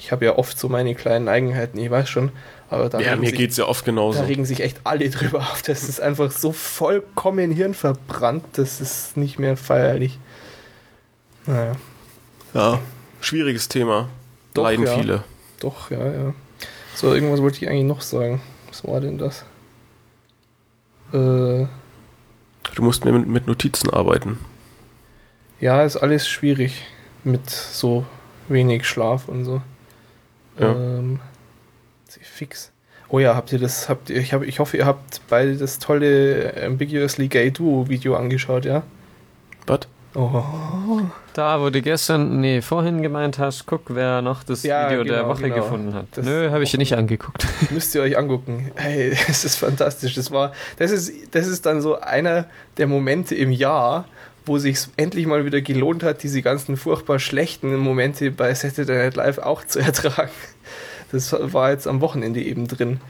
Ich 0.00 0.10
habe 0.10 0.24
ja 0.24 0.36
oft 0.36 0.58
so 0.58 0.68
meine 0.68 0.94
kleinen 0.94 1.28
Eigenheiten, 1.28 1.78
ich 1.78 1.90
weiß 1.90 2.08
schon, 2.08 2.32
aber 2.70 2.88
da, 2.88 3.00
ja, 3.00 3.10
regen 3.10 3.20
mir 3.20 3.28
sich, 3.28 3.38
geht's 3.38 3.56
ja 3.58 3.66
oft 3.66 3.82
da 3.82 3.90
genauso. 3.90 4.22
regen 4.22 4.46
sich 4.46 4.60
echt 4.60 4.80
alle 4.84 5.10
drüber 5.10 5.40
auf. 5.40 5.60
Das 5.60 5.84
ist 5.84 6.00
einfach 6.00 6.32
so 6.32 6.52
vollkommen 6.52 7.50
hirnverbrannt, 7.50 8.44
das 8.54 8.80
ist 8.80 9.18
nicht 9.18 9.38
mehr 9.38 9.58
feierlich. 9.58 10.18
Naja. 11.44 11.76
Ja, 12.54 12.80
schwieriges 13.20 13.68
Thema. 13.68 14.08
Doch, 14.54 14.64
Leiden 14.64 14.86
ja. 14.86 14.96
viele. 14.96 15.24
Doch, 15.62 15.90
ja, 15.90 16.12
ja. 16.12 16.34
So, 16.94 17.14
irgendwas 17.14 17.40
wollte 17.40 17.58
ich 17.64 17.68
eigentlich 17.70 17.84
noch 17.84 18.00
sagen. 18.00 18.42
Was 18.68 18.84
war 18.86 19.00
denn 19.00 19.18
das? 19.18 19.44
Äh, 21.12 21.66
Du 22.74 22.82
musst 22.82 23.04
mir 23.04 23.12
mit, 23.12 23.46
Notizen 23.46 23.90
arbeiten. 23.90 24.38
ja, 25.60 25.82
ist 25.84 25.96
alles 25.96 26.26
schwierig 26.28 26.84
mit 27.24 27.50
so 27.50 28.04
wenig 28.48 28.86
Schlaf 28.86 29.28
und 29.28 29.44
so. 29.44 29.62
Ja. 30.58 30.72
Ähm, 30.72 31.20
fix. 32.20 32.72
Oh 33.08 33.18
ja, 33.18 33.34
habt 33.34 33.52
ihr 33.52 33.58
das, 33.58 33.88
habt 33.88 34.10
ihr, 34.10 34.16
ich, 34.16 34.32
hab, 34.32 34.42
ich 34.42 34.58
hoffe, 34.58 34.76
ihr 34.78 34.86
habt 34.86 35.20
beide 35.28 35.56
das 35.56 35.78
tolle 35.78 36.54
Ambiguously 36.64 37.28
Gay 37.28 37.50
Duo 37.50 37.88
Video 37.88 38.16
angeschaut, 38.16 38.64
ja? 38.64 38.82
Was? 39.66 39.80
Oh, 40.14 40.42
Da, 41.32 41.60
wo 41.60 41.70
du 41.70 41.80
gestern, 41.80 42.40
nee, 42.40 42.60
vorhin 42.60 43.00
gemeint 43.00 43.38
hast, 43.38 43.64
guck, 43.66 43.82
wer 43.94 44.20
noch 44.20 44.44
das 44.44 44.62
Ja, 44.62 44.90
Video 44.90 45.04
der 45.04 45.18
genau, 45.22 45.28
Woche 45.30 45.42
genau. 45.44 45.54
gefunden 45.54 45.94
hat. 45.94 46.06
Das- 46.12 46.24
Nö, 46.26 46.50
habe 46.50 46.62
ich 46.62 46.76
nicht 46.76 46.94
angeguckt. 46.94 47.46
müsst 47.70 47.94
ihr 47.94 48.02
euch 48.02 48.18
angucken. 48.18 48.70
Hey, 48.74 49.16
das 49.26 49.44
ist 49.44 49.56
fantastisch. 49.56 50.14
Das 50.14 50.30
war, 50.30 50.52
das 50.78 50.90
ist, 50.90 51.12
das 51.34 51.46
ist 51.46 51.64
dann 51.64 51.80
so 51.80 51.98
einer 52.00 52.44
der 52.76 52.86
Momente 52.86 53.34
im 53.34 53.50
Jahr, 53.52 54.04
wo 54.44 54.58
sich 54.58 54.78
endlich 54.96 55.26
mal 55.26 55.44
wieder 55.46 55.60
gelohnt 55.62 56.02
hat, 56.02 56.22
diese 56.22 56.42
ganzen 56.42 56.76
furchtbar 56.76 57.18
schlechten 57.18 57.74
Momente 57.76 58.30
bei 58.30 58.52
Saturday 58.54 58.96
Night 59.04 59.16
Live 59.16 59.38
auch 59.38 59.64
zu 59.64 59.78
ertragen. 59.80 60.30
Das 61.10 61.34
war 61.38 61.70
jetzt 61.70 61.86
am 61.86 62.00
Wochenende 62.00 62.40
eben 62.42 62.66
drin. 62.68 63.00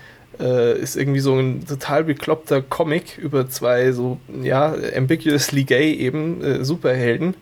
Äh, 0.41 0.79
ist 0.81 0.97
irgendwie 0.97 1.21
so 1.21 1.39
ein 1.39 1.67
total 1.67 2.05
bekloppter 2.05 2.63
Comic 2.63 3.19
über 3.19 3.49
zwei 3.49 3.93
so, 3.93 4.19
ja, 4.43 4.75
ambiguously 4.97 5.65
gay 5.65 5.95
eben 5.95 6.43
äh, 6.43 6.65
Superhelden. 6.65 7.35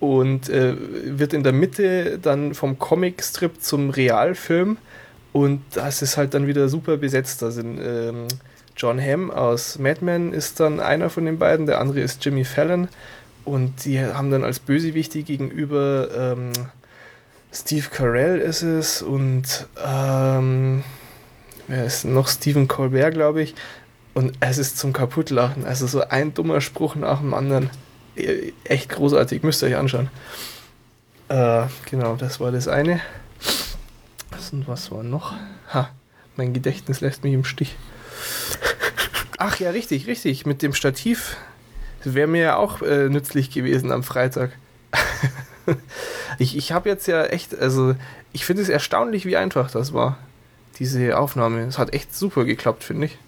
Und 0.00 0.48
äh, 0.48 0.74
wird 1.04 1.32
in 1.32 1.44
der 1.44 1.52
Mitte 1.52 2.18
dann 2.20 2.54
vom 2.54 2.78
Comicstrip 2.78 3.62
zum 3.62 3.90
Realfilm. 3.90 4.78
Und 5.32 5.62
das 5.74 6.02
ist 6.02 6.16
halt 6.16 6.34
dann 6.34 6.46
wieder 6.46 6.68
super 6.68 6.96
besetzt. 6.96 7.40
Da 7.40 7.50
sind 7.50 7.78
ähm, 7.82 8.26
John 8.76 9.00
Hamm 9.00 9.30
aus 9.30 9.78
Mad 9.78 10.04
Men 10.04 10.32
ist 10.32 10.60
dann 10.60 10.80
einer 10.80 11.08
von 11.08 11.24
den 11.24 11.38
beiden, 11.38 11.66
der 11.66 11.80
andere 11.80 12.00
ist 12.00 12.24
Jimmy 12.24 12.44
Fallon. 12.44 12.88
Und 13.44 13.84
die 13.84 14.00
haben 14.00 14.30
dann 14.30 14.44
als 14.44 14.58
Bösewichte 14.58 15.22
gegenüber 15.22 16.08
ähm, 16.16 16.52
Steve 17.52 17.86
Carell 17.90 18.38
ist 18.38 18.62
es 18.62 19.02
und 19.02 19.66
ähm, 19.84 20.82
wer 21.72 21.86
ist 21.86 22.04
noch? 22.04 22.28
Stephen 22.28 22.68
Colbert, 22.68 23.14
glaube 23.14 23.42
ich. 23.42 23.54
Und 24.14 24.34
es 24.40 24.58
ist 24.58 24.76
zum 24.76 24.92
Kaputtlachen. 24.92 25.64
Also 25.64 25.86
so 25.86 26.02
ein 26.02 26.34
dummer 26.34 26.60
Spruch 26.60 26.96
nach 26.96 27.20
dem 27.20 27.32
anderen. 27.32 27.70
E- 28.14 28.52
Echt 28.64 28.90
großartig, 28.90 29.42
müsst 29.42 29.62
ihr 29.62 29.68
euch 29.68 29.76
anschauen. 29.76 30.10
Äh, 31.28 31.64
genau, 31.90 32.16
das 32.16 32.38
war 32.40 32.52
das 32.52 32.68
eine. 32.68 33.00
Und 34.52 34.68
was 34.68 34.90
war 34.90 35.02
noch? 35.02 35.32
Ha, 35.72 35.88
mein 36.36 36.52
Gedächtnis 36.52 37.00
lässt 37.00 37.24
mich 37.24 37.32
im 37.32 37.44
Stich. 37.46 37.74
Ach 39.38 39.58
ja, 39.58 39.70
richtig, 39.70 40.06
richtig. 40.06 40.44
Mit 40.44 40.60
dem 40.60 40.74
Stativ 40.74 41.38
wäre 42.04 42.26
mir 42.26 42.42
ja 42.42 42.56
auch 42.56 42.82
äh, 42.82 43.08
nützlich 43.08 43.50
gewesen 43.50 43.92
am 43.92 44.02
Freitag. 44.02 44.50
ich 46.38 46.54
ich 46.54 46.72
habe 46.72 46.90
jetzt 46.90 47.06
ja 47.06 47.24
echt, 47.24 47.58
also 47.58 47.94
ich 48.34 48.44
finde 48.44 48.62
es 48.62 48.68
erstaunlich, 48.68 49.24
wie 49.24 49.38
einfach 49.38 49.70
das 49.70 49.94
war, 49.94 50.18
diese 50.82 51.16
Aufnahme. 51.16 51.60
Es 51.62 51.78
hat 51.78 51.94
echt 51.94 52.12
super 52.12 52.44
geklappt, 52.44 52.82
finde 52.82 53.06
ich. 53.06 53.18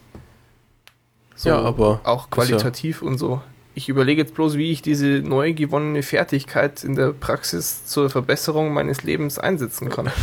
So, 1.36 1.50
Ja, 1.50 1.60
aber 1.60 2.00
auch 2.02 2.28
qualitativ 2.28 3.00
und 3.00 3.16
so. 3.18 3.40
Ich 3.76 3.88
überlege 3.88 4.22
jetzt 4.22 4.34
bloß, 4.34 4.56
wie 4.56 4.72
ich 4.72 4.82
diese 4.82 5.06
neu 5.06 5.52
gewonnene 5.52 6.02
Fertigkeit 6.02 6.82
in 6.82 6.96
der 6.96 7.12
Praxis 7.12 7.86
zur 7.86 8.10
Verbesserung 8.10 8.72
meines 8.72 9.04
Lebens 9.04 9.38
einsetzen 9.38 9.88
kann. 9.88 10.10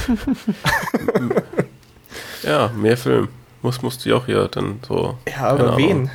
Ja, 2.43 2.71
mehr 2.75 2.97
Film. 2.97 3.29
Muss, 3.61 3.83
musst 3.83 4.03
du 4.03 4.09
ja 4.09 4.15
auch 4.15 4.25
hier 4.25 4.47
dann 4.47 4.79
so. 4.87 5.15
Ja, 5.27 5.49
aber 5.49 5.77
wen? 5.77 5.91
Ahnung, 5.91 6.09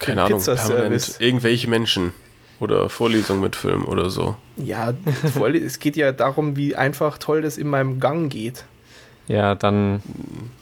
Keine 0.00 0.22
Ahnung, 0.24 0.42
permanent 0.42 1.16
irgendwelche 1.20 1.70
Menschen. 1.70 2.12
Oder 2.60 2.88
Vorlesungen 2.88 3.42
mit 3.42 3.54
Film 3.56 3.84
oder 3.84 4.08
so. 4.10 4.36
Ja, 4.56 4.94
es 5.54 5.78
geht 5.78 5.96
ja 5.96 6.12
darum, 6.12 6.56
wie 6.56 6.74
einfach 6.74 7.18
toll 7.18 7.42
das 7.42 7.58
in 7.58 7.68
meinem 7.68 8.00
Gang 8.00 8.30
geht. 8.32 8.64
Ja, 9.28 9.54
dann 9.54 10.02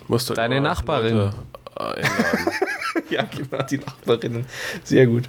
Musst 0.08 0.28
du 0.30 0.34
Deine 0.34 0.56
immer 0.56 0.68
Nachbarin. 0.68 1.32
Ja, 3.10 3.22
genau, 3.24 3.62
die 3.64 3.78
Nachbarinnen. 3.78 4.46
Sehr 4.84 5.06
gut. 5.06 5.24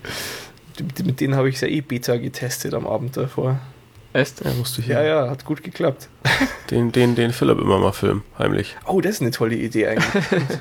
Mit 1.04 1.20
denen 1.20 1.36
habe 1.36 1.50
ich 1.50 1.60
ja 1.62 1.68
eh 1.68 1.82
Beta 1.82 2.18
getestet 2.18 2.74
am 2.74 2.86
Abend 2.88 3.18
davor. 3.18 3.60
echt. 4.14 4.44
ja, 4.46 4.52
musst 4.54 4.78
du 4.78 4.82
hier 4.82 4.96
Ja, 4.96 5.04
ja, 5.04 5.30
hat 5.30 5.46
gut 5.46 5.64
geklappt. 5.64 6.08
Den, 6.70 6.92
den, 6.92 7.16
den 7.16 7.32
Philipp 7.34 7.60
immer 7.60 7.80
mal 7.80 7.92
filmen, 7.92 8.24
heimlich. 8.38 8.76
Oh, 8.86 9.02
das 9.02 9.16
ist 9.16 9.22
eine 9.22 9.32
tolle 9.32 9.56
Idee 9.56 9.88
eigentlich. 9.88 10.24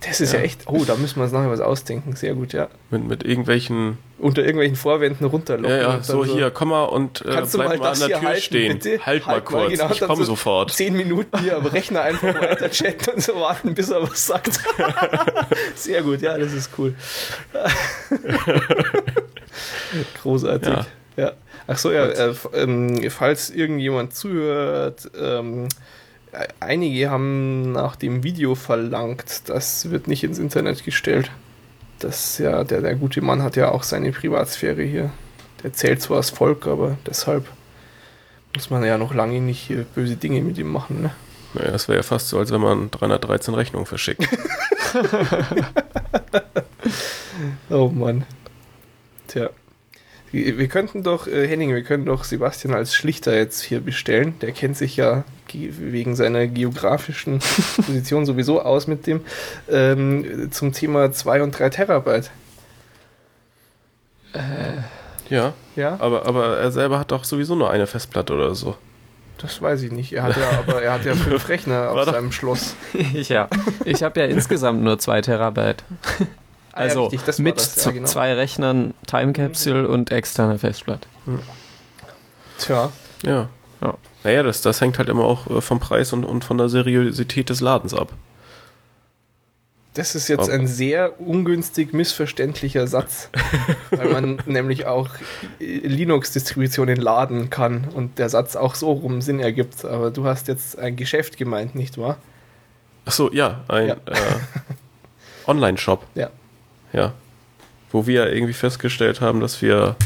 Das 0.00 0.20
ist 0.20 0.32
ja. 0.32 0.38
Ja. 0.40 0.44
echt. 0.44 0.64
Oh, 0.66 0.84
da 0.84 0.94
müssen 0.96 1.16
wir 1.16 1.24
uns 1.24 1.32
nachher 1.32 1.50
was 1.50 1.60
ausdenken. 1.60 2.14
Sehr 2.16 2.34
gut, 2.34 2.52
ja. 2.52 2.68
Mit, 2.90 3.04
mit 3.08 3.24
irgendwelchen. 3.24 3.98
Unter 4.18 4.42
irgendwelchen 4.42 4.76
Vorwänden 4.76 5.26
runterlocken. 5.26 5.70
Ja, 5.70 5.82
ja, 5.82 5.92
dann 5.92 6.02
so 6.02 6.24
hier, 6.24 6.50
komm 6.50 6.70
mal 6.70 6.84
und 6.84 7.20
äh, 7.22 7.30
Kannst 7.32 7.54
du 7.54 7.58
bleib 7.58 7.70
mal 7.70 7.78
mal 7.78 7.92
an 7.92 7.98
der 7.98 8.06
hier 8.08 8.18
Tür 8.18 8.28
halten, 8.28 8.42
stehen. 8.42 8.72
bitte? 8.78 9.06
Halt 9.06 9.26
mal 9.26 9.34
Halt 9.34 9.50
mal, 9.50 9.58
kurz, 9.60 9.72
genau, 9.72 9.90
ich 9.90 10.00
komme 10.00 10.16
so 10.16 10.24
sofort. 10.24 10.72
Zehn 10.72 10.96
Minuten 10.96 11.38
hier 11.40 11.56
am 11.56 11.66
Rechner 11.66 12.02
einfach 12.02 12.34
weiter 12.34 12.70
chatten 12.70 13.10
und 13.10 13.22
so 13.22 13.34
warten, 13.36 13.74
bis 13.74 13.90
er 13.90 14.02
was 14.02 14.26
sagt. 14.26 14.58
Sehr 15.74 16.02
gut, 16.02 16.22
ja, 16.22 16.38
das 16.38 16.52
ist 16.52 16.70
cool. 16.78 16.94
Großartig. 20.22 20.68
Ja. 20.68 20.86
Ja. 21.16 21.32
Ach 21.66 21.78
so, 21.78 21.90
ja, 21.90 22.06
äh, 22.06 22.34
ähm, 22.54 23.10
falls 23.10 23.50
irgendjemand 23.50 24.14
zuhört, 24.14 25.10
ähm, 25.20 25.64
äh, 25.64 25.68
einige 26.60 27.10
haben 27.10 27.72
nach 27.72 27.96
dem 27.96 28.22
Video 28.22 28.54
verlangt, 28.54 29.48
das 29.48 29.90
wird 29.90 30.08
nicht 30.08 30.24
ins 30.24 30.38
Internet 30.38 30.84
gestellt. 30.84 31.30
Das 31.98 32.38
ja, 32.38 32.64
der, 32.64 32.82
der 32.82 32.94
gute 32.94 33.22
Mann 33.22 33.42
hat 33.42 33.56
ja 33.56 33.70
auch 33.70 33.82
seine 33.82 34.12
Privatsphäre 34.12 34.82
hier. 34.82 35.10
Der 35.62 35.72
zählt 35.72 36.02
zwar 36.02 36.18
als 36.18 36.30
Volk, 36.30 36.66
aber 36.66 36.98
deshalb 37.06 37.46
muss 38.54 38.70
man 38.70 38.84
ja 38.84 38.98
noch 38.98 39.14
lange 39.14 39.40
nicht 39.40 39.72
böse 39.94 40.16
Dinge 40.16 40.42
mit 40.42 40.58
ihm 40.58 40.70
machen. 40.70 41.02
Ne? 41.02 41.10
Naja, 41.54 41.70
das 41.70 41.88
wäre 41.88 41.98
ja 41.98 42.02
fast 42.02 42.28
so, 42.28 42.38
als 42.38 42.52
wenn 42.52 42.60
man 42.60 42.90
313 42.90 43.54
Rechnungen 43.54 43.86
verschickt. 43.86 44.28
Oh 47.70 47.88
Mann. 47.88 48.24
Tja. 49.26 49.50
Wir 50.32 50.68
könnten 50.68 51.02
doch, 51.02 51.26
äh, 51.28 51.46
Henning, 51.48 51.72
wir 51.74 51.82
können 51.82 52.04
doch 52.04 52.24
Sebastian 52.24 52.74
als 52.74 52.94
Schlichter 52.94 53.34
jetzt 53.34 53.62
hier 53.62 53.80
bestellen. 53.80 54.34
Der 54.40 54.52
kennt 54.52 54.76
sich 54.76 54.96
ja 54.96 55.24
ge- 55.48 55.72
wegen 55.78 56.14
seiner 56.16 56.46
geografischen 56.46 57.38
Position 57.76 58.26
sowieso 58.26 58.60
aus 58.60 58.86
mit 58.86 59.06
dem 59.06 59.20
ähm, 59.70 60.48
zum 60.50 60.72
Thema 60.72 61.12
2 61.12 61.42
und 61.42 61.52
3 61.58 61.70
Terabyte. 61.70 62.30
Ja, 65.30 65.54
Ja, 65.76 65.96
aber, 66.00 66.26
aber 66.26 66.58
er 66.58 66.70
selber 66.70 66.98
hat 66.98 67.10
doch 67.10 67.24
sowieso 67.24 67.54
nur 67.54 67.70
eine 67.70 67.86
Festplatte 67.86 68.34
oder 68.34 68.54
so. 68.54 68.76
das 69.38 69.62
weiß 69.62 69.82
ich 69.82 69.92
nicht. 69.92 70.12
Er 70.12 70.24
hat 70.24 70.36
ja, 70.36 70.50
aber 70.58 70.82
er 70.82 70.92
hat 70.92 71.04
ja 71.06 71.14
fünf 71.14 71.48
Rechner 71.48 71.90
auf 71.90 72.04
seinem 72.04 72.32
Schloss. 72.32 72.74
Ich 73.14 73.28
ja. 73.30 73.48
Ich 73.84 74.02
habe 74.02 74.20
ja 74.20 74.26
insgesamt 74.26 74.82
nur 74.82 74.98
zwei 74.98 75.20
Terabyte. 75.22 75.84
Ah, 76.76 76.82
ja, 76.82 76.88
Also 76.88 77.04
richtig, 77.04 77.22
das 77.24 77.38
war 77.38 77.44
mit 77.44 77.56
das, 77.56 77.84
ja, 77.84 77.90
genau. 77.90 78.06
zwei 78.06 78.34
Rechnern, 78.34 78.94
Time 79.06 79.32
Capsule 79.32 79.88
und 79.88 80.12
externer 80.12 80.58
Festplatte. 80.58 81.08
Tja, 82.58 82.92
Ja. 83.22 83.48
Ja. 83.80 83.94
Naja, 84.24 84.42
das, 84.42 84.62
das 84.62 84.80
hängt 84.80 84.98
halt 84.98 85.08
immer 85.08 85.24
auch 85.24 85.46
äh, 85.48 85.60
vom 85.60 85.80
Preis 85.80 86.12
und, 86.12 86.24
und 86.24 86.44
von 86.44 86.58
der 86.58 86.68
Seriosität 86.68 87.48
des 87.50 87.60
Ladens 87.60 87.94
ab. 87.94 88.12
das 89.94 90.14
ist 90.14 90.28
jetzt 90.28 90.50
ein 90.50 90.66
sehr 90.66 91.20
ungünstig 91.20 91.92
missverständlicher 91.94 92.86
Satz, 92.86 93.30
weil 93.90 94.08
man 94.10 94.38
nämlich 94.46 94.86
auch 94.86 95.08
äh, 95.60 95.64
Linux-Distributionen 95.86 96.96
laden 96.96 97.48
kann 97.50 97.86
und 97.94 98.18
der 98.18 98.28
Satz 98.28 98.56
auch 98.56 98.74
so 98.74 98.92
rum 98.92 99.22
Sinn 99.22 99.40
ergibt. 99.40 99.84
Aber 99.84 100.10
du 100.10 100.26
hast 100.26 100.48
jetzt 100.48 100.78
ein 100.78 100.96
Geschäft 100.96 101.36
gemeint, 101.38 101.74
nicht 101.74 101.96
wahr? 101.96 102.18
Ach 103.06 103.12
so, 103.12 103.30
ja, 103.32 103.64
ein 103.68 103.88
Ja. 103.88 103.94
Äh, 104.06 104.16
Online-Shop. 105.46 106.04
Ja. 106.14 106.30
Ja. 106.96 107.12
Wo 107.92 108.06
wir 108.06 108.32
irgendwie 108.32 108.52
festgestellt 108.52 109.20
haben, 109.20 109.40
dass 109.40 109.62
wir 109.62 109.96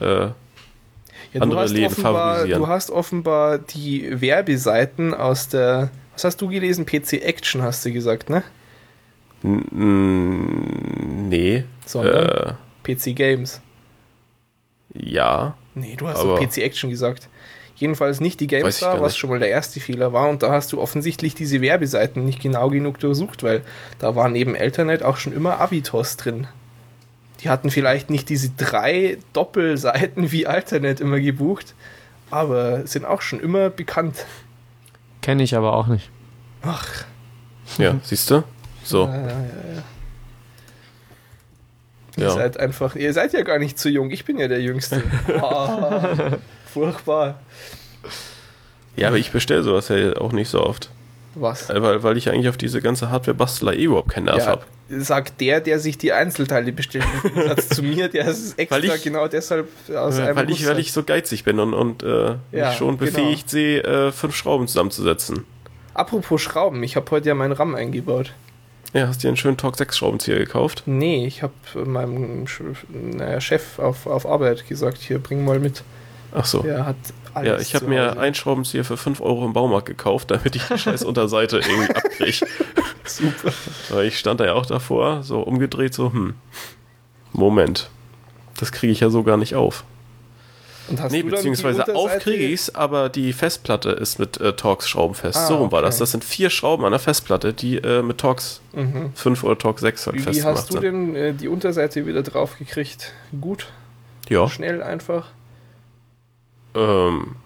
äh, 0.00 0.26
Ja, 0.26 0.32
Andere 1.40 1.66
Läden 1.66 1.86
offenbar, 1.86 2.32
favorisieren. 2.34 2.60
du 2.62 2.68
hast 2.68 2.90
offenbar 2.90 3.58
die 3.58 4.20
Werbeseiten 4.20 5.12
aus 5.14 5.48
der, 5.48 5.90
was 6.14 6.24
hast 6.24 6.40
du 6.40 6.48
gelesen? 6.48 6.86
PC 6.86 7.14
Action 7.24 7.62
hast 7.62 7.84
du 7.84 7.92
gesagt, 7.92 8.30
ne? 8.30 8.42
n- 9.42 11.28
nee. 11.28 11.64
Sondern 11.86 12.28
Äh, 12.28 12.52
PC 12.96 13.14
Games. 13.14 13.60
ja. 14.94 15.54
Nee, 15.74 15.94
du 15.96 16.08
hast 16.08 16.22
doch 16.22 16.40
PC 16.40 16.58
Action 16.58 16.90
gesagt. 16.90 17.28
Jedenfalls 17.78 18.18
nicht 18.20 18.40
die 18.40 18.48
GameStar, 18.48 19.00
was 19.00 19.16
schon 19.16 19.30
mal 19.30 19.38
der 19.38 19.50
erste 19.50 19.78
Fehler 19.78 20.12
war. 20.12 20.28
Und 20.28 20.42
da 20.42 20.50
hast 20.50 20.72
du 20.72 20.80
offensichtlich 20.80 21.34
diese 21.36 21.60
Werbeseiten 21.60 22.24
nicht 22.24 22.40
genau 22.42 22.70
genug 22.70 22.98
durchsucht, 22.98 23.42
weil 23.44 23.62
da 24.00 24.16
war 24.16 24.28
neben 24.28 24.56
Elternet 24.56 25.02
auch 25.04 25.16
schon 25.16 25.32
immer 25.32 25.60
Abitos 25.60 26.16
drin. 26.16 26.48
Die 27.40 27.48
hatten 27.50 27.70
vielleicht 27.70 28.10
nicht 28.10 28.28
diese 28.30 28.50
drei 28.50 29.18
Doppelseiten 29.32 30.32
wie 30.32 30.48
Alternet 30.48 31.00
immer 31.00 31.20
gebucht, 31.20 31.76
aber 32.32 32.84
sind 32.84 33.04
auch 33.04 33.22
schon 33.22 33.38
immer 33.38 33.70
bekannt. 33.70 34.26
Kenne 35.22 35.44
ich 35.44 35.54
aber 35.56 35.74
auch 35.74 35.86
nicht. 35.86 36.10
Ach, 36.62 37.04
Ja, 37.78 37.94
siehst 38.02 38.28
du? 38.32 38.42
So. 38.82 39.04
Ja, 39.06 39.14
ja, 39.14 39.28
ja. 39.28 39.82
Ihr 42.16 42.24
Ja. 42.24 42.30
seid 42.30 42.58
einfach, 42.58 42.96
ihr 42.96 43.12
seid 43.12 43.32
ja 43.34 43.42
gar 43.42 43.60
nicht 43.60 43.78
zu 43.78 43.88
jung, 43.88 44.10
ich 44.10 44.24
bin 44.24 44.38
ja 44.38 44.48
der 44.48 44.60
Jüngste. 44.60 45.02
Ah, 45.40 46.38
furchtbar. 46.72 47.40
Ja, 48.96 49.08
aber 49.08 49.16
ich 49.18 49.30
bestelle 49.30 49.62
sowas 49.62 49.88
ja 49.88 50.16
auch 50.16 50.32
nicht 50.32 50.48
so 50.48 50.60
oft. 50.62 50.90
Was? 51.34 51.70
Äh, 51.70 51.80
Weil, 51.82 52.02
weil 52.02 52.16
ich 52.16 52.28
eigentlich 52.30 52.48
auf 52.48 52.56
diese 52.56 52.80
ganze 52.82 53.10
Hardware-Bastelei 53.10 53.74
eh 53.74 53.84
überhaupt 53.84 54.08
keinen 54.10 54.24
Nerv 54.24 54.38
Ja, 54.38 54.46
habe. 54.46 54.64
sagt 54.88 55.40
der, 55.40 55.60
der 55.60 55.78
sich 55.78 55.96
die 55.98 56.12
Einzelteile 56.12 56.72
bestellt. 56.72 57.04
Im 57.22 57.34
Gegensatz 57.34 57.68
zu 57.68 57.82
mir, 57.82 58.08
der 58.08 58.26
ist 58.26 58.58
extra 58.58 58.76
Weil 58.76 58.84
ich- 58.86 59.02
genau 59.04 59.28
deshalb 59.28 59.68
aus 59.94 60.18
einem 60.18 60.34
Weil 60.34 60.50
ich, 60.50 60.66
weil 60.66 60.78
ich 60.80 60.92
so 60.92 61.04
geizig 61.04 61.44
bin 61.44 61.60
und, 61.60 61.74
und 61.74 62.02
äh, 62.02 62.36
Ja, 62.50 62.68
mich 62.70 62.76
schon 62.78 62.98
genau. 62.98 63.10
befähigt 63.12 63.50
sehe, 63.50 63.82
äh, 63.84 64.10
fünf 64.10 64.34
Schrauben 64.34 64.66
zusammenzusetzen. 64.66 65.44
Apropos 65.94 66.40
Schrauben, 66.42 66.82
ich 66.82 66.96
habe 66.96 67.08
heute 67.12 67.28
ja 67.28 67.34
meinen 67.34 67.52
RAM 67.52 67.74
eingebaut. 67.76 68.32
Ja, 68.94 69.06
hast 69.06 69.22
dir 69.22 69.28
einen 69.28 69.36
schönen 69.36 69.58
Torx 69.58 69.78
6 69.78 69.98
Schraubenzieher 69.98 70.38
gekauft? 70.38 70.84
Nee, 70.86 71.26
ich 71.26 71.42
habe 71.42 71.52
meinem 71.84 72.46
naja, 72.90 73.40
Chef 73.40 73.78
auf, 73.78 74.06
auf 74.06 74.26
Arbeit 74.26 74.66
gesagt, 74.66 74.98
hier, 74.98 75.18
bring 75.18 75.44
mal 75.44 75.60
mit. 75.60 75.82
Ach 76.40 76.44
so. 76.46 76.60
Der 76.62 76.86
hat 76.86 76.96
alles 77.34 77.48
Ja, 77.48 77.58
ich 77.58 77.74
habe 77.74 77.86
mir 77.86 78.10
Hause. 78.10 78.20
einen 78.20 78.34
Schraubenzieher 78.34 78.84
für 78.84 78.96
5 78.96 79.20
Euro 79.20 79.44
im 79.44 79.52
Baumarkt 79.52 79.86
gekauft, 79.86 80.30
damit 80.30 80.54
ich 80.56 80.62
die 80.66 80.78
scheiß 80.78 81.04
Unterseite 81.04 81.58
irgendwie 81.58 81.94
abkriege. 81.94 82.46
Super. 83.04 83.52
Weil 83.90 84.06
ich 84.06 84.18
stand 84.18 84.40
da 84.40 84.44
ja 84.46 84.54
auch 84.54 84.66
davor, 84.66 85.22
so 85.22 85.40
umgedreht, 85.40 85.94
so, 85.94 86.12
hm, 86.12 86.34
Moment, 87.32 87.90
das 88.58 88.72
kriege 88.72 88.92
ich 88.92 89.00
ja 89.00 89.10
so 89.10 89.22
gar 89.22 89.36
nicht 89.36 89.54
auf. 89.54 89.84
Und 90.88 91.02
hast 91.02 91.12
nee, 91.12 91.22
beziehungsweise 91.22 91.82
auf 91.94 92.04
Unterseite- 92.04 92.18
kriege 92.22 92.44
ich's, 92.46 92.74
aber 92.74 93.10
die 93.10 93.34
Festplatte 93.34 93.90
ist 93.90 94.18
mit 94.18 94.40
äh, 94.40 94.54
Torx 94.54 94.88
Schrauben 94.88 95.14
fest. 95.14 95.36
Ah, 95.38 95.46
so 95.46 95.56
rum 95.56 95.70
war 95.70 95.80
okay. 95.80 95.88
das. 95.88 95.98
Das 95.98 96.12
sind 96.12 96.24
vier 96.24 96.48
Schrauben 96.48 96.82
an 96.86 96.92
der 96.92 96.98
Festplatte, 96.98 97.52
die 97.52 97.76
äh, 97.76 98.00
mit 98.02 98.18
Torx 98.18 98.62
Mhm. 98.72 99.12
5 99.14 99.44
oder 99.44 99.58
Torx 99.58 99.82
6 99.82 100.06
halt 100.06 100.16
Wie, 100.16 100.20
wie 100.20 100.22
festgemacht 100.24 100.56
hast 100.56 100.68
du 100.70 100.72
sind. 100.74 100.82
denn 100.82 101.14
äh, 101.16 101.34
die 101.34 101.48
Unterseite 101.48 102.06
wieder 102.06 102.22
drauf 102.22 102.56
gekriegt? 102.58 103.12
Gut, 103.38 103.66
Ja. 104.30 104.48
schnell, 104.48 104.82
einfach. 104.82 105.28
Ähm, 106.74 107.36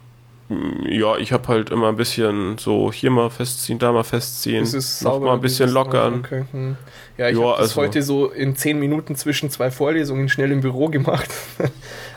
ja, 0.86 1.16
ich 1.16 1.32
habe 1.32 1.49
halt 1.49 1.70
immer 1.70 1.89
ein 1.89 1.97
bisschen 1.97 2.59
so 2.59 2.93
hier 2.93 3.11
mal 3.11 3.31
festziehen, 3.31 3.78
da 3.78 3.93
mal 3.93 4.05
festziehen, 4.05 4.66
noch 5.03 5.20
mal 5.20 5.35
ein 5.35 5.40
bisschen 5.40 5.70
lockern. 5.70 6.20
Okay. 6.24 6.44
hm. 6.51 6.77
Ja, 7.16 7.28
ich 7.28 7.36
Ja, 7.39 7.43
habe 7.44 7.53
das 7.53 7.70
also- 7.70 7.81
heute 7.81 8.03
so 8.03 8.27
in 8.28 8.57
zehn 8.57 8.78
Minuten 8.78 9.16
zwischen 9.16 9.51
zwei 9.51 9.70
Vorlesungen 9.70 10.28
schnell 10.28 10.53
im 10.53 10.61
Büro 10.61 10.89
gemacht. 10.89 11.31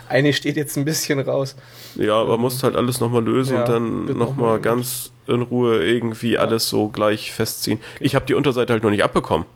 Eine 0.08 0.32
steht 0.32 0.56
jetzt 0.56 0.76
ein 0.76 0.84
bisschen 0.84 1.18
raus. 1.18 1.56
Ja, 1.96 2.14
aber 2.20 2.38
musst 2.38 2.62
halt 2.62 2.76
alles 2.76 3.00
nochmal 3.00 3.24
lösen 3.24 3.54
Ja, 3.54 3.60
und 3.64 3.68
dann 3.68 4.04
nochmal 4.06 4.16
noch 4.26 4.36
mal 4.36 4.60
ganz 4.60 5.10
in 5.26 5.42
Ruhe 5.42 5.82
irgendwie 5.84 6.38
alles 6.38 6.68
so 6.68 6.88
gleich 6.88 7.32
festziehen. 7.32 7.80
Ich 8.00 8.14
habe 8.14 8.26
die 8.26 8.34
Unterseite 8.34 8.72
halt 8.72 8.82
noch 8.84 8.90
nicht 8.90 9.02
abbekommen. 9.02 9.46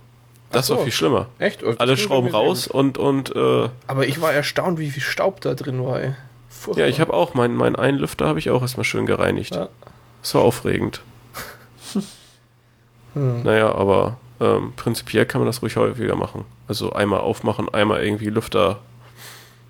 Das 0.50 0.66
so. 0.66 0.76
war 0.76 0.82
viel 0.82 0.92
schlimmer. 0.92 1.28
Echt? 1.38 1.62
Oh, 1.62 1.70
das 1.70 1.78
Alle 1.78 1.96
Schrauben 1.96 2.28
raus 2.30 2.66
und, 2.66 2.98
und 2.98 3.34
äh. 3.36 3.68
Aber 3.86 4.06
ich 4.06 4.20
war 4.20 4.32
erstaunt, 4.32 4.80
wie 4.80 4.90
viel 4.90 5.02
Staub 5.02 5.40
da 5.40 5.54
drin 5.54 5.84
war. 5.84 6.02
Ey. 6.02 6.14
Furchtbar. 6.60 6.84
ja, 6.84 6.90
ich 6.90 7.00
habe 7.00 7.14
auch 7.14 7.32
meinen 7.32 7.56
meinen 7.56 7.74
einen 7.74 7.96
Lüfter 7.96 8.26
habe 8.28 8.38
ich 8.38 8.50
auch 8.50 8.60
erstmal 8.60 8.84
schön 8.84 9.06
gereinigt. 9.06 9.54
Ja. 9.54 9.70
Das 10.20 10.34
war 10.34 10.42
aufregend. 10.42 11.00
Hm. 13.14 13.42
Naja, 13.42 13.74
aber 13.74 14.18
ähm, 14.40 14.72
prinzipiell 14.76 15.26
kann 15.26 15.40
man 15.40 15.46
das 15.46 15.62
ruhig 15.62 15.74
häufiger 15.76 16.14
machen. 16.14 16.44
Also 16.68 16.92
einmal 16.92 17.18
aufmachen, 17.18 17.68
einmal 17.74 18.04
irgendwie 18.04 18.28
Lüfter 18.28 18.78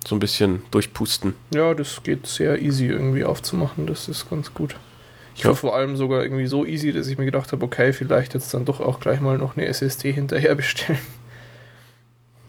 so 0.05 0.15
ein 0.15 0.19
bisschen 0.19 0.61
durchpusten. 0.69 1.33
Ja, 1.51 1.73
das 1.73 2.03
geht 2.03 2.27
sehr 2.27 2.61
easy 2.61 2.85
irgendwie 2.85 3.23
aufzumachen. 3.25 3.87
Das 3.87 4.07
ist 4.07 4.29
ganz 4.29 4.53
gut. 4.53 4.75
Ich 5.35 5.41
Ja. 5.41 5.49
war 5.49 5.55
vor 5.55 5.75
allem 5.75 5.97
sogar 5.97 6.21
irgendwie 6.21 6.45
so 6.45 6.65
easy, 6.67 6.91
dass 6.93 7.07
ich 7.07 7.17
mir 7.17 7.25
gedacht 7.25 7.51
habe, 7.51 7.65
okay, 7.65 7.93
vielleicht 7.93 8.35
jetzt 8.35 8.53
dann 8.53 8.65
doch 8.65 8.79
auch 8.79 8.99
gleich 8.99 9.21
mal 9.21 9.39
noch 9.39 9.57
eine 9.57 9.65
SSD 9.65 10.11
hinterher 10.11 10.53
bestellen. 10.53 10.99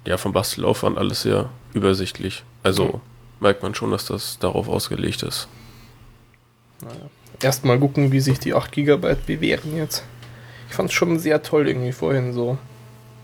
Ja, 0.07 0.19
vom 0.19 0.35
Bastelaufwand 0.35 0.99
alles 0.99 1.23
sehr 1.23 1.49
übersichtlich. 1.73 2.45
Also. 2.63 3.01
Merkt 3.43 3.63
man 3.63 3.75
schon, 3.75 3.91
dass 3.91 4.07
das 4.07 4.39
darauf 4.39 4.69
ausgelegt 4.69 5.23
ist. 5.23 5.49
Naja. 6.81 6.95
Erstmal 7.43 7.79
gucken, 7.79 8.13
wie 8.13 8.21
sich 8.21 8.39
die 8.39 8.55
8 8.55 8.73
GB 8.73 9.17
bewähren 9.27 9.77
jetzt. 9.77 10.05
Ich 10.69 10.75
fand 10.77 10.89
es 10.91 10.95
schon 10.95 11.19
sehr 11.19 11.43
toll 11.43 11.69
irgendwie 11.69 11.93
vorhin 11.93 12.33
so. 12.33 12.57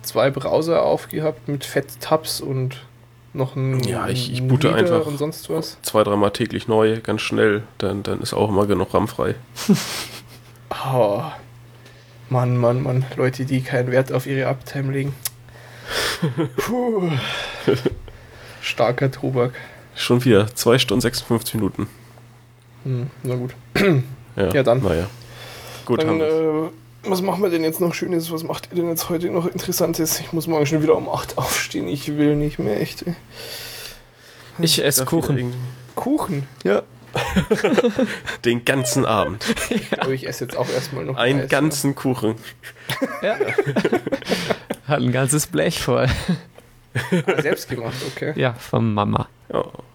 Zwei 0.03 0.31
Browser 0.31 0.83
aufgehabt 0.83 1.49
mit 1.49 1.65
Fett-Tabs 1.65 2.41
und 2.41 2.85
noch 3.33 3.57
ein 3.57 3.81
Ja, 3.85 4.09
ich- 4.09 4.33
ich 4.33 4.43
boote 4.47 4.75
einfach. 4.75 5.07
und 5.07 5.19
sonst 5.19 5.49
was. 5.51 5.79
Zwei, 5.83 6.03
dreimal 6.03 6.31
täglich 6.33 6.67
neu, 6.67 7.01
ganz 7.01 7.21
schnell, 7.23 7.63
dann, 7.79 8.03
dann 8.03 8.21
ist 8.21 8.35
auch 8.35 8.49
immer 8.49 8.67
genug 8.67 8.93
RAM 8.95 9.07
frei. 9.09 9.35
Oh. 10.93 11.23
Mann, 12.31 12.57
Mann, 12.59 12.83
Mann. 12.83 13.05
Leute, 13.17 13.45
die 13.47 13.63
keinen 13.63 13.91
Wert 13.91 14.13
auf 14.13 14.27
ihre 14.27 14.49
Uptime 14.49 14.93
legen. 14.93 15.15
Puh. 16.57 17.11
Starker 18.61 19.11
Tobak. 19.11 19.53
Schon 19.99 20.25
wieder 20.25 20.47
zwei 20.55 20.79
Stunden 20.79 21.01
56 21.01 21.55
Minuten. 21.57 21.89
Hm, 22.85 23.11
na 23.25 23.35
gut. 23.35 23.55
Ja, 24.37 24.55
Ja, 24.55 24.63
dann. 24.63 24.81
Naja. 24.83 25.09
Gut, 25.85 26.01
Dann, 26.03 26.21
äh, 26.21 26.71
was 27.03 27.21
machen 27.23 27.43
wir 27.43 27.51
denn 27.51 27.65
jetzt 27.65 27.81
noch 27.81 27.93
Schönes? 27.95 28.31
Was 28.31 28.45
macht 28.45 28.69
ihr 28.71 28.77
denn 28.77 28.89
jetzt 28.89 29.09
heute 29.09 29.29
noch 29.31 29.47
Interessantes? 29.47 30.21
Ich 30.21 30.33
muss 30.33 30.47
morgen 30.47 30.67
schon 30.67 30.83
wieder 30.83 30.95
um 30.97 31.09
8 31.09 31.37
aufstehen. 31.37 31.89
Ich 31.89 32.07
will 32.17 32.37
nicht 32.37 32.59
mehr 32.61 32.81
echt. 32.81 33.03
ey. 33.07 33.15
Ich 34.61 34.85
esse 34.85 35.05
Dafür 35.05 35.21
Kuchen. 35.21 35.55
Kuchen. 35.97 36.47
Ja. 36.63 36.83
Den 38.45 38.65
ganzen 38.65 39.05
Abend. 39.05 39.45
Aber 39.99 40.11
ich 40.13 40.29
esse 40.29 40.45
jetzt 40.45 40.57
auch 40.57 40.69
erstmal 40.69 41.05
noch 41.07 41.17
Einen 41.17 41.43
Eis, 41.43 41.49
ganzen 41.49 41.95
Kuchen. 41.97 42.37
Ja. 43.23 43.37
Hat 44.87 45.01
ein 45.01 45.11
ganzes 45.11 45.49
Blech 45.49 45.81
voll. 45.83 46.07
Ja. 46.07 47.23
Ah, 47.27 47.43
selbst 47.43 47.69
gemacht, 47.69 47.97
okay. 48.15 48.33
Ja, 48.37 48.55
von 48.55 48.93
Mama. 48.95 49.29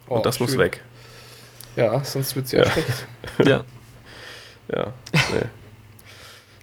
Ja. 0.08 0.14
Und 0.14 0.20
Oh, 0.20 0.22
das 0.24 0.40
muss 0.40 0.52
schön. 0.52 0.60
weg. 0.60 0.82
Ja, 1.76 2.04
sonst 2.04 2.36
wird 2.36 2.46
es 2.46 2.52
ja, 2.52 2.64
Ja. 2.64 2.72
schlecht. 2.72 3.08
Ja. 3.46 3.64
Ja. 4.74 4.94
Nee. 5.14 5.42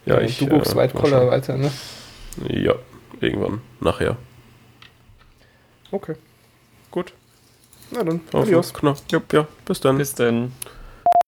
Ja, 0.06 0.20
ich. 0.20 0.38
du 0.38 0.46
guckst 0.46 0.72
äh, 0.72 0.76
White 0.76 0.94
Collar 0.96 1.30
weiter, 1.30 1.56
ne? 1.56 1.70
Ja, 2.48 2.74
irgendwann. 3.20 3.60
Nachher. 3.80 4.16
Okay. 5.90 6.14
Gut. 6.90 7.12
Na 7.90 8.04
dann, 8.04 8.20
Auf 8.32 8.42
adios. 8.46 8.72
Knopf. 8.72 9.02
Ja, 9.10 9.20
ja, 9.32 9.46
bis 9.64 9.80
dann. 9.80 9.98
Bis 9.98 10.14
denn. 10.14 10.52